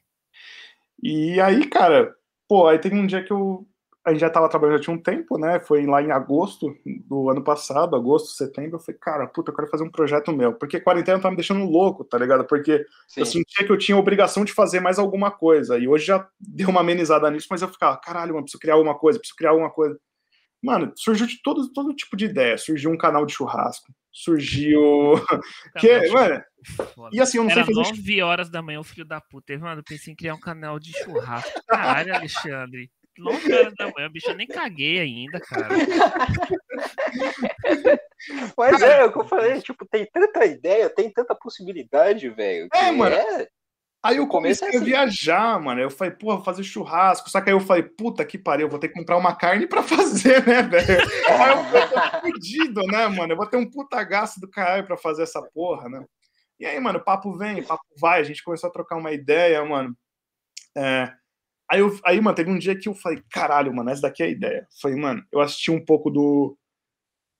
E 1.01 1.39
aí, 1.39 1.67
cara, 1.67 2.13
pô, 2.47 2.67
aí 2.67 2.79
teve 2.79 2.95
um 2.95 3.07
dia 3.07 3.23
que 3.23 3.31
eu 3.31 3.67
a 4.05 4.11
gente 4.11 4.19
já 4.19 4.27
estava 4.27 4.49
trabalhando 4.49 4.77
já 4.77 4.83
tinha 4.83 4.95
um 4.95 5.01
tempo, 5.01 5.37
né? 5.37 5.61
Foi 5.61 5.85
lá 5.85 6.01
em 6.01 6.11
agosto 6.11 6.75
do 7.07 7.29
ano 7.29 7.41
passado, 7.41 7.95
agosto, 7.95 8.29
setembro. 8.29 8.75
Eu 8.75 8.79
falei, 8.79 8.99
cara, 8.99 9.27
puta, 9.27 9.51
eu 9.51 9.55
quero 9.55 9.69
fazer 9.69 9.83
um 9.83 9.89
projeto 9.89 10.33
meu. 10.33 10.53
Porque 10.53 10.79
quarentena 10.79 11.19
tá 11.19 11.29
me 11.29 11.37
deixando 11.37 11.63
louco, 11.63 12.03
tá 12.03 12.17
ligado? 12.17 12.43
Porque 12.43 12.85
Sim. 13.07 13.21
eu 13.21 13.25
sentia 13.25 13.65
que 13.65 13.71
eu 13.71 13.77
tinha 13.77 13.97
obrigação 13.97 14.43
de 14.43 14.51
fazer 14.51 14.81
mais 14.81 14.99
alguma 14.99 15.31
coisa. 15.31 15.77
E 15.77 15.87
hoje 15.87 16.05
já 16.05 16.27
deu 16.37 16.67
uma 16.67 16.81
amenizada 16.81 17.31
nisso, 17.31 17.47
mas 17.49 17.61
eu 17.61 17.69
ficava, 17.69 17.95
caralho, 17.97 18.33
mano, 18.33 18.43
preciso 18.43 18.59
criar 18.59 18.73
alguma 18.73 18.97
coisa, 18.97 19.19
preciso 19.19 19.37
criar 19.37 19.51
alguma 19.51 19.69
coisa. 19.69 19.97
Mano, 20.61 20.91
surgiu 20.95 21.25
de 21.25 21.41
todo, 21.41 21.71
todo 21.71 21.95
tipo 21.95 22.17
de 22.17 22.25
ideia. 22.25 22.57
Surgiu 22.57 22.91
um 22.91 22.97
canal 22.97 23.25
de 23.25 23.33
churrasco. 23.33 23.93
Surgiu. 24.11 25.13
que, 25.79 26.09
mano. 26.09 26.43
E 27.11 27.21
assim, 27.21 27.37
eu 27.37 27.43
não 27.43 27.51
Era 27.51 27.63
sei 27.63 27.73
fazer. 27.73 27.95
9 27.95 28.21
horas 28.21 28.49
da 28.49 28.61
manhã, 28.61 28.81
o 28.81 28.83
filho 28.83 29.05
da 29.05 29.21
puta. 29.21 29.57
Mano, 29.57 29.79
eu 29.79 29.83
pensei 29.83 30.11
em 30.11 30.15
criar 30.15 30.35
um 30.35 30.39
canal 30.39 30.77
de 30.77 30.91
churrasco. 30.91 31.51
Caralho, 31.67 32.13
Alexandre. 32.15 32.89
9 33.17 33.53
horas 33.53 33.73
da 33.75 33.91
manhã, 33.91 34.11
bicho, 34.11 34.29
eu 34.29 34.35
nem 34.35 34.47
caguei 34.47 34.99
ainda, 34.99 35.39
cara. 35.39 35.69
Mas 38.57 38.79
cara, 38.79 38.93
é, 38.93 39.05
o 39.05 39.11
que 39.11 39.19
eu 39.19 39.27
falei, 39.27 39.61
tipo, 39.61 39.85
tem 39.85 40.07
tanta 40.11 40.43
ideia, 40.45 40.89
tem 40.89 41.11
tanta 41.11 41.35
possibilidade, 41.35 42.27
velho. 42.29 42.67
É, 42.73 42.91
mano. 42.91 43.15
É... 43.15 43.47
Aí 44.03 44.17
eu 44.17 44.27
comecei 44.27 44.67
é 44.67 44.71
assim. 44.71 44.79
a 44.79 44.83
viajar, 44.83 45.57
mano. 45.61 45.79
Eu 45.79 45.89
falei, 45.89 46.13
porra, 46.13 46.35
vou 46.35 46.43
fazer 46.43 46.61
churrasco. 46.63 47.29
Só 47.29 47.39
que 47.39 47.49
aí 47.49 47.55
eu 47.55 47.61
falei, 47.61 47.83
puta 47.83 48.25
que 48.25 48.37
pariu, 48.37 48.65
eu 48.65 48.69
vou 48.69 48.77
ter 48.77 48.89
que 48.89 48.95
comprar 48.95 49.15
uma 49.15 49.33
carne 49.33 49.65
pra 49.65 49.81
fazer, 49.87 50.45
né, 50.45 50.61
velho? 50.61 51.01
aí 51.29 51.51
eu 51.51 51.89
tô 51.89 52.19
fudido, 52.19 52.81
né, 52.87 53.07
mano? 53.07 53.31
Eu 53.31 53.37
vou 53.37 53.47
ter 53.47 53.55
um 53.55 53.69
puta 53.69 54.03
gasto 54.03 54.41
do 54.41 54.49
caralho 54.49 54.85
pra 54.85 54.97
fazer 54.97 55.23
essa 55.23 55.41
porra, 55.53 55.87
né? 55.87 56.03
E 56.59 56.65
aí, 56.65 56.77
mano, 56.81 57.01
papo 57.01 57.37
vem, 57.37 57.63
papo 57.63 57.85
vai. 57.97 58.19
A 58.19 58.23
gente 58.23 58.43
começou 58.43 58.69
a 58.69 58.73
trocar 58.73 58.97
uma 58.97 59.13
ideia, 59.13 59.63
mano. 59.63 59.95
É, 60.75 61.09
Aí, 61.73 61.79
eu, 61.79 61.99
aí, 62.05 62.21
mano, 62.21 62.35
teve 62.35 62.51
um 62.51 62.59
dia 62.59 62.77
que 62.77 62.87
eu 62.87 62.93
falei, 62.93 63.23
caralho, 63.31 63.73
mano, 63.73 63.89
essa 63.89 64.03
daqui 64.03 64.21
é 64.21 64.27
a 64.27 64.29
ideia. 64.29 64.67
Falei, 64.79 64.95
mano, 64.95 65.25
eu 65.31 65.41
assisti 65.41 65.71
um 65.71 65.83
pouco 65.83 66.11
do. 66.11 66.55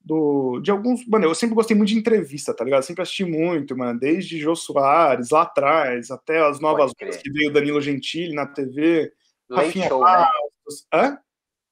do 0.02 0.60
de 0.60 0.72
alguns. 0.72 1.06
Mano, 1.06 1.26
eu 1.26 1.36
sempre 1.36 1.54
gostei 1.54 1.78
muito 1.78 1.90
de 1.90 2.00
entrevista, 2.00 2.52
tá 2.52 2.64
ligado? 2.64 2.80
Eu 2.80 2.88
sempre 2.88 3.04
assisti 3.04 3.24
muito, 3.24 3.78
mano, 3.78 4.00
desde 4.00 4.40
Jô 4.40 4.56
Soares, 4.56 5.30
lá 5.30 5.44
atrás, 5.44 6.10
até 6.10 6.44
as 6.44 6.60
novas 6.60 6.92
que 6.94 7.32
veio 7.32 7.54
Danilo 7.54 7.80
Gentili 7.80 8.34
na 8.34 8.48
TV. 8.48 9.14
Late 9.48 9.68
Rafinha 9.68 9.88
Show, 9.88 10.04
né? 10.04 10.28
Hã? 10.92 11.20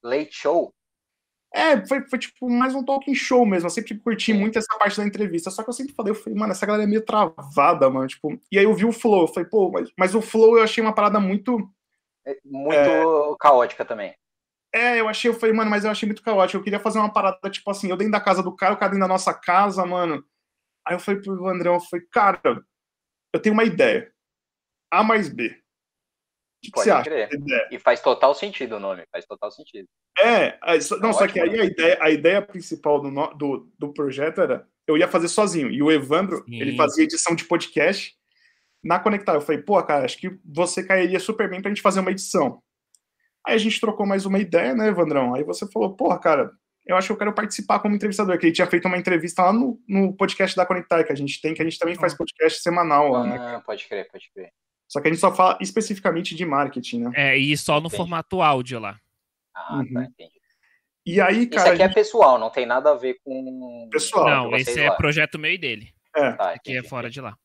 Late 0.03 0.31
Show? 0.31 0.71
É, 1.51 1.83
foi, 1.87 2.07
foi 2.07 2.19
tipo 2.19 2.47
mais 2.47 2.75
um 2.75 2.85
talking 2.85 3.15
show 3.15 3.43
mesmo. 3.43 3.65
Eu 3.65 3.71
sempre 3.71 3.97
curti 3.97 4.33
muito 4.33 4.59
essa 4.59 4.77
parte 4.77 4.97
da 4.97 5.05
entrevista. 5.05 5.49
Só 5.49 5.63
que 5.63 5.69
eu 5.69 5.73
sempre 5.73 5.95
falei, 5.95 6.11
eu 6.11 6.15
falei, 6.15 6.37
mano, 6.37 6.51
essa 6.51 6.65
galera 6.65 6.83
é 6.83 6.87
meio 6.87 7.03
travada, 7.03 7.89
mano. 7.89 8.07
Tipo, 8.07 8.39
e 8.51 8.59
aí 8.59 8.65
eu 8.65 8.73
vi 8.75 8.85
o 8.85 8.91
Flow, 8.91 9.23
eu 9.23 9.27
falei, 9.27 9.49
pô, 9.49 9.71
mas, 9.71 9.89
mas 9.97 10.13
o 10.13 10.21
Flow 10.21 10.59
eu 10.59 10.63
achei 10.63 10.81
uma 10.81 10.93
parada 10.93 11.19
muito 11.19 11.67
muito 12.43 12.75
é... 12.75 13.35
caótica 13.39 13.85
também. 13.85 14.15
É, 14.73 14.99
eu 14.99 15.07
achei, 15.07 15.29
eu 15.29 15.35
falei, 15.35 15.53
mano, 15.53 15.69
mas 15.69 15.83
eu 15.83 15.91
achei 15.91 16.07
muito 16.07 16.23
caótico. 16.23 16.57
Eu 16.57 16.63
queria 16.63 16.79
fazer 16.79 16.99
uma 16.99 17.11
parada, 17.11 17.49
tipo 17.49 17.69
assim, 17.69 17.89
eu 17.89 17.97
dentro 17.97 18.13
da 18.13 18.21
casa 18.21 18.41
do 18.41 18.55
cara, 18.55 18.73
o 18.73 18.77
cara 18.77 18.91
dentro 18.91 19.05
da 19.05 19.13
nossa 19.13 19.33
casa, 19.33 19.85
mano. 19.85 20.23
Aí 20.85 20.95
eu 20.95 20.99
falei 20.99 21.21
pro 21.21 21.47
André, 21.47 21.69
eu 21.69 21.79
falei, 21.79 22.05
cara, 22.11 22.41
eu 23.33 23.39
tenho 23.39 23.53
uma 23.53 23.63
ideia. 23.63 24.11
A 24.89 25.03
mais 25.03 25.29
B. 25.29 25.47
O 25.47 26.71
que, 26.71 26.71
você 26.73 26.91
acha? 26.91 27.09
E 27.71 27.79
faz 27.79 28.01
total 28.01 28.33
sentido 28.35 28.75
o 28.75 28.79
nome, 28.79 29.03
faz 29.11 29.25
total 29.25 29.51
sentido. 29.51 29.87
É, 30.17 30.59
não, 31.01 31.09
é 31.09 31.13
só 31.13 31.27
que 31.27 31.39
aí 31.39 31.59
a 31.59 31.65
ideia, 31.65 31.97
a 31.99 32.09
ideia 32.11 32.41
principal 32.41 33.01
do, 33.01 33.09
do, 33.33 33.71
do 33.79 33.93
projeto 33.93 34.41
era 34.41 34.67
eu 34.87 34.97
ia 34.97 35.07
fazer 35.07 35.27
sozinho. 35.27 35.69
E 35.71 35.81
o 35.81 35.91
Evandro, 35.91 36.43
Sim. 36.45 36.61
ele 36.61 36.75
fazia 36.75 37.03
edição 37.03 37.35
de 37.35 37.45
podcast 37.45 38.15
na 38.83 38.99
Conectar. 38.99 39.33
Eu 39.33 39.41
falei, 39.41 39.61
pô, 39.61 39.81
cara, 39.83 40.05
acho 40.05 40.17
que 40.17 40.37
você 40.45 40.83
cairia 40.83 41.19
super 41.19 41.49
bem 41.49 41.61
pra 41.61 41.69
gente 41.69 41.81
fazer 41.81 41.99
uma 41.99 42.11
edição. 42.11 42.61
Aí 43.45 43.55
a 43.55 43.57
gente 43.57 43.79
trocou 43.79 44.05
mais 44.05 44.25
uma 44.25 44.39
ideia, 44.39 44.75
né, 44.75 44.87
Evandrão? 44.87 45.33
Aí 45.33 45.43
você 45.43 45.67
falou, 45.71 45.95
porra, 45.95 46.19
cara, 46.19 46.51
eu 46.85 46.95
acho 46.95 47.07
que 47.07 47.13
eu 47.13 47.17
quero 47.17 47.33
participar 47.33 47.79
como 47.79 47.95
entrevistador, 47.95 48.37
que 48.37 48.45
ele 48.45 48.53
tinha 48.53 48.67
feito 48.67 48.87
uma 48.87 48.97
entrevista 48.97 49.43
lá 49.43 49.53
no, 49.53 49.79
no 49.87 50.15
podcast 50.15 50.55
da 50.55 50.65
Conectar, 50.65 51.03
que 51.03 51.11
a 51.11 51.15
gente 51.15 51.39
tem, 51.41 51.53
que 51.53 51.61
a 51.61 51.65
gente 51.65 51.79
também 51.79 51.95
faz 51.95 52.13
podcast 52.13 52.61
semanal 52.61 53.09
lá, 53.09 53.23
né? 53.25 53.37
Ah, 53.37 53.61
pode 53.65 53.87
crer, 53.87 54.07
pode 54.11 54.29
crer. 54.33 54.51
Só 54.87 54.99
que 54.99 55.07
a 55.07 55.11
gente 55.11 55.21
só 55.21 55.33
fala 55.33 55.57
especificamente 55.61 56.35
de 56.35 56.45
marketing, 56.45 57.03
né? 57.03 57.11
É, 57.15 57.37
e 57.37 57.55
só 57.55 57.75
no 57.75 57.87
entendi. 57.87 57.95
formato 57.95 58.41
áudio 58.41 58.79
lá. 58.79 58.97
Ah, 59.55 59.67
tá, 59.67 59.73
uhum. 59.75 59.93
tá, 59.93 60.03
entendi. 60.03 60.41
E 61.05 61.19
aí, 61.19 61.47
cara. 61.47 61.61
Isso 61.61 61.73
aqui 61.73 61.81
é 61.81 61.85
gente... 61.85 61.91
é 61.91 61.93
pessoal, 61.93 62.37
não 62.37 62.49
tem 62.49 62.65
nada 62.65 62.91
a 62.91 62.95
ver 62.95 63.17
com. 63.23 63.87
Pessoal. 63.91 64.29
Não, 64.29 64.55
esse 64.57 64.79
é 64.79 64.89
lá. 64.89 64.95
projeto 64.95 65.39
meu 65.39 65.51
e 65.51 65.57
dele. 65.57 65.89
É. 66.15 66.33
Tá, 66.33 66.51
aqui 66.51 66.77
é 66.77 66.83
fora 66.83 67.09
de 67.09 67.21
lá. 67.21 67.35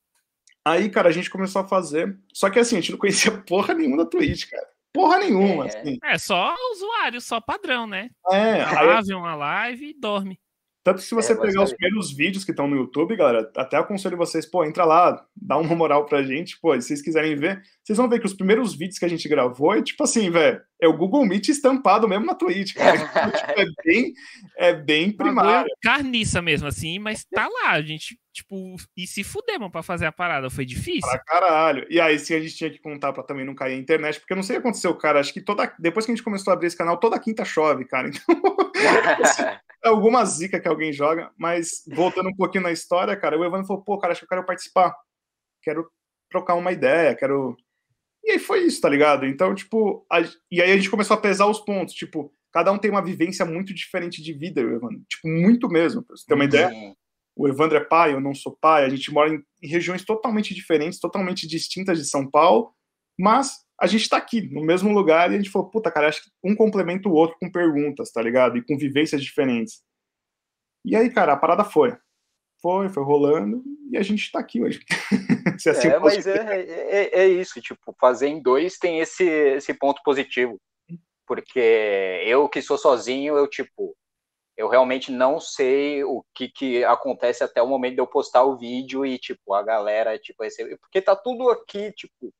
Aí, 0.71 0.89
cara, 0.89 1.09
a 1.09 1.11
gente 1.11 1.29
começou 1.29 1.61
a 1.61 1.67
fazer. 1.67 2.17
Só 2.33 2.49
que 2.49 2.59
assim, 2.59 2.77
a 2.77 2.81
gente 2.81 2.91
não 2.91 2.99
conhecia 2.99 3.31
porra 3.47 3.73
nenhuma 3.73 3.97
da 3.97 4.05
Twitch, 4.05 4.49
cara. 4.49 4.67
Porra 4.93 5.19
nenhuma, 5.19 5.65
é, 5.65 5.67
assim. 5.67 5.97
É 6.03 6.17
só 6.17 6.55
usuário, 6.71 7.21
só 7.21 7.39
padrão, 7.39 7.85
né? 7.85 8.09
É. 8.31 8.63
Aí... 8.63 9.13
uma 9.13 9.35
live 9.35 9.89
e 9.89 9.93
dorme. 9.93 10.39
Tanto 10.87 10.99
que 11.01 11.03
se 11.03 11.13
você 11.13 11.33
é, 11.33 11.35
pegar 11.35 11.63
os 11.63 11.73
primeiros 11.73 12.13
vídeos 12.13 12.45
que 12.45 12.51
estão 12.51 12.65
no 12.65 12.77
YouTube, 12.77 13.17
galera, 13.17 13.51
até 13.57 13.75
aconselho 13.75 14.15
vocês, 14.15 14.45
pô, 14.45 14.63
entra 14.63 14.85
lá, 14.85 15.21
dá 15.35 15.57
uma 15.57 15.75
moral 15.75 16.05
pra 16.05 16.23
gente, 16.23 16.57
pô, 16.61 16.73
se 16.75 16.87
vocês 16.87 17.01
quiserem 17.01 17.35
ver, 17.35 17.61
vocês 17.83 17.97
vão 17.97 18.07
ver 18.07 18.21
que 18.21 18.25
os 18.25 18.33
primeiros 18.33 18.73
vídeos 18.73 18.97
que 18.97 19.03
a 19.03 19.09
gente 19.09 19.27
gravou 19.27 19.75
é 19.75 19.81
tipo 19.81 20.01
assim, 20.01 20.31
velho, 20.31 20.61
é 20.81 20.87
o 20.87 20.95
Google 20.95 21.25
Meet 21.25 21.49
estampado 21.49 22.07
mesmo 22.07 22.25
na 22.25 22.33
Twitch, 22.33 22.73
cara. 22.73 22.95
Então, 23.17 23.31
tipo, 23.31 23.59
é 23.59 23.65
bem, 23.83 24.13
é 24.57 24.73
bem 24.73 25.11
primário. 25.11 25.69
Carniça 25.83 26.41
mesmo, 26.41 26.69
assim, 26.69 26.99
mas 26.99 27.25
tá 27.25 27.49
lá, 27.49 27.71
a 27.71 27.81
gente, 27.81 28.17
tipo, 28.31 28.77
e 28.95 29.05
se 29.05 29.25
fudemos 29.25 29.69
pra 29.69 29.83
fazer 29.83 30.05
a 30.05 30.11
parada, 30.13 30.49
foi 30.49 30.63
difícil? 30.63 31.01
Pra 31.01 31.19
caralho. 31.19 31.85
E 31.89 31.99
aí, 31.99 32.17
se 32.17 32.33
a 32.33 32.39
gente 32.39 32.55
tinha 32.55 32.69
que 32.69 32.79
contar 32.79 33.11
pra 33.11 33.23
também 33.23 33.45
não 33.45 33.53
cair 33.53 33.73
a 33.73 33.77
internet, 33.77 34.21
porque 34.21 34.31
eu 34.31 34.37
não 34.37 34.43
sei 34.43 34.55
o 34.55 34.61
que 34.61 34.67
aconteceu, 34.67 34.95
cara, 34.95 35.19
acho 35.19 35.33
que 35.33 35.41
toda, 35.41 35.69
depois 35.77 36.05
que 36.05 36.13
a 36.13 36.15
gente 36.15 36.23
começou 36.23 36.51
a 36.51 36.53
abrir 36.53 36.67
esse 36.67 36.77
canal, 36.77 36.95
toda 36.95 37.19
quinta 37.19 37.43
chove, 37.43 37.83
cara, 37.83 38.07
então... 38.07 38.23
É 39.87 39.89
alguma 39.89 40.25
zica 40.25 40.59
que 40.59 40.67
alguém 40.67 40.91
joga, 40.91 41.31
mas 41.37 41.81
voltando 41.87 42.27
um 42.27 42.35
pouquinho 42.35 42.65
na 42.65 42.73
história, 42.73 43.15
cara, 43.15 43.39
o 43.39 43.45
Evandro 43.45 43.65
falou, 43.65 43.81
pô, 43.81 43.97
cara, 43.97 44.11
acho 44.11 44.19
que 44.19 44.25
eu 44.25 44.29
quero 44.29 44.45
participar, 44.45 44.93
quero 45.63 45.89
trocar 46.29 46.55
uma 46.55 46.73
ideia, 46.73 47.15
quero. 47.15 47.55
E 48.21 48.31
aí 48.31 48.39
foi 48.39 48.65
isso, 48.65 48.81
tá 48.81 48.89
ligado? 48.89 49.25
Então, 49.25 49.55
tipo, 49.55 50.05
a... 50.11 50.19
e 50.51 50.61
aí 50.61 50.73
a 50.73 50.75
gente 50.75 50.89
começou 50.89 51.15
a 51.15 51.21
pesar 51.21 51.47
os 51.47 51.61
pontos, 51.61 51.93
tipo, 51.93 52.33
cada 52.51 52.69
um 52.69 52.77
tem 52.77 52.91
uma 52.91 53.01
vivência 53.01 53.45
muito 53.45 53.73
diferente 53.73 54.21
de 54.21 54.33
vida, 54.33 54.59
Evandro, 54.59 55.01
tipo, 55.07 55.25
muito 55.29 55.69
mesmo, 55.69 56.03
pra 56.03 56.17
você 56.17 56.25
ter 56.27 56.33
uma 56.33 56.43
uhum. 56.43 56.49
ideia. 56.49 56.95
O 57.33 57.47
Evandro 57.47 57.77
é 57.77 57.85
pai, 57.85 58.13
eu 58.13 58.19
não 58.19 58.35
sou 58.35 58.57
pai, 58.59 58.83
a 58.83 58.89
gente 58.89 59.09
mora 59.13 59.33
em, 59.33 59.41
em 59.63 59.69
regiões 59.69 60.03
totalmente 60.03 60.53
diferentes, 60.53 60.99
totalmente 60.99 61.47
distintas 61.47 61.97
de 61.97 62.03
São 62.03 62.29
Paulo, 62.29 62.73
mas 63.17 63.65
a 63.79 63.85
gente 63.85 64.09
tá 64.09 64.17
aqui, 64.17 64.41
no 64.51 64.63
mesmo 64.63 64.91
lugar, 64.91 65.31
e 65.31 65.35
a 65.35 65.37
gente 65.37 65.51
falou, 65.51 65.69
puta, 65.69 65.91
cara, 65.91 66.07
acho 66.07 66.23
que 66.23 66.31
um 66.43 66.55
complementa 66.55 67.07
o 67.07 67.13
outro 67.13 67.37
com 67.39 67.51
perguntas, 67.51 68.11
tá 68.11 68.21
ligado? 68.21 68.57
E 68.57 68.65
com 68.65 68.77
vivências 68.77 69.21
diferentes. 69.21 69.83
E 70.83 70.95
aí, 70.95 71.09
cara, 71.11 71.33
a 71.33 71.37
parada 71.37 71.63
foi. 71.63 71.95
foi, 72.59 72.89
foi 72.89 73.03
rolando, 73.03 73.63
e 73.91 73.97
a 73.97 74.01
gente 74.01 74.31
tá 74.31 74.39
aqui 74.39 74.61
hoje. 74.61 74.83
assim 75.69 75.89
é, 75.89 75.99
mas 75.99 76.25
é, 76.25 76.61
é, 76.61 77.19
é, 77.21 77.27
isso, 77.27 77.61
tipo, 77.61 77.95
fazer 77.99 78.27
em 78.27 78.41
dois 78.41 78.77
tem 78.77 78.99
esse, 78.99 79.23
esse 79.23 79.73
ponto 79.73 80.01
positivo. 80.03 80.59
Porque 81.27 81.59
eu 82.25 82.47
que 82.47 82.61
sou 82.61 82.77
sozinho, 82.77 83.35
eu, 83.35 83.47
tipo, 83.47 83.95
eu 84.55 84.67
realmente 84.67 85.11
não 85.11 85.39
sei 85.39 86.03
o 86.03 86.23
que, 86.33 86.49
que 86.49 86.83
acontece 86.83 87.43
até 87.43 87.61
o 87.61 87.67
momento 87.67 87.95
de 87.95 88.01
eu 88.01 88.07
postar 88.07 88.43
o 88.43 88.57
vídeo 88.57 89.05
e, 89.05 89.19
tipo, 89.19 89.53
a 89.53 89.61
galera, 89.61 90.17
tipo, 90.17 90.41
receber. 90.41 90.77
Porque 90.77 91.01
tá 91.01 91.15
tudo 91.15 91.49
aqui, 91.49 91.91
tipo, 91.91 92.33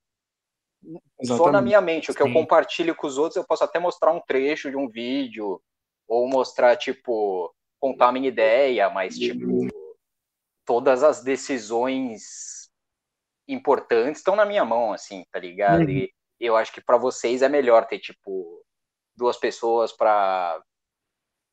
Exatamente. 0.84 1.38
só 1.38 1.51
na 1.51 1.61
minha 1.61 1.82
mente. 1.82 2.11
O 2.11 2.13
que 2.13 2.21
Sim. 2.23 2.30
eu 2.30 2.34
compartilho 2.34 2.95
com 2.95 3.07
os 3.07 3.17
outros, 3.17 3.36
eu 3.36 3.45
posso 3.45 3.63
até 3.63 3.80
mostrar 3.80 4.11
um 4.11 4.21
trecho 4.21 4.69
de 4.69 4.78
um 4.78 4.88
vídeo, 4.88 5.61
ou 6.07 6.28
mostrar, 6.28 6.75
tipo, 6.78 7.53
contar 7.80 8.09
a 8.09 8.11
minha 8.11 8.30
ideia, 8.30 8.89
mas, 8.89 9.17
tipo, 9.17 9.67
todas 10.65 11.03
as 11.03 11.23
decisões 11.23 12.69
importantes 13.47 14.19
estão 14.19 14.36
na 14.36 14.45
minha 14.45 14.65
mão, 14.65 14.93
assim, 14.93 15.25
tá 15.32 15.39
ligado? 15.39 15.84
Uhum. 15.84 15.89
E 15.89 16.13
eu 16.39 16.55
acho 16.55 16.71
que 16.71 16.82
para 16.82 16.97
vocês 16.97 17.41
é 17.41 17.49
melhor 17.49 17.86
ter, 17.86 17.99
tipo, 17.99 18.63
duas 19.15 19.38
pessoas 19.38 19.91
para 19.91 20.61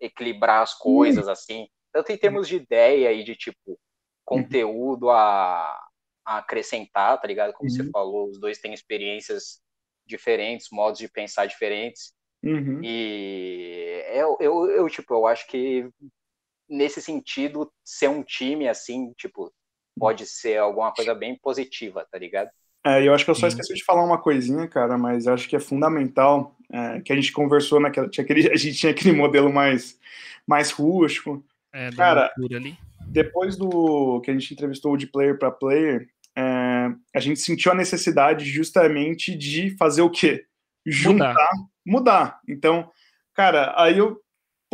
equilibrar 0.00 0.62
as 0.62 0.74
coisas, 0.74 1.26
uhum. 1.26 1.32
assim, 1.32 1.68
tanto 1.92 2.12
em 2.12 2.18
termos 2.18 2.48
de 2.48 2.56
ideia 2.56 3.12
e 3.12 3.24
de, 3.24 3.34
tipo, 3.34 3.78
conteúdo 4.24 5.10
a, 5.10 5.83
a 6.24 6.38
acrescentar, 6.38 7.20
tá 7.20 7.26
ligado? 7.26 7.52
Como 7.52 7.68
uhum. 7.70 7.76
você 7.76 7.90
falou, 7.90 8.30
os 8.30 8.38
dois 8.40 8.58
têm 8.58 8.72
experiências 8.72 9.60
diferentes, 10.06 10.68
modos 10.70 10.98
de 10.98 11.08
pensar 11.08 11.46
diferentes. 11.46 12.12
Uhum. 12.42 12.80
E 12.82 14.04
eu, 14.12 14.36
eu, 14.40 14.70
eu, 14.70 14.88
tipo, 14.88 15.14
eu 15.14 15.26
acho 15.26 15.46
que 15.46 15.88
nesse 16.68 17.00
sentido, 17.00 17.70
ser 17.84 18.08
um 18.08 18.22
time 18.22 18.68
assim, 18.68 19.12
tipo, 19.16 19.52
pode 19.98 20.26
ser 20.26 20.58
alguma 20.58 20.92
coisa 20.92 21.14
bem 21.14 21.38
positiva, 21.38 22.06
tá 22.10 22.18
ligado? 22.18 22.50
É, 22.86 23.06
eu 23.06 23.14
acho 23.14 23.24
que 23.24 23.30
eu 23.30 23.34
só 23.34 23.46
esqueci 23.46 23.72
de 23.72 23.84
falar 23.84 24.04
uma 24.04 24.20
coisinha, 24.20 24.68
cara, 24.68 24.98
mas 24.98 25.26
acho 25.26 25.48
que 25.48 25.56
é 25.56 25.60
fundamental 25.60 26.54
é, 26.70 27.00
que 27.00 27.12
a 27.12 27.16
gente 27.16 27.32
conversou 27.32 27.80
naquela. 27.80 28.08
Tinha 28.08 28.24
aquele, 28.24 28.48
a 28.52 28.56
gente 28.56 28.76
tinha 28.76 28.92
aquele 28.92 29.14
modelo 29.14 29.50
mais, 29.50 29.98
mais 30.46 30.70
rústico. 30.70 31.42
É, 31.72 31.90
cara, 31.92 32.30
ali. 32.36 32.76
depois 33.06 33.56
do 33.56 34.20
que 34.20 34.30
a 34.30 34.34
gente 34.34 34.52
entrevistou 34.52 34.96
de 34.96 35.06
player 35.06 35.38
para 35.38 35.50
player, 35.50 36.02
é, 36.02 36.06
a 37.14 37.20
gente 37.20 37.40
sentiu 37.40 37.72
a 37.72 37.74
necessidade 37.74 38.44
justamente 38.44 39.36
de 39.36 39.76
fazer 39.76 40.02
o 40.02 40.10
quê? 40.10 40.44
Juntar, 40.86 41.34
mudar. 41.34 41.50
mudar. 41.84 42.40
Então, 42.48 42.90
cara, 43.34 43.74
aí 43.76 43.98
eu 43.98 44.20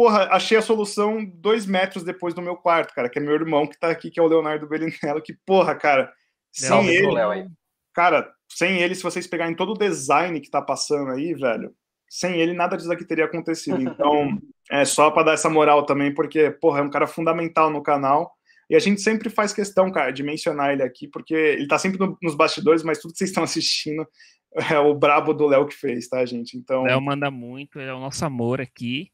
porra, 0.00 0.28
achei 0.30 0.56
a 0.56 0.62
solução 0.62 1.22
dois 1.22 1.66
metros 1.66 2.02
depois 2.02 2.32
do 2.32 2.40
meu 2.40 2.56
quarto, 2.56 2.94
cara, 2.94 3.06
que 3.06 3.18
é 3.18 3.22
meu 3.22 3.34
irmão 3.34 3.66
que 3.66 3.78
tá 3.78 3.90
aqui, 3.90 4.10
que 4.10 4.18
é 4.18 4.22
o 4.22 4.26
Leonardo 4.26 4.66
Bellinello, 4.66 5.20
que, 5.22 5.36
porra, 5.44 5.74
cara, 5.74 6.10
sem 6.50 6.88
ele, 6.88 7.48
cara, 7.92 8.32
sem 8.48 8.80
ele, 8.80 8.94
se 8.94 9.02
vocês 9.02 9.26
pegarem 9.26 9.54
todo 9.54 9.72
o 9.72 9.78
design 9.78 10.40
que 10.40 10.50
tá 10.50 10.62
passando 10.62 11.10
aí, 11.10 11.34
velho, 11.34 11.74
sem 12.08 12.40
ele 12.40 12.54
nada 12.54 12.78
disso 12.78 12.90
aqui 12.90 13.04
teria 13.04 13.26
acontecido. 13.26 13.76
Então, 14.00 14.38
é 14.70 14.86
só 14.86 15.10
para 15.10 15.24
dar 15.24 15.32
essa 15.34 15.50
moral 15.50 15.84
também, 15.84 16.14
porque, 16.14 16.50
porra, 16.50 16.80
é 16.80 16.82
um 16.82 16.90
cara 16.90 17.06
fundamental 17.06 17.70
no 17.70 17.82
canal. 17.82 18.32
E 18.70 18.76
a 18.76 18.78
gente 18.78 19.00
sempre 19.00 19.28
faz 19.28 19.52
questão, 19.52 19.90
cara, 19.90 20.12
de 20.12 20.22
mencionar 20.22 20.72
ele 20.72 20.84
aqui, 20.84 21.08
porque 21.08 21.34
ele 21.34 21.66
tá 21.66 21.76
sempre 21.76 21.98
no, 21.98 22.16
nos 22.22 22.36
bastidores, 22.36 22.84
mas 22.84 23.00
tudo 23.00 23.10
que 23.10 23.18
vocês 23.18 23.30
estão 23.30 23.42
assistindo 23.42 24.06
é 24.70 24.78
o 24.78 24.94
brabo 24.94 25.34
do 25.34 25.48
Léo 25.48 25.66
que 25.66 25.74
fez, 25.74 26.08
tá, 26.08 26.24
gente? 26.24 26.56
Então. 26.56 26.84
Léo 26.84 27.00
manda 27.00 27.32
muito, 27.32 27.80
é 27.80 27.92
o 27.92 27.98
nosso 27.98 28.24
amor 28.24 28.60
aqui. 28.60 29.10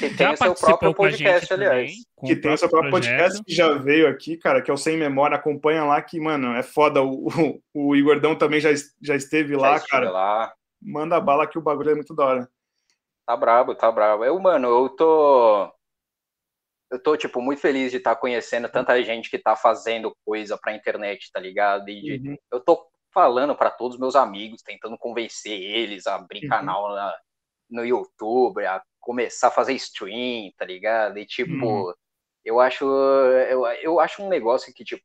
que 0.00 0.10
tem 0.16 0.32
o 0.32 0.36
seu 0.36 0.54
próprio 0.54 0.94
podcast, 0.94 1.52
aliás. 1.52 1.92
que 2.26 2.34
tem 2.34 2.52
o 2.52 2.56
seu 2.56 2.68
próprio 2.68 2.90
projeto. 2.90 3.18
podcast 3.18 3.44
que 3.44 3.54
já 3.54 3.74
veio 3.74 4.08
aqui, 4.08 4.36
cara, 4.36 4.62
que 4.62 4.70
é 4.70 4.74
o 4.74 4.78
Sem 4.78 4.96
Memória. 4.96 5.36
Acompanha 5.36 5.84
lá, 5.84 6.00
que, 6.00 6.18
mano, 6.18 6.54
é 6.56 6.62
foda. 6.62 7.02
O, 7.02 7.28
o, 7.28 7.90
o 7.90 7.96
Igordão 7.96 8.34
também 8.34 8.60
já, 8.60 8.70
já 9.00 9.14
esteve 9.14 9.54
já 9.54 9.60
lá, 9.60 9.78
cara. 9.78 10.10
Lá. 10.10 10.52
Manda 10.82 11.20
bala 11.20 11.46
que 11.46 11.58
o 11.58 11.62
bagulho 11.62 11.90
é 11.90 11.94
muito 11.94 12.14
da 12.14 12.24
hora. 12.24 12.48
Tá 13.26 13.36
brabo, 13.36 13.74
tá 13.74 13.92
brabo. 13.92 14.24
Eu, 14.24 14.40
mano, 14.40 14.66
eu 14.66 14.88
tô. 14.88 15.70
Eu 16.90 17.00
tô, 17.00 17.16
tipo, 17.16 17.40
muito 17.40 17.60
feliz 17.60 17.90
de 17.90 17.98
estar 17.98 18.14
tá 18.14 18.20
conhecendo 18.20 18.68
tanta 18.68 19.00
gente 19.02 19.30
que 19.30 19.38
tá 19.38 19.54
fazendo 19.54 20.14
coisa 20.24 20.58
pra 20.58 20.74
internet, 20.74 21.30
tá 21.32 21.38
ligado? 21.38 21.88
E 21.88 22.18
de, 22.18 22.28
uhum. 22.28 22.36
eu 22.50 22.60
tô 22.60 22.84
falando 23.12 23.54
para 23.54 23.70
todos 23.70 23.94
os 23.94 24.00
meus 24.00 24.16
amigos, 24.16 24.62
tentando 24.62 24.98
convencer 24.98 25.60
eles 25.60 26.06
a 26.06 26.16
abrir 26.16 26.44
uhum. 26.44 26.48
canal 26.48 26.94
na 26.94 27.14
no 27.70 27.84
YouTube, 27.84 28.66
a 28.66 28.82
começar 28.98 29.48
a 29.48 29.52
fazer 29.52 29.72
stream, 29.74 30.50
tá 30.56 30.64
ligado? 30.64 31.18
E 31.18 31.24
tipo, 31.24 31.90
hum. 31.90 31.94
eu 32.44 32.58
acho 32.58 32.84
eu, 32.84 33.64
eu 33.66 34.00
acho 34.00 34.22
um 34.22 34.28
negócio 34.28 34.74
que 34.74 34.84
tipo 34.84 35.02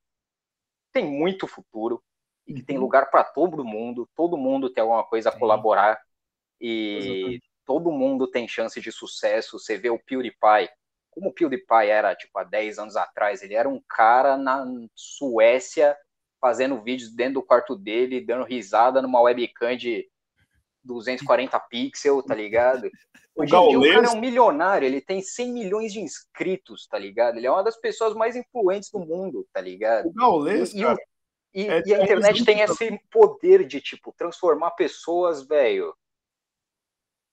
tem 0.92 1.06
muito 1.06 1.48
futuro 1.48 2.02
e 2.48 2.54
que 2.54 2.64
tem 2.64 2.78
uhum. 2.78 2.84
lugar 2.84 3.10
para 3.12 3.24
todo 3.24 3.64
mundo, 3.64 4.10
todo 4.16 4.38
mundo 4.38 4.70
tem 4.70 4.82
alguma 4.82 5.04
coisa 5.04 5.30
a 5.30 5.38
colaborar 5.38 6.00
e 6.60 6.98
Exatamente. 6.98 7.50
todo 7.66 7.92
mundo 7.92 8.28
tem 8.28 8.48
chance 8.48 8.80
de 8.80 8.92
sucesso. 8.92 9.60
Você 9.60 9.78
vê 9.78 9.90
o 9.90 10.00
PewDiePie, 10.00 10.70
como 11.16 11.30
o 11.30 11.34
PewDiePie 11.34 11.88
era 11.90 12.14
tipo 12.14 12.38
há 12.38 12.44
10 12.44 12.78
anos 12.78 12.96
atrás, 12.98 13.42
ele 13.42 13.56
era 13.56 13.70
um 13.70 13.82
cara 13.88 14.38
na 14.38 14.66
Suécia 14.94 15.98
fazendo 16.42 16.82
vídeos 16.84 17.16
dentro 17.16 17.36
do 17.36 17.44
quarto 17.44 17.76
dele, 17.76 18.24
dando 18.24 18.44
risada 18.44 19.02
numa 19.02 19.22
webcam 19.22 19.76
de 19.78 20.08
240 20.84 21.58
pixels, 21.62 22.26
tá 22.26 22.36
ligado? 22.36 22.92
Hoje 23.36 23.56
em 23.56 23.70
dia 23.70 23.80
o 23.80 23.94
cara 23.94 24.08
é 24.08 24.10
um 24.12 24.20
milionário, 24.20 24.86
ele 24.86 25.02
tem 25.02 25.22
100 25.22 25.52
milhões 25.52 25.94
de 25.94 26.02
inscritos, 26.02 26.86
tá 26.86 27.00
ligado? 27.00 27.38
Ele 27.38 27.48
é 27.48 27.52
uma 27.52 27.64
das 27.64 27.78
pessoas 27.78 28.14
mais 28.14 28.36
influentes 28.36 28.92
do 28.92 29.00
mundo, 29.00 29.48
tá 29.52 29.62
ligado? 29.62 30.08
O 30.08 30.14
Gaules, 30.14 30.74
e, 30.74 30.82
cara, 30.82 30.98
e, 31.54 31.68
é, 31.68 31.84
e 31.86 31.94
a 31.94 32.04
internet 32.04 32.46
tem 32.46 32.60
esse 32.62 33.00
poder 33.10 33.66
de, 33.66 33.82
tipo, 33.82 34.14
transformar 34.18 34.72
pessoas, 34.72 35.46
velho, 35.48 35.96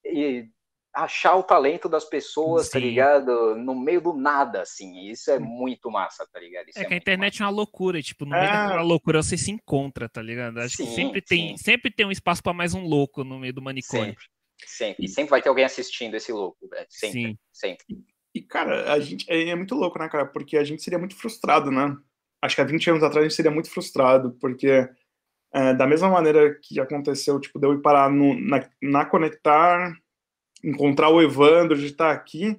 e 0.03 0.49
achar 0.93 1.35
o 1.35 1.43
talento 1.43 1.89
das 1.89 2.05
pessoas, 2.05 2.67
tá 2.69 2.73
Sim. 2.77 2.79
tá 2.79 2.79
ligado? 2.79 3.55
No 3.55 3.73
meio 3.73 3.99
do 3.99 4.13
nada, 4.13 4.61
assim. 4.61 5.09
Isso 5.09 5.31
é 5.31 5.39
muito 5.39 5.89
massa, 5.89 6.27
tá 6.31 6.39
ligado? 6.39 6.69
Isso 6.69 6.79
é, 6.79 6.83
é 6.83 6.85
que 6.85 6.93
a 6.93 6.97
internet 6.97 7.33
massa. 7.33 7.43
é 7.43 7.45
uma 7.47 7.51
loucura, 7.51 8.01
tipo, 8.01 8.25
no 8.25 8.35
é. 8.35 8.39
meio 8.39 8.51
daquela 8.51 8.81
loucura 8.81 9.23
você 9.23 9.37
se 9.37 9.51
encontra, 9.51 10.07
tá 10.07 10.21
ligado? 10.21 10.59
Acho 10.59 10.77
sim, 10.77 10.85
que 10.85 10.91
sempre 10.91 11.21
tem, 11.21 11.57
sempre 11.57 11.91
tem 11.91 12.05
um 12.05 12.11
espaço 12.11 12.43
para 12.43 12.53
mais 12.53 12.73
um 12.73 12.85
louco 12.85 13.23
no 13.23 13.39
meio 13.39 13.53
do 13.53 13.61
manicômio. 13.61 14.05
Sempre, 14.05 14.25
sempre. 14.65 15.05
E 15.05 15.07
sempre 15.07 15.31
vai 15.31 15.41
ter 15.41 15.49
alguém 15.49 15.65
assistindo 15.65 16.15
esse 16.15 16.31
louco, 16.31 16.67
velho. 16.69 16.87
Sempre, 16.89 17.21
sim. 17.21 17.37
sempre. 17.51 17.85
E, 18.35 18.41
cara, 18.41 18.93
a 18.93 18.99
gente 18.99 19.25
é, 19.29 19.49
é 19.49 19.55
muito 19.55 19.75
louco, 19.75 19.97
né, 19.97 20.07
cara? 20.07 20.25
Porque 20.25 20.57
a 20.57 20.63
gente 20.63 20.83
seria 20.83 20.99
muito 20.99 21.15
frustrado, 21.15 21.71
né? 21.71 21.95
Acho 22.41 22.55
que 22.55 22.61
há 22.61 22.65
20 22.65 22.89
anos 22.91 23.03
atrás 23.03 23.25
a 23.25 23.29
gente 23.29 23.35
seria 23.35 23.51
muito 23.51 23.69
frustrado, 23.69 24.37
porque 24.39 24.89
é, 25.53 25.73
da 25.73 25.87
mesma 25.87 26.09
maneira 26.09 26.59
que 26.61 26.79
aconteceu, 26.79 27.39
tipo, 27.39 27.59
de 27.59 27.65
eu 27.65 27.73
ir 27.73 27.81
parar 27.81 28.11
no, 28.11 28.39
na, 28.39 28.67
na 28.81 29.05
Conectar 29.05 29.95
encontrar 30.63 31.09
o 31.09 31.21
Evandro, 31.21 31.77
de 31.77 31.87
estar 31.87 32.11
aqui. 32.11 32.57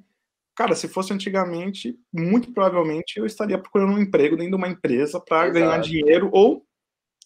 Cara, 0.55 0.75
se 0.75 0.87
fosse 0.87 1.13
antigamente, 1.13 1.99
muito 2.13 2.53
provavelmente 2.53 3.19
eu 3.19 3.27
estaria 3.27 3.59
procurando 3.59 3.93
um 3.93 3.99
emprego 3.99 4.37
dentro 4.37 4.53
de 4.53 4.57
uma 4.57 4.69
empresa 4.69 5.19
para 5.19 5.49
ganhar 5.49 5.79
dinheiro 5.79 6.31
ou 6.33 6.65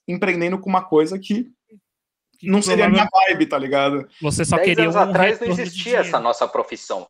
empreendendo 0.07 0.59
com 0.59 0.71
uma 0.71 0.83
coisa 0.83 1.19
que 1.19 1.53
não 2.43 2.63
seria 2.63 2.87
a 2.87 2.89
minha 2.89 3.07
vibe, 3.13 3.47
tá 3.47 3.59
ligado? 3.59 4.09
Você 4.23 4.45
só 4.45 4.57
Dez 4.57 4.69
queria 4.69 4.85
anos 4.85 4.97
um 4.97 5.01
atrás 5.01 5.41
não 5.41 5.49
existia 5.49 5.99
essa 5.99 6.21
nossa 6.21 6.47
profissão 6.47 7.07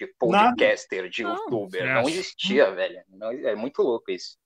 de 0.00 0.06
podcaster, 0.18 1.02
Nada. 1.02 1.10
de 1.10 1.22
youtuber. 1.22 1.86
Não, 1.86 2.02
não 2.02 2.08
existia, 2.08 2.70
velho. 2.72 3.02
Não, 3.08 3.30
é 3.30 3.54
muito 3.54 3.82
louco 3.82 4.10
isso. 4.10 4.38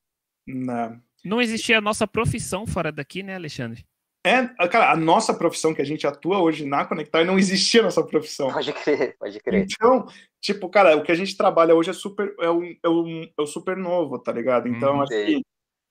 Não. 0.46 1.01
não 1.24 1.40
existia 1.40 1.78
a 1.78 1.80
nossa 1.80 2.06
profissão 2.06 2.66
fora 2.66 2.92
daqui, 2.92 3.22
né, 3.22 3.34
Alexandre? 3.34 3.86
É, 4.26 4.46
cara, 4.68 4.90
a 4.90 4.96
nossa 4.96 5.34
profissão 5.34 5.74
que 5.74 5.82
a 5.82 5.84
gente 5.84 6.06
atua 6.06 6.40
hoje 6.40 6.64
na 6.64 6.86
Conectar 6.86 7.24
não 7.24 7.38
existia 7.38 7.82
nossa 7.82 8.02
profissão. 8.02 8.51
Pode 8.51 8.72
crer, 8.72 9.16
pode 9.18 9.38
crer. 9.38 9.66
Então, 9.70 10.06
tipo, 10.40 10.66
cara, 10.70 10.96
o 10.96 11.02
que 11.02 11.12
a 11.12 11.14
gente 11.14 11.36
trabalha 11.36 11.74
hoje 11.74 11.90
é 11.90 11.92
super, 11.92 12.34
é 12.40 12.51
um, 12.51 12.74
é 12.82 12.88
um, 12.88 13.22
é 13.22 13.42
um 13.42 13.46
super 13.46 13.76
novo, 13.76 14.18
tá 14.18 14.32
ligado? 14.32 14.66
Então, 14.66 14.96
hum, 14.96 15.02
acho 15.02 15.10
que 15.10 15.42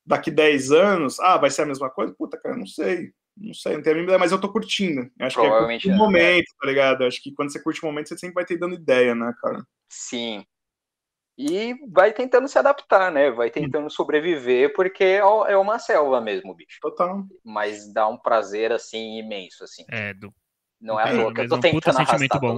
daqui 0.04 0.32
10 0.32 0.72
anos, 0.72 1.20
ah, 1.20 1.38
vai 1.38 1.52
ser 1.52 1.62
a 1.62 1.68
mesma 1.68 1.92
coisa? 1.92 2.12
Puta, 2.18 2.36
cara, 2.42 2.58
não 2.58 2.66
sei. 2.66 3.12
Não 3.38 3.54
sei, 3.54 3.76
não 3.76 3.82
tenho 3.82 3.96
a 3.96 3.98
mínima 3.98 4.12
ideia, 4.12 4.20
mas 4.20 4.32
eu 4.32 4.40
tô 4.42 4.52
curtindo. 4.52 5.10
Acho 5.20 5.40
que 5.40 5.46
é 5.46 5.92
o 5.92 5.94
um 5.94 5.98
momento, 5.98 6.46
tá 6.60 6.68
ligado? 6.68 7.04
Acho 7.04 7.22
que 7.22 7.34
quando 7.34 7.52
você 7.52 7.62
curte 7.62 7.82
o 7.82 7.86
momento, 7.86 8.10
você 8.10 8.18
sempre 8.18 8.36
vai 8.36 8.46
ter 8.46 8.58
dando 8.58 8.76
ideia, 8.76 9.16
né, 9.16 9.34
cara? 9.42 9.64
Sim, 9.90 10.46
e 11.38 11.76
vai 11.90 12.14
tentando 12.14 12.48
se 12.48 12.58
adaptar, 12.60 13.12
né? 13.12 13.32
Vai 13.32 13.50
tentando 13.50 13.90
sobreviver, 13.90 14.74
porque 14.74 15.04
é, 15.04 15.18
é 15.18 15.58
uma 15.58 15.80
selva 15.80 16.22
mesmo, 16.22 16.54
bicho. 16.54 16.78
Total. 16.82 17.24
Mas 17.44 17.92
dá 17.92 18.08
um 18.08 18.18
prazer, 18.18 18.72
assim, 18.72 19.18
imenso, 19.18 19.64
assim. 19.64 19.84
É, 19.90 20.14
do... 20.14 20.32
Não 20.80 21.00
é, 21.00 21.04
à 21.04 21.12
toa 21.12 21.34
que 21.34 21.42
eu 21.42 21.50
tô 21.50 21.56
é 21.56 21.58
um 21.58 21.62
tentando 21.62 21.98
arrastar 21.98 22.40
bom. 22.40 22.58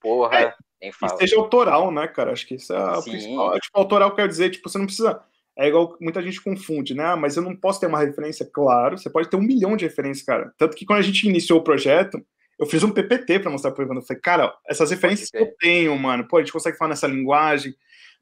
Porra, 0.00 0.40
é, 0.40 0.54
nem 0.80 0.92
fala. 0.92 1.14
E 1.14 1.18
seja 1.18 1.36
autoral, 1.36 1.90
né, 1.90 2.08
cara? 2.08 2.32
Acho 2.32 2.46
que 2.46 2.56
isso 2.56 2.72
é 2.72 2.76
a 2.76 3.00
Sim. 3.00 3.10
principal. 3.10 3.60
Tipo, 3.60 3.78
autoral 3.78 4.14
quer 4.14 4.26
dizer, 4.28 4.50
tipo, 4.50 4.68
você 4.68 4.78
não 4.78 4.86
precisa... 4.86 5.22
É 5.56 5.66
igual 5.66 5.96
muita 6.00 6.22
gente 6.22 6.40
confunde, 6.40 6.94
né? 6.94 7.04
Ah, 7.04 7.16
mas 7.16 7.36
eu 7.36 7.42
não 7.42 7.54
posso 7.54 7.80
ter 7.80 7.86
uma 7.88 7.98
referência, 7.98 8.48
claro. 8.52 8.96
Você 8.96 9.10
pode 9.10 9.28
ter 9.28 9.36
um 9.36 9.42
milhão 9.42 9.76
de 9.76 9.84
referências, 9.84 10.24
cara. 10.24 10.52
Tanto 10.56 10.76
que 10.76 10.86
quando 10.86 11.00
a 11.00 11.02
gente 11.02 11.28
iniciou 11.28 11.58
o 11.58 11.64
projeto, 11.64 12.24
eu 12.58 12.64
fiz 12.64 12.82
um 12.84 12.92
PPT 12.92 13.40
para 13.40 13.50
mostrar 13.50 13.72
pro 13.72 13.84
Evandro. 13.84 14.02
Eu 14.02 14.06
falei, 14.06 14.20
cara, 14.20 14.54
essas 14.68 14.90
referências 14.90 15.30
que 15.30 15.36
eu 15.36 15.52
tenho, 15.58 15.98
mano, 15.98 16.28
pô, 16.28 16.36
a 16.36 16.40
gente 16.40 16.52
consegue 16.52 16.76
falar 16.76 16.90
nessa 16.90 17.08
linguagem, 17.08 17.74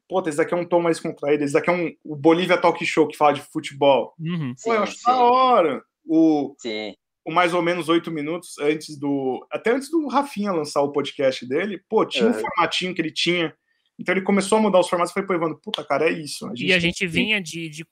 pô, 0.07 0.21
esse 0.27 0.37
daqui 0.37 0.53
é 0.53 0.57
um 0.57 0.65
tom 0.65 0.81
mais 0.81 0.99
contraído, 0.99 1.43
esse 1.43 1.53
daqui 1.53 1.69
é 1.69 1.73
um 1.73 1.91
o 2.03 2.15
Bolívia 2.15 2.57
Talk 2.57 2.83
Show 2.85 3.07
que 3.07 3.17
fala 3.17 3.33
de 3.33 3.41
futebol. 3.41 4.13
Uhum. 4.19 4.53
Pô, 4.63 4.73
eu 4.73 4.83
acho 4.83 4.97
da 5.05 5.17
hora. 5.21 5.83
O, 6.05 6.55
sim. 6.59 6.93
o 7.25 7.31
mais 7.31 7.53
ou 7.53 7.61
menos 7.61 7.89
oito 7.89 8.11
minutos 8.11 8.57
antes 8.59 8.97
do. 8.97 9.45
Até 9.51 9.71
antes 9.71 9.89
do 9.91 10.07
Rafinha 10.07 10.51
lançar 10.51 10.81
o 10.81 10.91
podcast 10.91 11.45
dele, 11.45 11.81
pô, 11.89 12.05
tinha 12.05 12.27
um 12.29 12.33
formatinho 12.33 12.93
que 12.93 13.01
ele 13.01 13.11
tinha. 13.11 13.53
Então 13.99 14.13
ele 14.13 14.23
começou 14.23 14.59
a 14.59 14.61
mudar 14.61 14.79
os 14.79 14.87
formatos 14.87 15.11
e 15.11 15.13
foi 15.13 15.25
pô, 15.25 15.33
Evandro, 15.33 15.59
puta, 15.61 15.83
cara, 15.83 16.07
é 16.07 16.13
isso. 16.13 16.45
A 16.47 16.53
e 16.55 16.71
a 16.71 16.79
gente 16.79 17.05
vinha 17.05 17.41
de, 17.41 17.67
de 17.67 17.85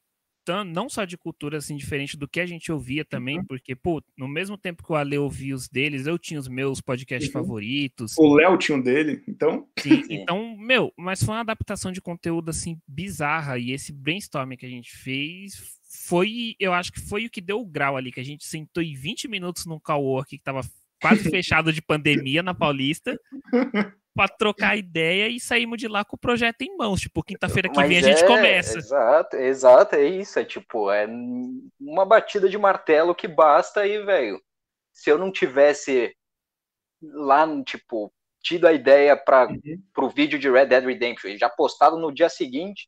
não 0.66 0.90
só 0.90 1.06
de 1.06 1.18
cultura 1.18 1.58
assim 1.58 1.76
diferente 1.76 2.18
do 2.18 2.28
que 2.28 2.40
a 2.40 2.46
gente 2.46 2.72
ouvia 2.72 3.04
também, 3.04 3.40
uhum. 3.40 3.46
porque 3.46 3.76
pô, 3.76 4.04
no 4.18 4.28
mesmo 4.28 4.58
tempo 4.58 4.84
que 4.84 4.92
o 4.92 4.96
Ale 4.96 5.18
ouvia 5.18 5.56
os 5.56 5.68
deles, 5.68 6.08
eu 6.08 6.18
tinha 6.18 6.40
os 6.40 6.48
meus 6.48 6.82
podcasts 6.82 7.34
uhum. 7.34 7.42
favoritos. 7.42 8.16
O 8.18 8.36
Léo 8.36 8.58
tinha 8.58 8.78
um 8.78 8.82
dele, 8.82 9.24
então. 9.28 9.68
Sim, 9.80 10.04
então, 10.10 10.58
meu, 10.58 10.92
mas 10.98 11.24
foi 11.24 11.36
uma 11.36 11.42
adaptação 11.42 11.92
de 11.92 12.02
conteúdo 12.02 12.50
assim 12.50 12.80
bizarra 12.88 13.58
e 13.58 13.72
esse 13.72 13.92
brainstorming 13.92 14.58
que 14.58 14.66
a 14.66 14.70
gente 14.70 14.96
fez 14.96 15.76
foi, 16.08 16.56
eu 16.60 16.74
acho 16.74 16.92
que 16.92 17.00
foi 17.00 17.26
o 17.26 17.30
que 17.30 17.42
deu 17.42 17.60
o 17.60 17.66
grau 17.66 17.96
ali, 17.98 18.12
que 18.12 18.20
a 18.20 18.26
gente 18.26 18.46
sentou 18.46 18.84
em 18.84 18.94
20 18.94 19.28
minutos 19.28 19.66
num 19.66 19.80
call 19.80 20.04
work 20.04 20.38
que 20.38 20.44
tava 20.44 20.62
quase 21.02 21.24
fechado 21.30 21.72
de 21.72 21.82
pandemia 21.82 22.44
na 22.44 22.54
Paulista. 22.54 23.20
para 24.16 24.30
trocar 24.30 24.78
ideia 24.78 25.28
e 25.28 25.40
saímos 25.40 25.78
de 25.78 25.90
lá 25.90 26.06
com 26.06 26.16
o 26.16 26.20
projeto 26.20 26.62
em 26.62 26.76
mãos. 26.78 27.02
Tipo, 27.02 27.22
quinta-feira 27.22 27.68
que 27.68 27.76
Mas 27.76 27.90
vem 27.90 27.98
a 27.98 28.02
gente 28.02 28.24
é, 28.24 28.28
começa. 28.28 28.78
Exato, 28.78 29.36
exato, 29.36 29.96
é 29.96 30.06
isso. 30.06 30.40
É 30.40 30.46
tipo, 30.46 30.90
é 30.90 31.06
uma 31.80 32.06
batida 32.06 32.48
de 32.48 32.58
martelo 32.58 33.14
que 33.14 33.28
basta 33.28 33.82
aí, 33.82 34.04
velho. 34.06 34.42
Se 34.94 35.10
eu 35.10 35.18
não 35.18 35.32
tivesse 35.32 36.16
lá, 37.02 37.46
tipo, 37.64 38.12
tido 38.42 38.66
a 38.66 38.72
ideia 38.72 39.18
para 39.18 39.50
uhum. 39.50 39.84
o 39.98 40.10
vídeo 40.10 40.40
de 40.40 40.50
Red 40.50 40.68
Dead 40.68 40.86
Redemption 40.86 41.38
já 41.38 41.50
postado 41.50 41.98
no 41.98 42.14
dia 42.14 42.30
seguinte, 42.30 42.88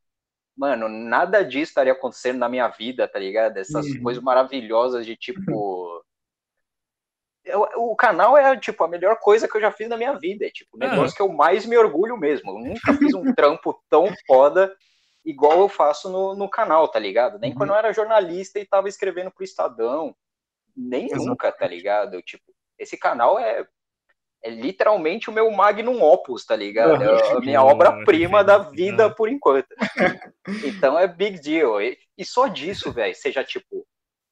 mano, 0.55 0.87
nada 0.87 1.43
disso 1.43 1.71
estaria 1.71 1.91
acontecendo 1.91 2.37
na 2.37 2.47
minha 2.47 2.69
vida, 2.69 3.05
tá 3.05 3.19
ligado? 3.19 3.57
Essas 3.57 3.85
uhum. 3.85 4.01
coisas 4.01 4.23
maravilhosas 4.23 5.05
de 5.05 5.17
tipo 5.17 5.96
o 7.75 7.95
canal 7.95 8.37
é 8.37 8.57
tipo 8.57 8.83
a 8.83 8.87
melhor 8.87 9.17
coisa 9.19 9.47
que 9.47 9.55
eu 9.57 9.61
já 9.61 9.71
fiz 9.71 9.87
na 9.87 9.97
minha 9.97 10.13
vida. 10.13 10.45
É 10.45 10.49
tipo 10.49 10.77
o 10.77 10.83
ah. 10.83 10.89
negócio 10.89 11.15
que 11.15 11.21
eu 11.21 11.29
mais 11.29 11.65
me 11.65 11.77
orgulho 11.77 12.17
mesmo. 12.17 12.51
Eu 12.51 12.59
nunca 12.59 12.93
fiz 12.93 13.13
um 13.13 13.23
trampo 13.35 13.79
tão 13.89 14.13
foda 14.25 14.73
igual 15.27 15.59
eu 15.59 15.67
faço 15.67 16.09
no, 16.09 16.33
no 16.35 16.49
canal, 16.49 16.87
tá 16.87 16.97
ligado? 16.97 17.37
Nem 17.37 17.51
uhum. 17.51 17.57
quando 17.57 17.69
eu 17.71 17.75
era 17.75 17.91
jornalista 17.91 18.59
e 18.59 18.65
tava 18.65 18.87
escrevendo 18.87 19.29
pro 19.29 19.43
Estadão. 19.43 20.15
Nem 20.75 21.05
Exatamente. 21.05 21.27
nunca, 21.27 21.51
tá 21.51 21.67
ligado? 21.67 22.21
Tipo, 22.21 22.43
esse 22.79 22.97
canal 22.97 23.37
é, 23.37 23.67
é 24.43 24.49
literalmente 24.49 25.29
o 25.29 25.33
meu 25.33 25.51
magnum 25.51 26.01
opus, 26.01 26.45
tá 26.45 26.55
ligado? 26.55 27.03
É 27.03 27.31
a 27.31 27.39
minha 27.39 27.61
obra-prima 27.61 28.43
da 28.43 28.57
vida 28.57 29.13
por 29.13 29.27
enquanto. 29.27 29.67
então 30.63 30.97
é 30.97 31.07
big 31.07 31.41
deal. 31.41 31.81
E, 31.81 31.97
e 32.17 32.23
só 32.23 32.47
disso, 32.47 32.93
velho, 32.93 33.13
seja 33.13 33.43
tipo 33.43 33.85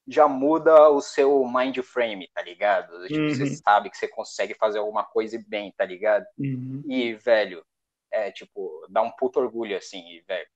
já 0.06 0.28
muda 0.28 0.88
o 0.90 1.00
seu 1.00 1.44
mind 1.46 1.78
frame, 1.78 2.28
tá 2.32 2.42
ligado? 2.42 3.06
Tipo, 3.08 3.20
uhum. 3.20 3.30
Você 3.30 3.56
sabe 3.56 3.90
que 3.90 3.96
você 3.96 4.06
consegue 4.06 4.54
fazer 4.54 4.78
alguma 4.78 5.04
coisa 5.04 5.42
bem, 5.48 5.72
tá 5.76 5.84
ligado? 5.84 6.24
Uhum. 6.38 6.82
E, 6.88 7.14
velho, 7.14 7.64
é 8.12 8.30
tipo, 8.30 8.86
dá 8.88 9.02
um 9.02 9.10
puto 9.10 9.40
orgulho, 9.40 9.76
assim, 9.76 10.06
e, 10.08 10.20
velho. 10.20 10.46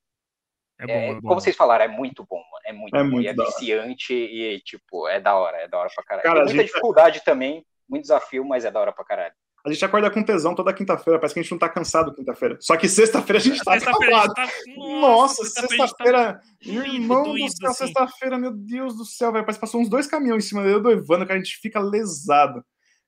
É 0.78 0.86
bom, 0.86 0.92
é, 0.92 1.08
é 1.08 1.14
bom. 1.14 1.28
Como 1.28 1.40
vocês 1.40 1.56
falaram, 1.56 1.84
é 1.84 1.88
muito 1.88 2.24
bom, 2.24 2.38
mano. 2.38 2.62
É 2.64 2.72
muito 2.72 2.96
é 2.96 3.02
bom. 3.02 3.10
Muito 3.10 3.24
e 3.24 3.28
é 3.28 3.34
viciante 3.34 4.14
e, 4.14 4.60
tipo, 4.60 5.08
é 5.08 5.20
da 5.20 5.34
hora, 5.36 5.58
é 5.58 5.68
da 5.68 5.78
hora 5.78 5.90
pra 5.94 6.04
caralho. 6.04 6.22
Cara, 6.22 6.34
Tem 6.36 6.44
muita 6.44 6.62
gente... 6.62 6.66
dificuldade 6.66 7.24
também, 7.24 7.66
muito 7.88 8.02
desafio, 8.02 8.44
mas 8.44 8.64
é 8.64 8.70
da 8.70 8.80
hora 8.80 8.92
pra 8.92 9.04
caralho. 9.04 9.34
A 9.64 9.70
gente 9.70 9.84
acorda 9.84 10.10
com 10.10 10.22
tesão 10.22 10.54
toda 10.54 10.72
quinta-feira, 10.72 11.18
parece 11.18 11.34
que 11.34 11.40
a 11.40 11.42
gente 11.42 11.52
não 11.52 11.58
tá 11.58 11.68
cansado 11.68 12.14
quinta-feira. 12.14 12.56
Só 12.60 12.76
que 12.76 12.88
sexta-feira 12.88 13.38
a 13.38 13.42
gente 13.42 13.62
tá 13.62 13.74
acabado. 13.74 14.32
Tá... 14.32 14.48
Nossa, 14.76 15.44
sexta-feira. 15.44 16.34
Tá... 16.34 16.40
Irmão 16.62 17.34
do 17.34 17.50
céu, 17.50 17.70
assim. 17.70 17.84
sexta-feira, 17.84 18.38
meu 18.38 18.52
Deus 18.52 18.96
do 18.96 19.04
céu, 19.04 19.32
velho. 19.32 19.44
Parece 19.44 19.58
que 19.58 19.66
passou 19.66 19.80
uns 19.80 19.88
dois 19.88 20.06
caminhões 20.06 20.44
em 20.44 20.48
cima 20.48 20.62
dele 20.62 20.80
do 20.80 20.90
Evandro, 20.90 21.26
que 21.26 21.32
a 21.32 21.36
gente 21.36 21.58
fica 21.58 21.78
lesado. 21.78 22.64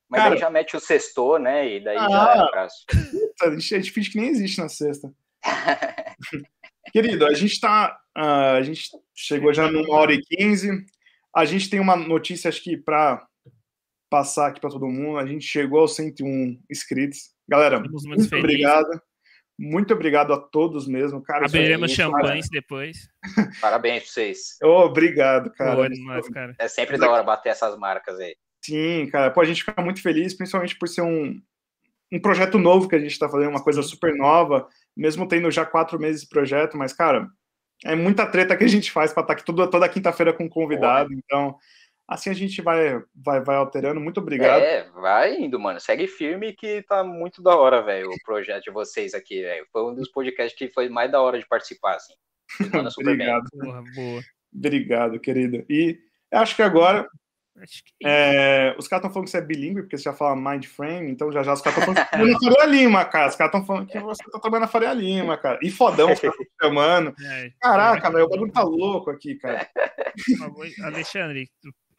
Mas 0.08 0.22
Cara, 0.22 0.34
aí 0.34 0.40
já 0.40 0.50
mete 0.50 0.76
o 0.76 0.80
sexto, 0.80 1.38
né? 1.38 1.76
E 1.76 1.82
daí 1.82 1.96
ah, 1.96 2.08
já 2.10 2.34
é 2.34 2.38
abraço. 2.38 2.84
Puta, 2.86 3.46
a 3.46 3.50
gente, 3.52 3.74
a 3.74 3.78
gente 3.78 3.90
finge 3.90 4.10
que 4.10 4.20
nem 4.20 4.28
existe 4.28 4.60
na 4.60 4.68
sexta. 4.68 5.10
Querido, 6.92 7.24
a 7.24 7.32
gente 7.32 7.58
tá. 7.58 7.98
Uh, 8.16 8.56
a 8.58 8.62
gente 8.62 8.90
chegou 9.14 9.54
já 9.54 9.70
numa 9.70 9.94
hora 9.96 10.12
e 10.12 10.20
quinze. 10.20 10.84
A 11.34 11.46
gente 11.46 11.70
tem 11.70 11.80
uma 11.80 11.96
notícia, 11.96 12.50
acho 12.50 12.62
que, 12.62 12.76
para 12.76 13.26
passar 14.12 14.48
aqui 14.48 14.60
para 14.60 14.68
todo 14.68 14.86
mundo. 14.86 15.16
A 15.16 15.24
gente 15.24 15.46
chegou 15.46 15.80
aos 15.80 15.96
101 15.96 16.60
inscritos. 16.70 17.30
Galera, 17.48 17.80
muito, 17.80 18.06
muito 18.06 18.36
obrigado. 18.36 19.00
Muito 19.58 19.94
obrigado 19.94 20.34
a 20.34 20.38
todos 20.38 20.86
mesmo, 20.86 21.22
cara. 21.22 21.46
Abriremos 21.46 21.92
champanhes 21.92 22.46
depois. 22.50 23.08
Parabéns 23.60 24.02
pra 24.02 24.12
vocês. 24.12 24.58
Oh, 24.62 24.82
obrigado, 24.84 25.50
cara. 25.52 25.88
nós, 25.88 26.28
cara. 26.28 26.54
É 26.58 26.68
sempre 26.68 26.98
da 26.98 27.10
hora 27.10 27.22
bater 27.22 27.48
essas 27.48 27.74
marcas 27.78 28.20
aí. 28.20 28.36
Sim, 28.62 29.08
cara. 29.10 29.30
Pô, 29.30 29.40
a 29.40 29.46
gente 29.46 29.64
fica 29.64 29.80
muito 29.80 30.02
feliz, 30.02 30.34
principalmente 30.34 30.76
por 30.78 30.88
ser 30.88 31.00
um, 31.00 31.40
um 32.12 32.20
projeto 32.20 32.58
novo 32.58 32.88
que 32.88 32.96
a 32.96 32.98
gente 32.98 33.12
está 33.12 33.30
fazendo, 33.30 33.48
uma 33.48 33.64
coisa 33.64 33.82
super 33.82 34.14
nova, 34.14 34.68
mesmo 34.94 35.26
tendo 35.26 35.50
já 35.50 35.64
quatro 35.64 35.98
meses 35.98 36.22
de 36.22 36.28
projeto, 36.28 36.76
mas, 36.76 36.92
cara, 36.92 37.28
é 37.84 37.94
muita 37.94 38.26
treta 38.26 38.56
que 38.56 38.64
a 38.64 38.68
gente 38.68 38.92
faz 38.92 39.12
para 39.12 39.22
estar 39.22 39.34
tá 39.34 39.40
aqui 39.40 39.44
toda, 39.44 39.66
toda 39.68 39.88
quinta-feira 39.88 40.34
com 40.34 40.44
um 40.44 40.50
convidado. 40.50 41.12
Então, 41.14 41.56
Assim 42.08 42.30
a 42.30 42.34
gente 42.34 42.60
vai, 42.60 43.02
vai, 43.14 43.40
vai 43.40 43.56
alterando. 43.56 44.00
Muito 44.00 44.20
obrigado. 44.20 44.60
É, 44.60 44.88
vai 44.90 45.36
indo, 45.36 45.58
mano. 45.58 45.80
Segue 45.80 46.06
firme 46.06 46.52
que 46.52 46.82
tá 46.82 47.02
muito 47.02 47.42
da 47.42 47.56
hora, 47.56 47.82
velho, 47.82 48.10
o 48.10 48.24
projeto 48.24 48.64
de 48.64 48.70
vocês 48.70 49.14
aqui, 49.14 49.42
velho. 49.42 49.66
Foi 49.72 49.84
um 49.84 49.94
dos 49.94 50.10
podcasts 50.10 50.56
que 50.56 50.68
foi 50.72 50.88
mais 50.88 51.10
da 51.10 51.20
hora 51.20 51.38
de 51.38 51.46
participar, 51.46 51.96
assim. 51.96 52.14
obrigado. 53.00 53.44
Boa, 53.54 53.84
boa. 53.94 54.22
Obrigado, 54.54 55.20
querida. 55.20 55.64
E 55.68 55.98
acho 56.30 56.54
que 56.54 56.62
agora 56.62 57.08
Acho 57.60 57.84
que... 57.84 57.92
É, 58.06 58.74
os 58.78 58.88
caras 58.88 59.02
estão 59.02 59.12
falando 59.12 59.26
que 59.26 59.30
você 59.30 59.38
é 59.38 59.42
bilíngue, 59.42 59.82
porque 59.82 59.98
você 59.98 60.04
já 60.04 60.12
fala 60.12 60.34
mind 60.34 60.64
frame, 60.64 61.10
então 61.10 61.30
já 61.30 61.42
já 61.42 61.52
os 61.52 61.60
caras 61.60 61.78
estão 61.78 61.94
falando 61.94 62.08
que 62.08 62.46
na 62.46 62.54
Faria 62.54 62.66
Lima, 62.66 63.04
cara. 63.04 63.28
Os 63.28 63.36
caras 63.36 63.54
estão 63.54 63.66
falando 63.66 63.86
que 63.86 64.00
você 64.00 64.24
tá 64.24 64.38
trabalhando 64.38 64.62
na 64.62 64.68
Faria 64.68 64.94
Lima, 64.94 65.36
cara. 65.36 65.58
E 65.62 65.70
fodão, 65.70 66.12
os 66.12 66.20
caras 66.20 66.36
chamando. 66.60 67.14
É, 67.22 67.50
Caraca, 67.60 68.10
velho, 68.10 68.24
o 68.24 68.28
bagulho 68.28 68.52
tá 68.52 68.62
louco 68.62 69.10
aqui, 69.10 69.36
cara. 69.36 69.68
Alexandre, 70.82 71.48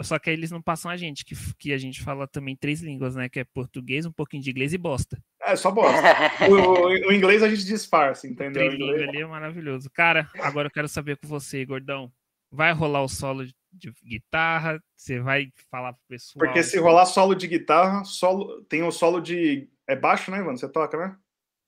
só 0.02 0.18
que 0.18 0.30
aí 0.30 0.36
eles 0.36 0.52
não 0.52 0.62
passam 0.62 0.90
a 0.90 0.98
gente, 0.98 1.26
que, 1.26 1.36
que 1.58 1.74
a 1.74 1.78
gente 1.78 2.02
fala 2.02 2.28
também 2.28 2.56
três 2.56 2.82
línguas, 2.82 3.16
né? 3.16 3.30
Que 3.30 3.42
é 3.42 3.44
português, 3.44 4.06
um 4.06 4.12
pouquinho 4.12 4.42
de 4.42 4.50
inglês 4.50 4.74
e 4.74 4.78
bosta. 4.78 5.22
É, 5.42 5.56
só 5.56 5.72
bosta. 5.72 6.02
o, 6.50 7.10
o, 7.10 7.12
inglês 7.12 7.44
a 7.44 7.50
gente 7.50 7.66
disfarça, 7.66 8.28
entendeu? 8.28 8.70
O 8.70 8.74
inglês 8.74 9.08
ali 9.08 9.22
é 9.22 9.26
maravilhoso. 9.26 9.90
Cara, 9.90 10.30
agora 10.40 10.68
eu 10.68 10.72
quero 10.72 10.88
saber 10.88 11.18
com 11.18 11.28
você, 11.28 11.66
gordão. 11.66 12.12
Vai 12.52 12.72
rolar 12.72 13.02
o 13.02 13.10
solo 13.10 13.46
de 13.72 13.92
guitarra? 14.04 14.82
Você 14.96 15.20
vai 15.20 15.52
falar 15.72 15.94
pro 15.94 16.02
pessoal? 16.08 16.46
Porque 16.46 16.64
se 16.64 16.78
rolar 16.80 17.06
solo 17.06 17.34
de 17.34 17.48
guitarra, 17.48 18.04
solo, 18.04 18.64
tem 18.66 18.84
o 18.84 18.92
solo 18.92 19.20
de. 19.20 19.68
É 19.88 19.96
baixo, 19.96 20.32
né, 20.32 20.40
Ivan? 20.40 20.56
Você 20.56 20.70
toca, 20.70 20.98
né? 20.98 21.16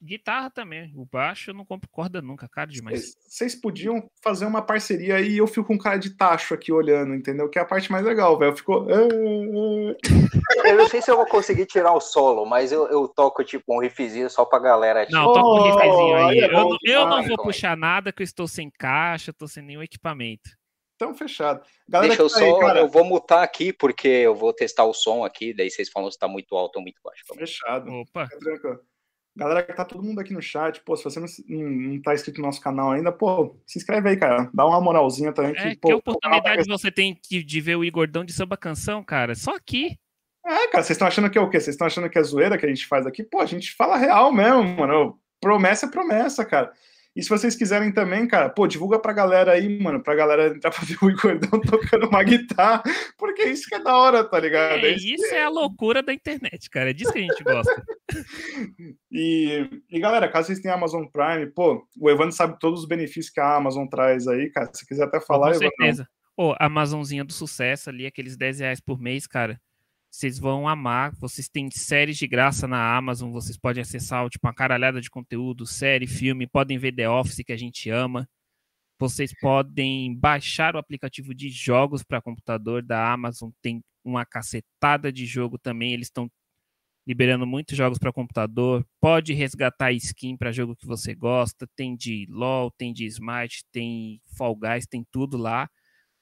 Guitarra 0.05 0.49
também. 0.49 0.93
O 0.95 1.05
baixo 1.05 1.49
eu 1.49 1.53
não 1.53 1.65
compro 1.65 1.89
corda 1.89 2.21
nunca, 2.21 2.47
caro 2.47 2.71
demais. 2.71 3.15
Vocês 3.27 3.55
podiam 3.55 4.09
fazer 4.21 4.45
uma 4.45 4.61
parceria 4.61 5.19
e 5.19 5.37
eu 5.37 5.47
fico 5.47 5.65
com 5.65 5.73
um 5.73 5.77
cara 5.77 5.97
de 5.97 6.11
tacho 6.15 6.53
aqui 6.53 6.71
olhando, 6.71 7.15
entendeu? 7.15 7.49
Que 7.49 7.59
é 7.59 7.61
a 7.61 7.65
parte 7.65 7.91
mais 7.91 8.05
legal, 8.05 8.37
velho. 8.37 8.55
Ficou. 8.55 8.87
Ah, 8.89 9.07
ah. 10.63 10.67
Eu 10.67 10.77
não 10.77 10.87
sei 10.87 11.01
se 11.01 11.09
eu 11.09 11.15
vou 11.15 11.25
conseguir 11.25 11.65
tirar 11.65 11.93
o 11.93 11.99
solo, 11.99 12.45
mas 12.45 12.71
eu, 12.71 12.87
eu 12.87 13.07
toco 13.07 13.43
tipo 13.43 13.75
um 13.75 13.81
riffzinho 13.81 14.29
só 14.29 14.45
pra 14.45 14.59
galera. 14.59 15.05
Tipo... 15.05 15.17
Não, 15.17 15.33
toca 15.33 15.47
um 15.47 15.63
riffzinho 15.63 16.15
aí. 16.15 16.39
É 16.39 16.45
eu, 16.45 16.77
eu 16.83 17.07
não 17.07 17.23
vou 17.23 17.37
puxar 17.37 17.75
nada, 17.75 18.11
que 18.11 18.21
eu 18.21 18.25
estou 18.25 18.47
sem 18.47 18.69
caixa, 18.69 19.31
estou 19.31 19.47
sem 19.47 19.63
nenhum 19.63 19.83
equipamento. 19.83 20.49
Então, 20.95 21.13
fechado. 21.13 21.61
Galera 21.89 22.09
Deixa 22.09 22.23
eu 22.23 22.29
tá 22.29 22.39
só, 22.39 22.67
aí, 22.67 22.79
eu 22.79 22.87
vou 22.87 23.03
mutar 23.03 23.43
aqui, 23.43 23.73
porque 23.73 24.07
eu 24.07 24.33
vou 24.33 24.53
testar 24.53 24.85
o 24.85 24.93
som 24.93 25.25
aqui, 25.25 25.53
daí 25.53 25.69
vocês 25.69 25.89
falam 25.89 26.09
se 26.09 26.17
tá 26.17 26.27
muito 26.27 26.55
alto 26.55 26.77
ou 26.77 26.81
muito 26.81 27.01
baixo. 27.03 27.23
Fechado. 27.35 27.91
Opa. 27.91 28.29
Galera 29.35 29.63
que 29.63 29.73
tá 29.73 29.83
todo 29.83 30.01
mundo 30.01 30.19
aqui 30.21 30.33
no 30.33 30.41
chat, 30.41 30.79
pô, 30.81 30.95
se 30.95 31.03
você 31.03 31.19
não, 31.19 31.27
não, 31.49 32.01
tá 32.01 32.13
inscrito 32.13 32.39
no 32.39 32.47
nosso 32.47 32.61
canal 32.61 32.91
ainda, 32.91 33.11
pô, 33.11 33.57
se 33.67 33.77
inscreve 33.77 34.07
aí, 34.07 34.17
cara. 34.17 34.49
Dá 34.53 34.65
uma 34.65 34.79
moralzinha 34.79 35.33
também. 35.33 35.53
Que, 35.53 35.59
é, 35.59 35.75
pô, 35.75 35.89
que 35.89 35.93
oportunidade 35.93 36.63
você 36.67 36.89
tem 36.89 37.19
de, 37.29 37.43
de 37.43 37.61
ver 37.61 37.75
o 37.75 37.83
Igordão 37.83 38.23
de 38.23 38.31
samba 38.31 38.55
canção, 38.55 39.03
cara? 39.03 39.35
Só 39.35 39.53
aqui. 39.55 39.99
É, 40.45 40.67
cara, 40.67 40.83
vocês 40.83 40.91
estão 40.91 41.07
achando 41.07 41.29
que 41.29 41.37
é 41.37 41.41
o 41.41 41.49
quê? 41.49 41.59
Vocês 41.59 41.73
estão 41.73 41.87
achando 41.87 42.09
que 42.09 42.17
é 42.17 42.23
zoeira 42.23 42.57
que 42.57 42.65
a 42.65 42.69
gente 42.69 42.87
faz 42.87 43.05
aqui? 43.05 43.23
Pô, 43.23 43.41
a 43.41 43.45
gente 43.45 43.73
fala 43.73 43.97
real 43.97 44.31
mesmo, 44.31 44.63
mano. 44.63 45.19
Promessa 45.41 45.85
é 45.85 45.89
promessa, 45.89 46.45
cara. 46.45 46.71
E 47.15 47.23
se 47.23 47.29
vocês 47.29 47.55
quiserem 47.55 47.93
também, 47.93 48.27
cara, 48.27 48.49
pô, 48.49 48.67
divulga 48.67 48.99
pra 48.99 49.13
galera 49.13 49.53
aí, 49.53 49.79
mano, 49.81 50.03
pra 50.03 50.13
galera 50.13 50.47
entrar 50.47 50.69
pra 50.69 50.83
ver 50.83 50.97
o 51.01 51.09
Igordão 51.09 51.61
tocando 51.61 52.07
uma 52.07 52.21
guitarra, 52.21 52.83
porque 53.17 53.43
é 53.43 53.49
isso 53.49 53.69
que 53.69 53.75
é 53.75 53.79
da 53.79 53.95
hora, 53.95 54.23
tá 54.23 54.37
ligado? 54.37 54.85
É, 54.85 54.89
é 54.89 54.95
isso, 54.95 55.07
isso 55.07 55.33
é 55.33 55.43
a 55.43 55.49
loucura 55.49 56.03
da 56.03 56.13
internet, 56.13 56.69
cara. 56.69 56.89
É 56.89 56.93
disso 56.93 57.13
que 57.13 57.19
a 57.19 57.21
gente 57.21 57.43
gosta. 57.43 57.85
e, 59.11 59.69
e, 59.89 59.99
galera, 59.99 60.27
caso 60.27 60.47
vocês 60.47 60.59
tenham 60.59 60.75
Amazon 60.75 61.05
Prime, 61.05 61.47
pô, 61.47 61.87
o 61.97 62.09
Evandro 62.09 62.35
sabe 62.35 62.59
todos 62.59 62.81
os 62.81 62.87
benefícios 62.87 63.29
que 63.29 63.39
a 63.39 63.55
Amazon 63.55 63.87
traz 63.87 64.27
aí, 64.27 64.49
cara. 64.49 64.69
Se 64.73 64.85
quiser 64.85 65.05
até 65.05 65.21
falar, 65.21 65.53
Com 65.53 65.59
certeza. 65.59 66.07
Pô, 66.35 66.53
a 66.59 66.65
Amazonzinha 66.65 67.23
do 67.23 67.31
sucesso 67.31 67.89
ali, 67.89 68.05
aqueles 68.05 68.35
10 68.35 68.59
reais 68.59 68.81
por 68.81 68.99
mês, 68.99 69.25
cara. 69.25 69.59
Vocês 70.15 70.39
vão 70.39 70.65
amar. 70.65 71.13
Vocês 71.19 71.49
têm 71.49 71.69
séries 71.69 72.17
de 72.17 72.25
graça 72.25 72.65
na 72.65 72.95
Amazon. 72.95 73.33
Vocês 73.33 73.57
podem 73.57 73.81
acessar 73.81 74.29
tipo, 74.29 74.47
uma 74.47 74.53
caralhada 74.53 75.01
de 75.01 75.09
conteúdo, 75.09 75.65
série, 75.65 76.07
filme. 76.07 76.47
Podem 76.47 76.77
ver 76.77 76.93
The 76.93 77.09
Office, 77.09 77.43
que 77.45 77.51
a 77.51 77.57
gente 77.57 77.89
ama. 77.89 78.25
Vocês 78.97 79.37
podem 79.37 80.15
baixar 80.15 80.73
o 80.73 80.79
aplicativo 80.79 81.35
de 81.35 81.49
jogos 81.49 82.01
para 82.01 82.21
computador 82.21 82.81
da 82.81 83.11
Amazon. 83.11 83.49
Tem 83.61 83.83
uma 84.05 84.25
cacetada 84.25 85.11
de 85.11 85.25
jogo 85.25 85.57
também. 85.57 85.91
Eles 85.91 86.07
estão 86.07 86.31
liberando 87.05 87.45
muitos 87.45 87.75
jogos 87.75 87.99
para 87.99 88.13
computador. 88.13 88.87
Pode 89.01 89.33
resgatar 89.33 89.91
skin 89.91 90.37
para 90.37 90.53
jogo 90.53 90.77
que 90.77 90.87
você 90.87 91.13
gosta. 91.13 91.67
Tem 91.75 91.93
de 91.93 92.25
LoL, 92.29 92.71
tem 92.71 92.93
de 92.93 93.05
Smite, 93.05 93.65
tem 93.69 94.21
Fall 94.37 94.55
Guys, 94.55 94.87
tem 94.87 95.05
tudo 95.11 95.35
lá. 95.35 95.69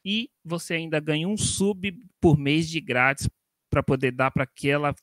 E 0.03 0.31
você 0.43 0.73
ainda 0.73 0.99
ganha 0.99 1.27
um 1.27 1.37
sub 1.37 1.95
por 2.19 2.39
mês 2.39 2.67
de 2.67 2.81
grátis 2.81 3.29
para 3.73 3.81
poder 3.81 4.11
dar 4.11 4.29
para 4.29 4.43
aquela 4.43 4.93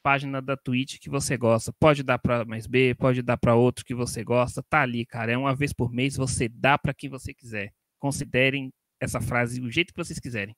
página 0.00 0.40
da 0.40 0.56
Twitch 0.56 0.98
que 1.00 1.10
você 1.10 1.36
gosta. 1.36 1.72
Pode 1.80 2.04
dar 2.04 2.16
para 2.16 2.44
mais 2.44 2.64
B, 2.64 2.94
pode 2.94 3.22
dar 3.22 3.36
para 3.36 3.56
outro 3.56 3.84
que 3.84 3.94
você 3.94 4.22
gosta. 4.22 4.62
Tá 4.62 4.82
ali, 4.82 5.04
cara. 5.04 5.32
É 5.32 5.36
uma 5.36 5.52
vez 5.52 5.72
por 5.72 5.90
mês, 5.90 6.16
você 6.16 6.48
dá 6.48 6.78
para 6.78 6.94
quem 6.94 7.10
você 7.10 7.34
quiser. 7.34 7.72
Considerem 7.98 8.72
essa 9.00 9.20
frase 9.20 9.60
do 9.60 9.68
jeito 9.68 9.92
que 9.92 9.98
vocês 9.98 10.20
quiserem. 10.20 10.54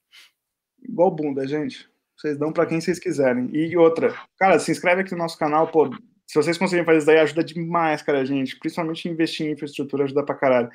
Igual 0.82 1.10
bunda, 1.10 1.46
gente. 1.46 1.88
Vocês 2.14 2.36
dão 2.36 2.52
para 2.52 2.66
quem 2.66 2.78
vocês 2.78 2.98
quiserem. 2.98 3.48
E 3.54 3.74
outra, 3.74 4.14
cara, 4.36 4.58
se 4.58 4.70
inscreve 4.70 5.00
aqui 5.00 5.12
no 5.12 5.18
nosso 5.18 5.38
canal, 5.38 5.68
pô. 5.68 5.88
Se 6.26 6.34
vocês 6.34 6.58
conseguirem 6.58 6.84
fazer 6.84 6.98
isso 6.98 7.06
daí, 7.06 7.18
ajuda 7.18 7.42
demais, 7.42 8.02
cara, 8.02 8.26
gente. 8.26 8.58
Principalmente 8.58 9.08
investir 9.08 9.46
em 9.46 9.52
infraestrutura 9.52 10.04
ajuda 10.04 10.22
pra 10.22 10.34
caralho. 10.34 10.68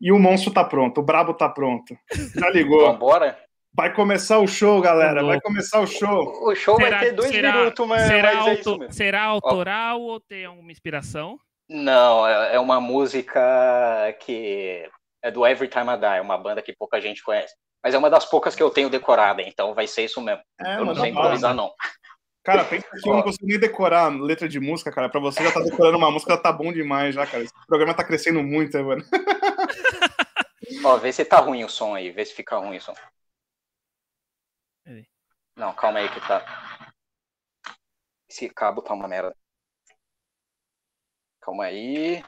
E 0.00 0.12
o 0.12 0.18
monstro 0.18 0.52
tá 0.52 0.62
pronto, 0.62 1.00
o 1.00 1.04
brabo 1.04 1.34
tá 1.34 1.48
pronto. 1.48 1.96
Já 2.36 2.50
ligou. 2.50 2.92
Vambora? 2.92 3.36
Vai 3.72 3.94
começar 3.94 4.38
o 4.38 4.46
show, 4.46 4.80
galera. 4.80 5.22
Vai 5.24 5.40
começar 5.40 5.80
o 5.80 5.86
show. 5.86 6.48
O 6.48 6.54
show 6.54 6.76
será, 6.76 6.98
vai 6.98 7.06
ter 7.06 7.12
dois 7.12 7.30
será, 7.30 7.56
minutos, 7.56 7.86
mas, 7.86 8.02
será, 8.02 8.34
mas 8.34 8.46
é 8.46 8.50
auto, 8.50 8.92
será 8.92 9.22
autoral 9.22 10.00
Ó. 10.00 10.12
ou 10.12 10.20
tem 10.20 10.44
alguma 10.44 10.72
inspiração? 10.72 11.38
Não, 11.68 12.26
é, 12.26 12.56
é 12.56 12.60
uma 12.60 12.80
música 12.80 13.40
que 14.20 14.88
é 15.22 15.30
do 15.30 15.46
Every 15.46 15.68
Time 15.68 15.90
I 15.90 15.96
Die, 15.96 16.20
uma 16.20 16.36
banda 16.36 16.60
que 16.60 16.74
pouca 16.74 17.00
gente 17.00 17.22
conhece. 17.22 17.54
Mas 17.82 17.94
é 17.94 17.98
uma 17.98 18.10
das 18.10 18.26
poucas 18.26 18.54
que 18.54 18.62
eu 18.62 18.70
tenho 18.70 18.90
decorada, 18.90 19.40
então 19.40 19.72
vai 19.72 19.86
ser 19.86 20.04
isso 20.04 20.20
mesmo. 20.20 20.42
É, 20.60 20.76
eu 20.76 20.84
não 20.84 20.94
sei 20.94 21.10
improvisar, 21.10 21.54
não. 21.54 21.72
Cara, 22.42 22.64
pensa 22.64 22.86
que 22.90 23.08
eu 23.08 23.14
não 23.14 23.22
consigo 23.22 23.46
nem 23.46 23.58
decorar 23.58 24.08
letra 24.08 24.48
de 24.48 24.58
música, 24.58 24.90
cara. 24.90 25.08
Pra 25.08 25.20
você 25.20 25.44
já 25.44 25.52
tá 25.52 25.60
decorando 25.60 25.98
uma 25.98 26.10
música, 26.10 26.36
tá 26.36 26.50
bom 26.50 26.72
demais 26.72 27.14
já, 27.14 27.26
cara. 27.26 27.44
Esse 27.44 27.52
programa 27.66 27.94
tá 27.94 28.02
crescendo 28.02 28.42
muito, 28.42 28.76
né, 28.76 28.82
mano. 28.82 29.04
Ó, 30.84 30.96
vê 30.96 31.12
se 31.12 31.24
tá 31.24 31.38
ruim 31.38 31.64
o 31.64 31.68
som 31.68 31.94
aí, 31.94 32.10
vê 32.10 32.24
se 32.24 32.34
fica 32.34 32.56
ruim 32.56 32.78
o 32.78 32.80
som. 32.80 32.94
Não, 35.60 35.74
calma 35.74 35.98
aí 35.98 36.08
que 36.08 36.26
tá. 36.26 36.42
Esse 38.26 38.48
cabo 38.48 38.80
tá 38.80 38.94
uma 38.94 39.06
merda. 39.06 39.36
Calma 41.38 41.64
aí. 41.64 42.24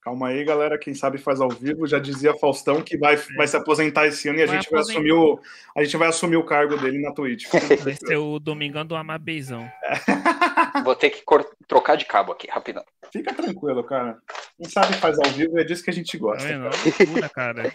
Calma 0.00 0.28
aí, 0.28 0.42
galera. 0.42 0.78
Quem 0.78 0.94
sabe 0.94 1.18
faz 1.18 1.38
ao 1.38 1.50
vivo. 1.50 1.86
Já 1.86 1.98
dizia 1.98 2.34
Faustão 2.38 2.82
que 2.82 2.96
vai, 2.96 3.16
vai 3.36 3.46
se 3.46 3.58
aposentar 3.58 4.06
esse 4.06 4.26
ano 4.26 4.38
e 4.38 4.42
a 4.42 4.46
vai 4.46 4.56
gente 4.56 4.70
vai 4.70 4.80
assumir 4.80 5.12
o 5.12 5.38
a 5.76 5.84
gente 5.84 5.98
vai 5.98 6.08
assumir 6.08 6.36
o 6.36 6.46
cargo 6.46 6.78
dele 6.78 6.98
na 7.02 7.12
Twitch. 7.12 7.44
Vai 7.84 7.94
ser 7.94 8.16
o 8.16 8.38
Domingão 8.38 8.86
do 8.86 8.96
Amabeizão. 8.96 9.70
Vou 10.82 10.96
ter 10.96 11.10
que 11.10 11.22
trocar 11.68 11.96
de 11.96 12.06
cabo 12.06 12.32
aqui, 12.32 12.48
rapidão. 12.50 12.84
Fica 13.12 13.34
tranquilo, 13.34 13.84
cara. 13.84 14.18
Quem 14.56 14.70
sabe 14.70 14.94
faz 14.94 15.18
ao 15.18 15.30
vivo 15.30 15.58
é 15.58 15.64
disso 15.64 15.84
que 15.84 15.90
a 15.90 15.94
gente 15.94 16.16
gosta. 16.16 16.56
Não, 16.56 16.68
é 16.68 16.70
loucura, 16.70 17.28
cara. 17.28 17.70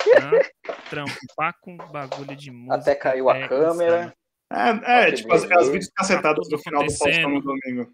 Trampar 0.90 1.54
com 1.62 1.78
bagulho 1.78 2.36
de 2.36 2.50
música. 2.50 2.76
Até 2.76 2.96
caiu 2.96 3.30
a 3.30 3.48
câmera. 3.48 4.12
É, 4.52 5.08
é 5.08 5.12
tipo 5.12 5.34
as, 5.34 5.44
as 5.44 5.68
vídeos 5.68 5.92
cacetados 5.96 6.48
do 6.48 6.58
final 6.58 6.84
do 6.84 6.92
Faustão 6.92 7.30
no 7.30 7.42
domingo. 7.42 7.92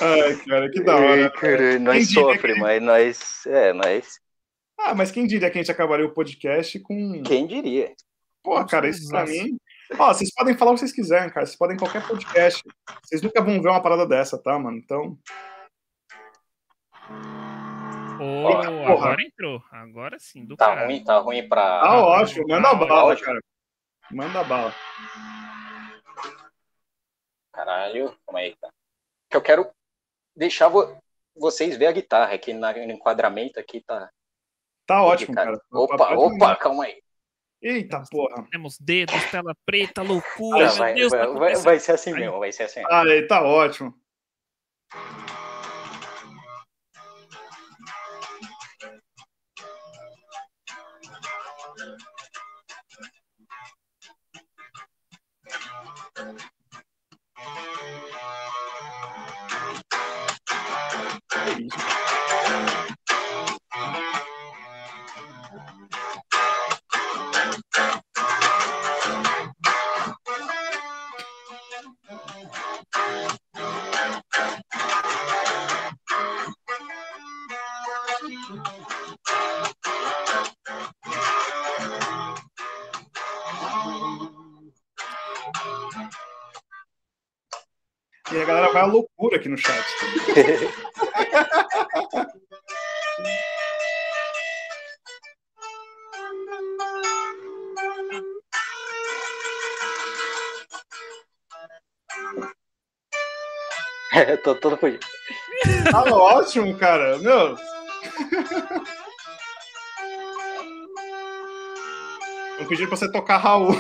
Ai, 0.02 0.36
cara, 0.48 0.72
que 0.72 0.82
da 0.82 0.96
hora. 0.96 1.30
cara, 1.30 1.80
nós 1.80 2.12
sofremos, 2.12 2.62
mas 2.62 2.82
nós. 2.82 3.46
É, 3.46 3.74
nós. 3.74 4.20
Ah, 4.80 4.96
mas 4.96 5.12
quem 5.12 5.28
diria 5.28 5.52
que 5.52 5.58
a 5.58 5.62
gente 5.62 5.72
acabaria 5.72 6.06
o 6.06 6.14
podcast 6.14 6.80
com. 6.80 7.22
Quem 7.24 7.46
diria? 7.46 7.94
Pô, 8.42 8.64
cara, 8.66 8.90
isso 8.90 9.08
pra 9.10 9.26
mim. 9.26 9.58
Ó, 9.98 10.14
vocês 10.14 10.34
podem 10.34 10.58
falar 10.58 10.72
o 10.72 10.74
que 10.74 10.82
vocês 10.82 10.92
quiserem, 10.92 11.30
cara. 11.30 11.46
Vocês 11.46 11.58
podem 11.58 11.76
em 11.76 11.80
qualquer 11.80 12.06
podcast. 12.08 12.64
Vocês 13.04 13.22
nunca 13.22 13.42
vão 13.42 13.62
ver 13.62 13.70
uma 13.70 13.82
parada 13.82 14.08
dessa, 14.08 14.38
tá, 14.38 14.58
mano? 14.58 14.78
Então. 14.78 15.18
Oh, 18.24 18.92
agora 18.92 19.22
entrou. 19.22 19.64
Agora 19.72 20.20
sim. 20.20 20.48
tá 20.48 20.68
caralho. 20.68 20.88
ruim, 20.88 21.04
tá 21.04 21.18
ruim 21.20 21.48
pra. 21.48 21.82
Tá 21.82 22.06
ótimo. 22.06 22.48
Manda 22.48 22.74
bala, 22.74 23.20
cara. 23.20 23.40
Manda 24.12 24.44
bala. 24.44 24.74
Caralho, 27.52 28.18
calma 28.26 28.40
aí, 28.40 28.56
tá 28.56 28.70
que 29.34 29.38
eu 29.38 29.42
quero 29.42 29.70
deixar 30.36 30.68
vo 30.68 30.96
vocês 31.36 31.76
ver 31.76 31.88
a 31.88 31.92
guitarra 31.92 32.36
aqui 32.36 32.54
no 32.54 32.68
enquadramento 32.92 33.60
aqui 33.60 33.82
tá. 33.82 34.10
Tá 34.86 35.02
ótimo, 35.02 35.34
cara. 35.34 35.60
Opa, 35.72 36.14
opa, 36.14 36.56
calma 36.56 36.86
aí. 36.86 37.02
Eita 37.60 38.04
porra. 38.12 38.46
Temos 38.52 38.78
dedos, 38.78 39.32
tela 39.32 39.56
preta, 39.66 40.04
loucura. 40.04 40.68
Ah, 40.68 40.74
vai, 40.74 40.94
Deus, 40.94 41.10
vai, 41.10 41.22
tá 41.22 41.34
vai, 41.34 41.56
vai, 41.56 41.80
ser 41.80 41.94
assim 41.94 42.14
mesmo, 42.14 42.38
vai 42.38 42.52
ser 42.52 42.64
assim. 42.64 42.84
Ah, 42.86 43.02
aí, 43.02 43.26
tá 43.26 43.42
ótimo. 43.42 43.96
Aqui 89.44 89.50
no 89.50 89.58
chat. 89.58 89.84
É, 104.16 104.38
tô 104.38 104.54
todo 104.54 104.76
ruim. 104.76 105.00
Tá 105.90 106.04
ótimo, 106.04 106.78
cara. 106.78 107.18
Meu. 107.18 107.58
Vou 112.60 112.68
pedir 112.68 112.88
pra 112.88 112.96
você 112.96 113.12
tocar 113.12 113.38
Raul. 113.38 113.76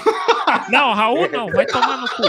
Não, 0.69 0.91
Raul 0.95 1.29
não, 1.29 1.51
vai 1.51 1.67
tomar 1.67 1.97
no 1.97 2.09
cu. 2.09 2.23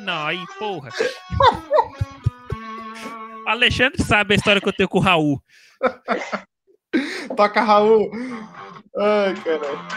Não, 0.00 0.26
aí 0.26 0.36
não, 0.36 0.42
aí, 0.42 0.46
porra. 0.58 0.90
Alexandre 3.46 4.02
sabe 4.02 4.34
a 4.34 4.36
história 4.36 4.60
que 4.60 4.68
eu 4.68 4.72
tenho 4.72 4.88
com 4.88 4.98
o 4.98 5.00
Raul. 5.00 5.42
Toca 7.36 7.60
Raul. 7.60 8.10
Ai, 8.96 9.34
caralho. 9.34 9.88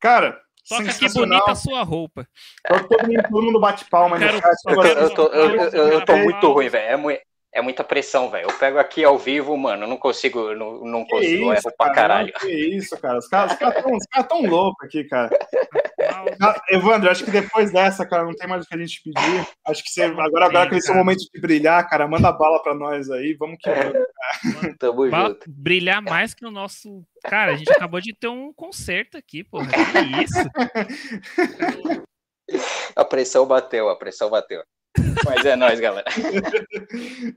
Cara, 0.00 0.40
Toca 0.68 0.92
que 0.92 1.08
bonita 1.12 1.52
a 1.52 1.54
sua 1.54 1.82
roupa. 1.82 2.26
Todo 2.66 3.06
mundo, 3.06 3.22
todo 3.30 3.42
mundo 3.42 3.60
bate 3.60 3.84
palma 3.86 4.18
quero, 4.18 4.36
eu, 5.00 5.14
tô, 5.14 5.26
eu, 5.28 5.60
eu, 5.70 5.88
eu 5.88 6.04
tô 6.04 6.16
muito 6.16 6.52
ruim, 6.52 6.68
velho. 6.68 7.10
É, 7.10 7.22
é 7.54 7.60
muita 7.60 7.84
pressão, 7.84 8.30
velho. 8.30 8.48
Eu 8.48 8.58
pego 8.58 8.78
aqui 8.78 9.04
ao 9.04 9.18
vivo, 9.18 9.56
mano, 9.56 9.86
não 9.86 9.98
consigo, 9.98 10.54
não, 10.54 10.84
não 10.84 11.04
consigo, 11.04 11.52
isso, 11.52 11.66
erro 11.66 11.76
pra 11.76 11.92
caralho. 11.92 12.32
Que 12.32 12.50
isso, 12.50 12.98
cara. 12.98 13.18
Os 13.18 13.28
caras, 13.28 13.52
os 13.52 13.58
caras 13.58 13.82
tão, 13.82 13.98
cara 14.10 14.24
tão 14.24 14.46
loucos 14.46 14.86
aqui, 14.86 15.04
cara. 15.04 15.30
Evandro, 16.70 17.10
acho 17.10 17.24
que 17.24 17.30
depois 17.30 17.70
dessa, 17.70 18.06
cara, 18.06 18.24
não 18.24 18.34
tem 18.34 18.48
mais 18.48 18.64
o 18.64 18.68
que 18.68 18.74
a 18.74 18.78
gente 18.78 19.02
pedir. 19.02 19.46
Acho 19.66 19.84
que 19.84 19.90
você, 19.90 20.02
agora, 20.02 20.46
agora 20.46 20.70
que 20.70 20.76
esse 20.76 20.90
é 20.90 20.94
o 20.94 20.96
momento 20.96 21.20
de 21.30 21.40
brilhar, 21.40 21.86
cara, 21.88 22.08
manda 22.08 22.32
bala 22.32 22.62
pra 22.62 22.74
nós 22.74 23.10
aí. 23.10 23.34
Vamos 23.34 23.58
que 23.60 23.70
vamos. 23.70 24.06
Tamo 24.78 25.10
junto. 25.10 25.44
Brilhar 25.46 26.00
mais 26.00 26.32
que 26.32 26.46
o 26.46 26.50
nosso. 26.50 27.04
Cara, 27.24 27.52
a 27.52 27.56
gente 27.56 27.70
acabou 27.70 28.00
de 28.00 28.14
ter 28.14 28.28
um 28.28 28.52
concerto 28.52 29.18
aqui, 29.18 29.44
porra. 29.44 29.68
Que 29.68 30.24
isso? 30.24 30.38
A 32.94 33.04
pressão 33.04 33.46
bateu, 33.46 33.88
a 33.88 33.96
pressão 33.96 34.28
bateu. 34.28 34.62
Mas 35.24 35.44
é 35.46 35.56
nóis, 35.56 35.80
galera. 35.80 36.06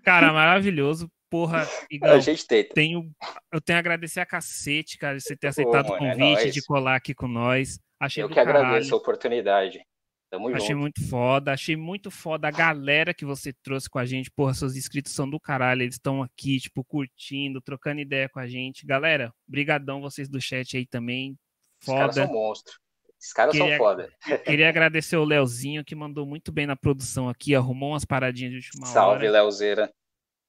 Cara, 0.04 0.34
maravilhoso. 0.34 1.10
porra, 1.30 1.68
Igão, 1.90 2.12
a 2.12 2.20
gente 2.20 2.46
tenta. 2.46 2.74
Tenho, 2.74 3.10
eu 3.52 3.62
tenho 3.62 3.78
a 3.78 3.80
agradecer 3.80 4.20
a 4.20 4.26
cacete, 4.26 4.98
cara, 4.98 5.20
você 5.20 5.36
ter 5.36 5.48
aceitado 5.48 5.88
Pô, 5.88 5.94
o 5.94 5.96
é 5.96 6.00
convite 6.00 6.48
é 6.48 6.52
de 6.52 6.64
colar 6.64 6.96
aqui 6.96 7.14
com 7.14 7.28
nós. 7.28 7.80
Achei 8.00 8.24
eu 8.24 8.30
que 8.30 8.36
caralho. 8.36 8.58
agradeço 8.66 8.94
a 8.94 8.98
oportunidade. 8.98 9.86
Tamo 10.30 10.50
achei 10.50 10.70
junto. 10.70 10.80
muito 10.80 11.08
foda, 11.08 11.54
achei 11.54 11.76
muito 11.76 12.12
foda 12.12 12.48
a 12.48 12.52
galera 12.52 13.14
que 13.14 13.24
você 13.24 13.54
trouxe 13.64 13.90
com 13.90 14.00
a 14.00 14.06
gente. 14.06 14.32
Porra, 14.32 14.54
seus 14.54 14.76
inscritos 14.76 15.14
são 15.14 15.30
do 15.30 15.40
caralho, 15.40 15.84
eles 15.84 15.96
estão 15.96 16.22
aqui, 16.22 16.60
tipo, 16.60 16.84
curtindo, 16.84 17.62
trocando 17.62 18.02
ideia 18.02 18.28
com 18.28 18.40
a 18.40 18.48
gente. 18.48 18.86
Galera, 18.86 19.32
brigadão 19.48 20.02
vocês 20.02 20.28
do 20.28 20.42
chat 20.42 20.76
aí 20.76 20.86
também. 20.86 21.38
Foda. 21.80 22.10
Os 22.10 22.16
caras 22.16 22.16
são 22.16 22.34
monstros. 22.34 22.85
Esses 23.26 23.34
caras 23.34 23.54
queria, 23.54 23.70
são 23.70 23.78
foda. 23.78 24.14
Queria 24.46 24.70
agradecer 24.70 25.18
o 25.18 25.24
Leozinho, 25.24 25.84
que 25.84 25.96
mandou 25.96 26.28
muito 26.28 26.52
bem 26.52 26.68
na 26.68 26.76
produção 26.76 27.28
aqui, 27.28 27.56
arrumou 27.56 27.90
umas 27.90 28.06
paradinhas 28.06 28.52
de 28.52 28.58
última 28.58 28.86
Salve, 28.86 29.00
hora. 29.00 29.20
Salve, 29.20 29.30
Leozeira. 29.30 29.94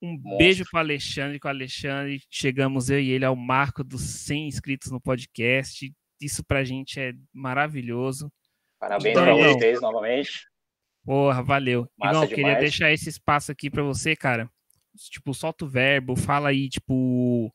Um 0.02 0.12
Monstro. 0.12 0.36
beijo 0.36 0.64
para 0.70 0.80
Alexandre, 0.80 1.40
com 1.40 1.48
o 1.48 1.50
Alexandre. 1.50 2.20
Chegamos 2.30 2.90
eu 2.90 3.00
e 3.00 3.10
ele 3.10 3.24
ao 3.24 3.34
marco 3.34 3.82
dos 3.82 4.02
100 4.02 4.48
inscritos 4.48 4.92
no 4.92 5.00
podcast. 5.00 5.90
Isso 6.20 6.44
pra 6.44 6.64
gente 6.64 7.00
é 7.00 7.14
maravilhoso. 7.32 8.30
Parabéns 8.78 9.16
então, 9.16 9.24
para 9.24 9.52
vocês 9.52 9.80
novamente. 9.80 10.46
Porra, 11.02 11.42
valeu. 11.42 11.88
Massa 11.96 12.26
Igão, 12.26 12.28
queria 12.28 12.56
deixar 12.56 12.92
esse 12.92 13.08
espaço 13.08 13.50
aqui 13.50 13.70
para 13.70 13.82
você, 13.82 14.14
cara. 14.14 14.50
Tipo, 15.10 15.32
solta 15.32 15.64
o 15.64 15.68
verbo, 15.68 16.14
fala 16.14 16.50
aí, 16.50 16.68
tipo, 16.68 17.50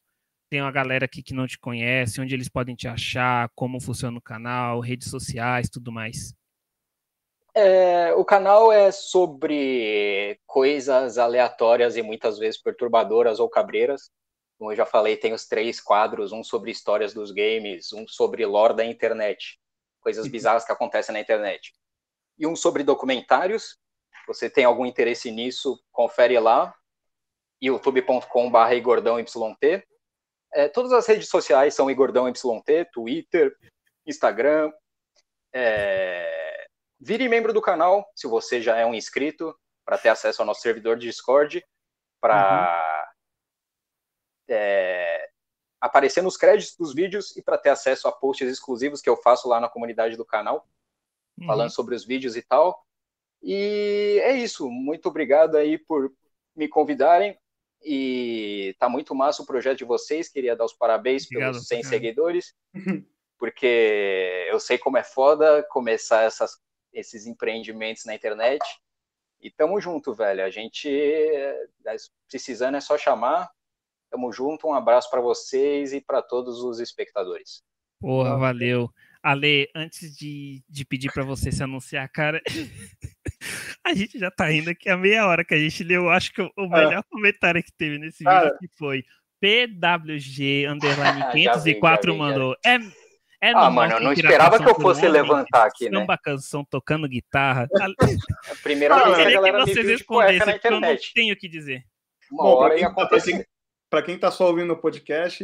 tem 0.51 0.61
uma 0.61 0.71
galera 0.71 1.05
aqui 1.05 1.23
que 1.23 1.33
não 1.33 1.47
te 1.47 1.57
conhece, 1.57 2.19
onde 2.19 2.35
eles 2.35 2.49
podem 2.49 2.75
te 2.75 2.85
achar, 2.85 3.49
como 3.55 3.79
funciona 3.79 4.17
o 4.17 4.21
canal, 4.21 4.81
redes 4.81 5.09
sociais, 5.09 5.69
tudo 5.69 5.93
mais. 5.93 6.35
É, 7.55 8.13
o 8.15 8.25
canal 8.25 8.69
é 8.69 8.91
sobre 8.91 10.37
coisas 10.45 11.17
aleatórias 11.17 11.95
e 11.95 12.01
muitas 12.01 12.37
vezes 12.37 12.61
perturbadoras 12.61 13.39
ou 13.39 13.49
cabreiras. 13.49 14.11
Como 14.59 14.73
eu 14.73 14.75
já 14.75 14.85
falei, 14.85 15.15
tem 15.15 15.31
os 15.31 15.47
três 15.47 15.79
quadros: 15.79 16.33
um 16.33 16.43
sobre 16.43 16.69
histórias 16.69 17.13
dos 17.13 17.31
games, 17.31 17.93
um 17.93 18.05
sobre 18.05 18.45
lore 18.45 18.75
da 18.75 18.83
internet, 18.83 19.57
coisas 20.01 20.25
uhum. 20.25 20.31
bizarras 20.31 20.65
que 20.65 20.71
acontecem 20.73 21.13
na 21.13 21.21
internet, 21.21 21.71
e 22.37 22.45
um 22.45 22.57
sobre 22.57 22.83
documentários. 22.83 23.77
Você 24.27 24.49
tem 24.49 24.65
algum 24.65 24.85
interesse 24.85 25.31
nisso, 25.31 25.81
confere 25.93 26.37
lá, 26.39 26.75
youtube.com/igordãoyt. 27.61 29.31
É, 30.53 30.67
todas 30.67 30.91
as 30.91 31.07
redes 31.07 31.29
sociais 31.29 31.73
são 31.73 31.89
Igordão 31.89 32.27
YT, 32.27 32.91
Twitter, 32.91 33.55
Instagram. 34.05 34.71
É, 35.53 36.67
vire 36.99 37.27
membro 37.27 37.53
do 37.53 37.61
canal, 37.61 38.05
se 38.15 38.27
você 38.27 38.61
já 38.61 38.77
é 38.77 38.85
um 38.85 38.93
inscrito, 38.93 39.55
para 39.85 39.97
ter 39.97 40.09
acesso 40.09 40.41
ao 40.41 40.45
nosso 40.45 40.61
servidor 40.61 40.97
de 40.97 41.07
Discord, 41.07 41.63
para 42.19 43.07
uhum. 44.47 44.55
é, 44.55 45.29
aparecer 45.79 46.21
nos 46.21 46.37
créditos 46.37 46.75
dos 46.77 46.93
vídeos 46.93 47.35
e 47.35 47.41
para 47.41 47.57
ter 47.57 47.69
acesso 47.69 48.07
a 48.07 48.11
posts 48.11 48.47
exclusivos 48.47 49.01
que 49.01 49.09
eu 49.09 49.17
faço 49.17 49.49
lá 49.49 49.59
na 49.59 49.67
comunidade 49.69 50.15
do 50.15 50.25
canal, 50.25 50.67
uhum. 51.39 51.47
falando 51.47 51.71
sobre 51.71 51.95
os 51.95 52.05
vídeos 52.05 52.35
e 52.35 52.41
tal. 52.41 52.85
E 53.41 54.21
é 54.23 54.33
isso. 54.33 54.69
Muito 54.69 55.07
obrigado 55.07 55.57
aí 55.57 55.77
por 55.77 56.13
me 56.55 56.67
convidarem. 56.67 57.37
E 57.83 58.75
tá 58.79 58.87
muito 58.87 59.15
massa 59.15 59.41
o 59.41 59.45
projeto 59.45 59.79
de 59.79 59.85
vocês. 59.85 60.29
Queria 60.29 60.55
dar 60.55 60.65
os 60.65 60.73
parabéns 60.73 61.25
Obrigado, 61.25 61.53
pelos 61.53 61.67
100 61.67 61.81
cara. 61.81 61.89
seguidores, 61.89 62.53
porque 63.37 64.47
eu 64.49 64.59
sei 64.59 64.77
como 64.77 64.97
é 64.97 65.03
foda 65.03 65.65
começar 65.69 66.23
essas, 66.23 66.59
esses 66.93 67.25
empreendimentos 67.25 68.05
na 68.05 68.13
internet. 68.13 68.63
E 69.41 69.49
tamo 69.49 69.81
junto, 69.81 70.13
velho. 70.13 70.43
A 70.43 70.49
gente 70.49 70.87
é, 70.87 71.57
precisando 72.29 72.77
é 72.77 72.81
só 72.81 72.97
chamar. 72.97 73.49
Tamo 74.11 74.31
junto. 74.31 74.67
Um 74.67 74.73
abraço 74.73 75.09
para 75.09 75.21
vocês 75.21 75.93
e 75.93 76.01
para 76.01 76.21
todos 76.21 76.61
os 76.61 76.79
espectadores. 76.79 77.63
Porra, 77.99 78.37
valeu. 78.37 78.89
Ale, 79.23 79.69
antes 79.75 80.17
de, 80.17 80.63
de 80.67 80.83
pedir 80.83 81.11
para 81.11 81.23
você 81.23 81.51
se 81.51 81.61
anunciar, 81.61 82.09
cara, 82.09 82.41
a 83.85 83.93
gente 83.93 84.17
já 84.17 84.31
tá 84.31 84.51
indo 84.51 84.71
aqui 84.71 84.89
a 84.89 84.97
meia 84.97 85.27
hora 85.27 85.45
que 85.45 85.53
a 85.53 85.59
gente 85.59 85.83
leu. 85.83 86.09
Acho 86.09 86.33
que 86.33 86.41
o, 86.41 86.51
o 86.57 86.67
melhor 86.67 86.99
é. 86.99 87.03
comentário 87.09 87.63
que 87.63 87.71
teve 87.71 87.99
nesse 87.99 88.23
cara. 88.23 88.45
vídeo 88.45 88.57
que 88.59 88.67
foi 88.77 89.03
PWG 89.39 90.67
underline 90.67 91.23
504 91.33 92.15
mandou. 92.15 92.55
É, 92.65 92.77
é 93.41 93.51
ah, 93.53 93.69
mano, 93.69 93.93
eu 93.93 94.01
não 94.01 94.13
esperava 94.13 94.57
que 94.57 94.69
eu 94.69 94.75
fosse 94.75 95.07
levantar 95.07 95.65
aqui, 95.65 95.89
né? 95.89 95.99
Samba 95.99 96.17
canção 96.17 96.63
tocando 96.63 97.07
guitarra. 97.07 97.67
A 98.49 98.55
primeira 98.63 99.03
vez 99.03 99.15
que 99.17 99.21
a 99.21 99.31
galera 99.31 99.65
que 99.65 99.73
vocês 99.73 99.87
respondessem, 99.87 100.53
porque 100.53 100.67
eu 100.67 100.79
não 100.79 100.97
tenho 101.13 101.33
o 101.33 101.37
que 101.37 101.47
dizer. 101.47 101.83
Uma 102.31 102.43
Bom, 102.43 102.55
hora 102.55 102.79
ia 102.79 102.87
acontecer 102.87 103.45
para 103.91 104.01
quem 104.01 104.15
está 104.15 104.31
só 104.31 104.47
ouvindo 104.47 104.71
o 104.71 104.77
podcast, 104.77 105.43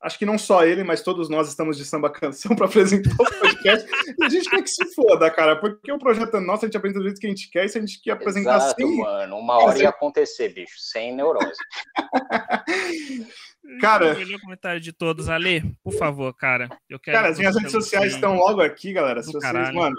acho 0.00 0.18
que 0.18 0.24
não 0.24 0.38
só 0.38 0.64
ele, 0.64 0.82
mas 0.82 1.02
todos 1.02 1.28
nós 1.28 1.46
estamos 1.46 1.76
de 1.76 1.84
samba 1.84 2.08
canção 2.08 2.56
para 2.56 2.64
apresentar 2.64 3.12
o 3.12 3.38
podcast. 3.38 3.86
e 4.18 4.24
a 4.24 4.28
gente 4.30 4.48
quer 4.48 4.62
que 4.62 4.70
se 4.70 4.94
foda, 4.94 5.30
cara, 5.30 5.56
porque 5.56 5.92
o 5.92 5.98
projeto 5.98 6.38
é 6.38 6.40
nosso, 6.40 6.64
a 6.64 6.68
gente 6.68 6.76
apresenta 6.78 7.00
do 7.00 7.04
jeito 7.04 7.20
que 7.20 7.26
a 7.26 7.30
gente 7.30 7.50
quer, 7.50 7.66
e 7.66 7.68
se 7.68 7.76
a 7.76 7.82
gente 7.82 8.00
quer 8.00 8.12
apresentar 8.12 8.56
Exato, 8.56 8.82
assim. 8.82 8.96
mano, 8.96 9.36
uma 9.36 9.62
hora 9.62 9.78
ia 9.78 9.90
acontecer, 9.90 10.48
bicho, 10.54 10.74
sem 10.78 11.14
neurose. 11.14 11.52
cara. 13.78 14.14
O 14.14 14.18
melhor 14.18 14.40
comentário 14.40 14.80
de 14.80 14.92
todos, 14.94 15.28
Ale, 15.28 15.76
por 15.84 15.92
favor, 15.92 16.34
cara. 16.34 16.70
Eu 16.88 16.98
quero 16.98 17.18
cara, 17.18 17.28
as 17.28 17.38
minhas 17.38 17.54
redes 17.54 17.72
sociais 17.72 18.14
estão 18.14 18.36
logo 18.36 18.62
aqui, 18.62 18.94
galera. 18.94 19.22
Se 19.22 19.30
vocês, 19.30 19.44
caralho. 19.44 19.76
mano, 19.76 19.96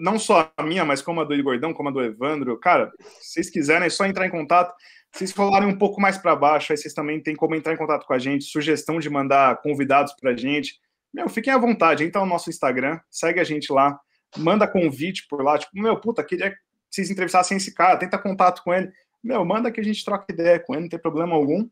não 0.00 0.18
só 0.18 0.50
a 0.56 0.62
minha, 0.62 0.86
mas 0.86 1.02
como 1.02 1.20
a 1.20 1.24
do 1.24 1.34
Igordão, 1.34 1.74
como 1.74 1.90
a 1.90 1.92
do 1.92 2.02
Evandro, 2.02 2.58
cara, 2.58 2.90
se 3.20 3.34
vocês 3.34 3.50
quiserem, 3.50 3.86
é 3.86 3.90
só 3.90 4.06
entrar 4.06 4.26
em 4.26 4.30
contato. 4.30 4.74
Vocês 5.16 5.32
falarem 5.32 5.66
um 5.66 5.78
pouco 5.78 5.98
mais 5.98 6.18
para 6.18 6.36
baixo, 6.36 6.72
aí 6.72 6.76
vocês 6.76 6.92
também 6.92 7.18
têm 7.18 7.34
como 7.34 7.54
entrar 7.54 7.72
em 7.72 7.76
contato 7.78 8.04
com 8.04 8.12
a 8.12 8.18
gente, 8.18 8.44
sugestão 8.44 8.98
de 8.98 9.08
mandar 9.08 9.62
convidados 9.62 10.12
para 10.12 10.32
a 10.32 10.36
gente. 10.36 10.78
Meu, 11.12 11.26
fiquem 11.26 11.50
à 11.50 11.56
vontade, 11.56 12.04
entra 12.04 12.20
no 12.20 12.26
nosso 12.26 12.50
Instagram, 12.50 13.00
segue 13.10 13.40
a 13.40 13.44
gente 13.44 13.72
lá, 13.72 13.98
manda 14.36 14.68
convite 14.68 15.26
por 15.26 15.42
lá, 15.42 15.56
tipo, 15.56 15.70
meu, 15.72 15.98
puta, 15.98 16.22
queria 16.22 16.50
que 16.50 16.56
vocês 16.90 17.10
entrevistassem 17.10 17.56
esse 17.56 17.72
cara, 17.74 17.96
tenta 17.96 18.18
contato 18.18 18.62
com 18.62 18.74
ele. 18.74 18.92
Meu, 19.24 19.42
manda 19.42 19.72
que 19.72 19.80
a 19.80 19.82
gente 19.82 20.04
troca 20.04 20.30
ideia 20.30 20.60
com 20.60 20.74
ele, 20.74 20.82
não 20.82 20.88
tem 20.90 20.98
problema 20.98 21.34
algum. 21.34 21.66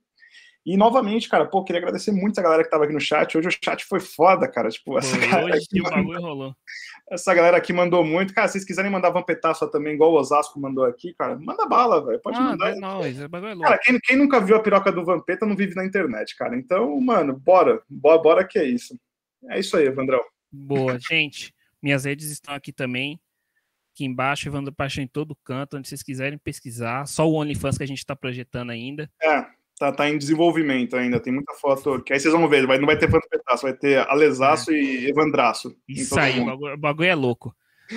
E 0.65 0.79
novamente, 0.79 1.29
cara, 1.29 1.45
pô, 1.45 1.63
queria 1.63 1.81
agradecer 1.81 2.13
muito 2.13 2.39
a 2.39 2.43
galera 2.43 2.65
que 2.65 2.71
tava 2.71 2.85
aqui 2.85 2.95
no 2.95 3.01
chat. 3.01 3.37
Hoje 3.37 3.49
o 3.49 3.53
chat 3.53 3.85
foi 3.85 4.01
foda, 4.01 4.49
cara. 4.49 4.71
Tipo, 4.71 4.99
essa 4.99 5.15
foi, 5.15 5.29
galera 5.29 5.57
hoje 5.57 5.67
o 5.75 5.83
bagulho 5.83 6.21
rolou. 6.23 6.57
Essa 7.11 7.35
galera 7.35 7.57
aqui 7.59 7.73
mandou 7.73 8.03
muito. 8.03 8.33
Cara, 8.33 8.49
se 8.49 8.53
vocês 8.53 8.65
quiserem 8.65 8.91
mandar 8.91 9.11
Vampetaço 9.11 9.69
também, 9.71 9.95
igual 9.95 10.13
o 10.13 10.17
Osasco 10.17 10.59
mandou 10.59 10.85
aqui, 10.85 11.13
cara, 11.15 11.37
manda 11.37 11.67
bala, 11.67 12.05
velho. 12.05 12.19
Pode 12.21 12.39
ah, 12.39 12.43
mandar. 12.43 12.71
É 12.71 12.75
nóis, 12.77 13.21
é 13.21 13.29
Cara, 13.29 13.79
quem, 13.79 14.01
quem, 14.01 14.17
nunca 14.17 14.41
viu 14.41 14.57
a 14.57 14.61
piroca 14.61 14.91
do 14.91 15.05
Vampeta 15.05 15.45
não 15.45 15.55
vive 15.55 15.75
na 15.75 15.85
internet, 15.85 16.35
cara. 16.37 16.57
Então, 16.57 16.99
mano, 17.01 17.37
bora. 17.37 17.83
Bora, 17.89 18.23
bora 18.23 18.45
que 18.47 18.59
é 18.59 18.65
isso. 18.65 18.99
É 19.51 19.61
isso 19.61 19.77
aí, 19.77 19.87
Evandrão. 19.87 20.23
Boa, 20.51 20.99
gente. 20.99 21.55
Minhas 21.83 22.05
redes 22.05 22.31
estão 22.31 22.55
aqui 22.55 22.73
também. 22.73 23.21
Aqui 23.93 24.05
embaixo, 24.07 24.49
Evandro 24.49 24.73
Paixão 24.73 25.05
em 25.05 25.07
todo 25.07 25.37
canto, 25.45 25.77
onde 25.77 25.87
vocês 25.87 26.03
quiserem 26.03 26.39
pesquisar. 26.39 27.07
Só 27.07 27.29
o 27.29 27.35
OnlyFans 27.35 27.77
que 27.77 27.85
a 27.85 27.87
gente 27.87 27.99
está 27.99 28.17
projetando 28.17 28.71
ainda. 28.71 29.11
É, 29.23 29.47
tá, 29.79 29.93
tá 29.93 30.09
em 30.09 30.19
desenvolvimento 30.19 30.97
ainda, 30.97 31.21
tem 31.21 31.33
muita 31.33 31.53
foto. 31.55 32.03
Que 32.03 32.13
aí 32.13 32.21
vocês 32.21 32.33
vão 32.33 32.49
ver, 32.49 32.67
vai, 32.67 32.79
não 32.79 32.87
vai 32.87 32.99
ter 32.99 33.09
Pedaço, 33.09 33.63
vai 33.63 33.75
ter 33.75 33.99
Alesaço 34.09 34.71
é. 34.71 34.75
e 34.75 35.11
Evandraço. 35.11 35.77
Isso 35.89 36.19
aí, 36.19 36.41
o 36.41 36.47
bagulho, 36.47 36.75
o 36.75 36.79
bagulho, 36.79 37.09
é 37.09 37.15
louco. 37.15 37.55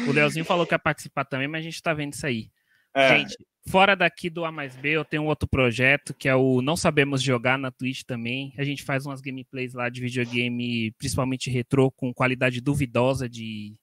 O 0.08 0.12
Leozinho 0.12 0.46
falou 0.46 0.66
que 0.66 0.74
ia 0.74 0.80
participar 0.80 1.26
também, 1.26 1.48
mas 1.48 1.62
a 1.62 1.64
gente 1.64 1.82
tá 1.82 1.94
vendo 1.94 2.14
isso 2.14 2.26
aí. 2.26 2.50
É. 2.94 3.18
Gente, 3.18 3.38
fora 3.70 3.96
daqui 3.96 4.30
do 4.30 4.44
A 4.44 4.52
mais 4.52 4.76
B, 4.76 4.90
eu 4.90 5.06
tenho 5.06 5.24
um 5.24 5.28
outro 5.28 5.48
projeto 5.48 6.14
que 6.14 6.28
é 6.28 6.36
o 6.36 6.62
Não 6.62 6.76
Sabemos 6.76 7.22
Jogar 7.22 7.58
na 7.58 7.72
Twitch 7.72 8.04
também. 8.04 8.54
A 8.58 8.64
gente 8.64 8.84
faz 8.84 9.06
umas 9.06 9.22
gameplays 9.22 9.74
lá 9.74 9.90
de 9.90 10.02
videogame, 10.02 10.92
principalmente 10.98 11.50
retrô, 11.50 11.92
com 11.92 12.14
qualidade 12.14 12.60
duvidosa 12.60 13.30
de, 13.30 13.76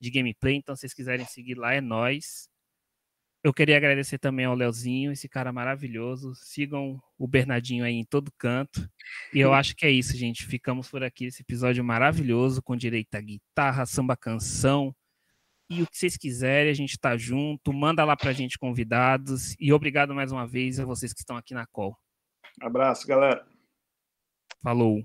de 0.00 0.10
gameplay. 0.10 0.56
Então, 0.56 0.74
se 0.74 0.80
vocês 0.80 0.94
quiserem 0.94 1.24
seguir 1.24 1.54
lá, 1.54 1.74
é 1.74 1.80
nós. 1.80 2.48
Eu 3.46 3.54
queria 3.54 3.76
agradecer 3.76 4.18
também 4.18 4.44
ao 4.44 4.56
Leozinho, 4.56 5.12
esse 5.12 5.28
cara 5.28 5.52
maravilhoso. 5.52 6.34
Sigam 6.34 7.00
o 7.16 7.28
Bernardinho 7.28 7.84
aí 7.84 7.94
em 7.94 8.04
todo 8.04 8.32
canto. 8.36 8.90
E 9.32 9.38
eu 9.38 9.54
acho 9.54 9.76
que 9.76 9.86
é 9.86 9.90
isso, 9.92 10.16
gente. 10.16 10.44
Ficamos 10.44 10.90
por 10.90 11.04
aqui 11.04 11.26
esse 11.26 11.42
episódio 11.42 11.84
maravilhoso, 11.84 12.60
com 12.60 12.74
direito 12.74 13.14
a 13.14 13.20
guitarra, 13.20 13.86
samba 13.86 14.16
canção. 14.16 14.92
E 15.70 15.80
o 15.80 15.86
que 15.86 15.96
vocês 15.96 16.16
quiserem, 16.16 16.72
a 16.72 16.74
gente 16.74 16.98
tá 16.98 17.16
junto. 17.16 17.72
Manda 17.72 18.04
lá 18.04 18.16
pra 18.16 18.32
gente 18.32 18.58
convidados. 18.58 19.54
E 19.60 19.72
obrigado 19.72 20.12
mais 20.12 20.32
uma 20.32 20.44
vez 20.44 20.80
a 20.80 20.84
vocês 20.84 21.12
que 21.12 21.20
estão 21.20 21.36
aqui 21.36 21.54
na 21.54 21.68
call. 21.68 21.96
Abraço, 22.60 23.06
galera. 23.06 23.46
Falou. 24.60 25.04